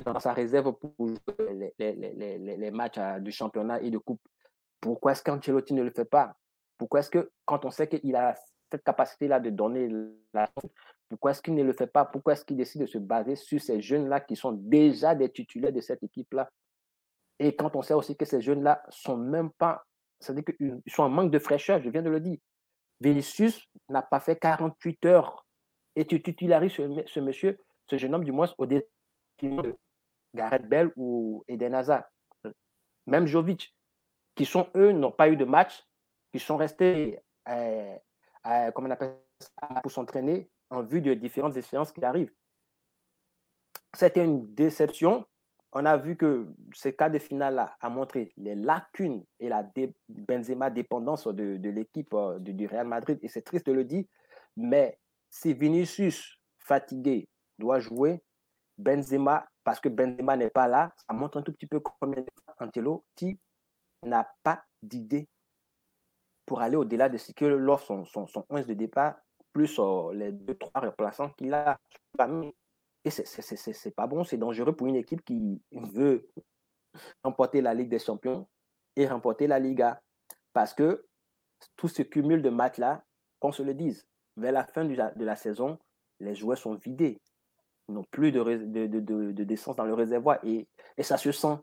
dans 0.05 0.19
sa 0.19 0.33
réserve 0.33 0.73
pour 0.73 1.09
les, 1.49 1.73
les, 1.79 1.93
les, 1.95 2.37
les 2.37 2.71
matchs 2.71 2.99
du 3.21 3.31
championnat 3.31 3.81
et 3.81 3.89
de 3.89 3.97
coupe. 3.97 4.21
Pourquoi 4.79 5.13
est-ce 5.13 5.23
qu'Ancelotti 5.23 5.73
ne 5.73 5.81
le 5.81 5.91
fait 5.91 6.05
pas? 6.05 6.35
Pourquoi 6.77 6.99
est-ce 6.99 7.09
que, 7.09 7.31
quand 7.45 7.65
on 7.65 7.71
sait 7.71 7.87
qu'il 7.87 8.15
a 8.15 8.35
cette 8.71 8.83
capacité-là 8.83 9.39
de 9.39 9.49
donner 9.49 9.89
la 10.33 10.49
pourquoi 11.09 11.31
est-ce 11.31 11.41
qu'il 11.43 11.53
ne 11.53 11.63
le 11.63 11.73
fait 11.73 11.87
pas? 11.87 12.05
Pourquoi 12.05 12.33
est-ce 12.33 12.43
qu'il 12.43 12.57
décide 12.57 12.81
de 12.81 12.85
se 12.87 12.97
baser 12.97 13.35
sur 13.35 13.61
ces 13.61 13.79
jeunes-là 13.81 14.19
qui 14.19 14.35
sont 14.35 14.51
déjà 14.51 15.13
des 15.13 15.31
titulaires 15.31 15.71
de 15.71 15.79
cette 15.79 16.01
équipe-là? 16.01 16.49
Et 17.39 17.55
quand 17.55 17.75
on 17.75 17.81
sait 17.81 17.93
aussi 17.93 18.15
que 18.15 18.25
ces 18.25 18.41
jeunes-là 18.41 18.83
sont 18.89 19.17
même 19.17 19.51
pas, 19.51 19.85
c'est-à-dire 20.19 20.43
qu'ils 20.45 20.81
sont 20.87 21.03
en 21.03 21.09
manque 21.09 21.31
de 21.31 21.39
fraîcheur, 21.39 21.81
je 21.81 21.89
viens 21.89 22.01
de 22.01 22.09
le 22.09 22.19
dire. 22.19 22.37
Vinicius 23.01 23.67
n'a 23.89 24.01
pas 24.01 24.19
fait 24.19 24.37
48 24.37 25.05
heures 25.05 25.45
et 25.95 26.05
tu 26.05 26.21
titularises 26.21 26.73
ce, 26.73 27.19
monsieur, 27.19 27.59
ce 27.87 27.97
jeune 27.97 28.15
homme 28.15 28.23
du 28.23 28.31
moins 28.31 28.51
au 28.57 28.65
détriment 28.65 29.61
de 29.61 29.75
Gareth 30.33 30.67
Bell 30.67 30.91
ou 30.95 31.43
Eden 31.47 31.75
Hazard. 31.75 32.05
Même 33.05 33.27
Jovic, 33.27 33.75
qui 34.35 34.45
sont 34.45 34.69
eux, 34.75 34.91
n'ont 34.91 35.11
pas 35.11 35.29
eu 35.29 35.35
de 35.35 35.45
match, 35.45 35.83
qui 36.31 36.39
sont 36.39 36.57
restés, 36.57 37.19
euh, 37.49 37.95
euh, 38.47 38.71
on 38.75 38.89
appelle 38.89 39.17
pour 39.81 39.91
s'entraîner 39.91 40.49
en 40.69 40.81
vue 40.81 41.01
de 41.01 41.13
différentes 41.13 41.57
échéances 41.57 41.91
qui 41.91 42.03
arrivent. 42.03 42.33
C'était 43.95 44.25
une 44.25 44.53
déception. 44.53 45.25
On 45.75 45.85
a 45.85 45.97
vu 45.97 46.15
que 46.15 46.47
ce 46.73 46.89
cas 46.89 47.09
de 47.09 47.17
finale-là 47.17 47.75
a 47.81 47.89
montré 47.89 48.31
les 48.37 48.53
lacunes 48.53 49.23
et 49.39 49.49
la 49.49 49.67
Benzema 50.07 50.69
dépendance 50.69 51.27
de, 51.27 51.69
l'équipe 51.69 52.13
euh, 52.13 52.37
du 52.39 52.67
Real 52.67 52.87
Madrid. 52.87 53.17
Et 53.23 53.27
c'est 53.27 53.41
triste 53.41 53.65
de 53.65 53.71
le 53.71 53.83
dire, 53.83 54.05
mais 54.55 54.99
si 55.31 55.53
Vinicius, 55.53 56.39
fatigué, 56.59 57.27
doit 57.57 57.79
jouer, 57.79 58.23
Benzema, 58.77 59.47
parce 59.63 59.79
que 59.79 59.89
Benzema 59.89 60.37
n'est 60.37 60.51
pas 60.51 60.67
là, 60.67 60.91
ça 60.95 61.13
montre 61.13 61.37
un 61.39 61.41
tout 61.41 61.53
petit 61.53 61.67
peu 61.67 61.79
combien 61.79 62.23
Ancelotti 62.59 63.39
n'a 64.03 64.31
pas 64.43 64.63
d'idée 64.83 65.27
pour 66.45 66.61
aller 66.61 66.75
au-delà 66.75 67.09
de 67.09 67.17
ce 67.17 67.31
que 67.31 67.45
l'offre 67.45 67.85
son, 67.85 68.05
son, 68.05 68.27
son 68.27 68.45
11 68.49 68.67
de 68.67 68.73
départ 68.75 69.15
plus 69.53 69.79
euh, 69.79 70.13
les 70.13 70.31
deux, 70.31 70.55
trois 70.55 70.81
remplaçants 70.81 71.29
qu'il 71.29 71.53
a. 71.53 71.79
Et 73.05 73.09
c'est 73.09 73.95
pas 73.95 74.07
bon, 74.07 74.23
c'est 74.23 74.37
dangereux 74.37 74.75
pour 74.75 74.87
une 74.87 74.95
équipe 74.95 75.23
qui 75.25 75.61
veut 75.71 76.29
remporter 77.23 77.61
la 77.61 77.73
Ligue 77.73 77.89
des 77.89 77.99
Champions 77.99 78.47
et 78.95 79.07
remporter 79.07 79.47
la 79.47 79.59
Liga. 79.59 80.01
Parce 80.53 80.73
que 80.73 81.05
tout 81.75 81.87
ce 81.87 82.01
cumul 82.01 82.41
de 82.41 82.49
matchs-là, 82.49 83.03
qu'on 83.39 83.51
se 83.51 83.63
le 83.63 83.73
dise, 83.73 84.07
vers 84.37 84.51
la 84.51 84.63
fin 84.63 84.85
de 84.85 85.25
la 85.25 85.35
saison, 85.35 85.77
les 86.19 86.35
joueurs 86.35 86.57
sont 86.57 86.75
vidés. 86.75 87.19
Ils 87.89 87.95
n'ont 87.95 88.05
plus 88.05 88.31
de, 88.31 88.41
de, 88.41 89.73
dans 89.75 89.85
le 89.85 89.93
réservoir 89.93 90.39
et, 90.43 90.67
et, 90.97 91.03
ça 91.03 91.17
se 91.17 91.31
sent. 91.31 91.57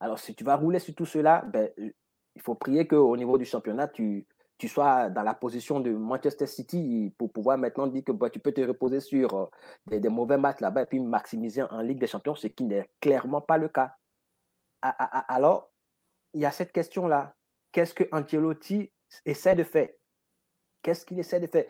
Alors, 0.00 0.18
si 0.18 0.34
tu 0.34 0.42
vas 0.42 0.56
rouler 0.56 0.80
sur 0.80 0.94
tout 0.94 1.06
cela, 1.06 1.44
ben, 1.46 1.70
il 1.78 2.42
faut 2.42 2.54
prier 2.54 2.86
qu'au 2.86 3.16
niveau 3.16 3.38
du 3.38 3.44
championnat, 3.44 3.86
tu, 3.88 4.26
tu 4.60 4.68
sois 4.68 5.08
dans 5.08 5.22
la 5.22 5.32
position 5.32 5.80
de 5.80 5.90
Manchester 5.90 6.46
City 6.46 7.14
pour 7.16 7.32
pouvoir 7.32 7.56
maintenant 7.56 7.86
dire 7.86 8.04
que 8.04 8.12
bah, 8.12 8.28
tu 8.28 8.40
peux 8.40 8.52
te 8.52 8.60
reposer 8.60 9.00
sur 9.00 9.34
euh, 9.34 9.98
des, 9.98 10.10
mauvais 10.10 10.36
matchs 10.36 10.60
là-bas 10.60 10.82
et 10.82 10.86
puis 10.86 11.00
maximiser 11.00 11.62
en 11.62 11.80
Ligue 11.80 11.98
des 11.98 12.06
Champions, 12.06 12.34
ce 12.34 12.46
qui 12.46 12.64
n'est 12.64 12.90
clairement 13.00 13.40
pas 13.40 13.56
le 13.56 13.70
cas. 13.70 13.96
Alors, 14.82 15.70
il 16.34 16.42
y 16.42 16.46
a 16.46 16.50
cette 16.50 16.72
question-là. 16.72 17.34
Qu'est-ce 17.72 17.94
que 17.94 18.04
Ancelotti 18.12 18.92
essaie 19.24 19.56
de 19.56 19.64
faire? 19.64 19.88
Qu'est-ce 20.82 21.06
qu'il 21.06 21.18
essaie 21.18 21.40
de 21.40 21.46
faire? 21.46 21.64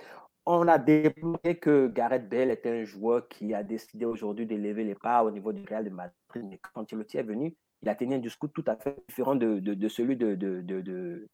On 0.45 0.67
a 0.67 0.79
développé 0.79 1.59
que 1.61 1.87
Gareth 1.87 2.29
Bale 2.29 2.51
était 2.51 2.71
un 2.71 2.85
joueur 2.85 3.29
qui 3.29 3.55
a 3.55 3.63
décidé 3.63 4.05
aujourd'hui 4.05 4.47
d'élever 4.47 4.83
les 4.83 4.97
pas 4.97 5.23
au 5.23 5.31
niveau 5.31 5.53
du 5.53 5.65
Real 5.65 5.85
de 5.85 5.91
Madrid. 5.91 6.13
Mais 6.35 6.59
quand 6.59 6.81
Ancelotti 6.81 7.19
est 7.19 7.23
venu, 7.23 7.55
il 7.83 7.89
a 7.89 7.95
tenu 7.95 8.17
un 8.17 8.19
discours 8.19 8.51
tout 8.53 8.65
à 8.67 8.75
fait 8.75 8.97
différent 9.09 9.37
de, 9.37 9.61
de, 9.61 9.89
celui 9.89 10.17
de, 10.17 10.35
de 10.35 11.29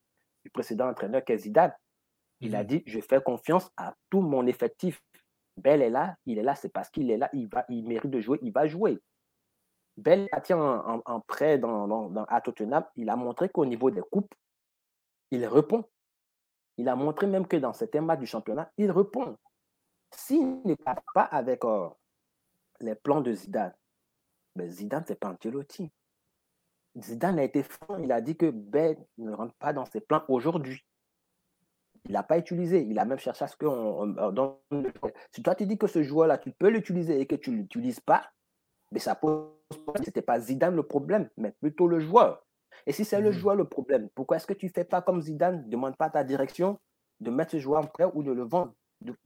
du 0.47 0.51
précédent 0.51 0.89
entraîneur 0.89 1.25
qui 1.25 1.37
Zidane. 1.37 1.75
Il 2.41 2.55
a 2.55 2.63
mhm. 2.63 2.69
dit 2.69 2.83
Je 2.87 3.01
fais 3.01 3.21
confiance 3.21 3.69
à 3.77 3.95
tout 4.11 4.21
mon 4.21 4.47
effectif. 4.47 5.03
Bell 5.57 5.83
est 5.83 5.91
là, 5.91 6.17
il 6.25 6.39
est 6.39 6.43
là, 6.43 6.55
c'est 6.55 6.69
parce 6.69 6.89
qu'il 6.89 7.11
est 7.11 7.17
là, 7.17 7.29
il, 7.33 7.49
va, 7.49 7.65
il 7.69 7.85
mérite 7.89 8.11
de 8.11 8.21
jouer, 8.21 8.39
il 8.43 8.53
va 8.53 8.67
jouer. 8.67 9.03
Bell 9.97 10.29
a 10.31 10.41
tient 10.43 10.59
en, 10.59 11.21
prêt 11.21 11.59
dans, 11.59 11.89
dans, 11.89 12.25
à 12.25 12.41
Tottenham, 12.43 12.85
il 12.95 13.09
a 13.09 13.17
montré 13.17 13.49
qu'au 13.49 13.65
niveau 13.65 13.91
des 13.91 14.03
coupes, 14.03 14.35
il 15.31 15.47
répond. 15.47 15.85
Il 16.77 16.89
a 16.91 16.95
montré 16.95 17.27
même 17.27 17.47
que 17.47 17.57
dans 17.57 17.73
certains 17.73 18.03
matchs 18.03 18.21
du 18.21 18.27
championnat, 18.27 18.71
il 18.77 18.91
répond. 18.91 19.39
S'il 20.11 20.61
n'est 20.67 20.77
pas 20.77 21.23
avec 21.23 21.65
euh, 21.65 21.89
les 22.81 22.95
plans 22.95 23.23
de 23.23 23.33
Zidane, 23.33 23.75
ben 24.55 24.69
Zidane, 24.71 25.05
c'est 25.09 25.19
pas 25.19 25.31
Ancelotti. 25.31 25.91
Zidane 26.99 27.39
a 27.39 27.45
été 27.45 27.63
franc, 27.63 27.99
il 27.99 28.11
a 28.11 28.21
dit 28.21 28.37
que 28.37 28.51
Ben 28.51 28.97
ne 29.19 29.33
rentre 29.33 29.55
pas 29.55 29.73
dans 29.73 29.85
ses 29.85 30.01
plans 30.01 30.25
aujourd'hui. 30.29 30.85
Il 32.07 32.13
n'a 32.13 32.23
pas 32.23 32.39
utilisé. 32.39 32.83
Il 32.89 32.99
a 32.99 33.05
même 33.05 33.19
cherché 33.19 33.45
à 33.45 33.49
ce 33.49 33.57
qu'on 33.57 34.07
donne. 34.33 34.93
Si 35.33 35.43
toi 35.43 35.55
tu 35.55 35.67
dis 35.67 35.77
que 35.77 35.87
ce 35.87 36.03
joueur-là, 36.03 36.39
tu 36.39 36.53
peux 36.53 36.69
l'utiliser 36.69 37.21
et 37.21 37.27
que 37.27 37.35
tu 37.35 37.51
ne 37.51 37.57
l'utilises 37.57 38.01
pas, 38.01 38.31
mais 38.93 39.01
ça 39.01 39.15
pose 39.15 39.51
Ce 39.97 40.03
n'était 40.03 40.23
pas 40.23 40.39
Zidane 40.41 40.77
le 40.77 40.85
problème, 40.85 41.29
mais 41.37 41.53
plutôt 41.61 41.89
le 41.89 41.99
joueur. 41.99 42.45
Et 42.87 42.93
si 42.93 43.05
c'est 43.05 43.21
le 43.21 43.31
mhm. 43.31 43.37
joueur 43.37 43.57
le 43.57 43.65
problème, 43.65 44.09
pourquoi 44.15 44.37
est-ce 44.37 44.47
que 44.47 44.55
tu 44.55 44.67
ne 44.67 44.71
fais 44.71 44.85
pas 44.85 45.03
comme 45.03 45.21
Zidane, 45.21 45.65
ne 45.65 45.71
demande 45.71 45.97
pas 45.97 46.07
à 46.07 46.11
ta 46.11 46.25
direction 46.25 46.79
de 47.21 47.31
mettre 47.31 47.53
ce 47.53 47.59
joueur 47.59 47.83
en 47.83 47.87
prêt 47.87 48.05
ou 48.15 48.23
de 48.23 48.33
le 48.33 48.45
vendre 48.45 48.73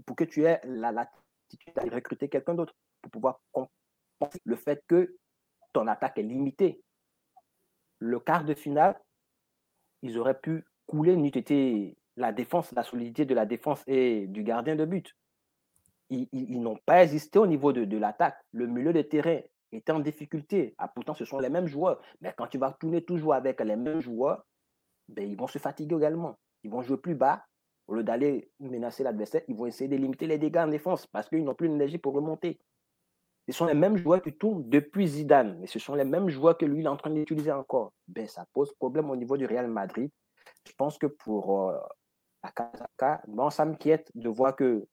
pour 0.07 0.17
que 0.17 0.25
tu 0.25 0.45
aies 0.45 0.61
la 0.65 0.93
latitude 0.93 1.75
d'aller 1.75 1.91
recruter 1.91 2.29
quelqu'un 2.29 2.55
d'autre 2.55 2.75
pour 3.03 3.11
pouvoir 3.11 3.41
compenser 3.53 4.41
le 4.45 4.57
fait 4.57 4.83
que 4.87 5.17
ton 5.73 5.87
attaque 5.87 6.19
est 6.19 6.23
limitée 6.23 6.83
le 8.01 8.19
quart 8.19 8.45
de 8.45 8.55
finale, 8.55 8.99
ils 10.03 10.19
auraient 10.19 10.39
pu 10.41 10.65
couler 10.87 11.17
n'eût 11.17 11.29
été 11.29 11.97
la 12.17 12.33
défense, 12.33 12.73
la 12.73 12.83
solidité 12.83 13.25
de 13.25 13.35
la 13.35 13.47
défense 13.47 13.85
et 13.87 14.27
du 14.27 14.43
gardien 14.43 14.75
de 14.75 14.85
but. 14.85 15.17
Ils, 16.11 16.61
n'ont 16.61 16.79
pas 16.85 17.05
existé 17.05 17.39
au 17.39 17.47
niveau 17.47 17.73
de, 17.73 17.97
l'attaque. 17.97 18.37
Le 18.51 18.67
milieu 18.67 18.93
de 18.93 19.03
terrain 19.03 19.39
était 19.71 19.93
en 19.93 20.01
difficulté. 20.01 20.75
Ah, 20.77 20.89
pourtant, 20.89 21.15
ce 21.15 21.25
sont 21.25 21.39
les 21.39 21.51
mêmes 21.51 21.69
joueurs. 21.69 22.01
Mais 22.21 22.35
quand 22.37 22.49
tu 22.49 22.59
vas 22.59 22.73
tourner 22.73 23.05
toujours 23.05 23.35
avec 23.35 23.61
les 23.61 23.77
mêmes 23.77 24.01
joueurs, 24.01 24.45
ben, 25.09 25.25
ils 25.25 25.37
vont 25.37 25.47
se 25.47 25.59
fatiguer 25.59 25.95
également. 25.95 26.37
Ils 26.65 26.71
vont 26.71 26.83
jouer 26.83 26.97
plus 26.97 27.15
bas. 27.15 27.45
Au 27.87 27.95
lieu 27.95 28.03
d'aller 28.03 28.51
menacer 28.59 29.05
l'adversaire, 29.05 29.43
ils 29.47 29.55
vont 29.55 29.67
essayer 29.67 29.89
de 29.89 29.97
limiter 29.97 30.27
les 30.27 30.39
dégâts 30.39 30.59
en 30.59 30.69
défense 30.69 31.07
parce 31.07 31.29
qu'ils 31.29 31.45
n'ont 31.45 31.55
plus 31.55 31.69
d'énergie 31.69 31.99
pour 31.99 32.15
remonter. 32.15 32.59
Ce 33.51 33.59
sont 33.59 33.67
les 33.67 33.75
mêmes 33.75 33.97
joueurs 33.97 34.23
qui 34.23 34.33
tournent 34.33 34.69
depuis 34.69 35.09
Zidane, 35.09 35.59
mais 35.59 35.67
ce 35.67 35.81
sont 35.81 35.97
les 35.97 36.05
mêmes 36.05 36.29
joueurs 36.29 36.57
que 36.57 36.65
lui 36.65 36.83
il 36.83 36.85
est 36.85 36.89
en 36.89 36.97
train 36.97 37.11
d'utiliser 37.11 37.51
encore. 37.51 37.93
Ben, 38.07 38.29
ça 38.29 38.47
pose 38.53 38.73
problème 38.75 39.11
au 39.11 39.17
niveau 39.17 39.37
du 39.37 39.45
Real 39.45 39.67
Madrid. 39.67 40.09
Je 40.65 40.73
pense 40.75 40.99
que 40.99 41.07
pour 41.07 41.71
euh, 41.71 41.79
Akazaka, 42.45 43.23
bon, 43.27 43.51
ça 43.51 43.65
m'inquiète 43.65 44.09
de 44.15 44.29
voir 44.29 44.55
que 44.55 44.87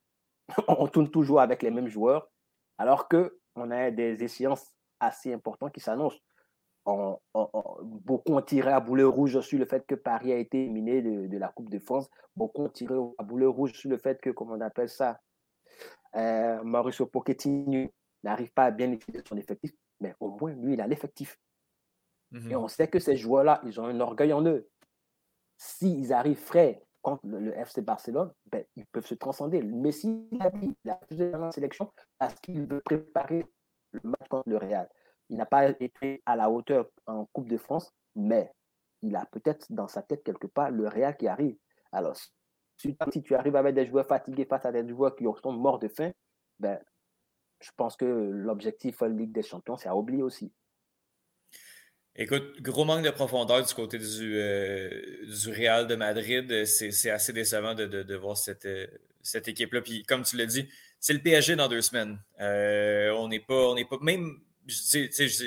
on 0.68 0.88
tourne 0.88 1.12
toujours 1.12 1.40
avec 1.40 1.62
les 1.62 1.70
mêmes 1.70 1.88
joueurs, 1.88 2.32
alors 2.80 3.08
que 3.08 3.38
on 3.56 3.70
a 3.70 3.92
des 3.92 4.24
échéances 4.24 4.74
assez 5.00 5.32
importantes 5.32 5.72
qui 5.72 5.80
s'annoncent. 5.80 6.20
beaucoup 6.84 8.34
ont 8.34 8.42
tiré 8.42 8.72
à 8.72 8.80
boulet 8.80 9.04
rouge 9.04 9.40
sur 9.42 9.60
le 9.60 9.66
fait 9.66 9.86
que 9.86 9.94
Paris 9.94 10.32
a 10.32 10.38
été 10.38 10.64
éliminé 10.64 11.04
de, 11.04 11.38
la 11.38 11.50
Coupe 11.50 11.70
de 11.70 11.78
France. 11.78 12.10
Beaucoup 12.36 12.64
ont 12.64 12.70
tiré 12.70 12.96
à 13.20 13.24
boulet 13.24 13.46
rouge 13.46 13.74
sur 13.74 13.92
le 13.92 14.00
fait 14.00 14.20
que, 14.20 14.32
comment 14.32 14.54
on 14.54 14.62
appelle 14.62 14.90
ça, 14.90 15.20
euh, 16.16 16.64
Mauricio 16.64 17.06
Pochettino 17.06 17.90
n'arrive 18.28 18.52
pas 18.52 18.66
à 18.66 18.72
bien 18.72 18.91
utiliser 18.91 19.24
son 19.28 19.38
effectif, 19.38 19.72
mais 19.99 20.14
au 20.20 20.30
moins, 20.30 20.52
lui, 20.54 20.74
il 20.74 20.82
a 20.82 20.88
l'effectif. 20.88 21.40
Et 22.34 22.38
mhm. 22.38 22.56
on 22.56 22.68
sait 22.68 22.88
que 22.88 22.99
ces 22.99 23.16
joueurs-là, 23.16 23.62
ils 23.66 23.80
ont 23.80 23.86
un 23.86 23.99
orgueil 23.99 24.34
en 24.34 24.45
eux. 24.45 24.68
S'ils 25.58 26.12
arrivent 26.14 26.38
frais 26.38 26.84
contre 27.02 27.26
le, 27.26 27.58
FC 27.58 27.82
Barcelone, 27.82 28.34
ben, 28.52 28.66
ils 28.76 28.86
peuvent 28.86 29.06
se 29.06 29.16
transcender. 29.16 29.62
Messi, 29.62 30.28
il 30.32 30.41
a 30.41 30.49
dit, 30.49 30.76
il 30.84 30.91
a 30.91 30.99
la 31.38 31.52
sélection 31.52 31.91
parce 32.18 32.36
qu'il 32.41 32.68
veut 32.68 32.82
préparer 32.82 33.45
le 33.91 34.02
match 34.04 34.28
contre 34.30 34.49
le 34.49 34.58
Real. 34.58 34.90
Il 35.30 35.38
n'a 35.38 35.45
pas 35.45 35.70
été 35.70 36.22
à 36.26 36.36
la 36.36 36.49
hauteur 36.49 36.90
en 37.06 37.26
Coupe 37.32 37.48
de 37.48 37.58
France, 37.58 37.91
mais 38.16 38.52
il 39.02 39.16
a 39.16 39.26
peut-être 39.26 39.66
dans 39.70 39.88
sa 39.88 40.02
tête 40.02 40.24
quelque 40.24 40.48
part 40.48 40.70
le 40.70 40.88
Real 40.88 41.16
qui 41.16 41.28
arrive. 41.28 41.58
Alors, 41.91 42.16
si, 42.78 42.95
tu 43.24 43.36
arrives 43.36 43.56
avec 43.56 43.74
des 43.74 43.86
joueurs 43.86 44.06
fatigués 44.06 44.45
face 44.45 44.66
à 44.66 44.72
des 44.72 44.88
joueurs 44.88 45.16
qui 45.16 45.26
sont 45.41 45.54
morts 45.54 45.80
de 45.80 45.88
faim, 45.88 46.12
ben, 46.60 46.80
je 47.62 47.72
pense 47.76 47.96
que 47.98 48.06
l'objectif 48.06 49.02
la 49.02 49.10
Ligue 49.10 49.32
des 49.32 49.44
Champions, 49.44 49.78
c'est 49.78 49.90
à 49.90 49.96
oublier 49.96 50.24
aussi. 50.24 50.52
Écoute, 52.20 52.64
gros 52.64 52.84
manque 52.84 53.06
de 53.06 53.12
profondeur 53.12 53.64
du 53.64 53.72
côté 53.76 54.00
du, 54.00 54.38
euh, 54.38 54.90
Real 55.56 55.86
de 55.86 55.96
Madrid. 55.96 56.66
C'est 56.66 57.12
assez 57.12 57.32
décevant 57.32 57.76
de, 57.76 58.16
voir 58.16 58.36
cette, 58.36 58.66
euh, 58.66 58.88
cette 59.22 59.48
équipe-là. 59.48 59.82
Puis, 59.82 60.02
comme 60.02 60.24
tu 60.24 60.36
l'as 60.36 60.48
dit, 60.48 60.68
c'est 61.00 61.14
le 61.14 61.20
PSG 61.20 61.56
dans 61.56 61.68
deux 61.68 61.84
semaines. 61.84 62.20
Euh, 62.40 63.12
on 63.12 63.28
n'est 63.28 63.40
pas, 63.40 63.70
on 63.70 63.76
n'est 63.76 63.86
pas, 63.86 63.98
même, 64.02 64.40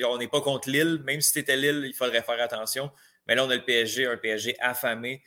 on 0.06 0.18
n'est 0.18 0.28
pas 0.28 0.40
contre 0.40 0.70
Lille. 0.70 1.02
Même 1.04 1.20
si 1.20 1.30
c'était 1.30 1.56
Lille, 1.56 1.86
il 1.86 1.94
faudrait 1.94 2.22
faire 2.22 2.40
attention. 2.40 2.92
Mais 3.26 3.34
là, 3.34 3.44
on 3.44 3.50
a 3.50 3.56
le 3.56 3.64
PSG, 3.64 4.06
un 4.06 4.16
PSG 4.16 4.56
affamé 4.60 5.22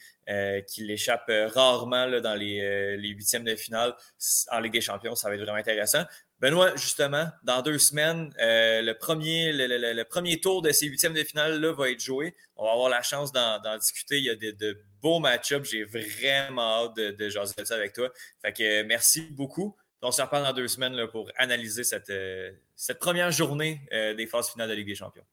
qui 0.68 0.86
l'échappe 0.86 1.30
rarement 1.54 2.06
là, 2.06 2.22
dans 2.22 2.36
les, 2.36 2.98
huitièmes 2.98 3.44
de 3.44 3.56
finale. 3.56 3.94
En 4.50 4.60
Ligue 4.62 4.74
des 4.74 4.82
Champions, 4.82 5.16
ça 5.16 5.28
va 5.28 5.36
être 5.36 5.42
vraiment 5.42 5.58
intéressant. 5.58 6.04
Benoît, 6.44 6.76
justement, 6.76 7.28
dans 7.46 7.62
deux 7.62 7.78
semaines, 7.78 8.30
euh, 8.42 8.82
le, 8.82 10.04
premier, 10.04 10.42
tour 10.42 10.62
de 10.62 10.74
ces 10.74 10.88
huitièmes 10.88 11.14
de 11.14 11.24
finale-là 11.24 11.72
va 11.72 11.90
être 11.90 12.02
joué. 12.02 12.36
On 12.58 12.66
va 12.66 12.74
avoir 12.74 12.90
la 12.90 13.02
chance 13.02 13.32
d'en 13.32 13.78
discuter. 13.78 14.18
Il 14.18 14.26
y 14.26 14.30
a 14.30 14.36
de, 14.36 14.78
beaux 15.02 15.20
match-ups. 15.20 15.70
J'ai 15.70 15.86
vraiment 15.86 16.84
hâte 16.84 16.98
de, 16.98 17.12
de 17.12 17.30
jaser 17.30 17.54
ça 17.64 17.76
avec 17.76 17.94
toi. 17.94 18.10
Fait 18.42 18.52
que 18.52 18.84
merci 18.84 19.22
beaucoup. 19.22 19.74
On 20.02 20.12
se 20.12 20.22
reparle 20.22 20.44
dans 20.44 20.52
deux 20.52 20.68
semaines 20.68 21.08
pour 21.14 21.32
analyser 21.38 21.86
cette, 21.86 22.10
euh, 22.10 22.52
cette 22.76 23.00
première 23.00 23.32
journée 23.32 23.80
euh, 23.94 24.14
des 24.14 24.28
phases 24.28 24.50
finales 24.50 24.68
de 24.68 24.74
Ligue 24.74 24.88
des 24.88 24.96
Champions. 24.96 25.24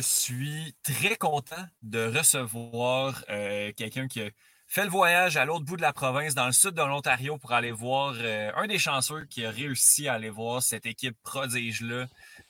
Je 0.00 0.06
suis 0.06 0.74
très 0.82 1.16
content 1.16 1.62
de 1.82 2.06
recevoir 2.06 3.22
euh, 3.28 3.70
quelqu'un 3.76 4.08
qui 4.08 4.22
a 4.22 4.30
fait 4.66 4.84
le 4.84 4.88
voyage 4.88 5.36
à 5.36 5.44
l'autre 5.44 5.66
bout 5.66 5.76
de 5.76 5.82
la 5.82 5.92
province, 5.92 6.34
dans 6.34 6.46
le 6.46 6.52
sud 6.52 6.70
de 6.70 6.80
l'Ontario, 6.80 7.36
pour 7.36 7.52
aller 7.52 7.70
voir 7.70 8.14
euh, 8.16 8.50
un 8.56 8.66
des 8.66 8.78
chanceux 8.78 9.26
qui 9.26 9.44
a 9.44 9.50
réussi 9.50 10.08
à 10.08 10.14
aller 10.14 10.30
voir 10.30 10.62
cette 10.62 10.86
équipe 10.86 11.18
prodige-là 11.22 12.06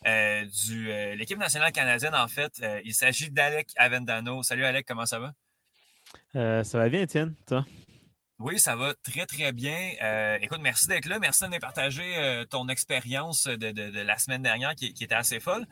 euh, 0.07 0.45
de 0.45 1.15
l'équipe 1.17 1.39
nationale 1.39 1.73
canadienne. 1.73 2.15
En 2.15 2.29
fait, 2.29 2.63
il 2.85 2.95
s'agit 2.95 3.33
d'Alec 3.33 3.71
Avendano. 3.77 4.45
Salut 4.45 4.65
Alec, 4.65 4.87
comment 4.87 5.07
ça 5.07 5.19
va? 5.19 6.63
ça 6.63 6.79
va 6.79 6.89
bien, 6.89 7.03
Étienne, 7.03 7.35
toi? 7.49 7.67
Oui, 8.39 8.61
ça 8.61 8.77
va 8.77 8.95
très, 9.03 9.27
très 9.27 9.51
bien. 9.51 10.39
écoute, 10.41 10.61
merci 10.63 10.87
d'être 10.87 11.07
là. 11.07 11.19
Merci 11.19 11.43
de 11.43 11.49
nous 11.49 11.59
partager 11.59 12.45
ton 12.49 12.69
expérience 12.69 13.49
de, 13.49 14.03
la 14.03 14.19
semaine 14.19 14.43
dernière 14.43 14.77
qui, 14.77 14.95
qui 14.95 15.03
était 15.03 15.17
assez 15.17 15.41
folle. 15.41 15.67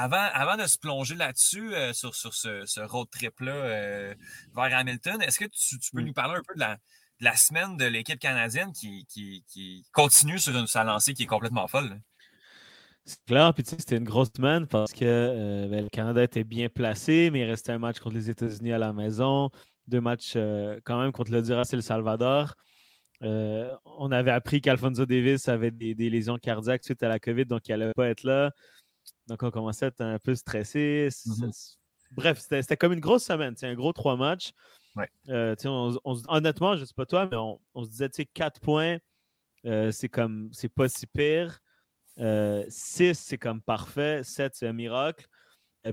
Avant, 0.00 0.56
de 0.56 0.66
se 0.66 0.78
plonger 0.78 1.16
là-dessus, 1.16 1.74
euh, 1.74 1.92
sur, 1.92 2.14
ce, 2.14 2.80
road 2.86 3.08
trip-là 3.10 3.52
euh, 3.52 4.14
vers 4.54 4.78
Hamilton, 4.78 5.20
est-ce 5.22 5.40
que 5.40 5.46
tu, 5.46 5.90
peux 5.92 6.02
nous 6.02 6.12
parler 6.12 6.36
un 6.38 6.42
peu 6.46 6.54
de 6.54 6.60
la, 6.60 7.36
semaine 7.36 7.76
de 7.76 7.84
l'équipe 7.84 8.20
canadienne 8.20 8.72
qui, 8.72 9.84
continue 9.92 10.38
sur 10.38 10.56
une, 10.56 10.68
sa 10.68 10.84
lancée 10.84 11.14
qui 11.14 11.24
est 11.24 11.26
complètement 11.26 11.66
folle? 11.66 12.00
C'est 13.04 13.24
clair, 13.26 13.52
puis 13.54 13.64
c'était 13.66 13.96
une 13.96 14.04
grosse 14.04 14.28
semaine 14.36 14.66
parce 14.66 14.92
que 14.92 15.04
euh, 15.04 15.66
ben, 15.68 15.84
le 15.84 15.88
Canada 15.88 16.22
était 16.22 16.44
bien 16.44 16.68
placé, 16.68 17.30
mais 17.32 17.40
il 17.40 17.44
restait 17.44 17.72
un 17.72 17.78
match 17.78 17.98
contre 17.98 18.16
les 18.16 18.30
États-Unis 18.30 18.72
à 18.72 18.78
la 18.78 18.92
maison, 18.92 19.50
deux 19.88 20.00
matchs 20.00 20.34
quand 20.84 21.00
même 21.00 21.10
contre 21.10 21.32
le 21.32 21.38
Honduras 21.38 21.68
et 21.72 21.76
le 21.76 21.82
Salvador. 21.82 22.54
on 23.20 24.12
avait 24.12 24.30
appris 24.30 24.60
qu'Alfonso 24.60 25.06
Davis 25.06 25.48
avait 25.48 25.72
des, 25.72 25.96
des, 25.96 26.10
lésions 26.10 26.36
cardiaques 26.36 26.84
suite 26.84 27.02
à 27.02 27.08
la 27.08 27.18
COVID, 27.18 27.46
donc 27.46 27.66
il 27.66 27.76
n'allait 27.76 27.94
pas 27.94 28.08
être 28.08 28.22
là. 28.22 28.52
Donc, 29.26 29.42
on 29.42 29.50
commençait 29.50 29.86
à 29.86 29.88
être 29.88 30.00
un 30.00 30.18
peu 30.18 30.34
stressé. 30.34 31.08
Mmh 31.26 31.50
bref, 32.12 32.38
c'était 32.38 32.76
comme 32.76 32.92
une 32.92 33.00
grosse 33.00 33.24
semaine. 33.24 33.54
un 33.62 33.74
gros 33.74 33.92
trois 33.92 34.16
matchs. 34.16 34.52
Euh, 35.28 35.54
honnêtement, 36.28 36.74
je 36.74 36.80
ne 36.80 36.84
sais 36.86 36.94
pas 36.94 37.06
toi, 37.06 37.28
mais 37.30 37.36
on, 37.36 37.84
se 37.84 37.90
disait, 37.90 38.08
tu 38.08 38.22
sais, 38.22 38.26
quatre 38.26 38.60
points, 38.60 38.98
euh, 39.66 39.92
c'est 39.92 40.08
comme, 40.08 40.48
c'est 40.52 40.68
pas 40.68 40.88
si 40.88 41.06
pire. 41.06 41.60
Euh, 42.18 42.64
six, 42.68 43.14
c'est 43.14 43.38
comme 43.38 43.60
parfait. 43.62 44.22
Sept, 44.24 44.54
c'est 44.56 44.66
un 44.66 44.72
miracle. 44.72 45.26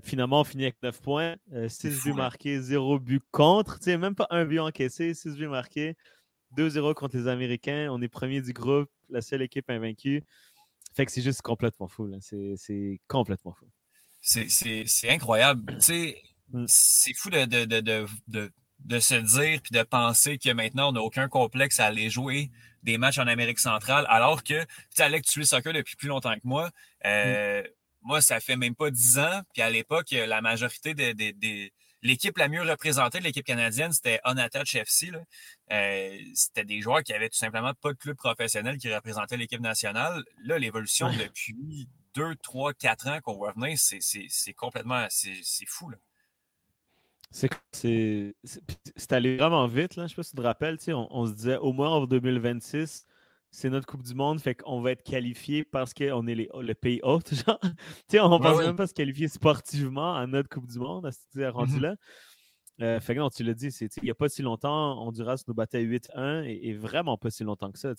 finalement, 0.04 0.42
on 0.42 0.44
finit 0.44 0.64
avec 0.64 0.82
neuf 0.82 1.02
points. 1.02 1.36
Six 1.68 2.04
buts 2.04 2.14
marqués, 2.14 2.60
zéro 2.60 3.00
but 3.00 3.24
contre. 3.32 3.80
Tu 3.80 3.96
même 3.98 4.16
pas 4.16 4.28
un 4.30 4.46
but 4.46 4.60
encaissé, 4.60 5.14
six 5.14 5.36
buts 5.36 5.48
marqués. 5.48 5.96
2-0 6.58 6.94
contre 6.94 7.18
les 7.18 7.28
Américains. 7.28 7.90
On 7.92 8.02
est 8.02 8.08
premier 8.08 8.42
du 8.42 8.54
groupe, 8.54 8.90
la 9.10 9.22
seule 9.22 9.42
équipe 9.42 9.70
invaincue. 9.70 10.24
Fait 10.94 11.06
que 11.06 11.12
c'est 11.12 11.22
juste 11.22 11.42
complètement 11.42 11.88
fou. 11.88 12.10
C'est 12.22 13.00
complètement 13.08 13.54
fou. 13.54 13.66
C'est 14.22 15.10
incroyable. 15.10 15.78
Mm. 16.50 16.66
C'est 16.68 17.14
fou 17.16 17.30
de, 17.30 17.46
de, 17.46 19.00
se 19.00 19.16
dire 19.16 19.62
puis 19.62 19.72
de 19.72 19.84
penser 19.84 20.38
que 20.38 20.52
maintenant, 20.52 20.90
on 20.90 20.92
n'a 20.94 21.02
aucun 21.02 21.28
complexe 21.28 21.80
à 21.80 21.88
aller 21.88 22.10
jouer 22.10 22.52
des 22.84 22.98
matchs 22.98 23.18
en 23.18 23.28
Amérique 23.28 23.60
centrale, 23.60 24.06
alors 24.10 24.44
que, 24.44 24.62
tu 24.62 24.68
sais, 24.92 25.04
Alec, 25.04 25.26
tu 25.26 25.40
le 25.40 25.46
soccer 25.46 25.74
depuis 25.74 25.96
plus 25.96 26.08
longtemps 26.08 26.36
que 26.36 26.42
moi. 26.44 26.70
Euh, 27.06 27.62
mm. 27.62 27.68
Moi, 28.04 28.22
ça 28.22 28.40
fait 28.40 28.56
même 28.56 28.76
pas 28.76 28.92
dix 28.92 29.18
ans. 29.18 29.42
Puis 29.54 29.64
à 29.64 29.70
l'époque, 29.72 30.12
la 30.12 30.42
majorité 30.42 30.94
des 30.94 31.74
l'équipe 32.06 32.38
la 32.38 32.48
mieux 32.48 32.62
représentée 32.62 33.20
de 33.20 33.24
l'équipe 33.24 33.46
canadienne, 33.46 33.92
c'était 33.92 34.22
Unattached 34.26 34.80
FC. 34.80 35.12
Euh, 35.72 36.18
c'était 36.34 36.64
des 36.64 36.80
joueurs 36.80 37.04
qui 37.04 37.14
avaient 37.14 37.30
tout 37.30 37.38
simplement 37.38 37.74
pas 37.74 37.94
de 37.94 37.98
club 37.98 38.16
professionnel 38.16 38.78
qui 38.78 38.94
représentait 38.94 39.38
l'équipe 39.38 39.60
nationale. 39.60 40.24
Là, 40.44 40.60
l'évolution 40.60 41.10
depuis 41.12 41.90
deux, 42.14 42.36
trois, 42.36 42.74
quatre 42.74 43.08
ans 43.08 43.20
qu'on 43.22 43.36
voit 43.36 43.54
venir, 43.54 43.78
c'est 43.78 44.54
complètement 44.54 45.08
c'est 45.10 45.66
fou. 45.68 45.92
C'est 47.32 49.12
allé 49.12 49.38
vraiment 49.38 49.68
vite. 49.68 49.96
Là. 49.96 50.04
Je 50.04 50.04
ne 50.04 50.08
sais 50.08 50.16
pas 50.16 50.24
si 50.24 50.30
tu 50.30 50.38
te 50.38 50.42
rappelles, 50.42 50.78
on, 50.90 51.08
on 51.10 51.26
se 51.26 51.34
disait 51.34 51.58
au 51.58 51.74
moins 51.74 51.90
en 51.90 52.06
2026, 52.06 53.06
c'est 53.56 53.70
notre 53.70 53.88
Coupe 53.88 54.04
du 54.04 54.14
Monde, 54.14 54.42
fait 54.42 54.56
qu'on 54.56 54.82
va 54.82 54.92
être 54.92 55.04
qualifié 55.04 55.64
parce 55.64 55.94
qu'on 55.94 56.28
est 56.28 56.36
le 56.36 56.74
pays 56.74 57.00
hôte, 57.04 57.34
genre. 57.48 57.60
on 58.14 58.38
ne 58.38 58.44
pense 58.44 58.60
même 58.60 58.76
pas 58.76 58.88
se 58.88 58.94
qualifier 58.94 59.30
sportivement 59.30 60.16
à 60.16 60.28
notre 60.28 60.50
Coupe 60.50 60.68
du 60.68 60.78
Monde, 60.78 61.06
à 61.06 61.12
ce 61.12 61.50
rendu 61.50 61.78
mmh 61.78 61.82
là. 61.82 61.96
Euh, 62.82 63.00
fait 63.00 63.16
que 63.16 63.20
non, 63.20 63.30
tu 63.30 63.44
l'as 63.44 63.54
dit, 63.54 63.68
il 63.68 64.04
n'y 64.04 64.10
a 64.10 64.16
pas 64.16 64.28
si 64.28 64.42
longtemps, 64.42 65.02
Honduras 65.02 65.42
nous 65.48 65.54
battait 65.54 65.82
8-1 65.82 66.44
et, 66.44 66.74
vraiment 66.74 67.18
pas 67.18 67.30
si 67.30 67.46
longtemps 67.46 67.72
que 67.72 67.80
ça. 67.80 67.94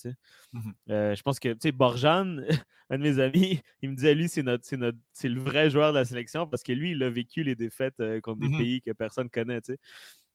Mmh 0.52 0.70
euh, 0.90 1.14
je 1.14 1.22
pense 1.22 1.40
que 1.40 1.48
tu 1.48 1.58
sais, 1.62 1.72
Borjan, 1.72 2.36
un 2.90 2.98
de 2.98 3.02
mes 3.02 3.18
amis, 3.18 3.62
il 3.80 3.90
me 3.90 3.94
disait 3.94 4.14
lui, 4.14 4.28
c'est 4.28 4.42
notre, 4.42 4.76
notre, 4.76 4.98
le 5.22 5.40
vrai 5.40 5.70
joueur 5.70 5.94
de 5.94 5.98
la 5.98 6.04
sélection 6.04 6.46
parce 6.46 6.62
que 6.62 6.72
lui, 6.72 6.90
il 6.90 7.02
a 7.02 7.08
vécu 7.08 7.42
les 7.42 7.54
défaites 7.54 7.98
euh, 8.00 8.20
contre 8.20 8.40
des 8.40 8.48
mmh 8.48 8.58
pays 8.58 8.82
que 8.82 8.90
personne 8.90 9.24
ne 9.24 9.30
connaît. 9.30 9.62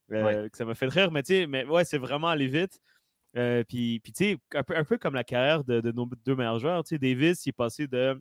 Que 0.10 0.50
ça 0.58 0.66
m'a 0.66 0.74
fait 0.74 0.88
rire, 0.88 1.12
mais, 1.12 1.22
mais 1.48 1.64
ouais, 1.66 1.86
c'est 1.86 2.00
vraiment 2.00 2.28
aller 2.30 2.48
vite. 2.48 2.82
Euh, 3.38 3.64
puis, 3.64 4.02
tu 4.04 4.12
sais, 4.14 4.38
un 4.54 4.84
peu, 4.84 4.98
comme 4.98 5.14
la 5.14 5.24
carrière 5.24 5.64
de, 5.64 5.92
nos 5.92 6.10
deux 6.26 6.36
meilleurs 6.36 6.60
joueurs. 6.60 6.84
Tu 6.84 6.90
sais, 6.90 7.00
Davis, 7.00 7.46
il 7.46 7.50
est 7.50 7.54
passé 7.54 7.88
de. 7.88 8.20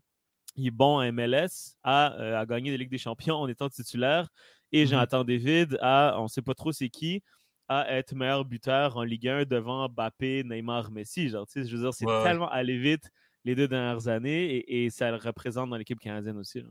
Il 0.57 0.67
est 0.67 0.73
bon 0.73 0.99
à 0.99 1.11
MLS 1.13 1.77
euh, 1.87 2.37
à, 2.37 2.45
gagner 2.47 2.73
des 2.73 2.79
Ligues 2.79 2.91
des 2.91 2.99
Champions 2.99 3.37
en 3.37 3.49
étant 3.49 3.69
titulaire. 3.69 4.29
Et 4.73 4.85
mmh 4.85 4.89
Jonathan 4.89 5.25
David 5.25 5.79
à, 5.81 6.17
on 6.19 6.25
ne 6.25 6.29
sait 6.29 6.43
pas 6.43 6.55
trop 6.55 6.73
c'est 6.73 6.89
qui, 6.89 7.23
à 7.69 7.93
être 7.97 8.15
meilleur 8.15 8.45
buteur 8.45 8.97
en 8.97 9.05
Ligue 9.05 9.29
1 9.29 9.45
devant 9.45 9.89
Mbappé, 9.89 10.43
Neymar, 10.45 10.91
Messi. 10.91 11.29
Genre, 11.29 11.47
tu 11.47 11.63
sais, 11.63 11.69
je 11.69 11.77
veux 11.77 11.83
dire, 11.83 11.95
c'est 11.95 12.07
tellement 12.25 12.51
allé 12.51 12.79
vite 12.79 13.11
les 13.45 13.55
deux 13.55 13.69
dernières 13.69 14.09
années 14.09 14.65
et, 14.69 14.91
ça 14.91 15.11
le 15.11 15.17
représente 15.17 15.71
dans 15.71 15.77
l'équipe 15.77 16.01
canadienne 16.01 16.37
aussi. 16.37 16.63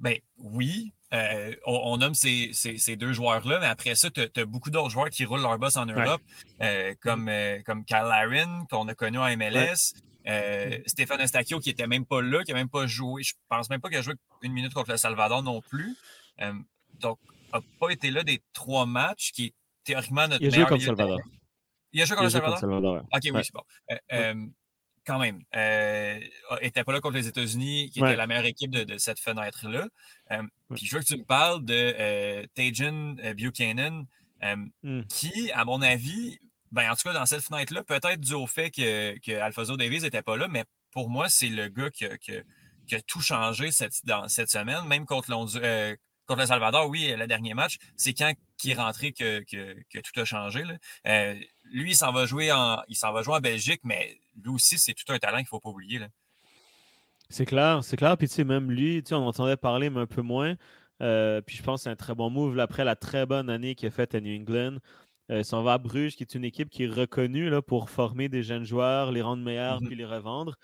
Ben 0.00 0.16
oui, 0.38 0.92
euh, 1.14 1.54
on, 1.66 1.96
nomme 1.96 2.14
ces, 2.14 2.96
deux 2.96 3.12
joueurs-là, 3.12 3.60
mais 3.60 3.66
après 3.66 3.94
ça, 3.94 4.10
tu 4.10 4.20
as, 4.20 4.44
beaucoup 4.44 4.70
d'autres 4.70 4.90
joueurs 4.90 5.10
qui 5.10 5.24
roulent 5.24 5.40
leur 5.40 5.58
boss 5.58 5.76
en 5.76 5.86
Europe, 5.86 6.20
euh, 6.60 6.94
comme, 7.00 7.28
euh, 7.28 7.60
comme 7.64 7.84
Kyle 7.84 8.66
qu'on 8.70 8.88
a 8.88 8.94
connu 8.94 9.18
en 9.18 9.36
MLS. 9.36 9.94
Stéphane 10.86 11.20
Estacchio, 11.20 11.60
qui 11.60 11.70
n'était 11.70 11.86
même 11.86 12.04
pas 12.04 12.20
là, 12.20 12.44
qui 12.44 12.52
n'a 12.52 12.58
même 12.58 12.68
pas 12.68 12.86
joué. 12.86 13.22
Je 13.22 13.34
pense 13.48 13.70
même 13.70 13.80
pas 13.80 13.88
qu'il 13.88 13.98
a 13.98 14.02
joué 14.02 14.14
une 14.42 14.52
minute 14.52 14.74
contre 14.74 14.90
le 14.90 14.98
Salvador 14.98 15.42
non 15.42 15.62
plus. 15.62 15.96
donc, 17.00 17.18
n'a 17.52 17.60
pas 17.80 17.90
été 17.90 18.10
là 18.10 18.22
des 18.22 18.42
trois 18.52 18.84
matchs, 18.84 19.32
qui 19.32 19.46
est 19.46 19.54
théoriquement 19.84 20.28
notre 20.28 20.42
Il 20.42 20.48
a 20.48 20.50
joué 20.50 20.64
contre 20.64 20.80
le 20.80 20.80
Salvador. 20.80 21.18
Il 21.92 22.02
a 22.02 22.04
joué 22.04 22.16
contre 22.16 22.24
le 22.24 22.56
Salvador? 22.58 23.02
Ok, 23.14 23.30
oui, 23.32 23.40
c'est 23.42 23.54
bon 23.54 24.52
quand 25.08 25.18
même, 25.18 25.36
n'était 25.36 26.80
euh, 26.80 26.84
pas 26.84 26.92
là 26.92 27.00
contre 27.00 27.16
les 27.16 27.28
États-Unis, 27.28 27.90
qui 27.90 28.00
était 28.00 28.14
la 28.14 28.26
meilleure 28.26 28.44
équipe 28.44 28.70
de, 28.70 28.98
cette 28.98 29.18
fenêtre-là. 29.18 29.88
Euh, 30.32 30.42
puis 30.74 30.84
je 30.84 30.94
veux 30.94 31.02
que 31.02 31.06
tu 31.06 31.16
me 31.16 31.24
parles 31.24 31.64
de 31.64 31.94
euh, 31.98 32.44
Tajan 32.54 33.16
Buchanan, 33.34 34.04
mmh. 34.82 35.02
qui, 35.08 35.50
à 35.52 35.64
mon 35.64 35.80
avis, 35.80 36.38
ben, 36.72 36.90
en 36.90 36.94
tout 36.94 37.08
cas, 37.08 37.14
dans 37.14 37.24
cette 37.24 37.40
fenêtre-là, 37.40 37.82
peut-être 37.84 38.20
dû 38.20 38.34
au 38.34 38.46
fait 38.46 38.70
que, 38.70 39.18
que 39.20 39.32
Alfonso 39.32 39.78
Davies 39.78 40.02
n'était 40.02 40.20
pas 40.20 40.36
là, 40.36 40.46
mais 40.46 40.64
pour 40.90 41.08
moi, 41.08 41.30
c'est 41.30 41.48
le 41.48 41.68
gars 41.68 41.88
qui 41.90 42.04
a, 42.04 43.00
tout 43.06 43.22
changé 43.22 43.70
cette, 43.70 44.04
dans 44.04 44.28
cette 44.28 44.50
semaine, 44.50 44.84
même 44.84 45.06
contre, 45.06 45.28
contre 45.28 46.40
le 46.42 46.46
Salvador, 46.46 46.86
oui, 46.90 47.14
le 47.16 47.26
dernier 47.26 47.54
match, 47.54 47.78
c'est 47.96 48.12
quand 48.12 48.34
qui 48.58 48.72
est 48.72 48.74
rentré 48.74 49.12
que, 49.12 49.42
tout 49.42 50.20
a 50.20 50.24
changé. 50.26 50.64
Lui, 51.70 51.92
il 51.92 51.96
s'en 51.96 52.12
va 52.12 52.26
jouer 52.26 52.52
en 52.52 52.82
il 52.88 52.96
s'en 52.96 53.12
va 53.12 53.22
jouer 53.22 53.34
en 53.34 53.40
Belgique, 53.40 53.80
mais 53.84 54.18
lui 54.42 54.50
aussi, 54.50 54.78
c'est 54.78 54.94
tout 54.94 55.10
un 55.12 55.18
talent 55.18 55.38
qu'il 55.38 55.44
ne 55.44 55.48
faut 55.48 55.60
pas 55.60 55.70
oublier. 55.70 56.00
C'est 57.30 57.46
clair, 57.46 57.84
c'est 57.84 57.96
clair. 57.96 58.16
Puis 58.16 58.28
tu 58.28 58.34
sais, 58.34 58.44
même 58.44 58.70
lui, 58.70 59.02
tu 59.02 59.10
sais, 59.10 59.14
on 59.14 59.26
entendait 59.26 59.56
parler, 59.56 59.90
mais 59.90 60.00
un 60.00 60.06
peu 60.06 60.22
moins. 60.22 60.56
Euh, 61.02 61.40
puis 61.42 61.56
je 61.56 61.62
pense 61.62 61.80
que 61.80 61.84
c'est 61.84 61.90
un 61.90 61.96
très 61.96 62.14
bon 62.14 62.30
move. 62.30 62.58
après 62.58 62.84
la 62.84 62.96
très 62.96 63.26
bonne 63.26 63.50
année 63.50 63.74
qu'il 63.74 63.88
a 63.88 63.90
faite 63.90 64.14
à 64.14 64.20
New 64.20 64.34
England, 64.34 64.78
euh, 65.30 65.40
il 65.40 65.44
s'en 65.44 65.62
va 65.62 65.74
à 65.74 65.78
Bruges, 65.78 66.16
qui 66.16 66.22
est 66.22 66.34
une 66.34 66.44
équipe 66.44 66.70
qui 66.70 66.84
est 66.84 66.88
reconnue 66.88 67.50
là, 67.50 67.62
pour 67.62 67.90
former 67.90 68.28
des 68.28 68.42
jeunes 68.42 68.64
joueurs, 68.64 69.12
les 69.12 69.22
rendre 69.22 69.42
meilleurs, 69.42 69.80
mm-hmm. 69.80 69.86
puis 69.86 69.96
les 69.96 70.06
revendre. 70.06 70.56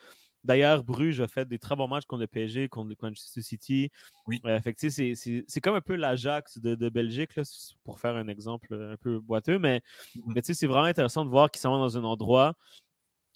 D'ailleurs, 0.44 0.84
Bruges 0.84 1.20
a 1.20 1.28
fait 1.28 1.48
des 1.48 1.58
très 1.58 1.74
bons 1.74 1.88
matchs 1.88 2.04
contre 2.04 2.20
le 2.20 2.26
PSG, 2.26 2.68
contre 2.68 2.90
le 2.90 2.96
Manchester 3.00 3.40
City. 3.40 3.90
Oui. 4.26 4.42
Euh, 4.44 4.60
c'est 4.62 5.60
comme 5.62 5.74
un 5.74 5.80
peu 5.80 5.96
l'Ajax 5.96 6.58
de, 6.58 6.74
de, 6.74 6.88
Belgique, 6.90 7.34
là, 7.34 7.42
pour 7.82 7.98
faire 7.98 8.14
un 8.16 8.28
exemple 8.28 8.74
un 8.74 8.96
peu 8.98 9.18
boiteux, 9.20 9.58
mais, 9.58 9.80
mm-hmm. 10.14 10.32
mais 10.34 10.42
c'est 10.42 10.66
vraiment 10.66 10.84
intéressant 10.84 11.24
de 11.24 11.30
voir 11.30 11.50
qu'ils 11.50 11.62
sont 11.62 11.70
dans 11.70 11.96
un 11.96 12.04
endroit 12.04 12.54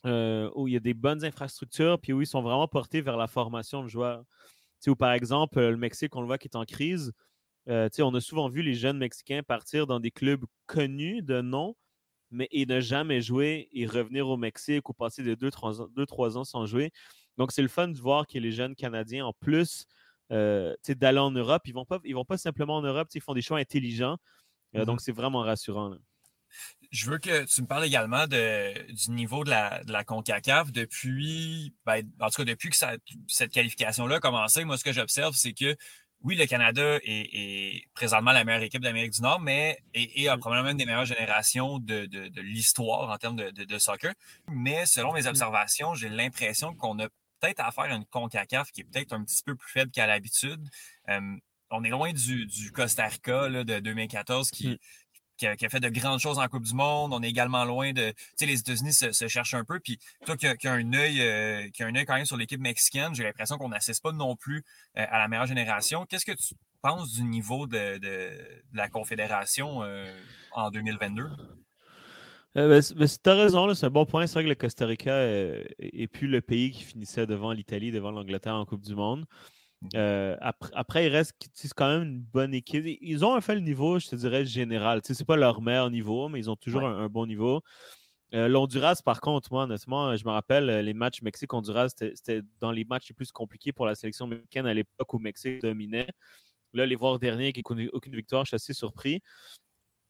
euh, 0.05 0.51
où 0.55 0.69
il 0.69 0.75
y 0.75 0.77
a 0.77 0.81
des 0.81 0.95
bonnes 0.95 1.25
infrastructures, 1.25 1.99
puis 1.99 2.13
où 2.13 2.21
ils 2.21 2.27
sont 2.27 2.43
vraiment 2.43 2.69
portés 2.69 3.01
vers 3.01 3.17
la 3.17 3.27
formation 3.27 3.83
de 3.83 3.89
joueurs. 3.89 4.23
Où, 4.87 4.95
par 4.95 5.13
exemple, 5.13 5.61
le 5.61 5.77
Mexique, 5.77 6.15
on 6.15 6.21
le 6.21 6.27
voit 6.27 6.39
qui 6.39 6.49
est 6.49 6.57
en 6.57 6.65
crise. 6.65 7.13
on 7.67 8.15
a 8.15 8.21
souvent 8.21 8.49
vu 8.49 8.63
les 8.63 8.75
jeunes 8.75 8.99
Mexicains 8.99 9.43
partir 9.43 9.87
dans 9.87 9.99
des 9.99 10.11
clubs 10.11 10.45
connus 10.67 11.23
de 11.23 11.41
nom, 11.41 11.75
mais 12.31 12.49
et 12.51 12.67
ne 12.67 12.81
jamais 12.81 13.21
jouer 13.21 13.69
et 13.73 13.87
revenir 13.87 14.29
au 14.29 14.37
Mexique 14.37 14.89
ou 14.89 14.93
passer 14.93 15.23
de 15.23 15.35
2-3 15.35 16.37
ans, 16.37 16.45
sans 16.45 16.67
jouer. 16.67 16.91
Donc, 17.37 17.53
c'est 17.53 17.63
le 17.63 17.69
fun 17.69 17.89
de 17.89 17.99
voir 17.99 18.27
que 18.27 18.39
les 18.39 18.53
jeunes 18.53 18.75
Canadiens, 18.75 19.27
en 19.27 19.33
plus 19.33 19.87
d'aller 20.31 21.19
en 21.19 21.31
Europe, 21.31 21.63
ils 21.65 21.71
ne 21.71 21.75
vont, 21.75 21.85
pas, 21.87 22.01
vont 22.13 22.25
pas 22.25 22.39
simplement 22.39 22.77
en 22.77 22.83
Europe, 22.83 23.09
ils 23.15 23.21
font 23.21 23.35
des 23.35 23.43
choix 23.43 23.59
intelligents. 23.59 24.19
Mmh 24.75 24.85
donc, 24.85 25.01
c'est 25.01 25.13
vraiment 25.13 25.41
rassurant. 25.41 25.97
Je 26.91 27.11
veux 27.11 27.19
que 27.19 27.45
tu 27.45 27.63
me 27.63 27.67
parles 27.67 27.85
également 27.85 28.27
du 28.27 29.11
niveau 29.11 29.45
de 29.45 29.51
la, 29.51 29.83
de 29.85 29.93
la 29.93 30.05
CONCACAF 30.05 30.73
depuis, 30.73 31.75
ben, 31.85 32.03
en 32.21 32.29
tout 32.29 32.43
cas, 32.43 32.45
depuis 32.45 32.71
que 32.71 32.77
cette 33.29 33.53
qualification-là 33.53 34.17
a 34.17 34.21
commencé. 34.21 34.65
Moi, 34.65 34.77
ce 34.77 34.85
que 34.85 34.93
j'observe, 34.93 35.35
c'est 35.35 35.53
que 35.53 35.77
oui, 36.25 36.37
le 36.37 36.47
Canada 36.47 36.99
est, 37.05 37.85
présentement 37.95 38.33
la 38.33 38.45
meilleure 38.45 38.63
équipe 38.63 38.83
d'Amérique 38.83 39.13
du 39.13 39.23
Nord, 39.23 39.41
mais 39.41 39.79
et, 39.95 40.29
a 40.29 40.37
mmh. 40.37 40.41
probablement 40.41 40.71
une 40.71 40.77
des 40.77 40.87
meilleures 40.87 41.05
générations 41.05 41.79
de, 41.79 42.09
l'histoire 42.41 43.11
en 43.11 43.17
termes 43.17 43.37
de, 43.37 43.79
soccer. 43.79 44.15
Mais 44.49 44.85
selon 44.87 45.13
mes 45.13 45.23
mmh. 45.23 45.29
observations, 45.29 45.95
j'ai 45.95 46.09
l'impression 46.09 46.75
qu'on 46.75 46.99
a 46.99 47.09
peut-être 47.41 47.61
affaire 47.61 47.85
à 47.85 47.95
une 47.95 48.05
CONCACAF 48.07 48.73
qui 48.73 48.81
est 48.81 48.85
peut-être 48.85 49.13
un 49.13 49.23
petit 49.23 49.43
peu 49.45 49.55
plus 49.55 49.71
faible 49.71 49.93
qu'à 49.93 50.07
l'habitude. 50.07 50.61
on 51.71 51.85
est 51.85 51.91
loin 51.91 52.13
du, 52.13 52.73
Costa 52.73 53.07
Rica 53.07 53.49
de 53.49 53.79
2014 53.79 54.51
qui, 54.51 54.81
qui 55.39 55.47
a, 55.47 55.69
fait 55.69 55.81
de 55.81 55.89
grandes 55.89 56.19
choses 56.19 56.39
en 56.39 56.47
Coupe 56.49 56.65
du 56.65 56.75
Monde. 56.75 57.13
On 57.15 57.23
est 57.23 57.29
également 57.29 57.65
loin 57.65 57.93
de. 57.93 58.11
Tu 58.11 58.17
sais, 58.37 58.47
les 58.47 58.61
États-Unis 58.61 58.93
se, 58.93 59.29
cherchent 59.29 59.55
un 59.55 59.65
peu. 59.65 59.81
Puis 59.81 59.99
toi 60.27 60.37
qui 60.37 60.47
as, 60.47 60.73
un 60.73 60.93
œil, 60.93 61.23
euh, 61.23 61.69
un 61.81 61.95
œil 61.95 62.05
quand 62.05 62.17
même 62.17 62.27
sur 62.27 62.37
l'équipe 62.37 62.61
mexicaine, 62.61 63.15
j'ai 63.15 63.23
l'impression 63.23 63.57
qu'on 63.57 63.69
n'assiste 63.69 64.03
pas 64.03 64.13
non 64.13 64.37
plus 64.37 64.65
euh, 64.99 65.07
à 65.09 65.19
la 65.19 65.29
meilleure 65.29 65.47
génération. 65.47 66.05
Qu'est-ce 66.07 66.27
que 66.27 66.33
tu 66.33 66.55
penses 66.83 67.13
du 67.13 67.23
niveau 67.23 67.67
de, 67.67 67.99
la 68.73 68.89
Confédération 68.89 69.83
euh, 69.83 70.07
en 70.53 70.71
2022? 70.71 71.29
Ben, 72.55 72.69
ben, 72.69 72.83
tu 72.83 73.31
as 73.31 73.35
raison, 73.35 73.73
c'est 73.75 73.87
un 73.87 73.91
bon 73.91 74.05
point. 74.05 74.27
C'est 74.27 74.35
vrai 74.35 74.45
que 74.45 74.49
le 74.49 74.55
Costa 74.57 74.87
Rica 74.87 75.15
est 75.15 76.09
plus 76.09 76.27
le 76.27 76.41
pays 76.41 76.73
qui 76.73 76.83
finissait 76.83 77.27
devant 77.27 77.53
l'Italie, 77.53 77.93
devant 77.93 78.11
l'Angleterre 78.11 78.55
en 78.55 78.67
Coupe 78.67 78.85
du 78.85 78.97
Monde. 78.97 79.27
Euh, 79.95 80.37
après, 80.41 81.07
il 81.07 81.09
reste 81.09 81.35
c'est 81.55 81.73
quand 81.73 81.89
même 81.89 82.03
une 82.03 82.21
bonne 82.21 82.55
équipe. 82.55 82.85
Ils 83.01 83.25
ont 83.25 83.35
un 83.35 83.41
fait 83.41 83.55
le 83.55 83.61
niveau, 83.61 83.99
je 83.99 84.09
te 84.09 84.17
dirais, 84.17 84.45
général. 84.45 85.01
Ce 85.05 85.13
n'est 85.13 85.25
pas 85.25 85.37
leur 85.37 85.61
meilleur 85.61 85.91
niveau, 85.91 86.29
mais 86.29 86.41
ils 86.41 86.51
ont 86.51 86.57
toujours 86.57 86.85
un, 86.85 87.09
bon 87.09 87.27
niveau. 87.27 87.63
Euh, 88.35 88.49
L'Honduras, 88.49 89.01
par 89.05 89.21
contre, 89.21 89.49
moi, 89.53 89.65
honnêtement, 89.65 90.15
je 90.17 90.25
me 90.25 90.31
rappelle 90.31 90.69
euh, 90.69 90.83
les 90.83 90.95
matchs 90.95 91.23
Mexique-Honduras, 91.23 91.89
c'était 91.97 92.43
dans 92.61 92.73
les 92.73 92.85
matchs 92.85 93.09
les 93.09 93.15
plus 93.15 93.33
compliqués 93.33 93.73
pour 93.73 93.87
la 93.87 93.95
sélection 93.95 94.27
mexicaine 94.27 94.67
à 94.67 94.75
l'époque 94.75 95.15
où 95.15 95.19
Mexique 95.19 95.63
dominait. 95.63 96.09
Là, 96.75 96.85
les 96.85 96.97
voir 96.97 97.19
derniers 97.19 97.53
qui 97.55 97.63
n'ont 97.71 97.89
aucune 97.93 98.15
victoire, 98.15 98.45
je 98.45 98.49
suis 98.49 98.57
assez 98.57 98.75
surpris. 98.75 99.23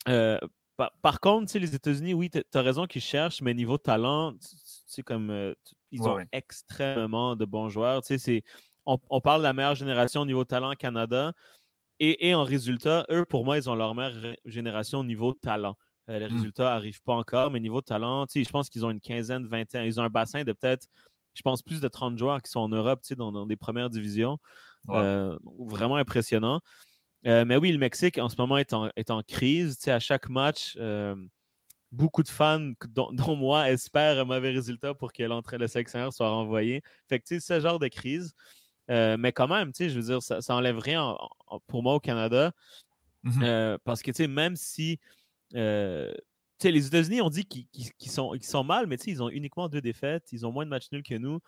par, 0.04 1.20
contre, 1.20 1.56
les 1.58 1.74
États-Unis, 1.74 2.14
oui, 2.14 2.30
tu 2.30 2.42
as 2.54 2.62
raison 2.62 2.86
qu'ils 2.86 3.02
cherchent, 3.02 3.42
mais 3.42 3.54
niveau 3.54 3.78
talent, 3.78 4.34
c'est 4.40 5.04
comme 5.04 5.54
ils 5.92 6.02
ont 6.02 6.18
extrêmement 6.32 7.36
de 7.36 7.44
bons 7.44 7.68
joueurs. 7.68 8.02
C'est 8.02 8.42
on, 8.88 9.20
parle 9.20 9.40
de 9.40 9.44
la 9.44 9.52
meilleure 9.52 9.74
génération 9.74 10.22
au 10.22 10.26
niveau 10.26 10.44
talent 10.44 10.72
Canada. 10.72 11.32
Et, 12.00 12.32
en 12.32 12.44
résultat, 12.44 13.04
eux, 13.10 13.24
pour 13.24 13.44
moi, 13.44 13.58
ils 13.58 13.68
ont 13.68 13.74
leur 13.74 13.94
meilleure 13.94 14.36
génération 14.44 15.00
au 15.00 15.04
niveau 15.04 15.32
talent. 15.32 15.76
Euh, 16.08 16.20
les 16.20 16.28
mmh. 16.28 16.32
résultats 16.32 16.64
n'arrivent 16.64 17.02
pas 17.02 17.14
encore, 17.14 17.50
mais 17.50 17.58
niveau 17.58 17.80
talent, 17.80 18.24
je 18.32 18.48
pense 18.48 18.70
qu'ils 18.70 18.86
ont 18.86 18.90
une 18.90 19.00
quinzaine, 19.00 19.46
vingtaine. 19.46 19.84
Ils 19.84 20.00
ont 20.00 20.04
un 20.04 20.08
bassin 20.08 20.44
de 20.44 20.52
peut-être, 20.52 20.86
je 21.34 21.42
pense, 21.42 21.60
plus 21.60 21.80
de 21.80 21.88
30 21.88 22.16
joueurs 22.16 22.40
qui 22.40 22.52
sont 22.52 22.60
en 22.60 22.68
Europe, 22.68 23.00
dans, 23.16 23.32
dans 23.32 23.46
des 23.46 23.56
premières 23.56 23.90
divisions. 23.90 24.38
Euh, 24.90 25.36
vraiment 25.58 25.96
impressionnant. 25.96 26.60
Euh, 27.26 27.44
mais 27.44 27.56
oui, 27.56 27.72
le 27.72 27.78
Mexique, 27.78 28.16
en 28.18 28.28
ce 28.28 28.36
moment, 28.38 28.58
est 28.58 28.72
en, 28.72 28.90
est 28.94 29.10
en 29.10 29.22
crise. 29.22 29.76
à 29.88 29.98
chaque 29.98 30.28
match, 30.28 30.78
beaucoup 31.90 32.22
de 32.22 32.28
fans, 32.28 32.72
dont, 32.90 33.36
moi, 33.36 33.70
espèrent 33.70 34.20
un 34.20 34.24
mauvais 34.24 34.50
résultat 34.50 34.94
pour 34.94 35.12
que 35.12 35.24
l'entrée 35.24 35.58
de 35.58 35.66
sélectionneur 35.66 36.12
soit 36.12 36.30
renvoyée. 36.30 36.80
Fait 37.08 37.18
que, 37.18 37.40
ce 37.40 37.60
genre 37.60 37.80
de 37.80 37.88
crise, 37.88 38.34
euh, 38.90 39.16
mais 39.18 39.32
quand 39.32 39.48
même, 39.48 39.72
je 39.78 39.86
veux 39.88 40.02
dire, 40.02 40.22
ça, 40.22 40.40
ça 40.40 40.54
enlève 40.54 40.78
rien 40.78 41.16
pour 41.66 41.82
moi 41.82 41.94
au 41.94 42.00
Canada. 42.00 42.52
Mmh 43.24 43.42
euh, 43.42 43.78
parce 43.84 44.02
que, 44.02 44.26
même 44.26 44.56
si 44.56 45.00
euh, 45.54 46.12
les 46.62 46.86
États-Unis 46.86 47.20
ont 47.20 47.30
dit 47.30 47.44
qu'ils 47.44 48.10
sont, 48.10 48.32
sont 48.40 48.64
mal, 48.64 48.86
mais 48.86 48.96
ils 49.06 49.22
ont 49.22 49.28
uniquement 49.28 49.68
deux 49.68 49.80
défaites, 49.80 50.32
ils 50.32 50.46
ont 50.46 50.52
moins 50.52 50.64
de 50.64 50.70
matchs 50.70 50.90
nuls 50.92 51.02
que 51.02 51.16
nous. 51.16 51.40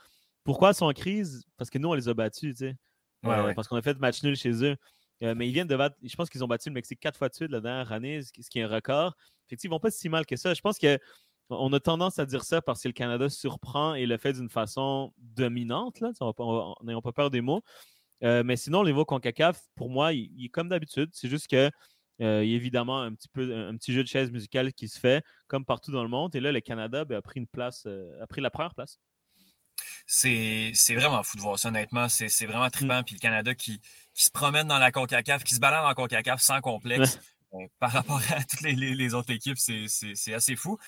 Pourquoi 0.45 0.71
ils 0.71 0.75
sont 0.75 0.87
en 0.87 0.93
crise? 0.93 1.45
Parce 1.57 1.71
que 1.71 1.79
nous, 1.79 1.89
on 1.89 1.95
les 1.95 2.09
a 2.09 2.15
battus, 2.15 2.57
tu 2.57 2.67
sais. 2.67 2.77
Parce 3.23 3.69
qu'on 3.69 3.77
a 3.77 3.83
fait 3.83 3.95
de 3.95 4.01
matchs 4.01 4.23
nuls 4.23 4.37
chez 4.37 4.65
eux. 4.65 4.77
mais 5.21 5.49
ils 5.49 5.53
viennent 5.53 5.69
de 5.69 5.77
battre, 5.77 5.97
je 6.03 6.15
pense 6.17 6.29
qu'ils 6.29 6.43
ont 6.43 6.49
battu 6.49 6.71
le 6.71 6.75
Mexique 6.75 6.99
quatre 7.01 7.19
fois 7.19 7.29
de 7.29 7.35
suite 7.35 7.51
la 7.51 7.61
dernière 7.61 7.93
année, 7.93 8.21
ce 8.23 8.51
qui 8.51 8.59
est 8.59 8.63
un 8.63 8.69
record. 8.69 9.17
Fait 9.49 9.57
ils 9.63 9.69
vont 9.69 9.81
pas 9.81 9.91
si 9.91 10.09
mal 10.09 10.27
que 10.27 10.37
ça. 10.37 10.55
Je 10.55 10.61
pense 10.61 10.79
que 10.79 10.99
on 11.51 11.73
a 11.73 11.81
tendance 11.81 12.19
à 12.19 12.27
dire 12.27 12.45
ça 12.45 12.63
parce 12.63 12.83
que 12.83 12.89
le 12.89 12.93
Canada 12.93 13.29
surprend 13.29 13.95
et 13.95 14.07
le 14.07 14.17
fait 14.17 14.33
d'une 14.33 14.49
façon 14.49 15.13
dominante. 15.19 16.01
Là, 16.01 16.11
n'ayons 16.83 17.03
pas 17.03 17.13
peur 17.13 17.31
des 17.31 17.41
mots. 17.41 17.63
Euh, 18.23 18.43
mais 18.45 18.57
sinon, 18.57 18.83
le 18.83 18.91
niveau 18.91 19.05
CONCACAF, 19.05 19.61
pour 19.77 19.91
moi, 19.91 20.13
il, 20.13 20.45
est 20.45 20.49
comme 20.49 20.69
d'habitude. 20.69 21.11
C'est 21.13 21.29
juste 21.29 21.49
que 21.49 21.71
euh, 22.21 22.45
y 22.45 22.53
a 22.53 22.57
évidemment 22.57 23.01
un 23.01 23.15
petit 23.15 23.29
peu 23.29 23.67
un 23.67 23.75
petit 23.77 23.95
jeu 23.95 24.03
de 24.03 24.09
chaise 24.09 24.31
musicale 24.31 24.75
qui 24.75 24.89
se 24.89 25.01
fait 25.01 25.25
comme 25.49 25.65
partout 25.65 25.91
dans 25.91 26.03
le 26.03 26.09
monde. 26.09 26.35
Et 26.35 26.41
là, 26.41 26.53
le 26.53 26.61
Canada 26.61 27.05
ben, 27.05 27.19
a 27.19 27.23
pris 27.23 27.41
une 27.41 27.47
place, 27.47 27.85
euh, 27.87 28.23
a 28.23 28.27
pris 28.27 28.41
la 28.41 28.51
première 28.51 28.75
place. 28.75 28.99
C'est 30.07 30.73
vraiment 30.91 31.23
fou 31.23 31.37
de 31.37 31.43
voir 31.43 31.59
ça, 31.59 31.69
honnêtement. 31.69 32.09
C'est 32.09 32.47
vraiment 32.47 32.67
mm. 32.67 32.71
trippant. 32.71 33.03
Puis 33.03 33.15
le 33.15 33.21
Canada 33.21 33.55
qui, 33.55 33.81
se 34.13 34.31
promène 34.31 34.69
dans 34.69 34.79
la 34.79 34.93
CONCACAF, 34.93 35.45
qui 35.45 35.55
se 35.55 35.61
balade 35.61 35.83
dans 35.83 35.89
la 35.89 35.95
CONCACAF 35.95 36.43
sans 36.43 36.61
complexe. 36.61 37.19
par 37.81 37.91
rapport 37.91 38.21
à 38.31 38.45
toutes 38.45 38.61
les 38.61 39.15
autres 39.15 39.33
équipes, 39.33 39.59
c'est 39.59 40.35
assez 40.35 40.55
fou. 40.57 40.79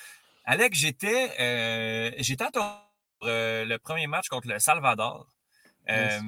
Alex, 0.45 0.79
j'étais 0.79 1.31
euh, 1.41 2.11
j'étais 2.19 2.45
à 2.45 2.91
euh, 3.23 3.65
le 3.65 3.79
premier 3.79 4.07
match 4.07 4.29
contre 4.29 4.49
le 4.49 4.59
Salvador. 4.59 5.29
Euh, 5.89 6.21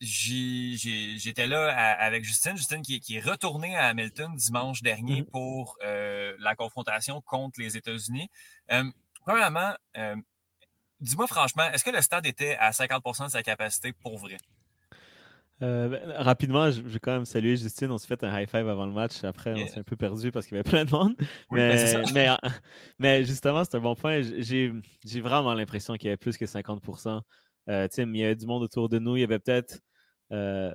j'étais 0.00 1.46
là 1.46 1.74
avec 1.98 2.24
Justine, 2.24 2.56
Justine 2.56 2.82
qui, 2.82 3.16
est 3.16 3.20
retournée 3.20 3.76
à 3.76 3.88
Hamilton 3.88 4.34
dimanche 4.34 4.82
dernier 4.82 5.22
mm-hmm. 5.22 5.30
pour 5.30 5.78
la 5.82 6.54
confrontation 6.56 7.20
contre 7.22 7.60
les 7.60 7.76
États-Unis. 7.76 8.30
premièrement, 9.24 9.74
dis-moi 11.00 11.26
franchement, 11.26 11.64
est-ce 11.72 11.84
que 11.84 11.90
le 11.90 12.02
stade 12.02 12.26
était 12.26 12.56
à 12.56 12.70
50% 12.70 13.24
de 13.24 13.30
sa 13.30 13.42
capacité 13.42 13.92
pour 13.92 14.18
vrai? 14.18 14.36
Euh, 15.62 15.88
ben, 15.88 16.12
rapidement, 16.18 16.70
je 16.70 16.80
vais 16.82 16.98
quand 16.98 17.12
même 17.12 17.24
saluer 17.24 17.56
Justine. 17.56 17.90
On 17.90 17.98
s'est 17.98 18.06
fait 18.06 18.22
un 18.24 18.40
high 18.40 18.48
five 18.48 18.68
avant 18.68 18.86
le 18.86 18.92
match. 18.92 19.24
Après, 19.24 19.54
on 19.54 19.66
s'est 19.66 19.78
un 19.78 19.84
peu 19.84 19.96
perdu 19.96 20.30
parce 20.30 20.46
qu'il 20.46 20.56
y 20.56 20.60
avait 20.60 20.68
plein 20.68 20.84
de 20.84 20.90
monde. 20.90 21.14
Ben, 21.50 22.04
mais, 22.12 22.28
mais, 22.98 23.24
justement, 23.24 23.64
c'est 23.64 23.76
un 23.76 23.80
bon 23.80 23.94
point. 23.94 24.20
J'ai 24.22 24.72
vraiment 25.20 25.54
l'impression 25.54 25.94
qu'il 25.94 26.06
y 26.06 26.10
avait 26.10 26.18
plus 26.18 26.36
que 26.36 26.44
50% 26.44 27.22
euh, 27.68 27.88
Il 27.96 28.16
y 28.16 28.24
avait 28.24 28.36
du 28.36 28.46
monde 28.46 28.62
autour 28.62 28.88
de 28.88 28.98
nous. 28.98 29.16
Il 29.16 29.20
y 29.20 29.24
avait 29.24 29.38
peut-être, 29.38 29.80
euh, 30.32 30.74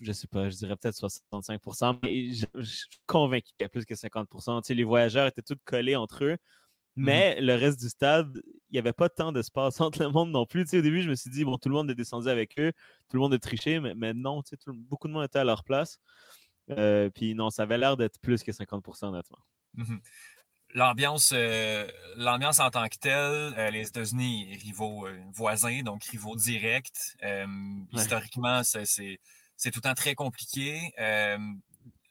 je 0.00 0.12
sais 0.12 0.26
pas, 0.26 0.50
je 0.50 0.56
dirais 0.56 0.76
peut-être 0.76 0.96
65% 0.96 1.98
mais 2.02 2.32
je, 2.32 2.46
je, 2.54 2.62
suis 2.62 3.00
convaincu 3.06 3.46
qu'il 3.46 3.56
y 3.60 3.64
avait 3.64 3.70
plus 3.70 3.86
que 3.86 3.94
50% 3.94 4.74
Les 4.74 4.84
voyageurs 4.84 5.26
étaient 5.26 5.42
tous 5.42 5.58
collés 5.64 5.96
entre 5.96 6.24
eux. 6.24 6.36
Mmh 7.00 7.04
mais 7.04 7.40
le 7.40 7.54
reste 7.54 7.80
du 7.80 7.88
stade, 7.88 8.42
il 8.44 8.74
n'y 8.74 8.78
avait 8.78 8.92
pas 8.92 9.08
tant 9.08 9.32
d'espace 9.32 9.80
entre 9.80 10.02
le 10.02 10.10
monde 10.10 10.30
non 10.30 10.44
plus. 10.44 10.62
au 10.62 10.80
début, 10.82 11.00
je 11.00 11.08
me 11.08 11.14
suis 11.14 11.30
dit, 11.30 11.44
bon, 11.44 11.56
tout 11.56 11.70
le 11.70 11.74
monde 11.74 11.90
est 11.90 11.94
descendu 11.94 12.28
avec 12.28 12.58
eux, 12.58 12.72
tout 13.08 13.16
le 13.16 13.20
monde 13.20 13.32
est 13.32 13.38
triché, 13.38 13.80
mais, 13.80 13.94
mais 13.94 14.12
non, 14.12 14.42
beaucoup 14.68 15.08
de 15.08 15.12
monde 15.12 15.24
était 15.24 15.38
à 15.38 15.44
leur 15.44 15.64
place. 15.64 15.98
Euh, 16.70 17.08
puis 17.08 17.34
non, 17.34 17.48
ça 17.48 17.62
avait 17.62 17.78
l'air 17.78 17.96
d'être 17.96 18.20
plus 18.20 18.42
que 18.42 18.52
50% 18.52 19.06
honnêtement. 19.06 19.38
Mmh 19.74 19.96
l'ambiance, 20.72 21.32
euh, 21.34 21.84
l'ambiance 22.14 22.60
en 22.60 22.70
tant 22.70 22.86
que 22.86 22.96
telle, 22.96 23.12
euh, 23.58 23.70
les 23.72 23.88
États-Unis, 23.88 24.56
rivaux 24.62 25.08
voisins, 25.32 25.82
donc 25.82 26.04
rivaux 26.04 26.36
directs. 26.36 27.16
Historiquement, 27.92 28.62
c'est, 28.62 28.84
c'est 28.84 29.70
tout 29.72 29.78
le 29.78 29.88
temps 29.88 29.94
très 29.94 30.14
compliqué 30.14 30.92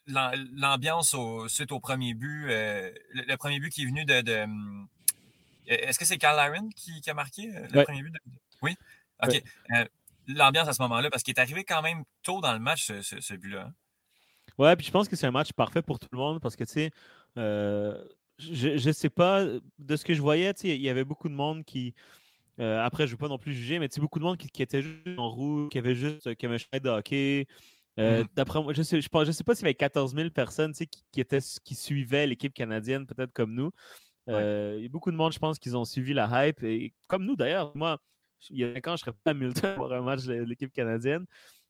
l'ambiance 0.09 1.15
suite 1.47 1.71
au 1.71 1.79
premier 1.79 2.13
but, 2.13 2.47
euh, 2.49 2.91
le, 3.13 3.35
premier 3.35 3.59
but 3.59 3.69
qui 3.69 3.83
est 3.83 3.85
venu 3.85 4.05
de. 4.05 4.43
Hum, 4.43 4.87
est-ce 5.67 5.99
que 5.99 6.05
c'est 6.05 6.17
Carl 6.17 6.35
Laren 6.35 6.73
qui, 6.73 7.01
a 7.07 7.13
marqué 7.13 7.55
euh, 7.55 7.67
le 7.71 7.83
premier 7.83 8.01
but? 8.01 8.15
Oui? 8.61 8.75
OK. 9.23 9.43
Euh, 9.71 9.85
l'ambiance 10.27 10.67
à 10.67 10.73
ce 10.73 10.81
moment-là, 10.81 11.09
parce 11.09 11.21
qu'il 11.21 11.33
est 11.35 11.39
arrivé 11.39 11.63
quand 11.63 11.81
même 11.81 12.03
tôt 12.23 12.41
dans 12.41 12.53
le 12.53 12.59
match, 12.59 12.91
ce, 13.01 13.33
but-là. 13.35 13.67
Hein. 13.67 13.73
Ouais, 14.57 14.75
puis 14.75 14.85
je 14.85 14.91
pense 14.91 15.07
que 15.07 15.15
c'est 15.15 15.27
un 15.27 15.31
match 15.31 15.53
parfait 15.53 15.81
pour 15.81 15.99
tout 15.99 16.09
le 16.11 16.17
monde 16.17 16.41
parce 16.41 16.55
que, 16.55 16.63
tu 16.63 16.73
sais, 16.73 16.91
je 17.35 18.87
ne 18.87 18.91
sais 18.91 19.09
pas, 19.09 19.43
de 19.43 19.95
ce 19.95 20.03
que 20.03 20.13
je 20.13 20.21
voyais, 20.21 20.53
tu 20.53 20.61
sais, 20.61 20.75
il 20.75 20.81
y 20.81 20.89
avait 20.89 21.03
beaucoup 21.03 21.29
de 21.29 21.35
monde 21.35 21.63
qui. 21.63 21.93
après, 22.57 23.05
je 23.05 23.11
ne 23.11 23.11
veux 23.11 23.17
pas 23.17 23.27
non 23.27 23.37
plus 23.37 23.53
juger, 23.53 23.77
mais 23.77 23.89
tu 23.89 23.95
sais, 23.95 24.01
beaucoup 24.01 24.19
de 24.19 24.23
monde 24.23 24.37
qui, 24.37 24.61
était 24.61 24.81
juste 24.81 25.19
en 25.19 25.29
roue, 25.29 25.67
qui 25.69 25.77
avait 25.77 25.95
juste 25.95 26.33
qui 26.35 26.45
avait 26.47 26.57
un 26.73 26.79
de 26.79 26.89
hockey, 26.89 27.47
euh, 27.99 28.23
mmh 28.23 28.27
d'après 28.35 28.63
moi, 28.63 28.73
je 28.73 28.79
ne 28.79 28.83
sais, 28.83 29.01
je, 29.01 29.09
je 29.25 29.31
sais 29.31 29.43
pas 29.43 29.55
s'il 29.55 29.63
y 29.63 29.67
avait 29.67 29.75
14 29.75 30.15
000 30.15 30.29
personnes 30.29 30.73
qui, 30.73 30.87
qui, 31.11 31.21
étaient, 31.21 31.39
qui 31.63 31.75
suivaient 31.75 32.27
l'équipe 32.27 32.53
canadienne, 32.53 33.05
peut-être 33.05 33.33
comme 33.33 33.53
nous. 33.53 33.71
Euh, 34.29 34.75
il 34.77 34.83
y 34.83 34.85
a 34.85 34.89
beaucoup 34.89 35.11
de 35.11 35.17
monde, 35.17 35.33
je 35.33 35.39
pense, 35.39 35.57
qui 35.59 35.73
ont 35.73 35.85
suivi 35.85 36.13
la 36.13 36.47
hype. 36.47 36.63
Et 36.63 36.93
comme 37.07 37.25
nous, 37.25 37.35
d'ailleurs, 37.35 37.71
moi, 37.75 37.97
il 38.49 38.57
y 38.57 38.63
a 38.63 38.73
5 38.73 38.87
ans, 38.87 38.95
je 38.95 39.01
serais 39.01 39.11
pas 39.11 39.31
à 39.31 39.31
Hamilton 39.31 39.75
pour 39.75 39.93
un 39.93 40.01
match 40.01 40.23
de 40.25 40.33
l'équipe 40.33 40.71
canadienne. 40.71 41.25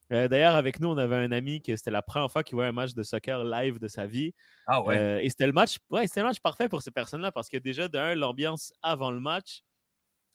D'ailleurs, 0.09 0.55
avec 0.55 0.79
nous, 0.79 0.89
on 0.89 0.97
avait 0.97 1.17
un 1.17 1.31
ami 1.31 1.61
qui 1.61 1.77
c'était 1.77 1.91
la 1.91 2.01
première 2.01 2.31
fois 2.31 2.43
qu'il 2.43 2.55
voyait 2.55 2.69
un 2.69 2.73
match 2.73 2.95
de 2.95 3.03
soccer 3.03 3.43
live 3.43 3.77
de 3.77 3.87
sa 3.87 4.07
vie. 4.07 4.33
Ah 4.65 4.81
ouais. 4.81 5.23
et 5.23 5.29
c'était 5.29 5.45
le 5.45 5.53
match, 5.53 5.77
ouais, 5.91 6.07
c'était 6.07 6.21
le 6.21 6.25
match 6.25 6.39
parfait 6.39 6.67
pour 6.67 6.81
ces 6.81 6.89
personnes-là 6.89 7.31
parce 7.31 7.47
que 7.47 7.57
déjà, 7.57 7.87
d'un, 7.87 8.15
l'ambiance 8.15 8.73
avant 8.81 9.11
le 9.11 9.19
match, 9.19 9.61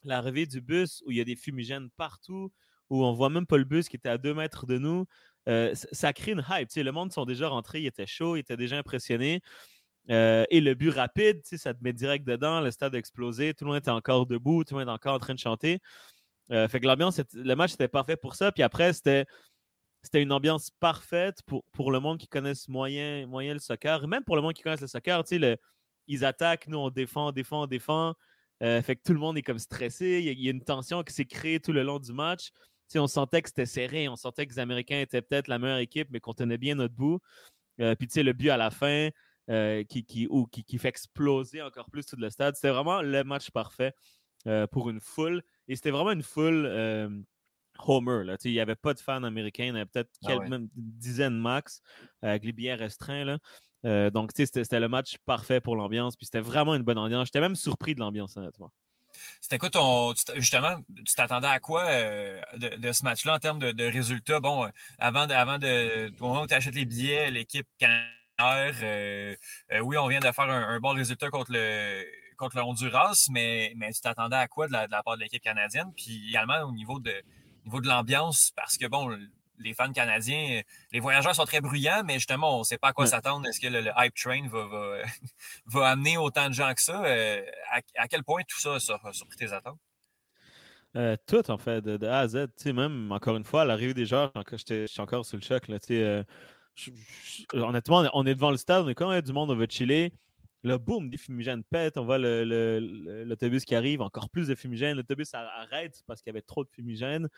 l'arrivée 0.05 0.47
du 0.47 0.61
bus 0.61 1.03
où 1.07 1.11
il 1.11 1.17
y 1.17 1.21
a 1.21 1.25
des 1.25 1.35
fumigènes 1.35 1.91
partout, 1.97 2.53
où 2.91 3.05
on 3.05 3.13
voit 3.13 3.31
même 3.31 3.47
pas 3.47 3.57
le 3.57 3.65
bus 3.65 3.89
qui 3.89 3.97
était 3.97 4.09
à 4.09 4.19
deux 4.19 4.35
mètres 4.35 4.67
de 4.67 4.79
nous. 4.79 5.07
Ça 5.47 6.13
crée 6.13 6.33
une 6.33 6.45
hype. 6.49 6.69
le 6.77 6.91
monde 6.91 7.13
sont 7.13 7.25
déjà 7.25 7.49
rentrés, 7.49 7.81
il 7.81 7.87
était 7.87 8.07
chaud, 8.07 8.37
il 8.37 8.41
était 8.41 8.57
déjà 8.57 8.79
impressionné. 8.79 9.41
et 10.09 10.61
le 10.61 10.75
but 10.75 10.91
rapide, 10.91 11.41
ça 11.45 11.75
te 11.75 11.83
met 11.83 11.93
direct 11.93 12.27
dedans, 12.27 12.61
le 12.61 12.71
stade 12.71 12.95
a 12.95 12.99
explosé, 12.99 13.55
tout 13.55 13.65
le 13.65 13.71
monde 13.71 13.79
était 13.79 13.91
encore 13.91 14.27
debout, 14.27 14.65
tout 14.65 14.75
le 14.75 14.81
monde 14.81 14.89
était 14.89 14.95
encore 14.95 15.15
en 15.15 15.19
train 15.19 15.35
de 15.35 15.39
chanter. 15.39 15.81
fait 16.51 16.81
que 16.81 16.87
l'ambiance, 16.87 17.21
le 17.33 17.55
match 17.55 17.75
était 17.75 17.89
parfait 17.89 18.17
pour 18.17 18.35
ça. 18.35 18.53
Puis 18.53 18.63
après, 18.63 18.93
c'était 18.93 19.27
une 20.15 20.33
ambiance 20.33 20.71
parfaite 20.81 21.41
pour, 21.47 21.91
le 21.91 22.01
monde 22.01 22.19
qui 22.19 22.29
connaisse 22.29 22.69
moyen, 22.69 23.27
moyen 23.27 23.55
le 23.55 23.61
soccer. 23.61 24.07
Même 24.07 24.25
pour 24.25 24.37
le 24.37 24.43
monde 24.43 24.55
qui 24.55 24.63
connaisse 24.63 24.81
le 24.81 24.87
soccer, 24.87 25.23
ils 26.07 26.25
attaquent, 26.25 26.69
nous 26.69 26.79
on 26.79 26.91
défend, 26.91 27.29
on 27.29 27.33
défend, 27.33 27.63
on 27.63 27.67
défend. 27.67 28.15
Euh, 28.63 28.83
fait 28.83 28.97
que 28.97 29.03
tout 29.05 29.13
le 29.13 29.19
monde 29.19 29.37
est 29.37 29.43
comme 29.43 29.59
stressé. 29.59 30.21
Il 30.25 30.41
y, 30.41 30.49
a, 30.49 30.51
une 30.51 30.63
tension 30.63 31.03
qui 31.03 31.13
s'est 31.13 31.25
créée 31.25 31.61
tout 31.61 31.73
le 31.73 31.83
long 31.83 31.99
du 31.99 32.13
match. 32.13 32.51
On 32.97 33.07
sentait 33.07 33.43
que 33.43 33.49
c'était 33.49 33.67
serré. 33.67 34.09
On 34.09 34.17
sentait 34.17 34.47
que 34.47 34.53
les 34.53 34.59
Américains 34.59 35.01
étaient 35.01 35.23
peut-être 35.23 35.49
la 35.49 35.59
meilleure 35.59 35.79
équipe, 35.79 36.09
mais 36.11 36.21
qu'on 36.21 36.35
tenait 36.35 36.59
bien 36.59 36.75
notre 36.75 36.95
bout. 36.95 37.21
Euh, 37.81 37.95
puis 37.95 38.07
tu 38.07 38.15
sais, 38.15 38.23
le 38.23 38.33
but 38.33 38.51
à 38.51 38.57
la 38.57 38.71
fin 38.71 39.09
euh, 39.51 39.83
qui, 39.85 40.05
qui, 40.05 40.29
qui, 40.51 40.79
fait 40.79 40.89
exploser 40.89 41.61
encore 41.63 41.91
plus 41.91 42.07
tout 42.07 42.17
le 42.17 42.31
stade. 42.31 42.55
C'était 42.55 42.71
vraiment 42.71 43.03
le 43.03 43.25
match 43.25 43.51
parfait 43.51 43.93
pour 44.71 44.91
une 44.91 45.01
foule. 45.01 45.43
Et 45.69 45.77
c'était 45.77 45.91
vraiment 45.91 46.13
une 46.13 46.23
foule 46.23 47.25
Homer. 47.79 48.25
Là. 48.25 48.37
Il 48.45 48.53
n'y 48.53 48.61
avait 48.61 48.77
pas 48.77 48.95
de 48.95 49.01
fans 49.01 49.23
américains, 49.23 49.65
il 49.65 49.69
y 49.69 49.71
en 49.73 49.77
avait 49.77 49.87
peut-être 49.87 50.11
ah 50.25 50.29
quelques 50.29 50.49
même 50.49 50.69
dizaines 50.75 51.39
max, 51.39 51.81
avec 52.23 52.45
les 52.45 52.53
billets 52.53 52.75
restreints. 52.75 53.25
Là. 53.25 53.39
Euh, 53.85 54.11
donc, 54.11 54.31
c'était 54.35 54.81
le 54.81 54.89
match 54.89 55.19
parfait 55.25 55.61
pour 55.61 55.77
l'ambiance. 55.77 56.17
Puis 56.17 56.27
c'était 56.27 56.41
vraiment 56.41 56.75
une 56.75 56.83
bonne 56.83 56.99
ambiance. 56.99 57.27
J'étais 57.27 57.41
même 57.41 57.57
surpris 57.57 57.95
de 57.95 58.01
l'ambiance, 58.01 58.37
honnêtement. 58.37 58.73
C'était 59.41 59.59
quoi 59.59 59.71
ton. 59.71 60.15
Justement, 60.37 60.77
tu 61.05 61.15
t'attendais 61.15 61.49
à 61.49 61.61
quoi 61.61 61.85
euh, 61.85 62.41
de, 62.57 62.93
ce 62.93 63.05
match-là 63.05 63.35
en 63.35 63.39
termes 63.39 63.59
de, 63.59 63.85
résultats? 63.85 64.41
Bon, 64.41 64.65
euh, 64.65 64.69
avant 64.99 65.27
de, 65.27 65.35
avant 65.35 65.59
de. 65.59 66.13
Au 66.21 66.29
moment 66.29 66.43
où 66.43 66.47
tu 66.47 66.55
achètes 66.55 66.75
les 66.75 66.85
billets, 66.85 67.31
l'équipe 67.31 67.67
canadienne, 67.79 69.37
oui, 69.83 69.97
on 69.99 70.09
vient 70.09 70.21
de 70.21 70.33
faire 70.33 70.51
un, 70.51 70.81
bon 70.81 70.95
résultat 70.95 71.31
contre 71.31 71.53
le 71.53 72.05
contre 72.37 72.61
Honduras, 72.61 73.29
mais, 73.31 73.73
mais 73.77 73.93
tu 73.93 74.01
t'attendais 74.01 74.37
à 74.37 74.49
quoi 74.49 74.67
de 74.67 74.73
la, 74.73 74.89
de 74.89 74.93
la 74.93 75.05
part 75.05 75.17
de 75.17 75.23
l'équipe 75.23 75.43
canadienne? 75.43 75.93
Puis 75.97 76.31
également 76.31 76.63
au 76.63 76.73
niveau 76.73 76.99
de, 76.99 77.15
niveau 77.65 77.81
de 77.81 77.89
l'ambiance, 77.89 78.53
parce 78.57 78.77
que 78.77 78.87
bon, 78.87 79.17
les 79.59 79.75
fans 79.75 79.93
canadiens, 79.93 80.63
les 80.93 81.01
voyageurs 81.01 81.35
sont 81.35 81.45
très 81.45 81.61
bruyants, 81.61 82.03
mais 82.05 82.15
justement, 82.15 82.57
on 82.57 82.59
ne 82.61 82.65
sait 82.65 82.79
pas 82.79 82.89
à 82.89 82.93
quoi 82.93 83.07
s'attendre. 83.07 83.47
Est-ce 83.47 83.61
que 83.61 83.69
le, 83.69 83.91
hype 83.97 84.15
train 84.15 84.47
va, 84.49 84.99
va, 85.67 85.89
amener 85.89 86.17
autant 86.17 86.49
de 86.49 86.55
gens 86.55 86.73
que 86.75 86.83
ça? 86.83 87.05
Euh, 87.05 87.43
à, 87.97 88.09
quel 88.09 88.25
point 88.25 88.43
tout 88.49 88.61
ça 88.61 88.75
a 88.75 89.13
surpris 89.13 89.37
tes 89.37 89.53
attentes? 89.53 89.79
Euh, 90.97 91.17
tout, 91.27 91.51
en 91.51 91.59
fait, 91.59 91.81
de, 91.83 92.07
A 92.07 92.21
à 92.21 92.29
Z. 92.29 92.47
Tu 92.57 92.65
sais, 92.65 92.73
même, 92.73 93.11
encore 93.11 93.37
une 93.37 93.45
fois, 93.45 93.63
à 93.63 93.65
l'arrivée 93.65 93.95
des 93.95 94.07
joueurs, 94.07 94.33
je 94.51 94.87
suis 94.87 95.01
encore 95.01 95.25
sur 95.25 95.37
le 95.37 95.43
choc. 95.43 95.67
Là, 95.69 95.81
tu 95.81 95.89
sais, 95.89 96.03
euh, 96.03 96.23
honnêtement, 97.53 98.09
on 98.15 98.27
est 98.27 98.35
devant 98.35 98.51
le 98.51 98.57
stade, 98.57 98.85
on 98.85 98.89
est 98.89 98.95
quand 98.95 99.11
même 99.11 99.23
du 99.23 99.33
monde, 99.33 99.51
on 99.51 99.57
veut 99.57 99.67
chiller. 99.69 100.13
Là, 100.63 100.79
boum, 100.79 101.11
des 101.11 101.19
fumigènes 101.19 101.63
pètent, 101.63 101.99
on 101.99 102.05
voit 102.05 102.17
l'autobus 102.19 103.67
qui 103.67 103.75
arrive, 103.75 104.01
encore 104.01 104.31
plus 104.31 104.49
de 104.49 104.55
fumigènes. 104.55 104.97
L'autobus 104.97 105.35
arrête 105.35 106.03
parce 106.07 106.23
qu'il 106.23 106.31
y 106.31 106.35
avait 106.35 106.43
trop 106.43 106.65
de 106.65 106.71
fumigènes. 106.71 107.29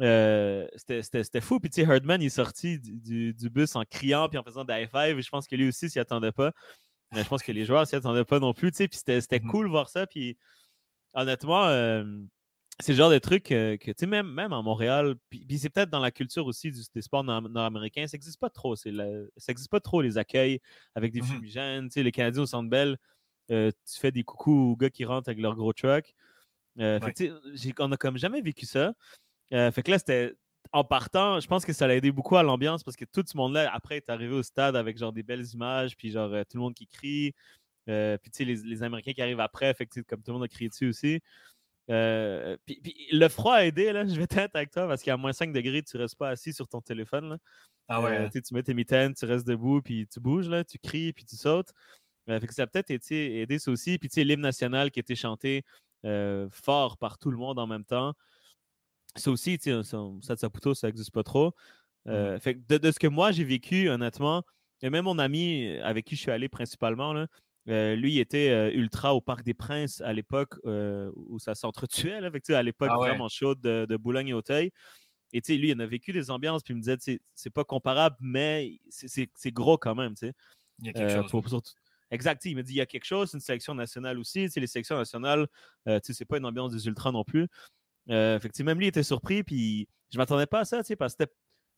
Euh, 0.00 0.66
c'était 0.76 1.40
fou. 1.40 1.60
Puis, 1.60 1.70
tu 1.70 1.82
sais, 1.82 1.88
Herdman, 1.88 2.22
il 2.22 2.26
est 2.26 2.30
sorti 2.30 2.78
du, 2.78 3.50
bus 3.50 3.76
en 3.76 3.84
criant 3.84 4.28
puis 4.28 4.38
en 4.38 4.42
faisant 4.42 4.64
des 4.64 4.74
high-five. 4.74 5.20
Je 5.20 5.28
pense 5.28 5.46
que 5.46 5.56
lui 5.56 5.68
aussi 5.68 5.90
s'y 5.90 5.98
attendait 5.98 6.32
pas. 6.32 6.52
Mais 7.12 7.24
je 7.24 7.28
pense 7.28 7.42
que 7.42 7.52
les 7.52 7.64
joueurs 7.64 7.86
s'y 7.86 7.96
attendaient 7.96 8.24
pas 8.24 8.38
non 8.38 8.54
plus. 8.54 8.70
Tu 8.70 8.78
sais, 8.78 8.88
puis 8.88 8.98
c'était 8.98 9.18
mm-hmm. 9.18 9.46
cool 9.48 9.66
de 9.66 9.70
voir 9.70 9.88
ça. 9.88 10.06
Puis, 10.06 10.38
honnêtement, 11.12 11.66
euh, 11.66 12.04
c'est 12.78 12.92
le 12.92 12.98
genre 12.98 13.10
de 13.10 13.18
truc 13.18 13.44
que, 13.44 13.76
tu 13.76 13.94
sais, 13.96 14.06
même, 14.06 14.30
même 14.32 14.52
à 14.52 14.62
Montréal, 14.62 15.16
puis, 15.28 15.58
c'est 15.58 15.68
peut-être 15.68 15.90
dans 15.90 16.00
la 16.00 16.10
culture 16.10 16.46
aussi 16.46 16.72
des 16.94 17.02
sports 17.02 17.24
nord-américains, 17.24 18.06
ça 18.06 18.16
n'existe 18.16 18.40
pas 18.40 18.50
trop. 18.50 18.76
Ça 18.76 18.90
n'existe 18.90 19.70
pas 19.70 19.80
trop 19.80 20.00
les 20.00 20.18
accueils 20.18 20.60
avec 20.94 21.12
des 21.12 21.20
mmh 21.20 21.24
fumigènes. 21.24 21.88
Tu 21.88 21.94
sais, 21.94 22.02
les 22.02 22.12
Canadiens 22.12 22.42
au 22.42 22.46
Centre 22.46 22.70
Bell, 22.70 22.96
euh, 23.50 23.70
tu 23.70 23.98
fais 23.98 24.12
des 24.12 24.22
coucous 24.22 24.72
aux 24.72 24.76
gars 24.76 24.90
qui 24.90 25.04
rentrent 25.04 25.28
avec 25.28 25.40
leur 25.40 25.56
gros 25.56 25.72
truck. 25.72 26.14
Euh, 26.78 27.00
on 27.80 27.88
n'a 27.88 27.96
comme 27.96 28.16
jamais 28.16 28.40
vécu 28.40 28.64
ça. 28.64 28.94
Euh, 29.52 29.70
fait 29.70 29.82
que 29.82 29.90
là, 29.90 29.98
c'était 29.98 30.34
en 30.72 30.84
partant, 30.84 31.40
je 31.40 31.48
pense 31.48 31.64
que 31.64 31.72
ça 31.72 31.86
l'a 31.86 31.96
aidé 31.96 32.12
beaucoup 32.12 32.36
à 32.36 32.42
l'ambiance 32.42 32.84
parce 32.84 32.96
que 32.96 33.04
tout 33.04 33.24
ce 33.26 33.36
monde-là, 33.36 33.70
après, 33.72 33.96
est 33.96 34.10
arrivé 34.10 34.34
au 34.34 34.42
stade 34.42 34.76
avec 34.76 34.98
genre 34.98 35.12
des 35.12 35.22
belles 35.22 35.46
images, 35.52 35.96
puis 35.96 36.10
genre 36.10 36.30
tout 36.48 36.56
le 36.56 36.60
monde 36.60 36.74
qui 36.74 36.86
crie. 36.86 37.34
puis 37.86 38.30
tu 38.30 38.30
sais, 38.32 38.44
les, 38.44 38.56
les, 38.56 38.82
Américains 38.82 39.12
qui 39.12 39.22
arrivent 39.22 39.40
après, 39.40 39.74
fait 39.74 39.86
que 39.86 40.00
comme 40.00 40.22
tout 40.22 40.30
le 40.30 40.34
monde 40.34 40.44
a 40.44 40.48
crié 40.48 40.68
dessus 40.68 40.88
aussi. 40.88 41.20
Euh, 41.90 42.56
puis, 42.64 42.80
le 43.10 43.28
froid 43.28 43.54
a 43.54 43.64
aidé, 43.66 43.92
là, 43.92 44.04
je 44.06 44.18
vais 44.18 44.26
t'être 44.26 44.54
avec 44.54 44.70
toi, 44.70 44.86
parce 44.86 45.02
qu'à 45.02 45.16
moins 45.16 45.32
5 45.32 45.52
degrés, 45.52 45.82
tu 45.82 45.96
restes 45.96 46.16
pas 46.16 46.30
assis 46.30 46.52
sur 46.52 46.68
ton 46.68 46.80
téléphone. 46.80 47.30
Là. 47.30 47.38
Ah 47.88 48.00
ouais. 48.00 48.18
Euh, 48.18 48.28
tu 48.28 48.54
mets 48.54 48.62
tes 48.62 48.74
mitaines, 48.74 49.14
tu 49.14 49.24
restes 49.24 49.46
debout, 49.46 49.82
puis 49.82 50.06
tu 50.06 50.20
bouges, 50.20 50.48
là, 50.48 50.64
tu 50.64 50.78
cries, 50.78 51.12
puis 51.12 51.24
tu 51.24 51.36
sautes. 51.36 51.72
Euh, 52.28 52.38
fait 52.38 52.46
que 52.46 52.54
ça 52.54 52.62
a 52.62 52.66
peut-être 52.66 52.90
été 52.90 53.40
aidé 53.40 53.58
ça 53.58 53.70
aussi. 53.70 53.98
Puis 53.98 54.08
tu 54.08 54.14
sais, 54.14 54.24
l'hymne 54.24 54.40
national 54.40 54.90
qui 54.90 55.00
était 55.00 55.16
chanté 55.16 55.64
fort 56.50 56.96
par 56.96 57.18
tout 57.18 57.30
le 57.30 57.36
monde 57.36 57.58
en 57.58 57.66
même 57.66 57.84
temps. 57.84 58.14
Ça 59.16 59.30
aussi, 59.30 59.58
tu 59.58 59.70
sais, 59.70 59.82
ça, 60.22 60.36
Saputo, 60.36 60.74
ça 60.74 60.86
n'existe 60.86 61.12
pas 61.12 61.22
trop. 61.22 61.54
Mmh. 62.06 62.38
fait 62.38 62.54
que 62.54 62.78
de, 62.78 62.90
ce 62.90 62.98
que 62.98 63.06
moi 63.06 63.30
j'ai 63.30 63.44
vécu, 63.44 63.90
honnêtement, 63.90 64.42
et 64.80 64.88
même 64.88 65.04
mon 65.04 65.18
ami 65.18 65.76
avec 65.82 66.06
qui 66.06 66.16
je 66.16 66.22
suis 66.22 66.30
allé 66.30 66.48
principalement, 66.48 67.12
là, 67.12 67.26
euh, 67.68 67.94
lui, 67.94 68.14
il 68.14 68.20
était 68.20 68.50
euh, 68.50 68.72
ultra 68.72 69.14
au 69.14 69.20
Parc 69.20 69.44
des 69.44 69.54
Princes 69.54 70.00
à 70.00 70.12
l'époque 70.12 70.54
euh, 70.64 71.10
où 71.14 71.38
ça 71.38 71.54
s'entretuait, 71.54 72.14
à 72.14 72.62
l'époque 72.62 72.90
ah 72.90 72.96
vraiment 72.96 73.28
chaude 73.28 73.60
de, 73.60 73.96
Boulogne 73.96 74.28
et 74.28 74.34
Auteuil. 74.34 74.72
Et 75.32 75.40
lui, 75.56 75.68
il 75.68 75.76
en 75.76 75.78
a 75.78 75.86
vécu 75.86 76.12
des 76.12 76.30
ambiances, 76.30 76.62
puis 76.62 76.74
il 76.74 76.78
me 76.78 76.82
disait, 76.82 77.20
c'est 77.34 77.50
pas 77.50 77.62
comparable, 77.62 78.16
mais 78.20 78.80
c'est 78.88 79.52
gros 79.52 79.78
quand 79.78 79.94
même. 79.94 80.14
Il 80.80 80.86
y 80.86 80.88
a 80.88 80.92
quelque 80.92 81.28
chose. 81.28 81.74
exact, 82.10 82.44
il 82.46 82.56
me 82.56 82.64
dit, 82.64 82.72
il 82.72 82.78
y 82.78 82.80
a 82.80 82.86
quelque 82.86 83.04
chose, 83.04 83.32
une 83.34 83.40
sélection 83.40 83.74
nationale 83.74 84.18
aussi. 84.18 84.48
Les 84.56 84.66
sélections 84.66 84.96
nationales, 84.96 85.46
c'est 86.02 86.24
pas 86.24 86.38
une 86.38 86.46
ambiance 86.46 86.72
des 86.72 86.86
ultras 86.88 87.12
non 87.12 87.22
plus. 87.22 87.46
Même 88.08 88.78
lui, 88.78 88.86
il 88.86 88.88
était 88.88 89.02
surpris, 89.02 89.42
puis 89.42 89.88
je 90.12 90.18
m'attendais 90.18 90.46
pas 90.46 90.60
à 90.60 90.64
ça, 90.64 90.82
parce 90.98 91.14
que 91.14 91.24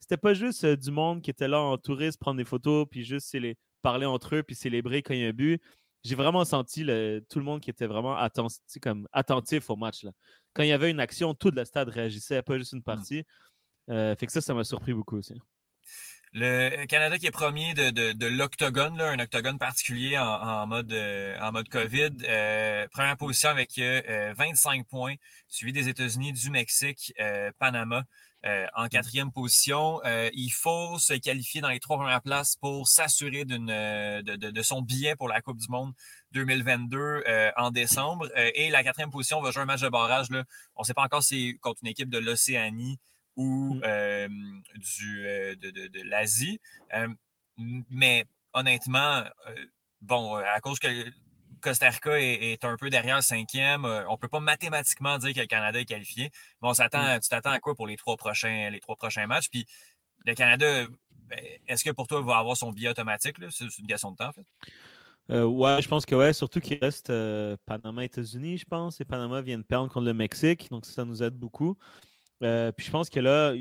c'était 0.01 0.17
pas 0.17 0.35
juste 0.35 0.65
du 0.67 0.91
monde 0.91 1.23
qui 1.23 1.31
était 1.31 1.49
là 1.49 1.61
en 1.61 1.79
touriste, 1.79 2.19
prendre 2.19 2.39
des 2.39 2.45
photos, 2.45 2.87
puis 2.91 3.05
juste 3.05 3.33
les, 3.35 3.57
parler 3.83 4.07
entre 4.07 4.37
eux, 4.37 4.43
puis 4.43 4.55
célébrer 4.55 5.03
quand 5.03 5.15
il 5.15 5.21
y 5.21 5.25
a 5.25 5.29
un 5.29 5.33
but 5.33 5.61
j'ai 6.05 6.15
vraiment 6.15 6.45
senti 6.45 6.81
tout 7.29 7.39
le 7.39 7.45
monde 7.45 7.61
qui 7.61 7.71
était 7.71 7.87
vraiment 7.87 8.17
comme 8.81 9.09
attentif 9.13 9.71
au 9.71 9.77
match. 9.77 10.03
Là. 10.05 10.11
Quand 10.53 10.63
il 10.63 10.69
y 10.69 10.73
avait 10.73 10.91
une 10.91 11.01
action, 11.01 11.35
tout 11.35 11.51
le 11.51 11.65
stade 11.65 11.89
réagissait, 11.89 12.43
pas 12.43 12.59
juste 12.59 12.73
une 12.73 12.81
mmh. 12.81 12.83
partie. 12.83 13.25
Euh, 13.89 14.15
fait 14.17 14.27
que 14.27 14.33
ça, 14.33 14.41
ça 14.41 14.55
m'a 14.55 14.65
surpris 14.65 14.93
beaucoup 14.93 15.17
aussi. 15.17 15.35
Le 16.35 16.87
Canada 16.87 17.19
qui 17.19 17.27
est 17.27 17.31
premier 17.31 17.75
de, 17.75 17.91
de, 17.91 18.27
l'octogone, 18.27 19.01
un 19.01 19.19
octogone 19.19 19.59
particulier 19.59 20.17
en, 20.19 20.67
mode 20.67 20.93
euh, 20.93 21.39
en 21.41 21.53
mode 21.53 21.69
COVID. 21.69 22.11
Euh, 22.25 22.89
première 22.91 23.17
position 23.19 23.51
avec 23.51 23.79
25 23.79 24.87
points, 24.87 25.15
suivi 25.49 25.73
des 25.73 25.89
États-Unis, 25.89 26.33
du 26.33 26.51
Mexique, 26.51 27.13
Panama. 27.59 28.05
Euh, 28.45 28.67
en 28.75 28.89
quatrième 28.89 29.31
position. 29.31 30.01
Euh, 30.05 30.29
il 30.35 30.51
faut 30.51 30.99
se 30.99 31.15
qualifier 31.15 31.61
dans 31.61 31.69
les 31.69 31.79
trois 31.79 31.97
premières 31.97 32.23
places 32.23 32.57
pour 32.57 32.89
s'assurer 32.89 33.45
euh, 33.49 34.21
de, 34.23 34.35
de, 34.35 34.63
son 34.63 34.83
billet 34.83 35.15
pour 35.15 35.29
la 35.29 35.41
Coupe 35.41 35.59
du 35.59 35.69
Monde 35.69 35.93
2022 36.33 37.23
en 37.57 37.71
décembre. 37.71 38.29
et 38.37 38.69
la 38.71 38.83
quatrième 38.83 39.11
position 39.11 39.41
va 39.41 39.53
jouer 39.53 39.63
un 39.63 39.67
match 39.67 39.83
de 39.83 39.89
barrage. 39.89 40.29
Là. 40.31 40.43
On 40.75 40.83
ne 40.83 40.85
sait 40.87 40.95
pas 40.95 41.05
encore 41.05 41.23
si 41.23 41.53
c'est 41.53 41.59
contre 41.59 41.81
une 41.85 41.91
équipe 41.91 42.11
de 42.11 42.19
l'Océanie 42.19 42.99
ou 43.37 43.75
mm. 43.75 44.63
du, 44.77 45.23
de, 45.57 45.89
de 45.89 46.03
l'Asie. 46.03 46.61
mais 47.57 48.27
honnêtement, 48.53 49.25
bon, 50.01 50.37
à 50.37 50.61
cause 50.61 50.79
que 50.79 50.89
Costa 51.61 51.91
Rica 51.91 52.21
est, 52.21 52.65
un 52.65 52.77
peu 52.77 52.91
derrière 52.91 53.17
le 53.17 53.23
cinquième. 53.23 53.85
On 53.85 54.13
ne 54.13 54.17
peut 54.17 54.29
pas 54.29 54.41
mathématiquement 54.41 55.17
dire 55.19 55.33
que 55.33 55.41
le 55.41 55.47
Canada 55.47 55.79
est 55.81 55.85
qualifié. 55.85 56.31
Bon, 56.61 56.73
mm. 56.73 57.21
tu 57.21 57.29
t'attends 57.29 57.51
à 57.51 57.61
quoi 57.61 57.75
pour 57.75 57.87
les 57.87 57.97
trois 57.97 58.17
prochains, 58.17 58.71
les 58.71 58.81
trois 58.81 58.97
prochains 58.97 59.27
matchs? 59.27 59.49
Puis 59.49 59.67
le 60.27 60.35
Canada, 60.35 60.87
ben, 61.11 61.41
est-ce 61.67 61.85
que 61.85 61.91
pour 61.91 62.07
toi, 62.07 62.21
il 62.21 62.27
va 62.27 62.39
avoir 62.39 62.57
son 62.57 62.73
billet 62.73 62.89
automatique? 62.91 63.37
C'est 63.51 63.79
une 63.79 63.87
question 63.87 64.11
de 64.11 64.17
temps, 64.17 64.29
en 64.29 64.33
fait? 64.33 64.47
Euh, 65.31 65.45
ouais, 65.45 65.81
je 65.81 65.89
pense 65.89 66.05
que 66.05 66.15
ouais, 66.15 66.33
surtout 66.33 66.61
qu'il 66.61 66.79
reste 66.79 67.11
euh, 67.11 67.57
Panama 67.65 68.05
États-Unis, 68.05 68.59
je 68.59 68.65
pense, 68.65 69.01
et 69.01 69.05
Panama 69.05 69.41
vient 69.41 69.59
de 69.59 69.63
perdre 69.63 69.89
contre 69.89 70.07
le 70.07 70.15
Mexique, 70.15 70.69
donc 70.71 70.85
ça, 70.85 71.05
nous 71.05 71.23
aide 71.23 71.35
beaucoup. 71.35 71.79
Puis 72.77 72.87
je 72.87 72.91
pense 72.91 73.09
que 73.09 73.21
là, 73.21 73.55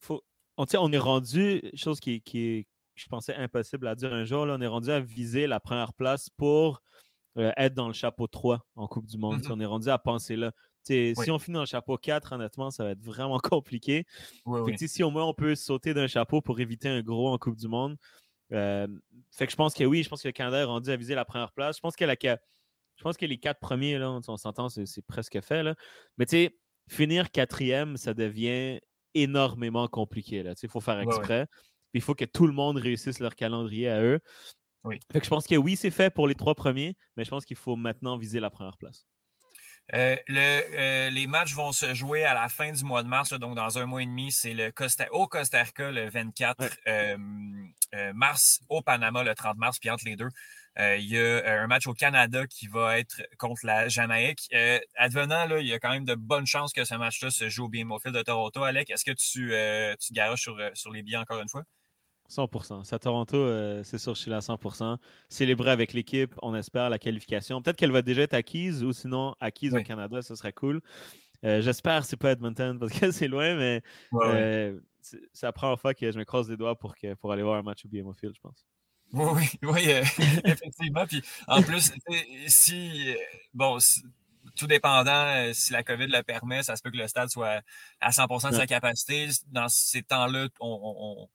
faut, 0.00 0.22
on, 0.56 0.64
on 0.78 0.92
est 0.92 0.98
rendu, 0.98 1.62
chose 1.74 2.00
qui, 2.00 2.20
qui 2.22 2.66
je 2.94 3.06
pensais 3.08 3.34
impossible 3.34 3.86
à 3.86 3.94
dire 3.94 4.12
un 4.12 4.24
jour, 4.24 4.46
là, 4.46 4.56
on 4.58 4.60
est 4.60 4.66
rendu 4.66 4.90
à 4.90 5.00
viser 5.00 5.46
la 5.46 5.60
première 5.60 5.94
place 5.94 6.28
pour 6.30 6.82
euh, 7.38 7.52
être 7.56 7.74
dans 7.74 7.88
le 7.88 7.94
chapeau 7.94 8.26
3 8.26 8.64
en 8.76 8.86
Coupe 8.86 9.06
du 9.06 9.18
Monde. 9.18 9.42
Mmh 9.42 9.50
on 9.50 9.60
est 9.60 9.66
rendu 9.66 9.88
à 9.88 9.98
penser 9.98 10.36
là. 10.36 10.52
Si 10.84 11.14
on 11.28 11.38
finit 11.38 11.54
dans 11.54 11.60
le 11.60 11.66
chapeau 11.66 11.96
4, 11.96 12.32
honnêtement, 12.32 12.70
ça 12.70 12.84
va 12.84 12.90
être 12.90 13.02
vraiment 13.02 13.38
compliqué. 13.42 14.04
Si 14.76 15.02
au 15.02 15.10
moins 15.10 15.24
on 15.24 15.34
peut 15.34 15.54
sauter 15.54 15.94
d'un 15.94 16.08
chapeau 16.08 16.40
pour 16.40 16.60
éviter 16.60 16.88
un 16.88 17.02
gros 17.02 17.28
en 17.28 17.38
Coupe 17.38 17.56
du 17.56 17.68
Monde. 17.68 17.96
Euh, 18.52 18.86
fait 19.30 19.46
que 19.46 19.52
je 19.52 19.56
pense 19.56 19.72
que 19.72 19.84
oui, 19.84 20.02
je 20.02 20.10
pense 20.10 20.22
que 20.22 20.28
le 20.28 20.32
Canada 20.32 20.58
est 20.58 20.64
rendu 20.64 20.90
à 20.90 20.96
viser 20.96 21.14
la 21.14 21.24
première 21.24 21.52
place. 21.52 21.76
Je 21.76 21.80
pense 21.80 21.96
que, 21.96 22.04
je 22.04 23.02
pense 23.02 23.16
que 23.16 23.24
les 23.24 23.38
quatre 23.38 23.60
premiers, 23.60 23.98
là, 23.98 24.10
on 24.28 24.36
s'entend, 24.36 24.68
c'est 24.68 25.06
presque 25.06 25.40
fait. 25.40 25.62
Là. 25.62 25.74
Mais 26.18 26.26
tu 26.26 26.36
sais, 26.36 26.58
finir 26.88 27.30
quatrième, 27.30 27.96
ça 27.96 28.14
devient 28.14 28.80
énormément 29.14 29.88
compliqué. 29.88 30.44
Il 30.62 30.68
faut 30.68 30.80
faire 30.80 31.00
exprès. 31.00 31.46
Il 31.94 32.00
faut 32.00 32.14
que 32.14 32.24
tout 32.24 32.46
le 32.46 32.52
monde 32.52 32.78
réussisse 32.78 33.20
leur 33.20 33.34
calendrier 33.34 33.88
à 33.88 34.02
eux. 34.02 34.20
Fait 35.12 35.20
que 35.20 35.24
je 35.24 35.30
pense 35.30 35.46
que 35.46 35.54
oui, 35.54 35.76
c'est 35.76 35.90
fait 35.90 36.12
pour 36.12 36.26
les 36.26 36.34
trois 36.34 36.54
premiers, 36.54 36.96
mais 37.16 37.24
je 37.24 37.30
pense 37.30 37.44
qu'il 37.44 37.56
faut 37.56 37.76
maintenant 37.76 38.16
viser 38.16 38.40
la 38.40 38.50
première 38.50 38.76
place. 38.76 39.06
Euh, 39.94 40.16
euh, 40.30 41.10
les 41.10 41.26
matchs 41.26 41.54
vont 41.54 41.72
se 41.72 41.92
jouer 41.92 42.24
à 42.24 42.34
la 42.34 42.48
fin 42.48 42.72
du 42.72 42.84
mois 42.84 43.02
de 43.02 43.08
mars, 43.08 43.32
donc 43.32 43.56
dans 43.56 43.78
un 43.78 43.86
mois 43.86 44.02
et 44.02 44.06
demi. 44.06 44.32
C'est 44.32 44.54
le 44.54 44.70
Costa, 44.70 45.06
au 45.12 45.26
Costa 45.26 45.62
Rica 45.62 45.90
le 45.90 46.08
24 46.08 46.78
euh, 46.86 48.12
mars, 48.14 48.60
au 48.68 48.80
Panama 48.80 49.22
le 49.22 49.34
30 49.34 49.56
mars, 49.58 49.78
puis 49.78 49.90
entre 49.90 50.04
les 50.06 50.16
deux. 50.16 50.28
Il 50.78 51.04
y 51.04 51.18
a 51.18 51.62
un 51.62 51.66
match 51.66 51.86
au 51.86 51.94
Canada 51.94 52.46
qui 52.46 52.66
va 52.66 52.98
être 52.98 53.22
contre 53.38 53.66
la 53.66 53.88
Jamaïque. 53.88 54.48
advenant, 54.96 55.46
là, 55.46 55.60
il 55.60 55.66
y 55.66 55.72
a 55.72 55.78
quand 55.78 55.90
même 55.90 56.04
de 56.04 56.14
bonnes 56.14 56.46
chances 56.46 56.72
que 56.72 56.84
ce 56.84 56.94
match-là 56.94 57.30
se 57.30 57.48
joue 57.48 57.64
au 57.64 57.68
BMO 57.68 57.98
de 58.04 58.22
Toronto. 58.22 58.62
Alec, 58.62 58.90
est-ce 58.90 59.04
que 59.04 59.12
tu, 59.12 59.52
tu 59.98 60.12
garoches 60.12 60.42
sur, 60.42 60.58
sur 60.74 60.90
les 60.90 61.02
billets 61.02 61.18
encore 61.18 61.40
une 61.40 61.48
fois? 61.48 61.64
100%. 62.32 62.84
C'est 62.84 62.94
à 62.94 62.98
Toronto, 62.98 63.36
euh, 63.36 63.82
c'est 63.84 63.98
sûr, 63.98 64.14
je 64.14 64.20
suis 64.20 64.30
là 64.30 64.38
à 64.38 64.40
100%. 64.40 64.96
Célébrer 65.28 65.70
avec 65.70 65.92
l'équipe, 65.92 66.34
on 66.42 66.54
espère 66.54 66.90
la 66.90 66.98
qualification. 66.98 67.60
Peut-être 67.60 67.76
qu'elle 67.76 67.92
va 67.92 68.02
déjà 68.02 68.22
être 68.22 68.34
acquise 68.34 68.82
ou 68.82 68.92
sinon 68.92 69.34
acquise 69.40 69.74
au 69.74 69.82
Canada, 69.82 70.22
ce 70.22 70.34
serait 70.34 70.52
cool. 70.52 70.80
Euh, 71.44 71.60
j'espère 71.60 72.02
que 72.02 72.06
c'est 72.06 72.16
pas 72.16 72.32
Edmonton 72.32 72.78
parce 72.78 72.92
que 72.92 73.10
c'est 73.12 73.28
loin, 73.28 73.56
mais 73.56 73.82
euh, 74.14 74.80
c'est 75.00 75.42
la 75.42 75.52
première 75.52 75.78
fois 75.78 75.92
que 75.92 76.10
je 76.10 76.18
me 76.18 76.24
croise 76.24 76.48
les 76.48 76.56
doigts 76.56 76.78
pour, 76.78 76.96
que, 76.96 77.14
pour 77.14 77.32
aller 77.32 77.42
voir 77.42 77.56
un 77.56 77.62
match 77.62 77.84
au 77.84 77.88
BMO 77.88 78.12
Field, 78.12 78.34
je 78.34 78.40
pense. 78.40 78.66
Oui, 79.12 79.48
oui, 79.62 79.82
effectivement. 80.44 81.06
Puis 81.06 81.22
en 81.46 81.62
plus, 81.62 81.92
si, 82.46 83.14
bon, 83.54 83.78
tout 84.56 84.66
dépendant, 84.66 85.52
si 85.52 85.72
la 85.72 85.82
COVID 85.82 86.06
le 86.06 86.22
permet, 86.22 86.62
ça 86.62 86.76
se 86.76 86.82
peut 86.82 86.90
que 86.90 86.96
le 86.96 87.08
stade 87.08 87.28
soit 87.28 87.60
à 88.00 88.10
100% 88.10 88.50
de 88.50 88.56
sa 88.56 88.66
capacité. 88.66 89.28
Dans 89.48 89.68
ces 89.68 90.02
temps-là, 90.02 90.48
on 90.60 91.28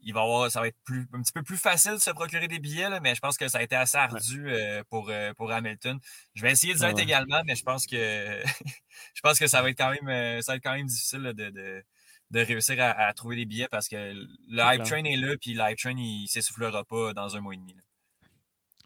il 0.00 0.14
va 0.14 0.22
avoir, 0.22 0.50
ça 0.50 0.60
va 0.60 0.68
être 0.68 0.76
plus, 0.84 1.08
un 1.12 1.22
petit 1.22 1.32
peu 1.32 1.42
plus 1.42 1.56
facile 1.56 1.92
de 1.92 1.98
se 1.98 2.10
procurer 2.10 2.48
des 2.48 2.58
billets, 2.58 3.00
mais 3.00 3.14
je 3.14 3.20
pense 3.20 3.36
que 3.36 3.48
ça 3.48 3.58
a 3.58 3.62
été 3.62 3.76
assez 3.76 3.96
ardu 3.96 4.48
euh, 4.48 4.82
pour, 4.90 5.10
euh, 5.10 5.32
pour 5.34 5.50
Hamilton. 5.50 5.98
Je 6.34 6.42
vais 6.42 6.52
essayer 6.52 6.74
de 6.74 6.84
être 6.84 6.98
également, 6.98 7.42
mais 7.44 7.56
je 7.56 7.64
pense 7.64 7.86
que 7.86 7.96
je 9.14 9.20
pense 9.22 9.38
que 9.38 9.46
ça 9.46 9.62
va 9.62 9.70
être 9.70 9.78
quand 9.78 9.90
même, 9.90 10.08
euh, 10.08 10.40
ça 10.40 10.52
va 10.52 10.56
être 10.56 10.62
quand 10.62 10.74
même 10.74 10.86
difficile 10.86 11.22
de, 11.22 11.50
de, 11.50 11.84
de, 12.30 12.40
réussir 12.40 12.76
à, 12.78 13.12
trouver 13.14 13.36
des 13.36 13.44
billets 13.44 13.68
parce 13.68 13.88
que 13.88 13.96
le 13.96 14.74
hype 14.74 14.84
train 14.84 15.04
est 15.04 15.16
là, 15.16 15.36
puis 15.40 15.54
le 15.54 15.62
hype 15.62 15.78
train, 15.78 15.94
il 15.96 16.22
ne 16.22 16.26
s'essoufflera 16.26 16.84
pas 16.84 17.12
dans 17.12 17.36
un 17.36 17.40
mois 17.40 17.54
et 17.54 17.58
demi. 17.58 17.74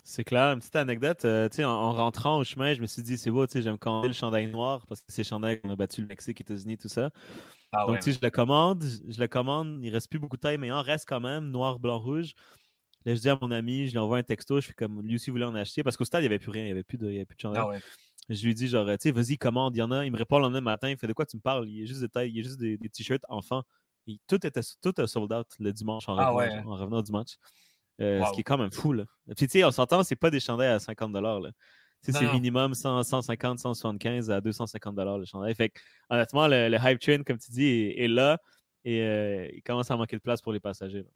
C'est 0.05 0.25
clair. 0.25 0.53
Une 0.53 0.59
petite 0.59 0.77
anecdote, 0.77 1.25
en, 1.25 1.65
en, 1.65 1.93
rentrant 1.93 2.39
au 2.39 2.45
chemin, 2.45 2.75
je 2.75 2.81
me 2.81 2.87
suis 2.87 3.03
dit, 3.03 3.17
c'est 3.17 3.31
beau, 3.31 3.47
j'aime 3.47 3.79
quand 3.79 4.05
le 4.05 4.13
chandail 4.13 4.49
noir 4.49 4.85
parce 4.89 5.01
que 5.01 5.13
c'est 5.13 5.23
le 5.23 5.29
chandail 5.29 5.61
qu'on 5.61 5.71
a 5.71 5.77
battu 5.77 6.01
le 6.01 6.09
Mexique, 6.09 6.41
les 6.41 6.43
États-Unis, 6.43 6.77
tout 6.77 6.89
ça. 6.89 7.11
Ah 7.73 7.87
Donc, 7.87 8.03
je 8.05 8.19
le 8.21 8.31
commande, 8.31 8.85
je 9.09 9.19
le 9.19 9.29
commande, 9.29 9.79
il 9.83 9.91
reste 9.91 10.11
plus 10.11 10.19
beaucoup 10.19 10.37
de 10.37 10.43
taille, 10.43 10.59
mais 10.59 10.67
il 10.67 10.73
en 10.73 10.83
reste 10.83 11.09
quand 11.09 11.21
même, 11.21 11.51
noir, 11.51 11.79
blanc, 11.79 11.99
rouge. 11.99 12.35
Là, 13.05 13.15
je 13.15 13.21
dis 13.21 13.29
à 13.29 13.39
mon 13.41 13.51
ami, 13.51 13.87
je 13.87 13.93
lui 13.93 13.99
envoie 13.99 14.19
un 14.19 14.23
texto, 14.23 14.61
je 14.61 14.67
fais 14.67 14.75
comme 14.75 15.01
lui 15.03 15.15
aussi 15.15 15.31
voulait 15.31 15.47
en 15.47 15.55
acheter, 15.55 15.83
parce 15.83 15.97
qu'au 15.97 16.05
stade, 16.05 16.23
il 16.23 16.29
n'y 16.29 16.35
avait 16.35 16.39
plus 16.39 16.51
rien, 16.51 16.63
il 16.63 16.67
n'y 16.67 16.73
avait 16.73 16.85
plus 16.85 16.99
de, 16.99 17.11
il 17.11 17.25
de 17.25 17.27
chandail. 17.39 17.63
Ah 17.67 17.79
je 18.29 18.45
lui 18.45 18.55
dis, 18.55 18.69
genre, 18.69 18.87
tu 18.87 18.97
sais, 19.01 19.11
vas-y, 19.11 19.37
commande, 19.37 19.77
il 19.77 19.81
y 19.81 19.83
en 19.83 19.91
a. 19.91 20.05
Il 20.05 20.13
me 20.13 20.17
répond 20.17 20.39
le 20.39 20.43
lendemain 20.43 20.61
matin, 20.61 20.89
il 20.89 20.97
fait 20.97 21.07
de 21.07 21.13
quoi 21.13 21.27
tu 21.27 21.37
me 21.37 21.43
parles? 21.43 21.69
Il 21.69 21.81
y 21.81 21.83
a 21.83 21.87
juste 21.87 22.01
des 22.01 22.09
tailles, 22.09 22.31
il 22.31 22.37
y 22.37 22.41
a 22.41 22.43
juste 22.43 22.59
des, 22.59 22.79
t-shirts 22.79 23.25
enfants. 23.29 23.63
tout 24.29 24.47
était 24.47 24.61
tout 24.81 24.95
a 24.99 25.07
sold 25.07 25.33
out 25.33 25.47
le 25.59 25.73
dimanche 25.73 26.09
en, 26.09 26.17
ah 26.17 26.31
revenant, 26.31 26.73
en 26.73 26.77
revenant, 26.77 27.03
du 27.03 27.13
match. 27.13 27.37
Euh, 28.01 28.25
ce 28.25 28.33
qui 28.33 28.41
est 28.41 28.45
quand 28.45 28.59
même 28.59 28.73
fou, 28.73 28.93
là. 28.93 29.05
Puis, 29.37 29.47
tu 29.47 29.59
sais, 29.59 29.65
on 29.65 29.71
s'entend, 29.71 30.03
c'est 30.03 30.17
pas 30.17 30.31
des 30.31 30.41
chandails 30.41 30.69
à 30.69 30.79
50 30.79 31.13
là. 31.15 31.41
C'est 32.03 32.33
minimum 32.33 32.75
150, 32.75 33.61
175 33.61 34.31
à 34.31 34.41
250 34.41 34.99
le 34.99 35.25
chandail. 35.25 35.55
Fait 35.55 35.73
honnêtement, 36.11 36.49
le, 36.49 36.77
hype 36.83 36.99
train, 36.99 37.23
comme 37.23 37.39
tu 37.39 37.51
dis, 37.53 37.95
est, 37.97 38.09
là 38.09 38.39
et 38.85 39.03
euh, 39.03 39.49
il 39.53 39.63
commence 39.63 39.91
à 39.91 39.97
manquer 39.97 40.17
de 40.17 40.23
place 40.23 40.41
pour 40.41 40.53
les 40.53 40.61
passagers. 40.61 41.07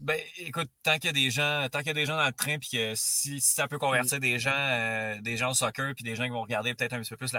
Ben, 0.00 0.18
écoute, 0.38 0.68
tant 0.82 0.94
qu'il 0.94 1.06
y 1.06 1.08
a 1.08 1.12
des 1.12 1.30
gens, 1.30 1.66
tant 1.70 1.78
qu'il 1.78 1.88
y 1.88 1.90
a 1.90 1.94
des 1.94 2.06
gens 2.06 2.16
dans 2.16 2.26
le 2.26 2.32
train, 2.32 2.58
puis 2.58 2.70
que 2.72 2.92
si, 2.94 3.40
ça 3.40 3.68
peut 3.68 3.78
convertir 3.78 4.20
des 4.20 4.38
gens, 4.38 4.50
euh, 4.54 5.20
des 5.20 5.36
gens 5.36 5.50
au 5.50 5.54
soccer, 5.54 5.94
puis 5.94 6.04
des 6.04 6.14
gens 6.14 6.24
qui 6.24 6.30
vont 6.30 6.42
regarder 6.42 6.74
peut-être 6.74 6.92
un 6.92 7.00
petit 7.00 7.10
peu 7.10 7.16
plus 7.16 7.32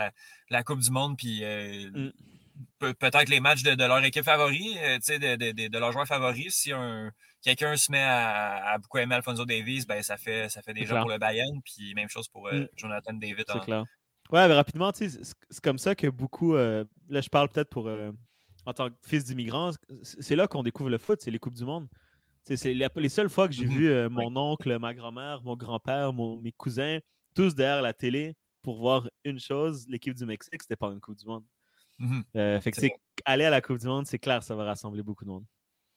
la, 0.50 0.64
Coupe 0.64 0.80
du 0.80 0.90
Monde, 0.90 1.16
puis 1.18 1.44
euh, 1.44 1.90
mm. 1.92 2.94
peut-être 3.00 3.30
les 3.30 3.40
matchs 3.40 3.64
de, 3.64 3.76
leur 3.76 4.04
équipe 4.04 4.24
favori, 4.24 4.76
de, 4.76 5.36
de, 5.36 5.68
de, 5.68 5.78
leurs 5.78 5.92
joueurs 5.92 6.08
favoris, 6.08 6.56
si 6.56 6.72
un, 6.72 7.12
quelqu'un 7.46 7.78
se 7.78 7.92
met 7.92 8.02
à, 8.02 8.78
beaucoup 8.80 8.98
aimer 8.98 9.16
Alfonso 9.16 9.46
Davis, 9.46 9.86
ben, 9.86 10.02
ça 10.02 10.18
fait, 10.18 10.50
ça 10.50 10.62
fait 10.62 10.74
déjà 10.74 11.00
pour 11.00 11.10
le 11.10 11.18
Bayern. 11.18 11.62
Puis 11.64 11.94
même 11.94 12.10
chose 12.10 12.28
pour 12.28 12.48
euh, 12.48 12.62
mm. 12.62 12.68
Jonathan 12.76 13.14
David. 13.14 13.46
C'est 13.48 13.60
clair. 13.60 13.86
Ouais, 14.32 14.48
mais 14.48 14.56
rapidement, 14.56 14.92
c'est 14.94 15.62
comme 15.62 15.78
ça 15.78 15.94
que 15.94 16.08
beaucoup. 16.08 16.56
Euh, 16.56 16.84
là, 17.10 17.22
je 17.22 17.30
parle 17.30 17.50
peut-être 17.50 17.70
pour. 17.70 17.88
Euh, 17.88 18.12
en 18.66 18.74
tant 18.74 18.90
que 18.90 18.96
fils 19.06 19.24
d'immigrant, 19.26 19.72
c'est 20.02 20.36
là 20.36 20.48
qu'on 20.48 20.64
découvre 20.64 20.90
le 20.90 20.98
foot, 20.98 21.22
c'est 21.22 21.30
les 21.30 21.38
Coupes 21.38 21.54
du 21.54 21.66
Monde. 21.66 21.88
C'est 22.46 22.74
les, 22.74 23.10
seules 23.10 23.30
fois 23.30 23.48
que 23.48 23.54
j'ai 23.54 23.66
mm-hmm. 23.66 24.08
vu 24.08 24.10
mon 24.10 24.36
oncle, 24.36 24.78
ma 24.78 24.94
grand-mère, 24.94 25.42
mon 25.44 25.56
grand-père, 25.56 26.14
mes 26.14 26.52
cousins, 26.52 27.00
tous 27.34 27.56
derrière 27.56 27.82
la 27.82 27.94
télé 27.94 28.36
pour 28.62 28.80
voir 28.80 29.10
une 29.24 29.40
chose 29.40 29.86
l'équipe 29.90 30.14
du 30.14 30.26
Mexique, 30.26 30.62
c'était 30.62 30.76
pas 30.76 30.88
une 30.88 31.00
Coupe 31.00 31.18
du 31.18 31.26
Monde. 31.26 31.44
Mm-hmm. 32.00 32.62
fait 32.62 32.72
que 32.72 32.82
aller 33.26 33.46
à 33.46 33.50
la 33.50 33.62
Coupe 33.62 33.80
du 33.80 33.88
Monde, 33.88 34.06
c'est 34.06 34.20
clair, 34.20 34.44
ça 34.44 34.56
va 34.56 34.66
rassembler 34.66 35.02
beaucoup 35.02 35.26
de 35.26 35.30
monde. 35.30 35.46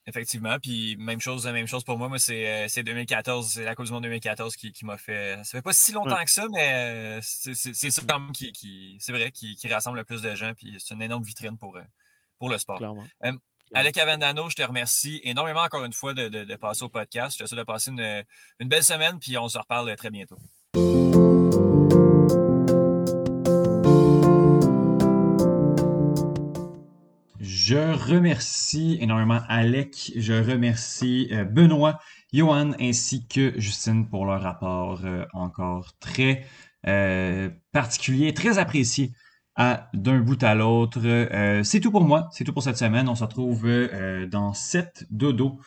Effectivement. 0.08 0.58
Puis 0.58 0.96
même 0.96 1.20
chose, 1.20 1.46
même 1.46 1.66
chose 1.66 1.84
pour 1.84 1.98
moi. 1.98 2.08
Moi, 2.08 2.18
c'est 2.18 2.82
2014, 2.82 3.46
euh, 3.46 3.50
c'est 3.50 3.64
la 3.64 3.74
Coupe 3.74 3.84
du 3.84 3.92
Monde 3.92 4.04
2014 4.04 4.56
qui, 4.56 4.84
m'a 4.84 4.96
fait. 4.96 5.36
Ça 5.44 5.58
fait 5.58 5.62
pas 5.62 5.74
si 5.74 5.92
longtemps 5.92 6.24
que 6.24 6.30
ça, 6.30 6.46
mais 6.50 7.18
euh, 7.18 7.20
c'est 7.22 7.90
ça 7.90 8.02
quand 8.08 8.18
même 8.18 8.32
qui, 8.32 8.96
c'est 9.00 9.12
vrai, 9.12 9.30
qui, 9.30 9.56
rassemble 9.70 9.98
le 9.98 10.04
plus 10.04 10.22
de 10.22 10.34
gens. 10.34 10.54
Puis 10.54 10.76
c'est 10.78 10.94
une 10.94 11.02
énorme 11.02 11.22
vitrine 11.22 11.58
pour, 11.58 11.76
euh, 11.76 11.82
pour 12.38 12.48
le 12.48 12.56
sport. 12.56 12.80
Alec 13.74 13.98
Avendano, 13.98 14.48
je 14.48 14.56
te 14.56 14.62
remercie 14.62 15.20
énormément 15.24 15.60
encore 15.60 15.84
une 15.84 15.92
fois 15.92 16.14
de, 16.14 16.56
passer 16.56 16.84
au 16.84 16.88
podcast. 16.88 17.36
Je 17.38 17.44
te 17.44 17.48
souhaite 17.48 17.60
de 17.60 17.64
passer 17.64 17.90
une, 17.90 18.24
une 18.60 18.68
belle 18.68 18.84
semaine, 18.84 19.18
puis 19.20 19.36
on 19.36 19.48
se 19.48 19.58
reparle 19.58 19.94
très 19.96 20.10
bientôt. 20.10 20.38
Je 27.40 27.74
remercie 28.10 28.96
énormément 29.00 29.40
Alec, 29.46 30.12
je 30.16 30.32
remercie 30.32 31.28
euh, 31.32 31.44
Benoît, 31.44 32.00
Johan 32.32 32.72
ainsi 32.80 33.26
que 33.26 33.52
Justine 33.60 34.08
pour 34.08 34.24
leur 34.24 34.40
rapport 34.40 35.00
euh, 35.04 35.26
encore 35.34 35.92
très 36.00 36.46
euh, 36.86 37.50
particulier, 37.72 38.32
très 38.32 38.56
apprécié 38.56 39.12
d'un 39.94 40.20
bout 40.20 40.42
à 40.42 40.54
l'autre. 40.54 41.00
c'est 41.64 41.80
tout 41.80 41.90
pour 41.90 42.04
moi, 42.04 42.28
c'est 42.32 42.44
tout 42.44 42.52
pour 42.52 42.62
cette 42.62 42.76
semaine. 42.76 43.08
On 43.08 43.14
se 43.14 43.24
retrouve 43.24 43.66
dans 44.30 44.54
7 44.54 45.06
dodo 45.10 45.58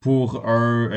pour 0.00 0.46
un 0.48 0.88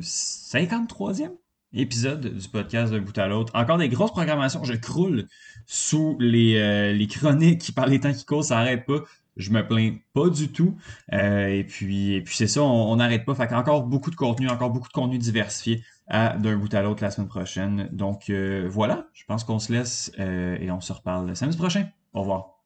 53e 0.00 1.30
épisode 1.72 2.34
du 2.36 2.48
podcast 2.48 2.92
d'un 2.92 3.00
bout 3.00 3.16
à 3.18 3.28
l'autre. 3.28 3.52
Encore 3.54 3.78
des 3.78 3.88
grosses 3.88 4.12
programmations. 4.12 4.64
Je 4.64 4.74
croule 4.74 5.26
sous 5.66 6.16
les, 6.18 6.94
les 6.94 7.06
chroniques 7.06 7.74
par 7.74 7.86
les 7.86 8.00
temps 8.00 8.12
qui 8.12 8.24
courent, 8.24 8.44
ça 8.44 8.56
n'arrête 8.56 8.86
pas 8.86 9.04
je 9.40 9.50
me 9.50 9.66
plains 9.66 9.96
pas 10.12 10.28
du 10.28 10.48
tout. 10.52 10.76
Euh, 11.12 11.46
et 11.48 11.64
puis, 11.64 12.14
et 12.14 12.22
puis 12.22 12.36
c'est 12.36 12.46
ça, 12.46 12.62
on 12.62 12.96
n'arrête 12.96 13.24
pas. 13.24 13.34
Fait 13.34 13.52
encore 13.54 13.84
beaucoup 13.84 14.10
de 14.10 14.16
contenu, 14.16 14.48
encore 14.48 14.70
beaucoup 14.70 14.88
de 14.88 14.92
contenu 14.92 15.18
diversifié 15.18 15.82
d'un 16.10 16.56
bout 16.56 16.72
à 16.74 16.82
l'autre 16.82 17.02
la 17.02 17.10
semaine 17.10 17.28
prochaine. 17.28 17.88
Donc 17.92 18.30
euh, 18.30 18.66
voilà, 18.68 19.06
je 19.12 19.24
pense 19.24 19.44
qu'on 19.44 19.58
se 19.58 19.72
laisse 19.72 20.12
euh, 20.18 20.56
et 20.60 20.70
on 20.70 20.80
se 20.80 20.92
reparle 20.92 21.26
le 21.26 21.34
samedi 21.34 21.56
prochain. 21.56 21.86
Au 22.12 22.20
revoir. 22.20 22.59